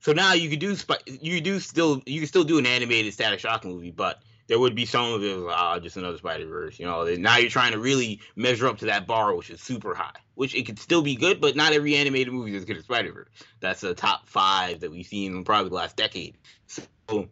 So 0.00 0.12
now 0.12 0.32
you 0.32 0.48
could 0.48 0.58
do 0.60 0.76
you 1.20 1.40
do 1.40 1.60
still 1.60 2.02
you 2.06 2.20
could 2.20 2.28
still 2.28 2.44
do 2.44 2.58
an 2.58 2.66
animated 2.66 3.12
Static 3.12 3.40
Shock 3.40 3.64
movie, 3.64 3.90
but 3.90 4.22
there 4.50 4.58
would 4.58 4.74
be 4.74 4.84
some 4.84 5.12
of 5.12 5.22
it 5.22 5.36
was 5.36 5.54
ah 5.56 5.78
just 5.78 5.96
another 5.96 6.18
Spider 6.18 6.44
Verse. 6.44 6.76
You 6.80 6.84
know, 6.84 7.04
now 7.14 7.36
you're 7.36 7.48
trying 7.48 7.70
to 7.70 7.78
really 7.78 8.20
measure 8.34 8.66
up 8.66 8.78
to 8.78 8.86
that 8.86 9.06
bar, 9.06 9.32
which 9.36 9.48
is 9.48 9.60
super 9.60 9.94
high. 9.94 10.18
Which 10.34 10.56
it 10.56 10.66
could 10.66 10.80
still 10.80 11.02
be 11.02 11.14
good, 11.14 11.40
but 11.40 11.54
not 11.54 11.72
every 11.72 11.94
animated 11.94 12.34
movie 12.34 12.56
is 12.56 12.64
good 12.64 12.76
as 12.76 12.82
Spider 12.82 13.12
Verse. 13.12 13.28
That's 13.60 13.80
the 13.80 13.94
top 13.94 14.28
five 14.28 14.80
that 14.80 14.90
we've 14.90 15.06
seen 15.06 15.36
in 15.36 15.44
probably 15.44 15.68
the 15.68 15.76
last 15.76 15.96
decade. 15.96 16.36
So 16.66 17.28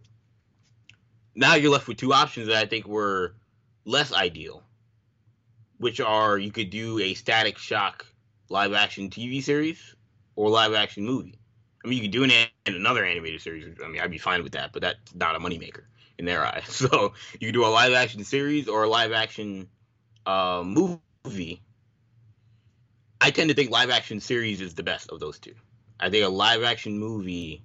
now 1.34 1.56
you're 1.56 1.72
left 1.72 1.88
with 1.88 1.96
two 1.96 2.12
options 2.12 2.46
that 2.46 2.56
I 2.56 2.66
think 2.66 2.86
were 2.86 3.34
less 3.84 4.12
ideal, 4.12 4.62
which 5.78 5.98
are 5.98 6.38
you 6.38 6.52
could 6.52 6.70
do 6.70 7.00
a 7.00 7.14
Static 7.14 7.58
Shock 7.58 8.06
live 8.48 8.74
action 8.74 9.10
TV 9.10 9.42
series 9.42 9.96
or 10.36 10.50
live 10.50 10.72
action 10.72 11.04
movie. 11.04 11.34
I 11.84 11.88
mean, 11.88 11.96
you 11.96 12.02
could 12.02 12.12
do 12.12 12.22
an, 12.22 12.30
an 12.30 12.74
another 12.74 13.04
animated 13.04 13.40
series. 13.40 13.76
I 13.84 13.88
mean, 13.88 14.00
I'd 14.00 14.08
be 14.08 14.18
fine 14.18 14.44
with 14.44 14.52
that, 14.52 14.72
but 14.72 14.82
that's 14.82 15.14
not 15.16 15.34
a 15.34 15.40
moneymaker. 15.40 15.82
In 16.18 16.24
their 16.24 16.44
eyes. 16.44 16.64
So 16.90 17.14
you 17.40 17.52
do 17.52 17.64
a 17.64 17.68
live 17.68 17.92
action 17.92 18.24
series 18.24 18.68
or 18.68 18.84
a 18.84 18.88
live 18.88 19.12
action 19.12 19.68
uh, 20.26 20.62
movie. 20.64 21.62
I 23.20 23.30
tend 23.30 23.48
to 23.50 23.54
think 23.54 23.70
live 23.70 23.90
action 23.90 24.20
series 24.20 24.60
is 24.60 24.74
the 24.74 24.82
best 24.82 25.10
of 25.10 25.20
those 25.20 25.38
two. 25.38 25.54
I 25.98 26.10
think 26.10 26.24
a 26.24 26.28
live 26.28 26.62
action 26.62 26.98
movie, 26.98 27.64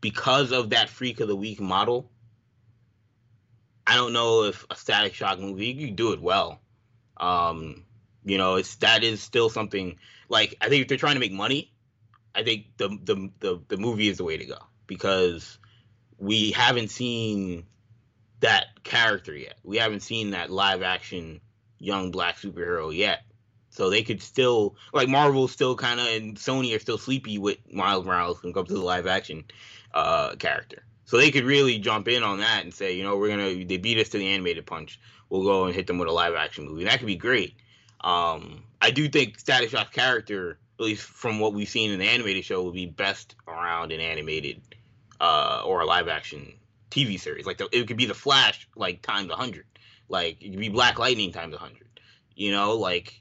because 0.00 0.52
of 0.52 0.70
that 0.70 0.88
freak 0.88 1.20
of 1.20 1.28
the 1.28 1.36
week 1.36 1.60
model, 1.60 2.10
I 3.86 3.94
don't 3.96 4.12
know 4.12 4.44
if 4.44 4.66
a 4.70 4.76
Static 4.76 5.14
Shock 5.14 5.38
movie 5.38 5.68
you 5.68 5.90
do 5.90 6.12
it 6.12 6.20
well. 6.20 6.60
Um, 7.16 7.84
you 8.24 8.36
know, 8.36 8.56
it's 8.56 8.76
that 8.76 9.02
is 9.04 9.22
still 9.22 9.48
something 9.48 9.98
like 10.28 10.56
I 10.60 10.68
think 10.68 10.82
if 10.82 10.88
they're 10.88 10.98
trying 10.98 11.14
to 11.14 11.20
make 11.20 11.32
money, 11.32 11.72
I 12.34 12.42
think 12.42 12.66
the 12.76 12.88
the 12.88 13.30
the, 13.40 13.60
the 13.68 13.76
movie 13.76 14.08
is 14.08 14.18
the 14.18 14.24
way 14.24 14.36
to 14.36 14.44
go 14.44 14.58
because 14.86 15.58
we 16.18 16.50
haven't 16.50 16.88
seen 16.88 17.64
that 18.40 18.66
character 18.84 19.34
yet. 19.34 19.56
We 19.64 19.78
haven't 19.78 20.00
seen 20.00 20.30
that 20.30 20.50
live 20.50 20.82
action 20.82 21.40
young 21.78 22.10
black 22.10 22.36
superhero 22.36 22.94
yet. 22.94 23.22
So 23.70 23.90
they 23.90 24.02
could 24.02 24.20
still 24.20 24.76
like 24.92 25.08
Marvel's 25.08 25.52
still 25.52 25.76
kind 25.76 26.00
of 26.00 26.06
and 26.06 26.36
Sony 26.36 26.74
are 26.74 26.80
still 26.80 26.98
sleepy 26.98 27.38
with 27.38 27.58
Miles 27.72 28.04
Morales 28.04 28.42
when 28.42 28.50
it 28.50 28.54
comes 28.54 28.68
to 28.68 28.74
the 28.74 28.80
live 28.80 29.06
action 29.06 29.44
uh, 29.94 30.34
character. 30.36 30.82
So 31.04 31.16
they 31.16 31.30
could 31.30 31.44
really 31.44 31.78
jump 31.78 32.08
in 32.08 32.22
on 32.22 32.38
that 32.38 32.64
and 32.64 32.74
say, 32.74 32.96
you 32.96 33.04
know, 33.04 33.16
we're 33.16 33.28
gonna 33.28 33.64
they 33.64 33.76
beat 33.76 33.98
us 33.98 34.08
to 34.10 34.18
the 34.18 34.28
animated 34.28 34.66
punch. 34.66 34.98
We'll 35.30 35.44
go 35.44 35.66
and 35.66 35.74
hit 35.74 35.86
them 35.86 35.98
with 35.98 36.08
a 36.08 36.12
live 36.12 36.34
action 36.34 36.66
movie. 36.66 36.82
And 36.82 36.90
That 36.90 36.98
could 36.98 37.06
be 37.06 37.16
great. 37.16 37.54
Um, 38.00 38.64
I 38.80 38.90
do 38.90 39.08
think 39.08 39.38
Static 39.38 39.70
Shock's 39.70 39.94
character, 39.94 40.58
at 40.78 40.84
least 40.84 41.02
from 41.02 41.38
what 41.40 41.54
we've 41.54 41.68
seen 41.68 41.90
in 41.90 41.98
the 41.98 42.08
animated 42.08 42.44
show, 42.44 42.62
would 42.62 42.74
be 42.74 42.86
best 42.86 43.36
around 43.46 43.92
an 43.92 44.00
animated 44.00 44.60
uh, 45.20 45.62
or 45.64 45.80
a 45.80 45.86
live 45.86 46.08
action 46.08 46.54
TV 46.90 47.18
series. 47.18 47.46
Like 47.46 47.58
the, 47.58 47.68
it 47.72 47.86
could 47.86 47.96
be 47.96 48.06
the 48.06 48.14
Flash, 48.14 48.68
like 48.76 49.02
times 49.02 49.30
a 49.30 49.36
hundred. 49.36 49.66
Like 50.08 50.42
it 50.42 50.50
could 50.50 50.60
be 50.60 50.68
Black 50.68 50.98
Lightning 50.98 51.32
times 51.32 51.54
a 51.54 51.58
hundred. 51.58 52.00
You 52.34 52.52
know, 52.52 52.74
like 52.76 53.20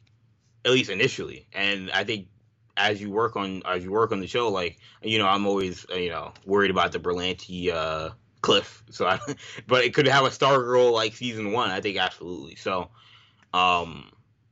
at 0.66 0.72
least 0.72 0.90
initially. 0.90 1.48
And 1.54 1.92
I 1.92 2.04
think 2.04 2.28
as 2.76 3.02
you 3.02 3.10
work 3.10 3.36
on 3.36 3.64
as 3.66 3.84
you 3.84 3.92
work 3.92 4.12
on 4.12 4.20
the 4.20 4.28
show, 4.28 4.50
like 4.50 4.78
you 5.02 5.18
know, 5.18 5.28
I'm 5.28 5.48
always 5.48 5.86
you 5.90 6.10
know 6.10 6.34
worried 6.46 6.72
about 6.72 6.92
the 6.92 7.00
Berlanti 7.00 7.72
uh, 7.74 8.12
cliff. 8.42 8.84
So, 8.90 9.08
I, 9.08 9.20
but 9.68 9.84
it 9.84 9.94
could 9.94 10.08
have 10.08 10.26
a 10.26 10.32
Star 10.32 10.62
Girl 10.64 10.92
like 10.92 11.16
season 11.16 11.52
one. 11.52 11.72
I 11.72 11.82
think 11.82 11.98
absolutely. 11.98 12.56
So, 12.56 12.90
um, 13.54 14.12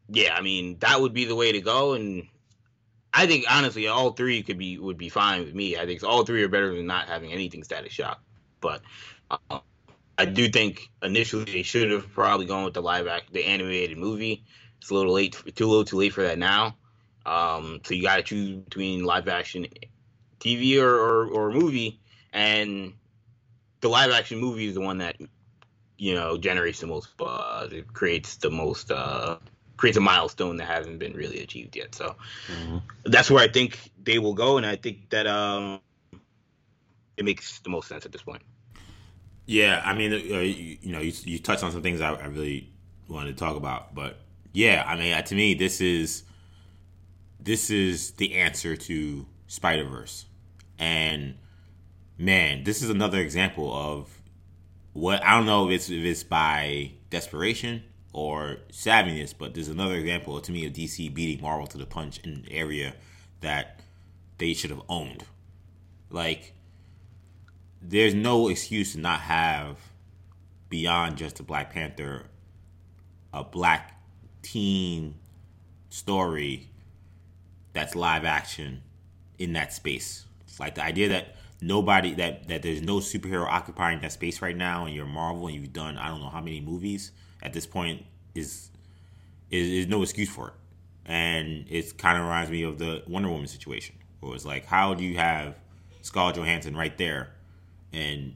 yeah, 0.10 0.36
I 0.36 0.42
mean 0.42 0.78
that 0.80 1.00
would 1.00 1.14
be 1.14 1.26
the 1.26 1.36
way 1.36 1.52
to 1.52 1.62
go. 1.62 1.94
And 1.94 2.28
I 3.16 3.28
think 3.28 3.46
honestly, 3.50 3.88
all 3.88 4.12
three 4.12 4.44
could 4.44 4.58
be 4.58 4.78
would 4.78 4.98
be 4.98 5.08
fine 5.08 5.46
with 5.46 5.56
me. 5.56 5.78
I 5.78 5.86
think 5.86 6.04
all 6.04 6.26
three 6.26 6.44
are 6.44 6.50
better 6.50 6.76
than 6.76 6.86
not 6.86 7.08
having 7.08 7.32
anything 7.32 7.64
static 7.64 7.92
shock. 7.92 8.22
But 8.60 8.82
uh, 9.32 9.60
I 10.18 10.26
do 10.26 10.50
think 10.50 10.82
initially 11.02 11.46
they 11.46 11.64
should 11.64 11.92
have 11.92 12.12
probably 12.12 12.46
gone 12.46 12.66
with 12.66 12.74
the 12.74 12.82
live 12.82 13.08
act, 13.08 13.32
the 13.32 13.46
animated 13.46 13.98
movie. 13.98 14.44
It's 14.82 14.90
a 14.90 14.94
little 14.94 15.14
late, 15.14 15.42
too 15.56 15.66
little, 15.66 15.86
too 15.86 15.96
late 15.96 16.12
for 16.12 16.24
that 16.24 16.38
now. 16.38 16.76
Um, 17.26 17.80
so 17.86 17.94
you 17.94 18.04
got 18.04 18.18
to 18.18 18.24
choose 18.24 18.58
between 18.58 19.06
live 19.06 19.30
action 19.30 19.66
TV 20.40 20.82
or, 20.82 20.94
or, 20.94 21.28
or 21.28 21.52
movie, 21.52 22.02
and 22.34 22.94
the 23.80 23.88
live 23.88 24.12
action 24.12 24.40
movie 24.40 24.68
is 24.68 24.76
the 24.76 24.82
one 24.82 24.98
that 24.98 25.16
you 25.98 26.14
know 26.14 26.38
generates 26.38 26.82
the 26.82 26.88
most 26.88 27.16
buzz. 27.18 27.72
It 27.72 27.92
creates 27.94 28.36
the 28.36 28.52
most 28.52 28.92
uh, 28.92 29.38
creates 29.78 29.98
a 29.98 30.02
milestone 30.02 30.58
that 30.58 30.66
hasn't 30.66 31.00
been 31.00 31.14
really 31.14 31.42
achieved 31.42 31.76
yet. 31.76 31.96
So 31.96 32.16
mm-hmm. 32.48 32.78
that's 33.06 33.30
where 33.30 33.44
I 33.44 33.48
think 33.48 33.92
they 34.02 34.20
will 34.20 34.34
go, 34.34 34.58
and 34.58 34.66
I 34.66 34.76
think 34.76 35.10
that 35.10 35.28
um, 35.28 35.80
it 37.18 37.26
makes 37.26 37.60
the 37.60 37.70
most 37.70 37.88
sense 37.88 38.06
at 38.06 38.12
this 38.12 38.22
point. 38.22 38.42
Yeah, 39.46 39.82
I 39.86 39.94
mean, 39.94 40.12
uh, 40.14 40.16
you, 40.16 40.78
you, 40.82 40.92
know, 40.92 41.00
you, 41.00 41.14
you 41.24 41.40
touched 41.40 41.64
on 41.64 41.72
some 41.72 41.84
things 41.84 42.02
I, 42.02 42.14
I 42.14 42.26
really 42.26 42.70
wanted 43.08 43.38
to 43.38 43.44
talk 43.44 43.58
about, 43.58 43.94
but 43.94 44.18
yeah, 44.54 44.84
I 44.86 44.96
mean, 44.96 45.24
to 45.24 45.36
me, 45.36 45.54
this 45.54 45.82
is 45.82 46.24
this 47.40 47.70
is 47.70 48.12
the 48.12 48.36
answer 48.36 48.76
to 48.76 49.26
Spider 49.48 49.84
Verse, 49.84 50.26
and 50.80 51.36
man, 52.18 52.64
this 52.64 52.82
is 52.82 52.90
another 52.90 53.20
example 53.20 53.72
of 53.72 54.10
what 54.94 55.24
I 55.24 55.36
don't 55.36 55.46
know 55.46 55.70
if 55.70 55.76
it's 55.76 55.90
if 55.90 56.04
it's 56.04 56.24
by 56.24 56.94
desperation 57.10 57.84
or 58.16 58.60
savviness, 58.72 59.34
but 59.38 59.54
there's 59.54 59.68
another 59.68 59.96
example 59.96 60.40
to 60.40 60.50
me 60.50 60.66
of 60.66 60.72
DC 60.72 61.14
beating 61.14 61.44
Marvel 61.44 61.68
to 61.68 61.78
the 61.78 61.86
punch 61.86 62.18
in 62.24 62.30
an 62.30 62.46
area 62.50 62.96
that 63.42 63.82
they 64.38 64.54
should 64.54 64.70
have 64.70 64.82
owned. 64.88 65.26
Like, 66.10 66.54
there's 67.82 68.14
no 68.14 68.48
excuse 68.48 68.94
to 68.94 69.00
not 69.00 69.20
have 69.20 69.80
beyond 70.70 71.18
just 71.18 71.42
a 71.42 71.44
Black 71.44 71.74
Panther, 71.74 72.28
a 73.34 73.44
black 73.44 74.00
teen 74.42 75.16
story 75.90 76.70
that's 77.74 77.96
live 77.96 78.24
action 78.24 78.82
in 79.38 79.52
that 79.54 79.74
space. 79.74 80.26
It's 80.48 80.58
like 80.58 80.76
the 80.76 80.86
idea 80.86 81.10
that 81.10 81.35
nobody 81.62 82.14
that 82.16 82.48
that 82.48 82.62
there's 82.62 82.82
no 82.82 82.98
superhero 82.98 83.46
occupying 83.46 84.02
that 84.02 84.12
space 84.12 84.42
right 84.42 84.56
now, 84.56 84.86
and 84.86 84.96
you're 84.96 85.06
Marvel 85.06 85.48
and 85.48 85.56
you've 85.56 85.74
done 85.74 85.98
I 85.98 86.08
don't 86.08 86.22
know 86.22 86.30
how 86.30 86.42
many 86.42 86.62
movies 86.62 87.12
at 87.42 87.54
this 87.54 87.66
point 87.66 88.06
is 88.34 88.70
is, 89.50 89.70
is 89.70 89.88
no 89.88 90.02
excuse 90.02 90.30
for 90.30 90.50
it. 90.50 90.54
And 91.06 91.66
it 91.70 91.98
kind 91.98 92.18
of 92.18 92.24
reminds 92.24 92.50
me 92.50 92.64
of 92.64 92.80
the 92.80 93.04
Wonder 93.08 93.30
Woman 93.30 93.48
situation, 93.48 93.96
where 94.20 94.34
it's 94.34 94.44
like, 94.46 94.66
how 94.66 94.96
do 94.96 95.04
you 95.04 95.18
have 95.18 95.56
Scarlett 96.02 96.36
Johansson 96.36 96.76
right 96.76 96.98
there, 96.98 97.30
and 97.94 98.36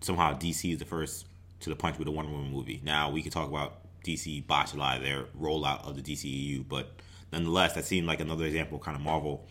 somehow 0.00 0.36
DC 0.36 0.72
is 0.72 0.78
the 0.78 0.84
first 0.84 1.26
to 1.60 1.70
the 1.70 1.76
punch 1.76 1.98
with 1.98 2.08
a 2.08 2.10
Wonder 2.10 2.30
Woman 2.30 2.52
movie. 2.52 2.80
Now 2.84 3.10
we 3.10 3.22
can 3.22 3.30
talk 3.30 3.48
about 3.48 3.78
DC 4.04 4.46
botched 4.46 4.74
a 4.74 4.78
lot 4.78 4.96
of 4.96 5.02
their 5.02 5.24
rollout 5.40 5.86
of 5.86 5.96
the 5.96 6.02
DCEU, 6.02 6.64
but 6.68 7.00
nonetheless, 7.32 7.74
that 7.74 7.84
seemed 7.84 8.06
like 8.06 8.20
another 8.20 8.44
example, 8.44 8.78
kind 8.78 8.96
of 8.96 9.02
Marvel. 9.02 9.46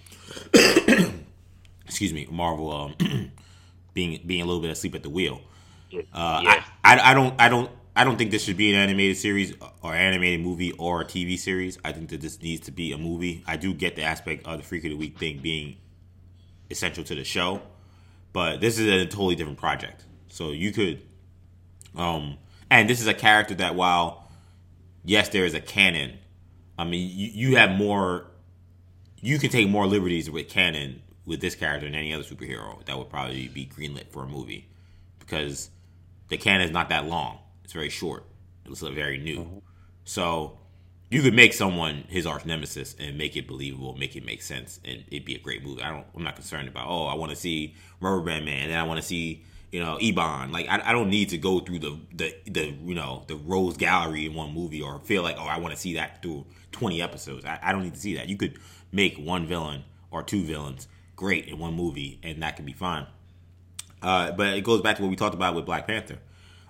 Excuse 1.88 2.14
me, 2.14 2.28
Marvel 2.30 2.72
um, 2.72 2.96
being 3.94 4.22
being 4.26 4.42
a 4.42 4.46
little 4.46 4.62
bit 4.62 4.70
asleep 4.70 4.94
at 4.96 5.04
the 5.04 5.10
wheel. 5.10 5.42
Uh, 6.14 6.42
yeah. 6.44 6.64
I, 6.84 6.98
I, 6.98 7.12
I 7.12 7.14
don't 7.14 7.42
I 7.42 7.50
don't 7.50 7.72
I 7.96 8.04
don't 8.04 8.18
think 8.18 8.32
this 8.32 8.44
should 8.44 8.58
be 8.58 8.72
an 8.72 8.76
animated 8.76 9.18
series 9.18 9.54
or 9.82 9.94
animated 9.94 10.42
movie 10.42 10.72
or 10.74 11.02
a 11.02 11.06
TV 11.06 11.38
series. 11.38 11.80
I 11.84 11.94
think 11.94 12.10
that 12.10 12.22
this 12.22 12.42
needs 12.42 12.66
to 12.66 12.72
be 12.72 12.92
a 12.92 12.98
movie. 12.98 13.44
I 13.48 13.58
do 13.58 13.74
get 13.74 13.96
the 13.96 14.04
aspect 14.04 14.46
of 14.46 14.58
the 14.58 14.64
Freak 14.64 14.84
of 14.84 14.92
the 14.92 14.98
Week 14.98 15.18
thing 15.18 15.40
being 15.40 15.78
essential 16.70 17.04
to 17.06 17.16
the 17.16 17.24
show, 17.24 17.62
but 18.34 18.62
this 18.62 18.78
is 18.78 18.88
a 18.88 19.06
totally 19.06 19.36
different 19.36 19.58
project. 19.58 20.06
So 20.28 20.52
you 20.52 20.72
could, 20.72 21.02
um, 21.96 22.38
and 22.70 22.90
this 22.90 23.02
is 23.02 23.08
a 23.08 23.14
character 23.14 23.56
that 23.56 23.76
while 23.76 24.30
yes, 25.04 25.30
there 25.30 25.46
is 25.46 25.54
a 25.54 25.62
canon. 25.62 26.20
I 26.78 26.84
mean, 26.84 27.10
you, 27.12 27.50
you 27.50 27.56
have 27.56 27.72
more. 27.72 28.28
You 29.20 29.40
can 29.40 29.50
take 29.50 29.68
more 29.68 29.88
liberties 29.88 30.30
with 30.30 30.50
canon 30.50 31.02
with 31.28 31.42
this 31.42 31.54
character 31.54 31.86
and 31.86 31.96
any 31.96 32.12
other 32.12 32.24
superhero 32.24 32.84
that 32.86 32.98
would 32.98 33.10
probably 33.10 33.48
be 33.50 33.68
greenlit 33.68 34.10
for 34.10 34.24
a 34.24 34.28
movie 34.28 34.68
because 35.20 35.70
the 36.30 36.38
canon 36.38 36.66
is 36.66 36.72
not 36.72 36.90
that 36.90 37.06
long 37.06 37.38
it's 37.68 37.74
very 37.74 37.90
short. 37.90 38.24
It's 38.66 38.80
very 38.80 39.18
new. 39.18 39.40
Mm-hmm. 39.40 39.58
So 40.06 40.58
you 41.10 41.22
could 41.22 41.34
make 41.34 41.52
someone 41.52 42.06
his 42.08 42.26
arch 42.26 42.46
nemesis 42.46 42.96
and 42.98 43.18
make 43.18 43.36
it 43.36 43.46
believable, 43.46 43.94
make 43.98 44.16
it 44.16 44.26
make 44.26 44.42
sense, 44.42 44.80
and 44.86 45.04
it'd 45.12 45.26
be 45.26 45.36
a 45.36 45.40
great 45.40 45.66
movie. 45.66 45.82
I 45.82 45.92
don't. 45.92 46.06
I'm 46.16 46.24
not 46.24 46.36
concerned 46.36 46.70
about. 46.70 46.88
Oh, 46.88 47.08
I 47.08 47.16
want 47.16 47.32
to 47.32 47.36
see 47.36 47.76
Rubber 48.00 48.22
Band 48.22 48.46
Man, 48.46 48.62
and 48.62 48.72
then 48.72 48.80
I 48.80 48.84
want 48.84 49.02
to 49.02 49.06
see 49.06 49.44
you 49.70 49.82
know 49.82 49.98
Ebon. 50.00 50.54
Like 50.54 50.70
I, 50.70 50.82
I 50.82 50.94
don't 50.94 51.10
need 51.10 51.28
to 51.32 51.38
go 51.38 51.60
through 51.60 51.80
the 51.80 52.00
the 52.14 52.34
the 52.50 52.74
you 52.86 52.96
know 52.96 53.26
the 53.28 53.36
Rogues 53.36 53.76
Gallery 53.76 54.28
in 54.28 54.34
one 54.34 54.54
movie 54.54 54.82
or 54.82 55.00
feel 55.00 55.24
like 55.24 55.36
oh 55.38 55.46
I 55.46 55.60
want 55.60 55.74
to 55.74 55.80
see 55.80 55.96
that 55.96 56.22
through 56.22 56.46
20 56.72 57.02
episodes. 57.02 57.44
I, 57.44 57.60
I 57.62 57.74
don't 57.74 57.84
need 57.84 57.96
to 57.96 58.00
see 58.00 58.16
that. 58.16 58.30
You 58.30 58.38
could 58.38 58.60
make 58.94 59.18
one 59.18 59.46
villain 59.46 59.84
or 60.10 60.24
two 60.24 60.46
villains 60.46 60.88
great 61.18 61.50
in 61.50 61.60
one 61.60 61.74
movie, 61.74 62.20
and 62.24 62.42
that 62.42 62.56
can 62.56 62.64
be 62.64 62.72
fine. 62.72 63.06
Uh, 64.02 64.32
but 64.32 64.56
it 64.56 64.64
goes 64.64 64.82
back 64.82 64.96
to 64.96 65.02
what 65.02 65.10
we 65.10 65.18
talked 65.18 65.36
about 65.36 65.56
with 65.56 65.66
Black 65.66 65.86
Panther 65.88 66.20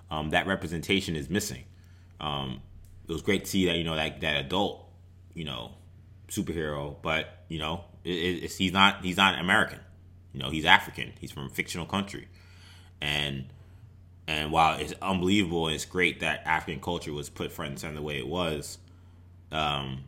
um, 0.10 0.30
that 0.32 0.48
representation 0.48 1.16
is 1.16 1.30
missing. 1.30 1.64
Um, 2.20 2.62
it 3.08 3.12
was 3.12 3.22
great 3.22 3.46
to 3.46 3.50
see 3.50 3.66
that 3.68 3.78
you 3.78 3.84
know 3.84 3.96
that 3.96 4.22
that 4.22 4.38
adult, 4.38 4.86
you 5.34 5.46
know, 5.46 5.72
superhero, 6.30 6.96
but 7.02 7.44
you 7.48 7.60
know, 7.60 7.84
it, 8.04 8.52
he's 8.52 8.74
not 8.74 9.04
he's 9.04 9.18
not 9.18 9.40
American. 9.40 9.80
You 10.34 10.42
know, 10.42 10.50
he's 10.50 10.66
African. 10.66 11.14
He's 11.20 11.32
from 11.32 11.46
a 11.46 11.50
fictional 11.50 11.86
country, 11.86 12.28
and 13.02 13.46
and 14.28 14.52
while 14.52 14.80
it's 14.80 14.94
unbelievable, 15.02 15.68
it's 15.70 15.86
great 15.86 16.20
that 16.22 16.42
African 16.46 16.82
culture 16.82 17.14
was 17.14 17.30
put 17.30 17.52
front 17.52 17.72
and 17.72 17.80
center 17.80 17.96
the 17.96 18.02
way 18.02 18.18
it 18.18 18.28
was. 18.28 18.78
Um, 19.52 20.04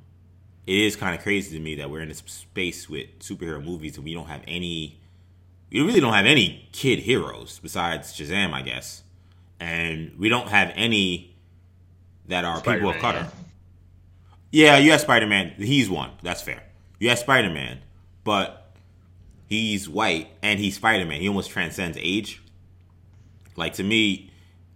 it 0.67 0.75
is 0.75 0.95
kind 0.95 1.15
of 1.15 1.21
crazy 1.21 1.57
to 1.57 1.63
me 1.63 1.75
that 1.75 1.89
we're 1.89 2.01
in 2.01 2.09
this 2.09 2.23
space 2.25 2.89
with 2.89 3.19
superhero 3.19 3.63
movies 3.63 3.95
and 3.95 4.05
we 4.05 4.13
don't 4.13 4.27
have 4.27 4.41
any. 4.47 4.99
We 5.71 5.81
really 5.81 5.99
don't 5.99 6.13
have 6.13 6.25
any 6.25 6.67
kid 6.71 6.99
heroes 6.99 7.59
besides 7.61 8.13
Shazam, 8.13 8.53
I 8.53 8.63
guess 8.63 9.03
and 9.59 10.13
we 10.17 10.29
don't 10.29 10.47
have 10.47 10.71
any 10.75 11.35
that 12.27 12.45
are 12.45 12.59
Spider-Man, 12.59 12.79
people 12.79 12.89
of 12.91 12.97
color. 12.97 13.27
Yeah. 14.51 14.73
yeah, 14.73 14.77
you 14.77 14.91
have 14.91 15.01
Spider 15.01 15.27
Man. 15.27 15.53
He's 15.57 15.89
one. 15.89 16.11
That's 16.23 16.41
fair. 16.41 16.63
You 16.99 17.09
have 17.09 17.19
Spider 17.19 17.49
Man, 17.49 17.79
but 18.23 18.71
he's 19.47 19.89
white 19.89 20.29
and 20.41 20.59
he's 20.59 20.75
Spider 20.75 21.05
Man. 21.05 21.21
He 21.21 21.27
almost 21.27 21.49
transcends 21.49 21.97
age. 21.99 22.41
Like 23.55 23.73
to 23.73 23.83
me, 23.83 24.31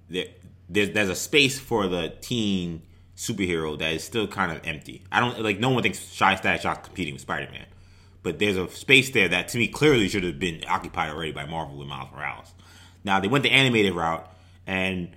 there, 0.09 0.25
there's 0.67 0.89
there's 0.91 1.09
a 1.09 1.15
space 1.15 1.59
for 1.59 1.87
the 1.87 2.13
teen 2.21 2.81
superhero 3.15 3.77
that 3.77 3.93
is 3.93 4.03
still 4.03 4.27
kind 4.27 4.51
of 4.51 4.61
empty. 4.65 5.03
I 5.11 5.19
don't 5.19 5.41
like 5.41 5.59
no 5.59 5.69
one 5.69 5.83
thinks 5.83 6.11
Shy 6.11 6.35
Static 6.35 6.61
Shock 6.61 6.83
competing 6.83 7.13
with 7.13 7.21
Spider 7.21 7.51
Man, 7.51 7.65
but 8.23 8.39
there's 8.39 8.57
a 8.57 8.69
space 8.69 9.09
there 9.11 9.27
that 9.27 9.49
to 9.49 9.57
me 9.57 9.67
clearly 9.67 10.07
should 10.09 10.23
have 10.23 10.39
been 10.39 10.63
occupied 10.67 11.11
already 11.11 11.31
by 11.31 11.45
Marvel 11.45 11.77
with 11.77 11.87
Miles 11.87 12.09
Morales. 12.11 12.53
Now 13.03 13.19
they 13.19 13.27
went 13.27 13.43
the 13.43 13.51
animated 13.51 13.93
route, 13.93 14.29
and 14.65 15.09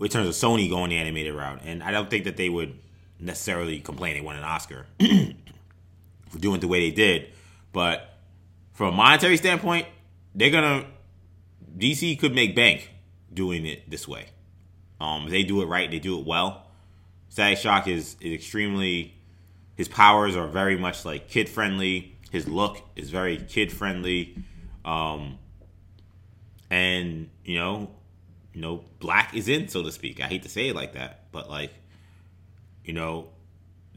in 0.00 0.08
terms 0.08 0.28
of 0.28 0.34
Sony 0.34 0.68
going 0.68 0.90
the 0.90 0.96
animated 0.96 1.34
route, 1.34 1.60
and 1.64 1.82
I 1.82 1.90
don't 1.90 2.08
think 2.08 2.24
that 2.24 2.36
they 2.36 2.48
would 2.48 2.78
necessarily 3.18 3.80
complain 3.80 4.14
they 4.14 4.20
won 4.20 4.36
an 4.36 4.44
Oscar 4.44 4.86
for 4.98 6.38
doing 6.38 6.56
it 6.56 6.60
the 6.60 6.68
way 6.68 6.88
they 6.88 6.94
did, 6.94 7.28
but 7.72 8.10
from 8.72 8.94
a 8.94 8.96
monetary 8.96 9.36
standpoint, 9.36 9.86
they're 10.34 10.50
gonna 10.50 10.86
DC 11.76 12.18
could 12.18 12.34
make 12.34 12.54
bank 12.54 12.90
doing 13.32 13.66
it 13.66 13.88
this 13.90 14.06
way. 14.06 14.26
Um, 15.00 15.28
they 15.28 15.42
do 15.42 15.60
it 15.62 15.66
right, 15.66 15.90
they 15.90 15.98
do 15.98 16.18
it 16.18 16.26
well. 16.26 16.63
Static 17.34 17.58
Shock 17.58 17.88
is, 17.88 18.14
is 18.20 18.32
extremely 18.32 19.12
his 19.74 19.88
powers 19.88 20.36
are 20.36 20.46
very 20.46 20.78
much 20.78 21.04
like 21.04 21.28
kid 21.28 21.48
friendly. 21.48 22.16
His 22.30 22.46
look 22.46 22.80
is 22.94 23.10
very 23.10 23.38
kid 23.38 23.72
friendly. 23.72 24.36
Um, 24.84 25.40
and 26.70 27.28
you 27.44 27.58
know, 27.58 27.90
you 28.52 28.60
know, 28.60 28.84
black 29.00 29.34
is 29.34 29.48
in, 29.48 29.66
so 29.66 29.82
to 29.82 29.90
speak. 29.90 30.22
I 30.22 30.28
hate 30.28 30.44
to 30.44 30.48
say 30.48 30.68
it 30.68 30.76
like 30.76 30.92
that, 30.92 31.24
but 31.32 31.50
like, 31.50 31.72
you 32.84 32.92
know, 32.92 33.30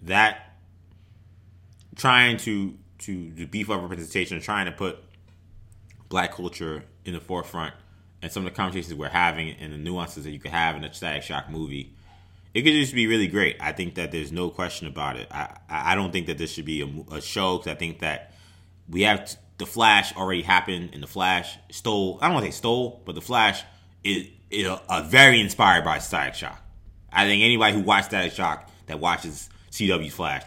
that 0.02 0.56
trying 1.96 2.38
to 2.38 2.76
to, 3.02 3.30
to 3.34 3.46
beef 3.46 3.70
up 3.70 3.84
representation, 3.84 4.42
trying 4.42 4.66
to 4.66 4.72
put 4.72 4.98
black 6.10 6.34
culture 6.34 6.86
in 7.06 7.14
the 7.14 7.20
forefront, 7.20 7.76
and 8.24 8.32
some 8.32 8.48
of 8.48 8.52
the 8.52 8.56
conversations 8.58 8.96
we're 8.96 9.10
having 9.10 9.52
and 9.52 9.74
the 9.74 9.78
nuances 9.78 10.24
that 10.24 10.32
you 10.32 10.40
could 10.40 10.50
have 10.50 10.76
in 10.76 10.84
a 10.84 10.92
Static 10.92 11.22
Shock 11.22 11.52
movie, 11.52 11.94
it 12.54 12.62
could 12.64 12.74
just 12.74 12.94
be 12.94 13.08
really 13.08 13.28
great. 13.28 13.58
I 13.60 13.72
think 13.72 13.96
that 13.96 14.12
there's 14.12 14.32
no 14.32 14.50
question 14.50 14.88
about 14.88 15.18
it. 15.18 15.28
I 15.32 15.58
I 15.70 15.96
don't 15.96 16.12
think 16.12 16.28
that 16.28 16.38
this 16.38 16.52
should 16.52 16.66
be 16.66 16.82
a, 16.82 17.16
a 17.16 17.22
show 17.22 17.58
because 17.58 17.72
I 17.72 17.76
think 17.76 18.00
that 18.00 18.34
we 18.90 19.02
have 19.04 19.26
t- 19.30 19.38
the 19.58 19.66
Flash 19.66 20.16
already 20.16 20.44
happened, 20.44 20.92
and 20.94 21.02
the 21.02 21.08
Flash 21.08 21.58
stole. 21.72 22.20
I 22.22 22.26
don't 22.28 22.36
want 22.36 22.46
to 22.46 22.52
say 22.52 22.58
stole, 22.58 23.02
but 23.06 23.16
the 23.16 23.22
Flash 23.22 23.64
is, 24.04 24.28
is 24.50 24.68
a, 24.68 24.82
a 24.90 25.04
very 25.04 25.40
inspired 25.42 25.84
by 25.84 26.00
Static 26.00 26.36
Shock. 26.36 26.62
I 27.12 27.26
think 27.26 27.44
anybody 27.44 27.74
who 27.74 27.82
watched 27.82 28.08
Static 28.08 28.34
Shock 28.34 28.70
that 28.86 29.00
watches 29.00 29.50
CW 29.72 30.12
Flash, 30.12 30.44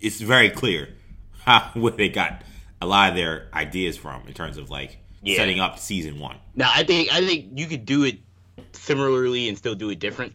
it's 0.00 0.20
very 0.20 0.48
clear 0.50 0.88
how 1.44 1.70
where 1.74 1.92
they 1.92 2.08
got 2.08 2.42
a 2.80 2.86
lot 2.86 3.10
of 3.10 3.16
their 3.16 3.48
ideas 3.54 3.96
from 3.96 4.26
in 4.26 4.32
terms 4.34 4.56
of 4.58 4.70
like 4.70 4.98
Yeah. 5.22 5.36
setting 5.36 5.60
up 5.60 5.78
season 5.78 6.18
one. 6.18 6.36
Now 6.54 6.70
I 6.74 6.84
think 6.84 7.12
I 7.12 7.20
think 7.24 7.58
you 7.58 7.66
could 7.66 7.84
do 7.86 8.04
it 8.04 8.18
similarly 8.72 9.48
and 9.48 9.56
still 9.58 9.74
do 9.74 9.90
it 9.90 9.98
different. 9.98 10.34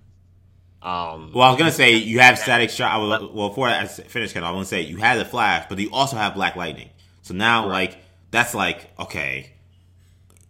Um, 0.81 1.31
Well, 1.33 1.45
I 1.45 1.49
was 1.51 1.57
gonna 1.59 1.71
say 1.71 1.95
you 1.97 2.19
have 2.19 2.39
Static 2.39 2.69
Shock. 2.69 2.91
I 2.91 2.97
was- 2.97 3.29
Well, 3.33 3.49
before 3.49 3.67
I 3.67 3.85
finish, 3.85 4.35
I 4.35 4.51
want 4.51 4.65
to 4.65 4.69
say 4.69 4.81
you 4.81 4.97
had 4.97 5.19
the 5.19 5.25
Flash, 5.25 5.65
but 5.67 5.77
you 5.77 5.89
also 5.91 6.15
have 6.15 6.33
Black 6.35 6.55
Lightning. 6.55 6.89
So 7.21 7.33
now, 7.33 7.63
Right. 7.63 7.89
like, 7.91 8.03
that's 8.31 8.53
like 8.55 8.89
okay, 8.99 9.51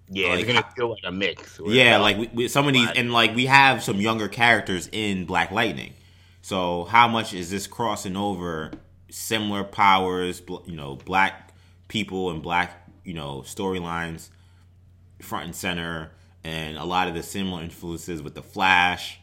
yeah, 0.09 0.29
like, 0.29 0.39
it's 0.41 0.47
gonna 0.47 0.65
feel 0.75 0.89
like 0.89 0.99
a 1.03 1.11
mix. 1.11 1.59
yeah, 1.65 1.97
uh, 1.97 2.01
like 2.01 2.17
we, 2.17 2.29
we, 2.33 2.47
some 2.47 2.67
of 2.67 2.73
these, 2.73 2.89
and 2.95 3.11
like 3.11 3.35
we 3.35 3.47
have 3.47 3.83
some 3.83 3.99
younger 3.99 4.27
characters 4.27 4.87
in 4.91 5.25
Black 5.25 5.51
Lightning. 5.51 5.93
So 6.41 6.85
how 6.85 7.07
much 7.07 7.33
is 7.33 7.49
this 7.49 7.67
crossing 7.67 8.15
over 8.15 8.71
similar 9.09 9.63
powers? 9.63 10.41
You 10.65 10.75
know, 10.75 10.95
black 10.95 11.53
people 11.87 12.29
and 12.29 12.41
black 12.43 12.87
you 13.03 13.13
know 13.13 13.43
storylines 13.47 14.29
front 15.21 15.45
and 15.45 15.55
center, 15.55 16.11
and 16.43 16.77
a 16.77 16.85
lot 16.85 17.07
of 17.07 17.13
the 17.15 17.23
similar 17.23 17.63
influences 17.63 18.21
with 18.21 18.35
the 18.35 18.43
Flash. 18.43 19.18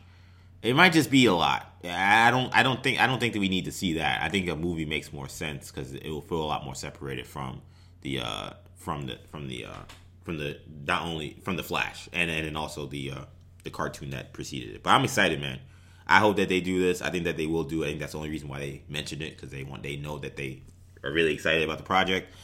It 0.67 0.75
might 0.75 0.93
just 0.93 1.11
be 1.11 1.27
a 1.27 1.33
lot. 1.33 1.73
I 1.85 2.31
don't. 2.33 2.53
I 2.55 2.65
don't 2.65 2.83
think. 2.83 3.01
I 3.01 3.07
don't 3.07 3.21
think 3.21 3.35
that 3.35 3.41
we 3.41 3.49
need 3.49 3.67
to 3.67 3.73
see 3.73 3.95
that. 3.95 4.23
I 4.23 4.29
think 4.29 4.49
a 4.49 4.57
movie 4.57 4.85
makes 4.85 5.13
more 5.13 5.29
sense 5.29 5.71
because 5.71 5.93
it 5.93 6.09
will 6.11 6.23
feel 6.23 6.43
a 6.43 6.45
lot 6.45 6.65
more 6.65 6.75
separated 6.75 7.27
from 7.27 7.63
the 8.03 8.21
uh, 8.21 8.51
from 8.75 9.07
the 9.07 9.19
from 9.31 9.47
the 9.47 9.67
uh, 9.67 9.85
from 10.25 10.39
the 10.39 10.59
not 10.85 11.03
only 11.03 11.37
from 11.45 11.57
the 11.57 11.63
Flash 11.63 12.09
and 12.13 12.31
and, 12.31 12.47
and 12.47 12.57
also 12.57 12.87
the 12.87 13.13
uh, 13.13 13.25
the 13.63 13.71
cartoon 13.71 14.11
that 14.11 14.33
preceded 14.33 14.75
it. 14.75 14.83
But 14.83 14.91
I'm 14.91 15.05
excited, 15.05 15.41
man. 15.41 15.61
I 16.09 16.19
hope 16.19 16.37
that 16.37 16.49
they 16.49 16.61
do 16.61 16.81
this. 16.81 17.01
I 17.01 17.11
think 17.11 17.25
that 17.25 17.37
they 17.37 17.47
will 17.47 17.65
do 17.65 17.83
it. 17.83 17.87
I 17.87 17.89
think 17.91 18.01
that's 18.01 18.13
the 18.13 18.19
only 18.19 18.31
reason 18.31 18.49
why 18.49 18.59
they 18.59 18.83
mentioned 18.89 19.23
it 19.23 19.37
because 19.37 19.51
they 19.51 19.63
want 19.63 19.85
they 19.85 19.97
know 19.97 20.19
that 20.19 20.37
they 20.37 20.63
are 21.05 21.13
really 21.13 21.35
excited 21.35 21.63
about 21.63 21.79
the 21.79 21.85
project. 21.85 22.35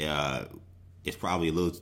Uh, 0.00 0.46
it's 1.04 1.16
probably 1.16 1.48
a 1.48 1.52
little 1.52 1.78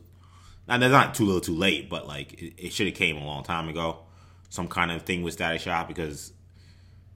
now 0.69 0.77
that's 0.77 0.93
not 0.93 1.15
too 1.15 1.25
little 1.25 1.41
too 1.41 1.55
late, 1.55 1.89
but 1.89 2.07
like 2.07 2.35
it, 2.35 2.55
it 2.59 2.73
should 2.75 2.87
have 2.87 2.97
came 2.97 3.17
a 3.17 3.25
long 3.25 3.45
time 3.45 3.71
ago. 3.71 4.06
Some 4.49 4.69
kind 4.69 4.91
of 4.91 5.03
thing 5.03 5.23
with 5.23 5.35
Static 5.35 5.61
Shock 5.61 5.89
because, 5.89 6.33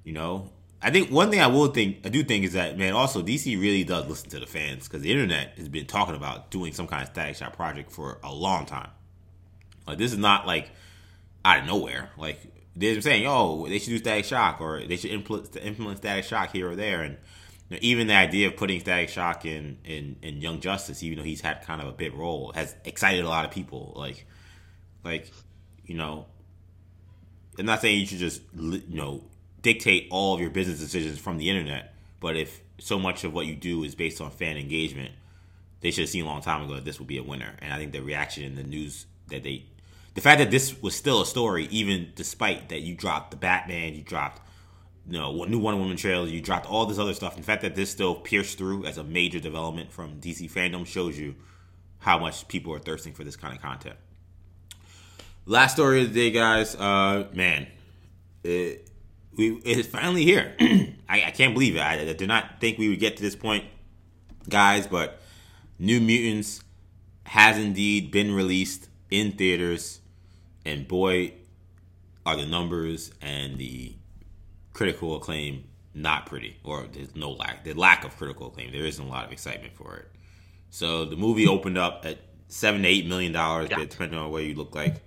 you 0.05 0.13
know, 0.13 0.51
I 0.83 0.91
think 0.91 1.11
one 1.11 1.31
thing 1.31 1.41
I 1.41 1.47
will 1.47 1.69
think 1.69 1.99
I 2.05 2.09
do 2.09 2.23
think 2.23 2.45
is 2.45 2.55
that 2.55 2.79
man, 2.79 2.95
also 2.95 3.23
DC 3.23 3.61
really 3.61 3.85
does 3.85 4.07
listen 4.09 4.31
to 4.31 4.41
the 4.41 4.47
fans 4.47 4.89
because 4.89 5.03
the 5.03 5.13
internet 5.13 5.55
has 5.59 5.69
been 5.69 5.87
talking 5.87 6.15
about 6.15 6.51
doing 6.51 6.73
some 6.73 6.87
kind 6.87 7.03
of 7.03 7.09
Static 7.09 7.37
Shock 7.37 7.55
project 7.55 7.93
for 7.93 8.19
a 8.25 8.33
long 8.33 8.67
time. 8.67 8.91
Like 9.87 9.99
this 9.99 10.13
is 10.13 10.19
not 10.19 10.47
like 10.47 10.71
out 11.45 11.61
of 11.61 11.67
nowhere. 11.67 12.11
Like 12.17 12.41
they're 12.75 13.01
saying, 13.01 13.27
oh, 13.27 13.69
they 13.69 13.79
should 13.79 13.91
do 13.91 13.99
Static 13.99 14.25
Shock 14.25 14.61
or 14.61 14.83
they 14.87 14.97
should 14.97 15.11
implement 15.11 15.55
implement 15.57 15.99
Static 15.99 16.25
Shock 16.25 16.53
here 16.53 16.71
or 16.71 16.77
there, 16.77 17.03
and 17.03 17.19
even 17.81 18.07
the 18.07 18.15
idea 18.15 18.49
of 18.49 18.57
putting 18.57 18.81
Static 18.81 19.11
Shock 19.11 19.45
in, 19.45 19.79
in 19.85 20.17
in 20.23 20.41
Young 20.41 20.61
Justice, 20.61 21.03
even 21.03 21.19
though 21.19 21.25
he's 21.25 21.41
had 21.41 21.63
kind 21.63 21.81
of 21.81 21.89
a 21.89 21.93
big 21.93 22.15
role, 22.15 22.53
has 22.55 22.75
excited 22.85 23.25
a 23.25 23.29
lot 23.29 23.45
of 23.45 23.51
people. 23.51 23.93
Like, 23.97 24.27
like 25.05 25.31
you 25.85 25.95
know, 25.95 26.27
I'm 27.61 27.67
not 27.67 27.81
saying 27.81 28.01
you 28.01 28.07
should 28.07 28.19
just 28.19 28.43
you 28.57 28.83
know 28.89 29.23
dictate 29.63 30.09
all 30.11 30.35
of 30.35 30.41
your 30.41 30.51
business 30.51 30.81
decisions 30.81 31.19
from 31.19 31.39
the 31.39 31.51
internet, 31.51 31.95
but 32.19 32.37
if 32.37 32.61
so 32.79 32.99
much 32.99 33.25
of 33.25 33.33
what 33.33 33.47
you 33.47 33.55
do 33.55 33.85
is 33.85 33.95
based 33.95 34.21
on 34.21 34.31
fan 34.31 34.57
engagement, 34.57 35.13
they 35.81 35.91
should 35.91 36.03
have 36.03 36.11
seen 36.11 36.25
a 36.25 36.27
long 36.27 36.41
time 36.41 36.63
ago 36.63 36.75
that 36.75 36.85
this 36.85 36.99
would 36.99 37.09
be 37.09 37.19
a 37.19 37.23
winner. 37.23 37.55
And 37.61 37.73
I 37.73 37.77
think 37.77 37.93
the 37.93 38.01
reaction 38.01 38.45
in 38.45 38.55
the 38.55 38.63
news 38.63 39.07
that 39.29 39.43
they, 39.43 39.65
the 40.15 40.21
fact 40.21 40.39
that 40.39 40.51
this 40.51 40.81
was 40.83 40.95
still 40.95 41.21
a 41.21 41.27
story, 41.27 41.67
even 41.71 42.13
despite 42.15 42.71
that 42.71 42.81
you 42.81 42.95
dropped 42.95 43.31
the 43.31 43.37
Batman, 43.37 43.95
you 43.95 44.03
dropped, 44.03 44.41
you 45.07 45.19
know, 45.19 45.45
new 45.45 45.59
Wonder 45.59 45.81
Woman 45.81 45.97
trailer, 45.97 46.27
you 46.27 46.41
dropped 46.41 46.67
all 46.67 46.87
this 46.87 46.99
other 46.99 47.15
stuff. 47.15 47.37
The 47.37 47.43
fact 47.43 47.63
that 47.63 47.75
this 47.75 47.91
still 47.91 48.15
pierced 48.15 48.59
through 48.59 48.87
as 48.87 48.99
a 48.99 49.05
major 49.05 49.41
development 49.41 49.93
from 49.93 50.21
DC 50.21 50.51
fandom 50.51 50.87
shows 50.87 51.19
you 51.19 51.35
how 51.99 52.19
much 52.19 52.49
people 52.49 52.73
are 52.73 52.79
thirsting 52.79 53.13
for 53.13 53.25
this 53.25 53.37
kind 53.37 53.55
of 53.55 53.63
content. 53.63 53.97
Last 55.47 55.73
story 55.75 56.03
of 56.03 56.13
the 56.13 56.15
day, 56.15 56.31
guys. 56.31 56.75
Uh, 56.77 57.27
man, 57.33 57.67
it, 58.45 58.89
we 59.37 59.55
it's 59.65 59.89
finally 59.89 60.25
here. 60.25 60.55
I, 61.09 61.25
I 61.27 61.31
can't 61.33 61.55
believe 61.55 61.77
it. 61.77 61.81
I, 61.81 62.01
I 62.01 62.13
did 62.13 62.29
not 62.29 62.61
think 62.61 62.79
we 62.79 62.89
would 62.89 63.01
get 63.01 63.17
to 63.17 63.23
this 63.23 63.37
point, 63.37 63.65
guys. 64.49 64.87
But 64.87 65.21
New 65.79 66.01
Mutants 66.01 66.63
has 67.25 67.59
indeed 67.59 68.11
been 68.11 68.33
released 68.35 68.89
in 69.11 69.33
theaters, 69.33 70.01
and 70.65 70.87
boy, 70.87 71.33
are 72.27 72.37
the 72.37 72.47
numbers 72.47 73.11
and 73.21 73.59
the 73.59 73.95
critical 74.73 75.17
acclaim 75.17 75.65
not 75.95 76.27
pretty, 76.27 76.57
or 76.63 76.87
there's 76.93 77.17
no 77.17 77.33
lack. 77.33 77.65
The 77.65 77.73
lack 77.73 78.05
of 78.05 78.17
critical 78.17 78.49
acclaim. 78.49 78.71
There 78.71 78.85
isn't 78.85 79.05
a 79.05 79.09
lot 79.09 79.25
of 79.25 79.33
excitement 79.33 79.75
for 79.75 79.97
it. 79.97 80.07
So 80.71 81.05
the 81.05 81.17
movie 81.17 81.49
opened 81.49 81.79
up 81.79 82.05
at 82.07 82.19
seven 82.47 82.83
to 82.83 82.89
eight 82.89 83.07
million 83.07 83.33
dollars, 83.33 83.69
Yeah. 83.71 83.79
depending 83.81 84.17
on 84.19 84.31
what 84.31 84.45
you 84.45 84.55
look 84.55 84.75
like, 84.77 85.03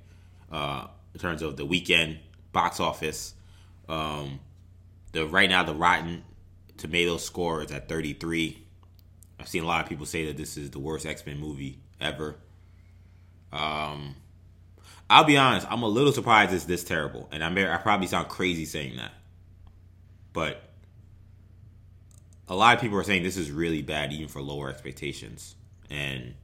uh, 0.53 0.88
in 1.13 1.19
terms 1.19 1.41
of 1.41 1.57
the 1.57 1.65
weekend 1.65 2.19
box 2.53 2.80
office. 2.80 3.34
Um, 3.89 4.39
the 5.11 5.25
right 5.25 5.49
now 5.49 5.63
the 5.63 5.73
Rotten 5.73 6.23
Tomatoes 6.77 7.25
score 7.25 7.63
is 7.63 7.71
at 7.71 7.89
33. 7.89 8.63
I've 9.39 9.47
seen 9.47 9.63
a 9.63 9.67
lot 9.67 9.84
of 9.84 9.89
people 9.89 10.05
say 10.05 10.25
that 10.27 10.38
this 10.38 10.55
is 10.55 10.71
the 10.71 10.80
worst 10.80 11.05
X 11.05 11.25
Men 11.25 11.39
movie 11.39 11.80
ever. 11.99 12.35
Um, 13.51 14.15
I'll 15.09 15.25
be 15.25 15.38
honest, 15.38 15.67
I'm 15.69 15.84
a 15.84 15.88
little 15.88 16.13
surprised 16.13 16.53
it's 16.53 16.65
this 16.65 16.84
terrible, 16.84 17.27
and 17.31 17.43
I 17.43 17.49
may 17.49 17.69
I 17.69 17.77
probably 17.77 18.07
sound 18.07 18.30
crazy 18.30 18.65
saying 18.65 18.95
that, 18.97 19.11
but 20.31 20.69
a 22.47 22.55
lot 22.55 22.75
of 22.75 22.81
people 22.81 22.97
are 22.97 23.03
saying 23.03 23.23
this 23.23 23.38
is 23.38 23.51
really 23.51 23.81
bad, 23.81 24.13
even 24.13 24.27
for 24.27 24.41
lower 24.41 24.69
expectations. 24.69 25.55
And 25.89 26.35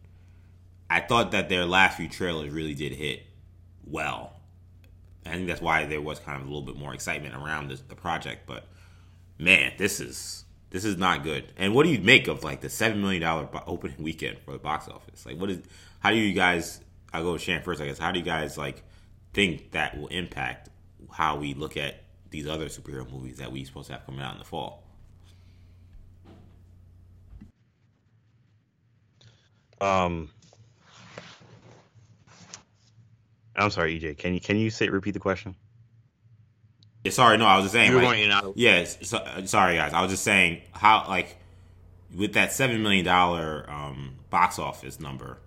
I 0.89 0.99
thought 0.99 1.31
that 1.31 1.49
their 1.49 1.65
last 1.65 1.97
few 1.97 2.07
trailers 2.07 2.51
really 2.51 2.73
did 2.73 2.93
hit 2.93 3.23
well. 3.85 4.33
I 5.25 5.31
think 5.31 5.47
that's 5.47 5.61
why 5.61 5.85
there 5.85 6.01
was 6.01 6.19
kind 6.19 6.37
of 6.37 6.43
a 6.43 6.49
little 6.49 6.61
bit 6.65 6.75
more 6.75 6.93
excitement 6.93 7.35
around 7.35 7.69
this, 7.69 7.81
the 7.81 7.95
project. 7.95 8.47
But 8.47 8.67
man, 9.37 9.73
this 9.77 9.99
is 9.99 10.45
this 10.69 10.85
is 10.85 10.97
not 10.97 11.23
good. 11.23 11.51
And 11.57 11.73
what 11.73 11.85
do 11.85 11.91
you 11.91 11.99
make 11.99 12.27
of 12.27 12.43
like 12.43 12.61
the 12.61 12.69
seven 12.69 13.01
million 13.01 13.21
dollar 13.21 13.47
opening 13.67 14.01
weekend 14.01 14.39
for 14.39 14.51
the 14.51 14.59
box 14.59 14.87
office? 14.87 15.25
Like, 15.25 15.37
what 15.39 15.49
is? 15.49 15.59
How 15.99 16.11
do 16.11 16.17
you 16.17 16.33
guys? 16.33 16.81
I'll 17.11 17.23
go 17.23 17.33
with 17.33 17.41
Sham 17.41 17.61
first, 17.61 17.81
I 17.81 17.85
guess. 17.85 17.97
How 17.97 18.11
do 18.11 18.19
you 18.19 18.25
guys 18.25 18.57
like 18.57 18.83
think 19.33 19.71
that 19.71 19.97
will 19.97 20.07
impact 20.07 20.69
how 21.11 21.37
we 21.37 21.53
look 21.53 21.75
at 21.75 22.03
these 22.29 22.47
other 22.47 22.67
superhero 22.67 23.11
movies 23.11 23.37
that 23.37 23.51
we 23.51 23.63
supposed 23.63 23.87
to 23.87 23.93
have 23.93 24.05
coming 24.05 24.21
out 24.21 24.33
in 24.33 24.39
the 24.39 24.45
fall? 24.45 24.83
Um, 29.81 30.29
I'm 33.59 33.69
sorry, 33.71 33.99
EJ. 33.99 34.17
Can 34.17 34.33
you 34.33 34.39
can 34.39 34.57
you 34.57 34.69
say 34.69 34.89
repeat 34.89 35.11
the 35.11 35.19
question? 35.19 35.55
Yeah, 37.03 37.11
sorry, 37.11 37.37
no, 37.37 37.45
I 37.45 37.55
was 37.55 37.65
just 37.65 37.73
saying. 37.73 37.91
You 37.91 37.97
were 37.97 38.03
like, 38.03 38.17
going 38.17 38.31
out. 38.31 38.53
Yes, 38.55 38.97
so, 39.07 39.23
sorry 39.45 39.75
guys. 39.75 39.93
I 39.93 40.01
was 40.01 40.11
just 40.11 40.23
saying 40.23 40.61
how 40.71 41.05
like 41.07 41.37
with 42.15 42.33
that 42.33 42.51
seven 42.51 42.81
million 42.81 43.05
dollar 43.05 43.69
um, 43.69 44.15
box 44.29 44.59
office 44.59 44.99
number. 44.99 45.37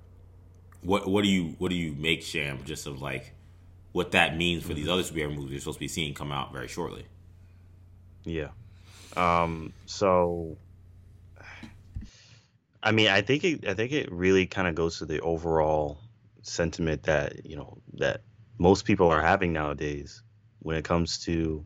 What 0.83 1.07
what 1.09 1.23
do 1.23 1.31
you 1.31 1.55
what 1.59 1.71
do 1.71 1.77
you 1.77 1.95
make 1.95 2.23
Sham 2.23 2.65
just 2.65 2.87
of 2.87 3.01
like 3.01 3.35
what 3.93 4.13
that 4.13 4.37
means 4.37 4.65
for 4.65 4.75
these 4.75 4.89
other 4.89 5.03
superhero 5.03 5.35
movies 5.35 5.53
you're 5.53 5.61
supposed 5.61 5.79
to 5.79 5.81
be 5.81 5.89
seeing 5.89 6.15
come 6.15 6.33
out 6.33 6.53
very 6.53 6.69
shortly? 6.69 7.07
Yeah. 8.25 8.49
Um. 9.17 9.73
So, 9.87 10.57
I 12.83 12.93
mean, 12.93 13.09
I 13.09 13.21
think 13.23 13.45
it. 13.45 13.69
I 13.69 13.75
think 13.75 13.93
it 13.93 14.11
really 14.11 14.47
kind 14.47 14.67
of 14.67 14.75
goes 14.75 14.99
to 14.99 15.07
the 15.07 15.21
overall 15.21 15.99
sentiment 16.43 17.05
that 17.05 17.47
you 17.47 17.57
know 17.57 17.79
that 17.95 18.23
most 18.59 18.85
people 18.85 19.09
are 19.09 19.23
having 19.23 19.53
nowadays 19.53 20.23
when 20.61 20.77
it 20.77 20.85
comes 20.85 21.19
to 21.25 21.65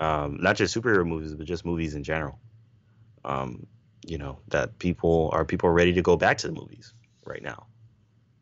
um, 0.00 0.38
not 0.40 0.56
just 0.56 0.76
superhero 0.76 1.06
movies, 1.06 1.34
but 1.34 1.46
just 1.46 1.64
movies 1.64 1.94
in 1.94 2.02
general. 2.02 2.38
Um, 3.24 3.66
you 4.06 4.18
know 4.18 4.38
that 4.48 4.78
people 4.78 5.30
are 5.32 5.44
people 5.44 5.68
are 5.68 5.72
ready 5.72 5.92
to 5.94 6.02
go 6.02 6.16
back 6.16 6.38
to 6.38 6.46
the 6.46 6.52
movies 6.52 6.94
right 7.24 7.42
now. 7.42 7.66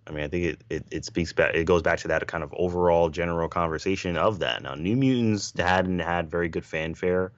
I 0.07 0.11
mean, 0.11 0.25
I 0.25 0.29
think 0.29 0.45
it, 0.45 0.65
it, 0.69 0.85
it 0.91 1.05
speaks 1.07 1.33
back. 1.33 1.55
It 1.55 1.65
goes 1.65 1.81
back 1.81 1.99
to 2.01 2.09
that 2.09 2.27
kind 2.27 2.45
of 2.45 2.53
overall 2.59 3.09
general 3.09 3.49
conversation 3.49 4.19
of 4.19 4.39
that. 4.41 4.63
Now, 4.63 4.75
New 4.75 4.97
Mutants 4.97 5.55
hadn't 5.57 6.01
had 6.01 6.31
very 6.31 6.51
good 6.51 6.65
fanfare. 6.65 7.33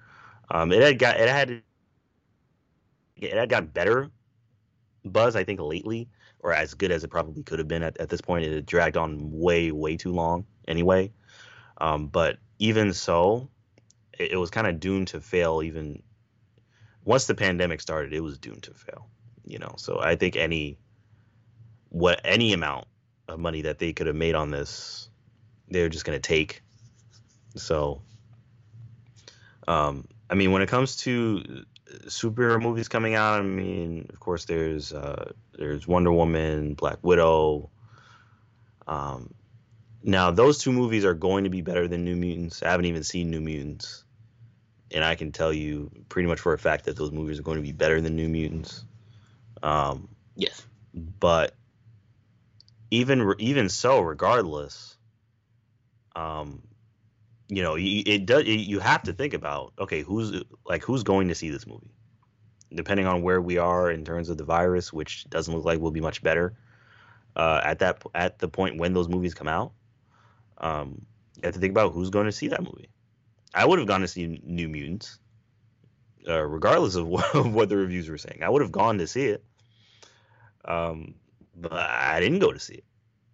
Um, 0.51 0.73
it 0.73 0.83
had 0.83 0.99
got 0.99 1.17
it 1.21 1.29
had 1.29 1.63
it 3.17 3.33
had 3.33 3.49
got 3.49 3.73
better 3.73 4.11
buzz, 5.05 5.37
I 5.37 5.45
think, 5.45 5.61
lately, 5.61 6.09
or 6.41 6.53
as 6.53 6.75
good 6.75 6.91
as 6.91 7.05
it 7.05 7.09
probably 7.09 7.43
could 7.43 7.59
have 7.59 7.69
been 7.69 7.83
at, 7.83 7.99
at 7.99 8.09
this 8.09 8.21
point. 8.21 8.45
It 8.45 8.67
dragged 8.67 8.97
on 8.97 9.19
way 9.33 9.73
way 9.73 9.97
too 9.97 10.13
long 10.13 10.47
anyway. 10.69 11.13
Um, 11.79 12.07
but 12.07 12.39
even 12.59 12.93
so, 12.93 13.49
it, 14.19 14.33
it 14.33 14.37
was 14.37 14.51
kind 14.51 14.67
of 14.67 14.81
doomed 14.81 15.09
to 15.09 15.21
fail. 15.21 15.63
Even 15.63 16.03
once 17.05 17.27
the 17.27 17.35
pandemic 17.35 17.81
started, 17.81 18.13
it 18.13 18.21
was 18.21 18.39
doomed 18.39 18.65
to 18.65 18.75
fail. 18.75 19.09
You 19.45 19.59
know, 19.59 19.75
so 19.77 20.01
I 20.01 20.17
think 20.17 20.37
any 20.37 20.79
what 21.91 22.21
any 22.25 22.53
amount 22.53 22.87
of 23.29 23.39
money 23.39 23.63
that 23.63 23.79
they 23.79 23.93
could 23.93 24.07
have 24.07 24.17
made 24.17 24.35
on 24.35 24.51
this, 24.51 25.09
they're 25.69 25.89
just 25.89 26.05
to 26.21 26.27
take. 26.29 26.63
So, 27.55 28.03
um, 29.67 30.07
I 30.29 30.35
mean, 30.35 30.53
when 30.53 30.63
it 30.63 30.69
comes 30.69 30.97
to 30.99 31.65
superhero 32.05 32.61
movies 32.61 32.89
coming 32.89 33.15
out, 33.15 33.41
I 33.41 33.43
mean, 33.43 34.07
of 34.11 34.21
course, 34.21 34.45
there's 34.45 34.93
uh, 34.93 35.33
there's 35.59 35.87
Wonder 35.87 36.13
Woman, 36.13 36.75
Black 36.75 36.99
Widow. 37.03 37.71
Um, 38.87 39.35
now, 40.03 40.31
those 40.31 40.59
two 40.59 40.73
movies 40.73 41.05
are 41.05 41.15
going 41.15 41.45
to 41.45 41.51
be 41.51 41.63
better 41.63 41.89
than 41.89 42.05
New 42.05 42.17
Mutants. 42.17 42.63
I 42.63 42.71
haven't 42.71 42.87
even 42.87 43.03
seen 43.03 43.31
New 43.31 43.41
Mutants, 43.41 44.05
and 44.93 45.03
I 45.05 45.17
can 45.17 45.33
tell 45.33 45.53
you 45.53 45.91
pretty 46.09 46.29
much 46.29 46.41
for 46.41 46.53
a 46.53 46.59
fact 46.59 46.85
that 46.85 46.97
those 46.97 47.11
movies 47.11 47.39
are 47.39 47.43
going 47.43 47.57
to 47.57 47.63
be 47.63 47.73
better 47.73 48.01
than 48.01 48.15
New 48.17 48.29
Mutants. 48.29 48.85
Um, 49.63 50.09
Yes. 50.37 50.65
but 50.95 51.55
even 52.91 53.35
even 53.39 53.69
so, 53.69 54.01
regardless, 54.01 54.97
um, 56.15 56.63
you 57.49 57.63
know, 57.63 57.77
it 57.79 58.27
does. 58.27 58.45
You 58.45 58.81
have 58.81 59.03
to 59.05 59.13
think 59.13 59.35
about 59.35 59.73
okay, 59.79 60.03
who's 60.03 60.43
like 60.65 60.83
who's 60.83 61.03
going 61.03 61.29
to 61.29 61.35
see 61.35 61.51
this 61.51 61.67
movie, 61.67 61.95
depending 62.75 63.07
on 63.07 63.23
where 63.23 63.41
we 63.41 63.59
are 63.59 63.91
in 63.91 64.05
terms 64.05 64.29
of 64.29 64.37
the 64.37 64.45
virus, 64.45 64.93
which 64.93 65.29
doesn't 65.31 65.55
look 65.55 65.65
like 65.65 65.81
will 65.81 65.93
be 65.93 66.01
much 66.01 66.23
better 66.23 66.57
uh, 67.37 67.61
at 67.63 67.79
that 67.79 68.03
at 68.15 68.39
the 68.39 68.49
point 68.49 68.79
when 68.79 68.95
those 68.95 69.09
movies 69.09 69.35
come 69.35 69.49
out. 69.49 69.73
Um, 70.59 71.07
you 71.37 71.43
have 71.45 71.55
to 71.55 71.61
think 71.61 71.71
about 71.71 71.93
who's 71.93 72.11
going 72.11 72.27
to 72.27 72.33
see 72.33 72.49
that 72.49 72.63
movie. 72.63 72.89
I 73.55 73.65
would 73.65 73.79
have 73.79 73.89
gone 73.89 74.01
to 74.01 74.09
see 74.09 74.41
New 74.43 74.69
Mutants, 74.69 75.19
uh, 76.27 76.43
regardless 76.43 76.95
of 76.95 77.07
what, 77.09 77.35
of 77.35 77.55
what 77.55 77.69
the 77.69 77.77
reviews 77.77 78.09
were 78.09 78.19
saying. 78.19 78.43
I 78.43 78.49
would 78.49 78.63
have 78.63 78.73
gone 78.73 78.99
to 78.99 79.07
see 79.07 79.27
it. 79.27 79.45
Um, 80.65 81.15
but 81.55 81.73
I 81.73 82.19
didn't 82.21 82.41
go 82.41 82.53
to 82.53 82.59
see 82.59 82.75
it 82.75 82.85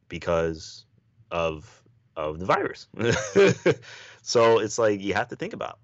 because 0.09 0.84
of 1.30 1.81
of 2.16 2.39
the 2.39 2.44
virus. 2.44 2.89
so 4.22 4.59
it's 4.59 4.78
like 4.78 5.01
you 5.01 5.14
have 5.14 5.28
to 5.28 5.36
think 5.36 5.52
about. 5.52 5.78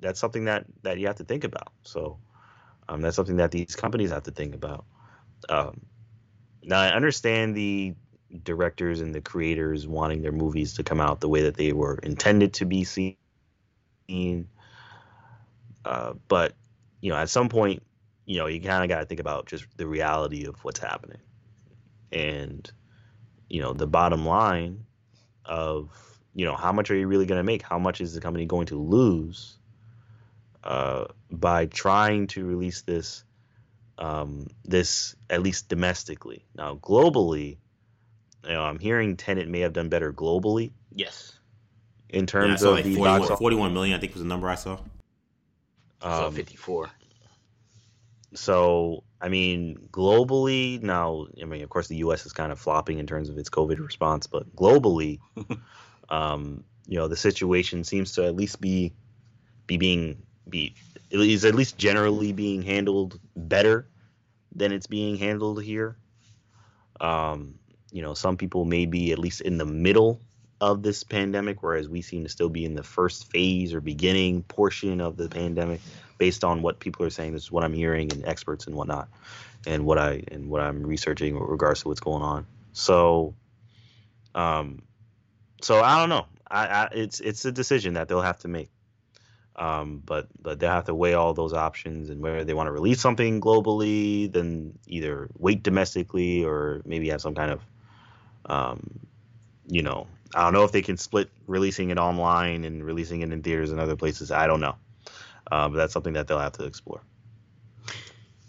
That's 0.00 0.20
something 0.20 0.46
that 0.46 0.64
that 0.82 0.98
you 0.98 1.06
have 1.06 1.16
to 1.16 1.24
think 1.24 1.44
about. 1.44 1.72
So 1.82 2.18
um, 2.88 3.00
that's 3.00 3.16
something 3.16 3.36
that 3.36 3.50
these 3.50 3.76
companies 3.76 4.10
have 4.10 4.24
to 4.24 4.30
think 4.30 4.54
about. 4.54 4.84
Um, 5.48 5.80
now 6.62 6.80
I 6.80 6.88
understand 6.88 7.56
the 7.56 7.94
directors 8.42 9.00
and 9.00 9.14
the 9.14 9.20
creators 9.20 9.86
wanting 9.86 10.22
their 10.22 10.32
movies 10.32 10.74
to 10.74 10.82
come 10.82 11.00
out 11.00 11.20
the 11.20 11.28
way 11.28 11.42
that 11.42 11.56
they 11.56 11.72
were 11.72 11.98
intended 12.02 12.54
to 12.54 12.64
be 12.64 12.84
seen. 12.84 13.16
Uh, 15.84 16.14
but 16.28 16.54
you 17.00 17.10
know, 17.10 17.16
at 17.16 17.28
some 17.28 17.48
point, 17.48 17.82
you 18.24 18.38
know, 18.38 18.46
you 18.46 18.60
kind 18.60 18.84
of 18.84 18.88
got 18.88 19.00
to 19.00 19.06
think 19.06 19.20
about 19.20 19.46
just 19.46 19.66
the 19.76 19.86
reality 19.86 20.46
of 20.46 20.62
what's 20.64 20.78
happening, 20.78 21.18
and 22.12 22.70
you 23.48 23.60
know, 23.60 23.72
the 23.72 23.86
bottom 23.86 24.24
line 24.24 24.84
of 25.44 25.90
you 26.34 26.44
know 26.44 26.56
how 26.56 26.72
much 26.72 26.90
are 26.90 26.96
you 26.96 27.06
really 27.06 27.26
going 27.26 27.38
to 27.38 27.44
make? 27.44 27.62
How 27.62 27.78
much 27.78 28.00
is 28.00 28.14
the 28.14 28.20
company 28.20 28.46
going 28.46 28.66
to 28.66 28.78
lose 28.80 29.56
uh, 30.64 31.06
by 31.30 31.66
trying 31.66 32.26
to 32.28 32.44
release 32.44 32.82
this? 32.82 33.24
Um, 33.98 34.46
this 34.64 35.14
at 35.28 35.42
least 35.42 35.68
domestically. 35.68 36.44
Now, 36.56 36.76
globally, 36.76 37.58
you 38.42 38.52
know, 38.52 38.62
I'm 38.62 38.78
hearing 38.78 39.16
Tenet 39.16 39.48
may 39.48 39.60
have 39.60 39.74
done 39.74 39.90
better 39.90 40.12
globally 40.12 40.72
Yes. 40.94 41.38
in 42.08 42.26
terms 42.26 42.60
saw 42.60 42.70
of 42.70 42.76
like 42.76 42.84
the 42.84 42.96
41, 42.96 43.28
box 43.28 43.38
41 43.38 43.74
million, 43.74 43.96
I 43.96 44.00
think 44.00 44.14
was 44.14 44.22
the 44.22 44.28
number 44.28 44.48
I 44.48 44.54
saw. 44.56 44.78
So 46.00 46.26
Um, 46.26 46.34
54. 46.34 46.90
So, 48.34 49.04
I 49.20 49.28
mean, 49.28 49.88
globally, 49.90 50.82
now, 50.82 51.26
I 51.40 51.44
mean, 51.44 51.62
of 51.62 51.68
course, 51.68 51.88
the 51.88 51.96
U.S. 51.96 52.24
is 52.24 52.32
kind 52.32 52.50
of 52.50 52.58
flopping 52.58 52.98
in 52.98 53.06
terms 53.06 53.28
of 53.28 53.36
its 53.36 53.50
COVID 53.50 53.78
response, 53.78 54.26
but 54.26 54.54
globally, 54.56 55.18
um, 56.08 56.64
you 56.86 56.98
know, 56.98 57.08
the 57.08 57.16
situation 57.16 57.84
seems 57.84 58.12
to 58.12 58.24
at 58.24 58.34
least 58.34 58.60
be 58.60 58.92
be 59.66 59.76
being 59.76 60.22
be 60.48 60.74
is 61.10 61.44
at 61.44 61.54
least 61.54 61.76
generally 61.78 62.32
being 62.32 62.62
handled 62.62 63.20
better 63.36 63.86
than 64.54 64.72
it's 64.72 64.86
being 64.86 65.16
handled 65.16 65.62
here. 65.62 65.96
Um, 67.00 67.58
you 67.90 68.02
know, 68.02 68.14
some 68.14 68.36
people 68.36 68.64
may 68.64 68.86
be 68.86 69.12
at 69.12 69.18
least 69.18 69.42
in 69.42 69.58
the 69.58 69.66
middle 69.66 70.20
of 70.62 70.80
this 70.80 71.02
pandemic, 71.02 71.60
whereas 71.60 71.88
we 71.88 72.00
seem 72.00 72.22
to 72.22 72.28
still 72.28 72.48
be 72.48 72.64
in 72.64 72.76
the 72.76 72.84
first 72.84 73.28
phase 73.32 73.74
or 73.74 73.80
beginning 73.80 74.44
portion 74.44 75.00
of 75.00 75.16
the 75.16 75.28
pandemic, 75.28 75.80
based 76.18 76.44
on 76.44 76.62
what 76.62 76.78
people 76.78 77.04
are 77.04 77.10
saying. 77.10 77.32
This 77.32 77.42
is 77.42 77.50
what 77.50 77.64
I'm 77.64 77.74
hearing 77.74 78.12
and 78.12 78.24
experts 78.24 78.68
and 78.68 78.76
whatnot, 78.76 79.08
and 79.66 79.84
what 79.84 79.98
I 79.98 80.22
and 80.30 80.48
what 80.48 80.60
I'm 80.60 80.86
researching 80.86 81.34
with 81.34 81.50
regards 81.50 81.82
to 81.82 81.88
what's 81.88 81.98
going 81.98 82.22
on. 82.22 82.46
So, 82.72 83.34
um, 84.36 84.82
so 85.60 85.80
I 85.82 85.98
don't 85.98 86.08
know. 86.08 86.26
I, 86.48 86.66
I 86.66 86.88
it's 86.92 87.18
it's 87.18 87.44
a 87.44 87.50
decision 87.50 87.94
that 87.94 88.06
they'll 88.06 88.22
have 88.22 88.38
to 88.38 88.48
make. 88.48 88.70
Um, 89.56 90.00
but 90.06 90.28
but 90.40 90.60
they 90.60 90.68
have 90.68 90.84
to 90.84 90.94
weigh 90.94 91.14
all 91.14 91.34
those 91.34 91.52
options 91.52 92.08
and 92.08 92.22
whether 92.22 92.44
they 92.44 92.54
want 92.54 92.68
to 92.68 92.72
release 92.72 93.00
something 93.00 93.40
globally, 93.40 94.32
then 94.32 94.78
either 94.86 95.28
wait 95.36 95.64
domestically 95.64 96.44
or 96.44 96.82
maybe 96.84 97.08
have 97.08 97.20
some 97.20 97.34
kind 97.34 97.50
of, 97.50 97.60
um, 98.46 99.00
you 99.66 99.82
know, 99.82 100.06
I 100.34 100.44
don't 100.44 100.52
know 100.52 100.64
if 100.64 100.72
they 100.72 100.82
can 100.82 100.96
split 100.96 101.30
releasing 101.46 101.90
it 101.90 101.98
online 101.98 102.64
and 102.64 102.84
releasing 102.84 103.20
it 103.20 103.32
in 103.32 103.42
theaters 103.42 103.70
and 103.70 103.80
other 103.80 103.96
places. 103.96 104.30
I 104.30 104.46
don't 104.46 104.60
know, 104.60 104.76
uh, 105.50 105.68
but 105.68 105.76
that's 105.76 105.92
something 105.92 106.14
that 106.14 106.26
they'll 106.26 106.38
have 106.38 106.52
to 106.52 106.64
explore. 106.64 107.02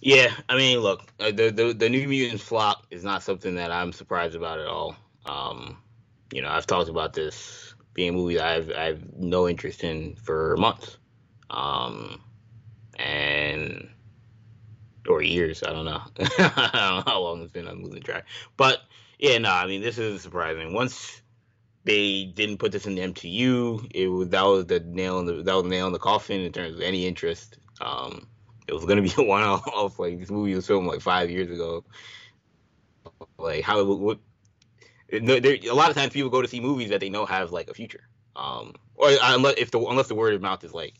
Yeah, 0.01 0.33
I 0.49 0.57
mean, 0.57 0.79
look, 0.79 1.13
uh, 1.19 1.31
the, 1.31 1.49
the 1.49 1.73
the 1.73 1.89
New 1.89 2.07
Mutants 2.07 2.43
flop 2.43 2.85
is 2.91 3.03
not 3.03 3.23
something 3.23 3.55
that 3.55 3.71
I'm 3.71 3.93
surprised 3.93 4.35
about 4.35 4.59
at 4.59 4.67
all. 4.67 4.95
Um, 5.25 5.77
you 6.33 6.41
know, 6.41 6.49
I've 6.49 6.67
talked 6.67 6.89
about 6.89 7.13
this 7.13 7.73
being 7.93 8.09
a 8.09 8.11
movie 8.11 8.39
I've 8.39 8.69
I've 8.71 9.15
no 9.17 9.47
interest 9.47 9.83
in 9.83 10.15
for 10.15 10.57
months, 10.57 10.97
um, 11.49 12.21
and 12.99 13.89
or 15.07 15.21
years. 15.21 15.63
I 15.63 15.71
don't 15.71 15.85
know. 15.85 16.01
I 16.19 16.69
don't 16.73 16.95
know 16.97 17.03
how 17.05 17.21
long 17.21 17.41
it's 17.41 17.51
been. 17.51 17.67
I'm 17.67 17.83
losing 17.83 18.03
track. 18.03 18.25
But 18.57 18.81
yeah, 19.19 19.37
no, 19.37 19.51
I 19.51 19.67
mean, 19.67 19.81
this 19.81 19.97
isn't 19.97 20.19
surprising. 20.19 20.73
Once 20.73 21.21
they 21.85 22.25
didn't 22.25 22.57
put 22.57 22.71
this 22.71 22.85
in 22.85 22.95
the 22.95 23.01
MCU, 23.01 23.91
it 23.93 24.07
was 24.07 24.29
that 24.29 24.43
was 24.43 24.65
the 24.67 24.79
nail 24.79 25.19
in 25.19 25.25
the 25.25 25.43
that 25.43 25.53
was 25.53 25.63
the 25.63 25.69
nail 25.69 25.87
in 25.87 25.93
the 25.93 25.99
coffin 25.99 26.41
in 26.41 26.51
terms 26.51 26.75
of 26.75 26.81
any 26.81 27.05
interest. 27.05 27.57
Um, 27.81 28.27
it 28.67 28.73
was 28.73 28.85
gonna 28.85 29.01
be 29.01 29.13
a 29.17 29.23
one 29.23 29.43
off. 29.43 29.99
Like 29.99 30.19
this 30.19 30.31
movie 30.31 30.55
was 30.55 30.67
filmed 30.67 30.87
like 30.87 31.01
five 31.01 31.29
years 31.29 31.51
ago. 31.51 31.83
Like 33.37 33.63
how. 33.63 34.17
No, 35.11 35.39
there, 35.39 35.57
a 35.69 35.75
lot 35.75 35.89
of 35.89 35.95
times 35.95 36.13
people 36.13 36.31
go 36.31 36.41
to 36.41 36.47
see 36.47 36.59
movies 36.59 36.89
that 36.89 36.99
they 36.99 37.09
know 37.09 37.25
have 37.25 37.51
like 37.51 37.69
a 37.69 37.73
future. 37.73 38.07
Um, 38.35 38.73
or 38.95 39.09
unless 39.21 39.55
if 39.57 39.69
the 39.71 39.79
unless 39.79 40.07
the 40.07 40.15
word 40.15 40.33
of 40.33 40.41
mouth 40.41 40.63
is 40.63 40.73
like 40.73 40.95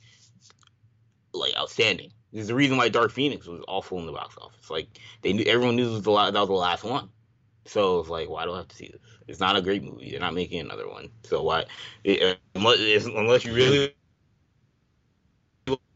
like 1.33 1.55
outstanding. 1.57 2.11
There's 2.31 2.49
a 2.49 2.55
reason 2.55 2.77
why 2.77 2.89
Dark 2.89 3.11
Phoenix 3.11 3.45
was 3.47 3.61
awful 3.67 3.99
in 3.99 4.05
the 4.05 4.11
box 4.11 4.35
office. 4.39 4.69
Like 4.69 4.87
they 5.21 5.33
knew 5.33 5.45
everyone 5.45 5.75
knew 5.75 5.89
was 5.91 6.01
the 6.01 6.11
that 6.11 6.33
was 6.33 6.47
the 6.47 6.53
last 6.53 6.83
one. 6.83 7.09
So 7.65 7.99
it's 7.99 8.09
like, 8.09 8.29
why 8.29 8.45
do 8.45 8.53
I 8.53 8.57
have 8.57 8.67
to 8.67 8.75
see 8.75 8.91
this? 8.91 9.12
It's 9.27 9.39
not 9.39 9.55
a 9.55 9.61
great 9.61 9.83
movie. 9.83 10.11
They're 10.11 10.19
not 10.19 10.33
making 10.33 10.59
another 10.59 10.87
one. 10.87 11.09
So 11.23 11.43
why? 11.43 11.65
It, 12.03 12.21
uh, 12.21 12.35
unless, 12.55 13.05
unless 13.05 13.45
you 13.45 13.53
really 13.53 13.93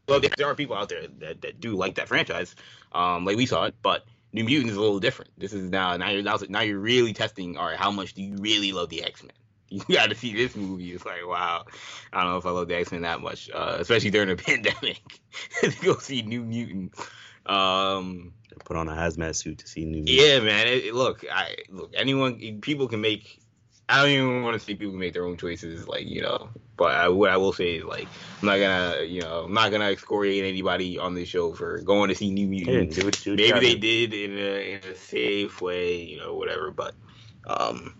well, 0.08 0.20
there 0.20 0.46
are 0.46 0.54
people 0.54 0.76
out 0.76 0.88
there 0.88 1.06
that, 1.18 1.42
that 1.42 1.60
do 1.60 1.76
like 1.76 1.96
that 1.96 2.08
franchise, 2.08 2.56
um, 2.92 3.24
like 3.24 3.36
we 3.36 3.46
saw 3.46 3.64
it, 3.64 3.74
but 3.82 4.06
New 4.32 4.44
Mutants 4.44 4.72
is 4.72 4.76
a 4.76 4.80
little 4.80 5.00
different. 5.00 5.30
This 5.38 5.52
is 5.52 5.70
now 5.70 5.96
now 5.96 6.10
you're 6.10 6.22
now, 6.48 6.60
you're 6.60 6.78
really 6.78 7.12
testing. 7.12 7.56
All 7.56 7.66
right, 7.66 7.76
how 7.76 7.90
much 7.90 8.14
do 8.14 8.22
you 8.22 8.36
really 8.36 8.72
love 8.72 8.88
the 8.88 9.04
X 9.04 9.22
Men? 9.22 9.32
You 9.70 9.96
got 9.96 10.08
to 10.08 10.16
see 10.16 10.32
this 10.32 10.56
movie. 10.56 10.92
It's 10.92 11.04
like 11.04 11.26
wow, 11.26 11.66
I 12.10 12.22
don't 12.22 12.32
know 12.32 12.38
if 12.38 12.46
I 12.46 12.50
love 12.50 12.68
the 12.68 12.76
X 12.76 12.90
Men 12.90 13.02
that 13.02 13.20
much, 13.20 13.50
uh, 13.52 13.76
especially 13.78 14.10
during 14.10 14.30
a 14.30 14.36
pandemic. 14.48 15.20
to 15.60 15.70
go 15.82 15.98
see 15.98 16.22
New 16.22 16.42
Mutants. 16.42 17.06
Um, 17.48 18.34
Put 18.64 18.76
on 18.76 18.88
a 18.88 18.92
hazmat 18.92 19.36
suit 19.36 19.58
to 19.58 19.68
see 19.68 19.84
New. 19.84 20.02
Yeah, 20.04 20.40
man. 20.40 20.66
It, 20.66 20.86
it, 20.86 20.94
look, 20.94 21.24
I 21.32 21.56
look. 21.70 21.92
Anyone, 21.96 22.60
people 22.60 22.88
can 22.88 23.00
make 23.00 23.40
I 23.88 24.02
don't 24.02 24.10
even 24.10 24.42
want 24.42 24.58
to 24.58 24.60
see 24.60 24.74
people 24.74 24.94
make 24.94 25.14
their 25.14 25.24
own 25.24 25.38
choices, 25.38 25.88
like 25.88 26.06
you 26.06 26.20
know. 26.20 26.50
But 26.76 26.94
I, 26.94 27.08
what 27.08 27.30
I 27.30 27.38
will 27.38 27.54
say 27.54 27.76
is, 27.76 27.84
like, 27.84 28.06
I'm 28.40 28.46
not 28.46 28.58
gonna, 28.58 29.02
you 29.04 29.22
know, 29.22 29.44
I'm 29.44 29.54
not 29.54 29.70
gonna 29.70 29.86
excoriate 29.86 30.44
anybody 30.44 30.98
on 30.98 31.14
this 31.14 31.28
show 31.28 31.54
for 31.54 31.80
going 31.80 32.10
to 32.10 32.14
see 32.14 32.30
New 32.30 32.46
Mutants. 32.46 32.96
Yeah, 32.96 33.02
do 33.02 33.08
it, 33.08 33.20
do 33.24 33.36
Maybe 33.36 33.60
they 33.60 33.76
did 33.76 34.12
in 34.12 34.38
a, 34.38 34.74
in 34.74 34.92
a 34.92 34.94
safe 34.94 35.62
way, 35.62 36.02
you 36.02 36.18
know, 36.18 36.34
whatever. 36.34 36.70
But 36.70 36.94
um, 37.46 37.94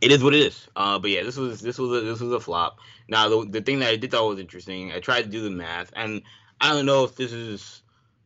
it 0.00 0.12
is 0.12 0.22
what 0.22 0.34
it 0.34 0.42
is. 0.42 0.68
Uh, 0.76 1.00
but 1.00 1.10
yeah, 1.10 1.24
this 1.24 1.36
was 1.36 1.60
this 1.60 1.78
was 1.78 1.90
a, 1.90 2.06
this 2.06 2.20
was 2.20 2.32
a 2.32 2.40
flop. 2.40 2.78
Now 3.08 3.28
the 3.28 3.44
the 3.50 3.60
thing 3.60 3.80
that 3.80 3.88
I 3.88 3.96
did 3.96 4.12
thought 4.12 4.28
was 4.28 4.38
interesting, 4.38 4.92
I 4.92 5.00
tried 5.00 5.22
to 5.22 5.28
do 5.28 5.42
the 5.42 5.50
math, 5.50 5.92
and 5.96 6.22
I 6.60 6.72
don't 6.72 6.86
know 6.86 7.02
if 7.02 7.16
this 7.16 7.32
is, 7.32 7.82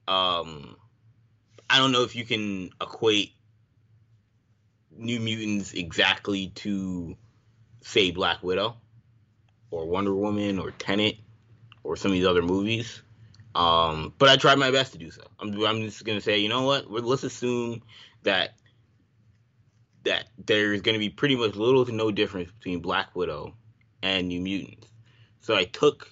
um, 0.09 0.77
I 1.71 1.79
don't 1.79 1.93
know 1.93 2.03
if 2.03 2.17
you 2.17 2.25
can 2.25 2.71
equate 2.81 3.33
New 4.97 5.21
Mutants 5.21 5.73
exactly 5.73 6.49
to 6.57 7.17
say 7.83 8.11
Black 8.11 8.43
Widow 8.43 8.77
or 9.71 9.87
Wonder 9.87 10.15
Woman 10.15 10.59
or 10.59 10.71
Tenet 10.73 11.17
or 11.83 11.97
some 11.97 12.11
of 12.11 12.15
these 12.15 12.27
other 12.27 12.43
movies. 12.43 13.03
Um, 13.55 14.13
but 14.19 14.29
I 14.29 14.37
tried 14.37 14.59
my 14.59 14.71
best 14.71 14.93
to 14.93 14.99
do 14.99 15.11
so. 15.11 15.23
I'm, 15.39 15.59
I'm 15.65 15.83
just 15.83 16.05
gonna 16.05 16.21
say, 16.21 16.39
you 16.39 16.49
know 16.49 16.63
what? 16.63 16.91
Let's 16.91 17.23
assume 17.23 17.83
that 18.23 18.55
that 20.05 20.27
there's 20.47 20.81
gonna 20.81 20.99
be 20.99 21.11
pretty 21.11 21.37
much 21.37 21.55
little 21.55 21.85
to 21.85 21.93
no 21.93 22.11
difference 22.11 22.51
between 22.51 22.81
Black 22.81 23.15
Widow 23.15 23.55
and 24.03 24.29
New 24.29 24.41
Mutants. 24.41 24.89
So 25.41 25.55
I 25.55 25.65
took 25.65 26.11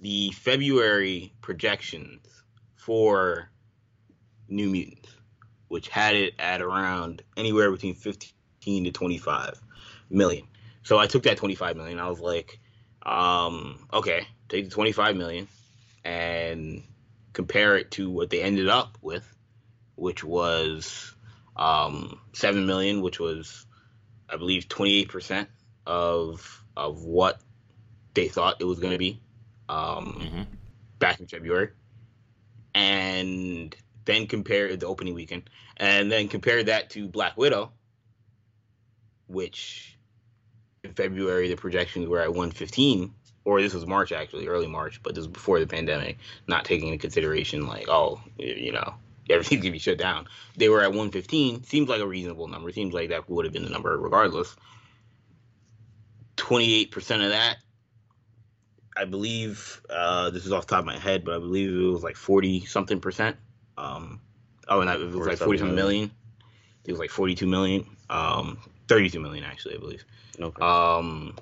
the 0.00 0.32
February 0.32 1.32
projections 1.40 2.31
for 2.84 3.50
New 4.48 4.68
Mutants 4.68 5.08
which 5.72 5.88
had 5.88 6.14
it 6.14 6.34
at 6.38 6.60
around 6.60 7.22
anywhere 7.34 7.72
between 7.72 7.94
15 7.94 8.84
to 8.84 8.92
25 8.92 9.58
million. 10.10 10.46
So 10.82 10.98
I 10.98 11.06
took 11.06 11.22
that 11.22 11.38
25 11.38 11.78
million. 11.78 11.98
I 11.98 12.10
was 12.10 12.20
like, 12.20 12.60
um, 13.00 13.88
okay, 13.90 14.26
take 14.50 14.66
the 14.66 14.70
25 14.70 15.16
million 15.16 15.48
and 16.04 16.82
compare 17.32 17.78
it 17.78 17.90
to 17.92 18.10
what 18.10 18.28
they 18.28 18.42
ended 18.42 18.68
up 18.68 18.98
with, 19.00 19.26
which 19.94 20.22
was 20.22 21.14
um, 21.56 22.20
7 22.34 22.66
million, 22.66 23.00
which 23.00 23.18
was, 23.18 23.64
I 24.28 24.36
believe, 24.36 24.68
28% 24.68 25.46
of 25.86 26.62
of 26.76 27.02
what 27.02 27.40
they 28.12 28.28
thought 28.28 28.60
it 28.60 28.64
was 28.64 28.78
going 28.78 28.92
to 28.92 28.98
be 28.98 29.22
um, 29.70 30.20
mm-hmm. 30.20 30.42
back 30.98 31.18
in 31.18 31.26
February. 31.26 31.70
And 32.74 33.76
then 34.04 34.26
compare 34.26 34.74
the 34.76 34.86
opening 34.86 35.14
weekend, 35.14 35.48
and 35.76 36.10
then 36.10 36.28
compare 36.28 36.62
that 36.64 36.90
to 36.90 37.06
Black 37.08 37.36
Widow, 37.36 37.72
which 39.26 39.96
in 40.82 40.92
February 40.94 41.48
the 41.48 41.56
projections 41.56 42.08
were 42.08 42.20
at 42.20 42.28
115, 42.28 43.12
or 43.44 43.60
this 43.60 43.74
was 43.74 43.86
March 43.86 44.12
actually, 44.12 44.48
early 44.48 44.66
March, 44.66 45.02
but 45.02 45.14
this 45.14 45.22
was 45.22 45.32
before 45.32 45.60
the 45.60 45.66
pandemic, 45.66 46.18
not 46.48 46.64
taking 46.64 46.88
into 46.88 46.98
consideration 46.98 47.66
like 47.66 47.88
oh 47.88 48.20
you 48.38 48.72
know 48.72 48.94
everything's 49.30 49.62
gonna 49.62 49.72
be 49.72 49.78
shut 49.78 49.98
down. 49.98 50.26
They 50.56 50.68
were 50.68 50.80
at 50.80 50.90
115, 50.90 51.64
seems 51.64 51.88
like 51.88 52.00
a 52.00 52.06
reasonable 52.06 52.48
number. 52.48 52.72
Seems 52.72 52.94
like 52.94 53.10
that 53.10 53.28
would 53.28 53.44
have 53.44 53.52
been 53.52 53.64
the 53.64 53.70
number 53.70 53.96
regardless. 53.96 54.54
28% 56.36 56.90
of 57.24 57.30
that 57.30 57.58
I 58.96 59.04
believe 59.04 59.80
uh, 59.88 60.30
this 60.30 60.44
is 60.44 60.52
off 60.52 60.66
the 60.66 60.74
top 60.74 60.80
of 60.80 60.86
my 60.86 60.98
head, 60.98 61.24
but 61.24 61.34
I 61.34 61.38
believe 61.38 61.70
it 61.70 61.92
was 61.92 62.02
like 62.02 62.16
forty 62.16 62.64
something 62.66 63.00
percent 63.00 63.36
um, 63.78 64.20
oh, 64.68 64.80
and 64.80 64.90
it 64.90 65.14
was 65.14 65.26
like 65.26 65.38
47 65.38 65.74
million. 65.74 66.10
It 66.84 66.92
was 66.92 67.00
like 67.00 67.10
42 67.10 67.46
million. 67.46 67.86
Um, 68.10 68.58
32 68.88 69.20
million 69.20 69.44
actually, 69.44 69.76
I 69.76 69.78
believe. 69.78 70.04
Okay. 70.38 70.62
Um, 70.62 71.36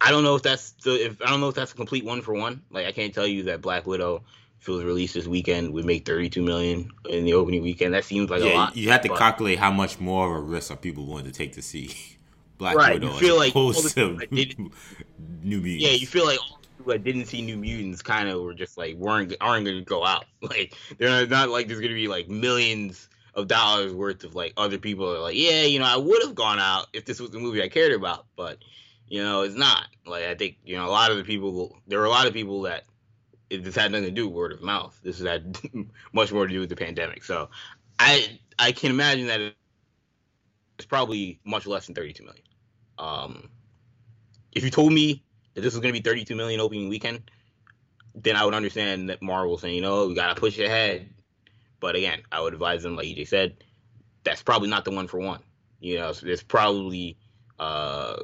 I 0.00 0.10
don't 0.10 0.24
know 0.24 0.36
if 0.36 0.42
that's 0.42 0.72
the 0.84 1.06
if 1.06 1.22
I 1.22 1.30
don't 1.30 1.40
know 1.40 1.48
if 1.48 1.54
that's 1.54 1.72
a 1.72 1.76
complete 1.76 2.04
one 2.04 2.22
for 2.22 2.34
one. 2.34 2.62
Like 2.70 2.86
I 2.86 2.92
can't 2.92 3.12
tell 3.12 3.26
you 3.26 3.44
that 3.44 3.60
Black 3.60 3.86
Widow, 3.86 4.22
if 4.60 4.68
it 4.68 4.70
was 4.70 4.84
released 4.84 5.14
this 5.14 5.26
weekend, 5.26 5.72
would 5.74 5.84
make 5.84 6.06
32 6.06 6.42
million 6.42 6.90
in 7.08 7.24
the 7.24 7.34
opening 7.34 7.62
weekend. 7.62 7.94
That 7.94 8.04
seems 8.04 8.30
like 8.30 8.42
yeah, 8.42 8.52
a 8.52 8.54
lot. 8.54 8.76
You 8.76 8.90
have 8.90 9.02
to 9.02 9.08
calculate 9.08 9.58
how 9.58 9.70
much 9.70 10.00
more 10.00 10.26
of 10.26 10.36
a 10.36 10.46
risk 10.46 10.70
are 10.70 10.76
people 10.76 11.06
willing 11.06 11.24
to 11.24 11.32
take 11.32 11.52
to 11.54 11.62
see 11.62 11.94
Black 12.58 12.76
right, 12.76 12.94
Widow 12.94 13.12
you 13.12 13.18
feel 13.18 13.36
like 13.36 13.50
opposed 13.50 13.94
to 13.94 14.18
New 14.30 15.60
Mutants. 15.60 15.84
Yeah, 15.84 15.90
you 15.90 16.06
feel 16.06 16.26
like 16.26 16.40
that 16.86 17.04
didn't 17.04 17.26
see 17.26 17.42
New 17.42 17.56
Mutants 17.56 18.02
kind 18.02 18.28
of 18.28 18.42
were 18.42 18.54
just 18.54 18.76
like 18.76 18.96
weren't 18.96 19.34
aren't 19.40 19.64
going 19.64 19.78
to 19.78 19.84
go 19.84 20.04
out. 20.04 20.24
Like 20.42 20.74
they're 20.98 21.26
not 21.26 21.48
like 21.50 21.66
there's 21.66 21.80
going 21.80 21.90
to 21.90 21.96
be 21.96 22.08
like 22.08 22.28
millions 22.28 23.08
of 23.34 23.48
dollars 23.48 23.92
worth 23.92 24.24
of 24.24 24.34
like 24.34 24.52
other 24.56 24.78
people 24.78 25.12
are 25.12 25.20
like, 25.20 25.36
yeah, 25.36 25.62
you 25.62 25.78
know, 25.78 25.84
I 25.84 25.96
would 25.96 26.22
have 26.22 26.34
gone 26.34 26.58
out 26.58 26.86
if 26.92 27.04
this 27.04 27.20
was 27.20 27.30
the 27.30 27.38
movie 27.38 27.62
I 27.62 27.68
cared 27.68 27.92
about, 27.92 28.26
but 28.36 28.58
you 29.08 29.22
know, 29.22 29.42
it's 29.42 29.56
not. 29.56 29.86
Like 30.06 30.24
I 30.24 30.34
think 30.34 30.58
you 30.64 30.76
know 30.76 30.86
a 30.86 30.90
lot 30.90 31.10
of 31.10 31.16
the 31.16 31.24
people 31.24 31.78
there 31.86 31.98
were 31.98 32.06
a 32.06 32.10
lot 32.10 32.26
of 32.26 32.32
people 32.32 32.62
that 32.62 32.84
it, 33.50 33.64
this 33.64 33.76
had 33.76 33.92
nothing 33.92 34.06
to 34.06 34.10
do 34.10 34.26
with 34.26 34.36
word 34.36 34.52
of 34.52 34.62
mouth. 34.62 34.98
This 35.02 35.20
had 35.20 35.58
much 36.12 36.32
more 36.32 36.46
to 36.46 36.52
do 36.52 36.60
with 36.60 36.68
the 36.68 36.76
pandemic. 36.76 37.24
So 37.24 37.50
I 37.98 38.38
I 38.58 38.72
can 38.72 38.90
imagine 38.90 39.26
that 39.26 39.54
it's 40.78 40.86
probably 40.86 41.40
much 41.44 41.66
less 41.66 41.86
than 41.86 41.94
32 41.94 42.24
million. 42.24 42.42
Um, 42.98 43.50
if 44.52 44.64
you 44.64 44.70
told 44.70 44.92
me 44.92 45.22
that 45.54 45.60
this 45.60 45.74
was 45.74 45.80
going 45.80 45.92
to 45.92 46.00
be 46.00 46.08
32 46.08 46.34
million 46.34 46.60
opening 46.60 46.88
weekend, 46.88 47.30
then 48.14 48.36
I 48.36 48.44
would 48.44 48.54
understand 48.54 49.10
that 49.10 49.20
Marvel 49.22 49.58
saying, 49.58 49.74
you 49.74 49.82
know, 49.82 50.06
we 50.06 50.14
got 50.14 50.34
to 50.34 50.40
push 50.40 50.58
ahead. 50.58 51.08
But 51.80 51.94
again, 51.94 52.22
I 52.32 52.40
would 52.40 52.54
advise 52.54 52.82
them, 52.82 52.96
like 52.96 53.06
EJ 53.06 53.28
said, 53.28 53.64
that's 54.24 54.42
probably 54.42 54.68
not 54.68 54.84
the 54.84 54.90
one 54.90 55.06
for 55.06 55.18
one. 55.18 55.40
You 55.80 55.98
know, 55.98 56.12
so 56.12 56.26
there's 56.26 56.42
probably 56.42 57.16
uh, 57.58 58.16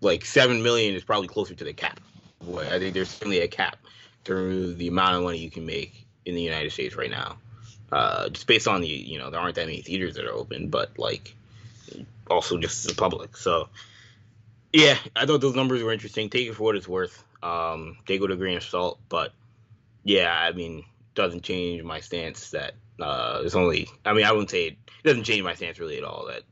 like 0.00 0.24
seven 0.24 0.62
million 0.62 0.94
is 0.94 1.04
probably 1.04 1.28
closer 1.28 1.54
to 1.54 1.64
the 1.64 1.72
cap. 1.72 2.00
Boy, 2.42 2.66
I 2.70 2.78
think 2.78 2.94
there's 2.94 3.08
certainly 3.08 3.40
a 3.40 3.48
cap 3.48 3.78
to 4.24 4.74
the 4.74 4.88
amount 4.88 5.16
of 5.16 5.22
money 5.22 5.38
you 5.38 5.50
can 5.50 5.64
make 5.64 6.06
in 6.26 6.34
the 6.34 6.42
United 6.42 6.70
States 6.70 6.96
right 6.96 7.10
now. 7.10 7.38
Uh, 7.90 8.28
just 8.28 8.46
based 8.46 8.68
on 8.68 8.82
the, 8.82 8.86
you 8.86 9.18
know, 9.18 9.30
there 9.30 9.40
aren't 9.40 9.54
that 9.54 9.66
many 9.66 9.80
theaters 9.80 10.14
that 10.14 10.26
are 10.26 10.32
open, 10.32 10.68
but 10.68 10.98
like 10.98 11.34
also 12.30 12.58
just 12.58 12.86
the 12.86 12.94
public. 12.94 13.36
So 13.36 13.68
yeah, 14.72 14.98
I 15.16 15.26
thought 15.26 15.40
those 15.40 15.54
numbers 15.54 15.82
were 15.82 15.92
interesting. 15.92 16.28
Take 16.28 16.48
it 16.48 16.54
for 16.54 16.64
what 16.64 16.76
it's 16.76 16.88
worth. 16.88 17.24
Um, 17.42 17.98
they 18.06 18.18
go 18.18 18.26
to 18.26 18.36
grain 18.36 18.56
of 18.56 18.64
salt, 18.64 18.98
but 19.08 19.32
yeah, 20.04 20.32
I 20.32 20.52
mean, 20.52 20.84
doesn't 21.14 21.42
change 21.42 21.82
my 21.82 22.00
stance 22.00 22.50
that 22.50 22.74
uh, 23.00 23.42
it's 23.44 23.54
only. 23.54 23.88
I 24.04 24.12
mean, 24.12 24.24
I 24.24 24.32
wouldn't 24.32 24.50
say 24.50 24.66
it, 24.66 24.72
it 24.72 25.08
doesn't 25.08 25.24
change 25.24 25.42
my 25.42 25.54
stance 25.54 25.78
really 25.78 25.98
at 25.98 26.04
all. 26.04 26.26
That 26.26 26.42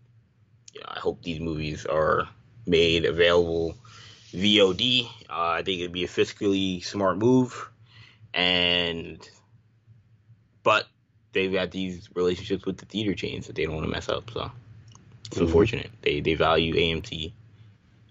you 0.72 0.80
know, 0.80 0.86
I 0.88 0.98
hope 0.98 1.22
these 1.22 1.40
movies 1.40 1.86
are 1.86 2.28
made 2.66 3.04
available 3.04 3.76
VOD. 4.32 5.06
Uh, 5.28 5.30
I 5.30 5.62
think 5.62 5.80
it'd 5.80 5.92
be 5.92 6.04
a 6.04 6.08
fiscally 6.08 6.84
smart 6.84 7.18
move, 7.18 7.70
and 8.32 9.18
but 10.62 10.86
they've 11.32 11.52
got 11.52 11.70
these 11.70 12.08
relationships 12.14 12.64
with 12.64 12.78
the 12.78 12.86
theater 12.86 13.14
chains 13.14 13.46
that 13.46 13.56
they 13.56 13.64
don't 13.64 13.74
want 13.74 13.86
to 13.86 13.92
mess 13.92 14.08
up. 14.08 14.30
So 14.30 14.50
it's 15.26 15.36
mm-hmm. 15.36 15.46
unfortunate. 15.46 15.90
They 16.02 16.20
they 16.20 16.34
value 16.34 16.74
AMC 16.74 17.32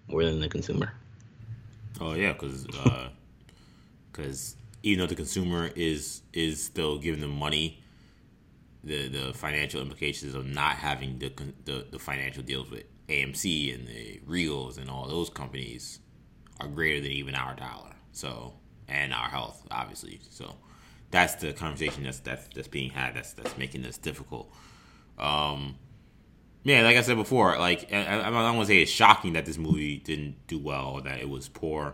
more 0.08 0.24
than 0.24 0.40
the 0.40 0.50
consumer. 0.50 0.94
Oh 2.00 2.14
yeah, 2.14 2.34
because 2.34 2.66
because 4.12 4.56
uh, 4.56 4.62
even 4.84 5.00
though 5.00 5.08
the 5.08 5.16
consumer 5.16 5.72
is 5.76 6.22
is 6.34 6.64
still 6.64 6.98
giving 6.98 7.22
them 7.22 7.32
money, 7.32 7.82
the 8.84 9.08
the 9.08 9.34
financial 9.34 9.82
implications 9.82 10.36
of 10.36 10.46
not 10.46 10.76
having 10.76 11.20
the 11.20 11.32
the, 11.66 11.88
the 11.92 12.00
financial 12.00 12.44
deals 12.44 12.70
with 12.70 12.84
AMC 13.08 13.74
and 13.74 13.88
the 13.88 14.20
Regals 14.28 14.78
and 14.78 14.90
all 14.90 15.08
those 15.08 15.30
companies 15.30 16.00
are 16.60 16.68
greater 16.68 17.02
than 17.02 17.12
even 17.12 17.36
our 17.36 17.56
dollar. 17.56 17.94
So 18.12 18.54
and 18.88 19.14
our 19.14 19.30
health, 19.30 19.66
obviously. 19.72 20.20
So 20.30 20.56
that's 21.12 21.36
the 21.36 21.54
conversation 21.54 22.04
that's 22.04 22.20
that's 22.20 22.48
that's 22.54 22.68
being 22.68 22.92
had. 22.92 23.16
That's 23.16 23.34
that's 23.34 23.58
making 23.58 23.84
this 23.84 23.98
difficult. 23.98 24.52
Um, 25.18 25.78
yeah, 26.66 26.82
like 26.82 26.98
I 26.98 27.02
said 27.04 27.16
before, 27.16 27.60
like 27.60 27.94
I, 27.94 28.22
I 28.22 28.30
don't 28.32 28.34
want 28.34 28.62
to 28.62 28.66
say 28.66 28.82
it's 28.82 28.90
shocking 28.90 29.34
that 29.34 29.46
this 29.46 29.60
movie 29.60 29.98
didn't 29.98 30.48
do 30.48 30.58
well 30.58 30.88
or 30.96 31.02
that 31.02 31.20
it 31.20 31.30
was 31.30 31.48
poor 31.48 31.94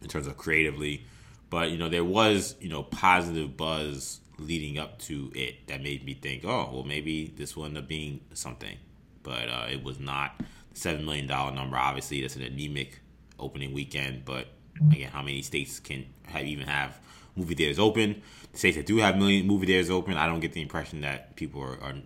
in 0.00 0.08
terms 0.08 0.26
of 0.26 0.38
creatively, 0.38 1.04
but 1.50 1.70
you 1.70 1.76
know 1.76 1.90
there 1.90 2.02
was 2.02 2.56
you 2.60 2.70
know 2.70 2.82
positive 2.82 3.54
buzz 3.54 4.20
leading 4.38 4.78
up 4.78 4.98
to 5.00 5.30
it 5.34 5.66
that 5.66 5.82
made 5.82 6.02
me 6.02 6.14
think, 6.14 6.46
oh 6.46 6.70
well, 6.72 6.82
maybe 6.82 7.34
this 7.36 7.54
will 7.54 7.66
end 7.66 7.76
up 7.76 7.86
being 7.86 8.20
something, 8.32 8.78
but 9.22 9.50
uh, 9.50 9.66
it 9.70 9.84
was 9.84 10.00
not. 10.00 10.38
The 10.72 10.80
seven 10.80 11.04
million 11.04 11.26
dollar 11.26 11.52
number, 11.52 11.76
obviously, 11.76 12.22
that's 12.22 12.36
an 12.36 12.42
anemic 12.42 13.00
opening 13.38 13.74
weekend, 13.74 14.24
but 14.24 14.46
again 14.90 15.10
how 15.10 15.20
many 15.20 15.42
states 15.42 15.78
can 15.78 16.06
have 16.26 16.44
even 16.46 16.66
have 16.66 16.98
movie 17.36 17.54
theaters 17.54 17.78
open. 17.78 18.22
The 18.52 18.58
states 18.58 18.78
that 18.78 18.86
do 18.86 18.96
have 18.96 19.18
million 19.18 19.46
movie 19.46 19.66
theaters 19.66 19.90
open, 19.90 20.16
I 20.16 20.26
don't 20.26 20.40
get 20.40 20.54
the 20.54 20.62
impression 20.62 21.02
that 21.02 21.36
people 21.36 21.60
are, 21.60 21.78
are 21.82 21.96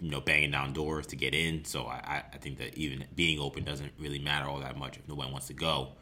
you 0.00 0.10
know 0.10 0.20
banging 0.20 0.50
down 0.50 0.72
doors 0.72 1.06
to 1.08 1.16
get 1.16 1.34
in. 1.34 1.64
So 1.64 1.86
I, 1.86 2.22
I 2.32 2.36
think 2.38 2.58
that 2.58 2.76
even 2.76 3.04
being 3.14 3.38
open 3.38 3.64
doesn't 3.64 3.92
really 3.98 4.18
matter 4.18 4.48
all 4.48 4.60
that 4.60 4.76
much 4.76 4.96
if 4.96 5.08
no 5.08 5.14
one 5.14 5.30
wants 5.30 5.46
to 5.48 5.54
go. 5.54 5.92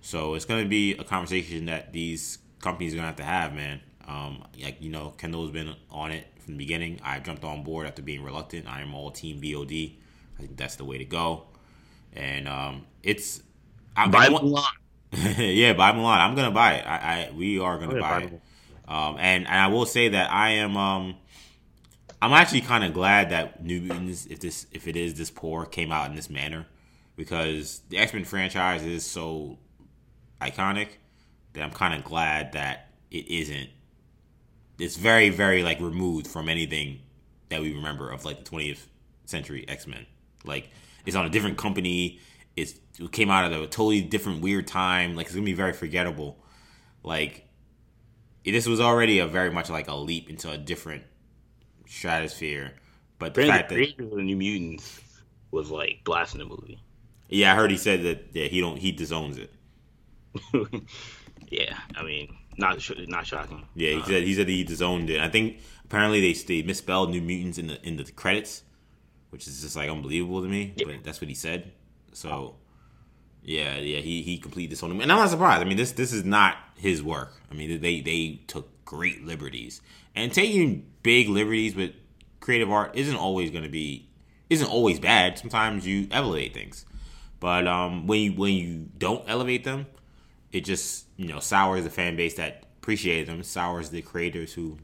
So 0.00 0.34
it's 0.34 0.44
going 0.44 0.62
to 0.62 0.68
be 0.68 0.92
a 0.96 1.04
conversation 1.04 1.66
that 1.66 1.92
these 1.92 2.38
companies 2.60 2.92
are 2.92 2.96
going 2.96 3.04
to 3.04 3.08
have 3.08 3.16
to 3.16 3.24
have, 3.24 3.54
man. 3.54 3.80
Um, 4.06 4.44
like 4.60 4.82
you 4.82 4.90
know, 4.90 5.14
Kendall's 5.16 5.50
been 5.50 5.74
on 5.90 6.10
it 6.10 6.26
from 6.40 6.54
the 6.54 6.58
beginning. 6.58 7.00
I 7.04 7.20
jumped 7.20 7.44
on 7.44 7.62
board 7.62 7.86
after 7.86 8.02
being 8.02 8.22
reluctant. 8.22 8.66
I 8.68 8.82
am 8.82 8.94
all 8.94 9.10
team 9.10 9.40
VOD. 9.40 9.94
I 10.38 10.40
think 10.40 10.56
that's 10.56 10.76
the 10.76 10.84
way 10.84 10.98
to 10.98 11.04
go. 11.04 11.44
And 12.12 12.48
um, 12.48 12.86
it's 13.02 13.42
I'm 13.96 14.10
buy 14.10 14.28
Mulan. 14.28 14.64
yeah, 15.38 15.72
buy 15.72 15.92
Mulan. 15.92 16.18
I'm 16.18 16.34
gonna 16.34 16.50
buy 16.50 16.74
it. 16.74 16.86
I, 16.86 16.96
I 16.96 17.30
we 17.34 17.58
are 17.58 17.78
gonna 17.78 18.00
buy 18.00 18.22
it. 18.22 18.40
Um, 18.88 19.16
and 19.18 19.46
and 19.46 19.54
I 19.54 19.68
will 19.68 19.86
say 19.86 20.08
that 20.08 20.30
I 20.32 20.50
am 20.50 20.76
um, 20.76 21.14
I'm 22.22 22.32
actually 22.34 22.60
kind 22.60 22.84
of 22.84 22.94
glad 22.94 23.30
that 23.30 23.64
New 23.64 23.80
Mutants, 23.80 24.26
if 24.26 24.38
this 24.38 24.68
if 24.70 24.86
it 24.86 24.96
is 24.96 25.14
this 25.14 25.28
poor, 25.28 25.66
came 25.66 25.90
out 25.90 26.08
in 26.08 26.14
this 26.14 26.30
manner 26.30 26.66
because 27.16 27.80
the 27.88 27.98
X 27.98 28.14
Men 28.14 28.24
franchise 28.24 28.84
is 28.84 29.04
so 29.04 29.58
iconic 30.40 30.90
that 31.52 31.64
I'm 31.64 31.72
kind 31.72 31.94
of 31.94 32.04
glad 32.04 32.52
that 32.52 32.90
it 33.10 33.26
isn't. 33.28 33.70
It's 34.78 34.94
very 34.94 35.30
very 35.30 35.64
like 35.64 35.80
removed 35.80 36.28
from 36.28 36.48
anything 36.48 37.00
that 37.48 37.60
we 37.60 37.74
remember 37.74 38.08
of 38.08 38.24
like 38.24 38.44
the 38.44 38.48
20th 38.48 38.86
century 39.24 39.64
X 39.66 39.88
Men. 39.88 40.06
Like 40.44 40.70
it's 41.04 41.16
on 41.16 41.26
a 41.26 41.30
different 41.30 41.58
company. 41.58 42.20
It's, 42.54 42.74
it 43.00 43.10
came 43.10 43.32
out 43.32 43.50
at 43.50 43.52
a 43.52 43.66
totally 43.66 44.00
different 44.00 44.42
weird 44.42 44.68
time. 44.68 45.16
Like 45.16 45.26
it's 45.26 45.34
gonna 45.34 45.44
be 45.44 45.54
very 45.54 45.72
forgettable. 45.72 46.38
Like 47.02 47.48
this 48.44 48.68
was 48.68 48.80
already 48.80 49.18
a 49.18 49.26
very 49.26 49.50
much 49.50 49.68
like 49.70 49.88
a 49.88 49.94
leap 49.96 50.30
into 50.30 50.48
a 50.48 50.56
different 50.56 51.02
stratosphere. 51.92 52.72
But 53.18 53.34
the 53.34 53.46
fact 53.46 53.68
the 53.68 53.86
that 53.86 54.10
the 54.16 54.22
New 54.22 54.36
Mutants 54.36 55.00
was 55.50 55.70
like 55.70 56.00
blasting 56.04 56.40
the 56.40 56.46
movie. 56.46 56.80
Yeah, 57.28 57.52
I 57.52 57.56
heard 57.56 57.70
he 57.70 57.76
said 57.76 58.02
that 58.02 58.28
yeah 58.32 58.46
he 58.46 58.60
don't 58.60 58.76
he 58.76 58.92
disowns 58.92 59.38
it. 59.38 59.52
yeah, 61.48 61.78
I 61.96 62.02
mean 62.02 62.36
not 62.56 62.78
not 63.08 63.26
shocking. 63.26 63.66
Yeah, 63.74 63.90
he 63.90 64.00
uh, 64.00 64.04
said 64.04 64.22
he 64.24 64.34
said 64.34 64.48
he 64.48 64.64
disowned 64.64 65.10
it. 65.10 65.20
I 65.20 65.28
think 65.28 65.58
apparently 65.84 66.20
they 66.20 66.32
they 66.32 66.62
misspelled 66.62 67.10
New 67.10 67.22
Mutants 67.22 67.58
in 67.58 67.68
the 67.68 67.86
in 67.86 67.96
the 67.96 68.04
credits, 68.10 68.62
which 69.30 69.46
is 69.46 69.62
just 69.62 69.76
like 69.76 69.88
unbelievable 69.88 70.42
to 70.42 70.48
me. 70.48 70.72
Yeah. 70.76 70.86
But 70.86 71.04
that's 71.04 71.20
what 71.20 71.28
he 71.28 71.34
said. 71.34 71.72
So 72.12 72.56
yeah, 73.42 73.76
yeah, 73.76 74.00
he 74.00 74.22
he 74.22 74.38
completely 74.38 74.68
disowned 74.68 74.94
him, 74.94 75.00
and 75.00 75.12
I'm 75.12 75.18
not 75.18 75.30
surprised. 75.30 75.60
I 75.60 75.64
mean, 75.64 75.76
this 75.76 75.92
this 75.92 76.12
is 76.12 76.24
not 76.24 76.56
his 76.76 77.02
work. 77.02 77.40
I 77.50 77.54
mean, 77.54 77.80
they 77.80 78.00
they 78.00 78.40
took 78.46 78.68
great 78.84 79.24
liberties, 79.24 79.80
and 80.14 80.32
taking 80.32 80.90
big 81.02 81.28
liberties 81.28 81.74
with 81.74 81.92
creative 82.40 82.70
art 82.70 82.92
isn't 82.94 83.16
always 83.16 83.50
going 83.50 83.64
to 83.64 83.70
be 83.70 84.08
isn't 84.50 84.68
always 84.68 85.00
bad. 85.00 85.38
Sometimes 85.38 85.86
you 85.86 86.08
elevate 86.10 86.52
things, 86.52 86.84
but 87.40 87.66
um, 87.66 88.06
when 88.06 88.20
you 88.20 88.32
when 88.32 88.54
you 88.54 88.88
don't 88.98 89.24
elevate 89.28 89.64
them, 89.64 89.86
it 90.52 90.64
just 90.64 91.06
you 91.16 91.28
know 91.28 91.40
sours 91.40 91.84
the 91.84 91.90
fan 91.90 92.16
base 92.16 92.34
that 92.34 92.64
appreciated 92.78 93.28
them, 93.28 93.42
sours 93.42 93.90
the 93.90 94.02
creators 94.02 94.52
who 94.52 94.78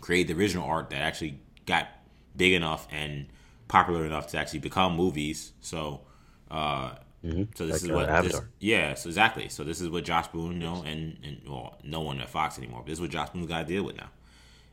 create 0.00 0.26
the 0.26 0.34
original 0.34 0.68
art 0.68 0.90
that 0.90 1.00
actually 1.00 1.40
got 1.66 1.88
big 2.36 2.52
enough 2.52 2.86
and 2.90 3.26
popular 3.68 4.04
enough 4.04 4.26
to 4.28 4.38
actually 4.38 4.58
become 4.58 4.96
movies. 4.96 5.52
So 5.60 6.02
uh, 6.50 6.96
Mm-hmm. 7.24 7.42
So 7.54 7.66
this 7.66 7.82
like, 7.82 7.90
is 7.90 7.90
what 7.90 8.08
uh, 8.08 8.22
this, 8.22 8.40
yeah. 8.58 8.94
So 8.94 9.08
exactly. 9.08 9.48
So 9.48 9.62
this 9.62 9.80
is 9.80 9.88
what 9.88 10.04
Josh 10.04 10.28
Boone, 10.28 10.54
you 10.54 10.66
know, 10.66 10.82
and 10.84 11.18
and 11.22 11.40
well, 11.46 11.78
no 11.84 12.00
one 12.00 12.20
at 12.20 12.28
Fox 12.28 12.58
anymore. 12.58 12.80
But 12.80 12.88
this 12.88 12.94
is 12.94 13.00
what 13.00 13.10
Josh 13.10 13.30
Boone's 13.30 13.46
got 13.46 13.60
to 13.60 13.64
deal 13.64 13.84
with 13.84 13.96
now. 13.96 14.10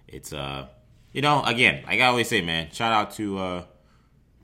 It's 0.08 0.34
uh, 0.34 0.68
you 1.12 1.22
know, 1.22 1.44
again, 1.44 1.84
like 1.86 2.00
I 2.00 2.06
always 2.06 2.28
say, 2.28 2.42
man. 2.42 2.72
Shout 2.72 2.92
out 2.92 3.12
to 3.16 3.38
uh, 3.38 3.64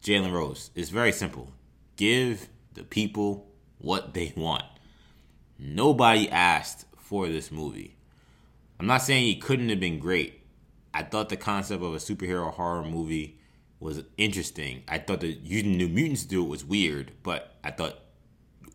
Jalen 0.02 0.32
Rose. 0.32 0.70
It's 0.76 0.90
very 0.90 1.12
simple. 1.12 1.52
Give 1.96 2.48
the 2.74 2.84
people 2.84 3.48
what 3.80 4.14
they 4.14 4.34
want. 4.36 4.66
Nobody 5.58 6.30
asked 6.30 6.86
for 6.98 7.28
this 7.28 7.52
movie. 7.52 7.96
I'm 8.80 8.88
not 8.88 9.02
saying 9.02 9.24
he 9.24 9.36
couldn't 9.36 9.70
have 9.70 9.80
been 9.80 10.00
great. 10.00 10.42
I 10.94 11.04
thought 11.04 11.30
the 11.30 11.38
concept 11.38 11.82
of 11.82 11.94
a 11.94 11.98
superhero 11.98 12.54
horror 12.54 12.84
movie 12.84 13.40
was 13.86 14.04
interesting. 14.18 14.84
I 14.88 14.98
thought 14.98 15.22
that 15.22 15.46
using 15.46 15.78
New 15.78 15.88
Mutants 15.88 16.24
to 16.24 16.28
do 16.28 16.44
it 16.44 16.50
was 16.50 16.66
weird, 16.66 17.12
but 17.24 17.56
I 17.64 17.72
thought 17.72 18.00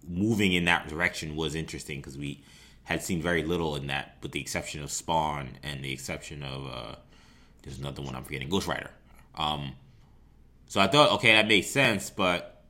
moving 0.09 0.53
in 0.53 0.65
that 0.65 0.89
direction 0.89 1.37
was 1.37 1.55
interesting 1.55 1.99
because 1.99 2.17
we 2.17 2.43
had 2.85 3.03
seen 3.03 3.21
very 3.21 3.43
little 3.43 3.77
in 3.77 3.89
that, 3.89 4.17
with 4.23 4.33
the 4.33 4.41
exception 4.41 4.83
of 4.83 4.91
Spawn 4.91 5.59
and 5.63 5.85
the 5.85 5.93
exception 5.93 6.43
of 6.43 6.67
uh, 6.67 6.95
there's 7.63 7.79
another 7.79 8.03
one 8.03 8.15
I'm 8.15 8.25
forgetting, 8.25 8.49
Ghost 8.49 8.67
Rider. 8.67 8.91
Um, 9.35 9.73
so 10.67 10.81
I 10.81 10.87
thought, 10.87 11.13
okay, 11.13 11.33
that 11.33 11.47
makes 11.47 11.69
sense, 11.69 12.11
but 12.11 12.65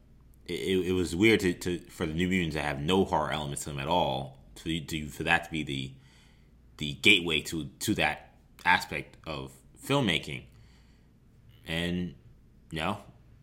it, 0.46 0.88
it 0.88 0.92
was 0.92 1.14
weird 1.14 1.40
to, 1.40 1.52
to, 1.52 1.78
for 1.90 2.06
the 2.06 2.14
New 2.14 2.28
Mutants 2.28 2.56
to 2.56 2.62
have 2.62 2.80
no 2.80 3.04
horror 3.04 3.30
elements 3.30 3.64
to 3.64 3.70
them 3.70 3.78
at 3.78 3.88
all. 3.88 4.38
To, 4.56 4.80
to 4.80 5.06
for 5.06 5.22
that 5.22 5.44
to 5.44 5.50
be 5.50 5.62
the 5.62 5.92
the 6.76 6.92
gateway 6.94 7.40
to 7.42 7.70
to 7.80 7.94
that 7.94 8.34
aspect 8.66 9.16
of 9.26 9.52
filmmaking, 9.82 10.42
and 11.66 12.14
you 12.70 12.78
know, 12.78 12.98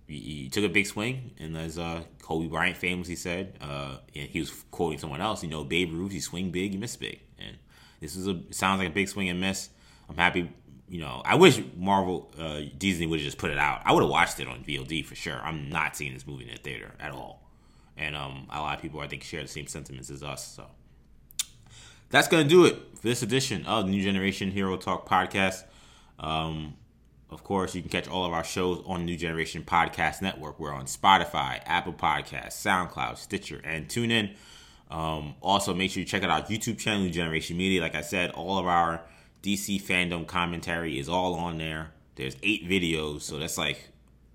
he, 0.07 0.19
he 0.19 0.49
took 0.49 0.63
a 0.63 0.69
big 0.69 0.87
swing, 0.87 1.31
and 1.37 1.57
as 1.57 1.77
uh, 1.77 2.03
Kobe 2.21 2.47
Bryant 2.47 2.77
famously 2.77 3.15
said, 3.15 3.57
uh, 3.61 3.97
he 4.11 4.39
was 4.39 4.51
quoting 4.71 4.99
someone 4.99 5.21
else. 5.21 5.43
You 5.43 5.49
know, 5.49 5.63
Babe 5.63 5.93
Ruth, 5.93 6.13
you 6.13 6.21
swing 6.21 6.49
big, 6.49 6.73
you 6.73 6.79
miss 6.79 6.95
big, 6.95 7.19
and 7.37 7.57
this 7.99 8.15
is 8.15 8.27
a 8.27 8.41
sounds 8.51 8.79
like 8.79 8.89
a 8.89 8.93
big 8.93 9.09
swing 9.09 9.29
and 9.29 9.39
miss. 9.39 9.69
I'm 10.09 10.15
happy. 10.15 10.49
You 10.89 11.01
know, 11.01 11.21
I 11.25 11.35
wish 11.35 11.61
Marvel, 11.75 12.31
uh, 12.39 12.61
Disney 12.77 13.07
would 13.07 13.19
have 13.19 13.25
just 13.25 13.37
put 13.37 13.51
it 13.51 13.57
out. 13.57 13.81
I 13.83 13.91
would 13.91 14.01
have 14.01 14.09
watched 14.09 14.39
it 14.39 14.47
on 14.47 14.63
VOD 14.63 15.03
for 15.05 15.15
sure. 15.15 15.35
I'm 15.43 15.69
not 15.69 15.97
seeing 15.97 16.13
this 16.13 16.25
movie 16.25 16.45
in 16.45 16.51
the 16.51 16.57
theater 16.57 16.93
at 16.99 17.11
all, 17.11 17.43
and 17.97 18.15
um, 18.15 18.47
a 18.49 18.61
lot 18.61 18.77
of 18.77 18.81
people 18.81 19.01
I 19.01 19.07
think 19.07 19.23
share 19.23 19.41
the 19.41 19.49
same 19.49 19.67
sentiments 19.67 20.09
as 20.09 20.23
us. 20.23 20.47
So 20.47 20.65
that's 22.09 22.29
gonna 22.29 22.45
do 22.45 22.63
it 22.65 22.77
for 22.95 23.07
this 23.07 23.21
edition 23.21 23.65
of 23.65 23.85
the 23.85 23.91
New 23.91 24.01
Generation 24.01 24.51
Hero 24.51 24.77
Talk 24.77 25.07
podcast. 25.07 25.65
Um, 26.17 26.75
of 27.29 27.43
course, 27.43 27.75
you 27.75 27.81
can 27.81 27.89
catch 27.89 28.07
all 28.07 28.25
of 28.25 28.31
our 28.31 28.43
shows 28.43 28.81
on 28.85 29.05
New 29.05 29.17
Generation 29.17 29.63
Podcast 29.63 30.21
Network. 30.21 30.59
We're 30.59 30.73
on 30.73 30.85
Spotify, 30.85 31.61
Apple 31.65 31.93
Podcasts, 31.93 32.53
SoundCloud, 32.53 33.17
Stitcher, 33.17 33.61
and 33.65 33.87
TuneIn. 33.87 34.35
Um, 34.89 35.35
also, 35.41 35.73
make 35.73 35.91
sure 35.91 35.99
you 35.99 36.05
check 36.05 36.23
out 36.23 36.29
our 36.29 36.41
YouTube 36.43 36.77
channel, 36.77 37.03
New 37.03 37.09
Generation 37.09 37.57
Media. 37.57 37.81
Like 37.81 37.95
I 37.95 38.01
said, 38.01 38.31
all 38.31 38.57
of 38.57 38.65
our 38.65 39.01
DC 39.43 39.81
fandom 39.81 40.25
commentary 40.25 40.97
is 40.97 41.09
all 41.09 41.35
on 41.35 41.57
there. 41.57 41.91
There's 42.15 42.37
eight 42.43 42.67
videos, 42.67 43.21
so 43.21 43.37
that's 43.37 43.57
like 43.57 43.89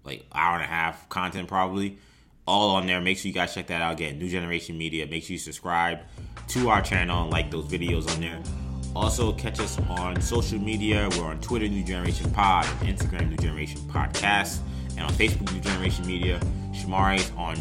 like 0.04 0.26
hour 0.32 0.56
and 0.56 0.64
a 0.64 0.66
half 0.66 1.08
content 1.08 1.48
probably, 1.48 1.98
all 2.46 2.76
on 2.76 2.86
there. 2.86 3.00
Make 3.00 3.18
sure 3.18 3.28
you 3.28 3.34
guys 3.34 3.54
check 3.54 3.68
that 3.68 3.80
out 3.80 3.94
again. 3.94 4.18
New 4.18 4.28
Generation 4.28 4.76
Media. 4.76 5.06
Make 5.06 5.24
sure 5.24 5.32
you 5.32 5.38
subscribe 5.38 6.00
to 6.48 6.68
our 6.68 6.82
channel 6.82 7.22
and 7.22 7.30
like 7.30 7.50
those 7.50 7.66
videos 7.66 8.10
on 8.12 8.20
there. 8.20 8.71
Also, 8.94 9.32
catch 9.32 9.58
us 9.58 9.78
on 9.88 10.20
social 10.20 10.58
media. 10.58 11.08
We're 11.12 11.24
on 11.24 11.40
Twitter, 11.40 11.66
New 11.66 11.82
Generation 11.82 12.30
Pod, 12.30 12.66
Instagram, 12.80 13.30
New 13.30 13.36
Generation 13.36 13.80
Podcast, 13.82 14.60
and 14.90 15.00
on 15.00 15.12
Facebook, 15.14 15.50
New 15.52 15.60
Generation 15.60 16.06
Media. 16.06 16.38
Shamari's 16.72 17.32
on 17.36 17.56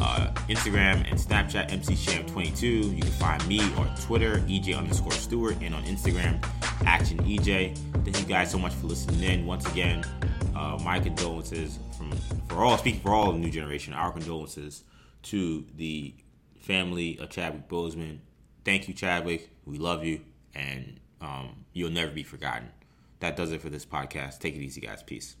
uh, 0.00 0.30
Instagram 0.48 1.04
and 1.10 1.18
Snapchat, 1.18 1.70
MCSham22. 1.70 2.94
You 2.94 3.02
can 3.02 3.10
find 3.12 3.46
me 3.48 3.60
on 3.74 3.92
Twitter, 3.96 4.38
EJ 4.46 4.76
underscore 4.76 5.10
Stewart, 5.12 5.56
and 5.60 5.74
on 5.74 5.82
Instagram, 5.84 6.38
Action 6.86 7.18
EJ. 7.24 7.76
Thank 8.04 8.20
you 8.20 8.26
guys 8.26 8.50
so 8.50 8.58
much 8.58 8.72
for 8.74 8.86
listening 8.86 9.22
in. 9.22 9.46
Once 9.46 9.66
again, 9.66 10.04
uh, 10.54 10.78
my 10.84 11.00
condolences 11.00 11.80
from 11.96 12.12
for 12.48 12.64
all 12.64 12.78
speaking 12.78 13.00
for 13.00 13.12
all 13.12 13.32
the 13.32 13.38
new 13.38 13.50
generation. 13.50 13.94
Our 13.94 14.12
condolences 14.12 14.84
to 15.24 15.66
the 15.74 16.14
family 16.60 17.18
of 17.18 17.30
Chadwick 17.30 17.68
Boseman. 17.68 18.18
Thank 18.64 18.86
you, 18.86 18.94
Chadwick. 18.94 19.50
We 19.64 19.78
love 19.78 20.04
you 20.04 20.20
and 20.54 21.00
um, 21.20 21.64
you'll 21.72 21.90
never 21.90 22.12
be 22.12 22.22
forgotten. 22.22 22.68
That 23.20 23.36
does 23.36 23.52
it 23.52 23.60
for 23.60 23.68
this 23.68 23.84
podcast. 23.84 24.38
Take 24.38 24.54
it 24.54 24.60
easy, 24.60 24.80
guys. 24.80 25.02
Peace. 25.02 25.36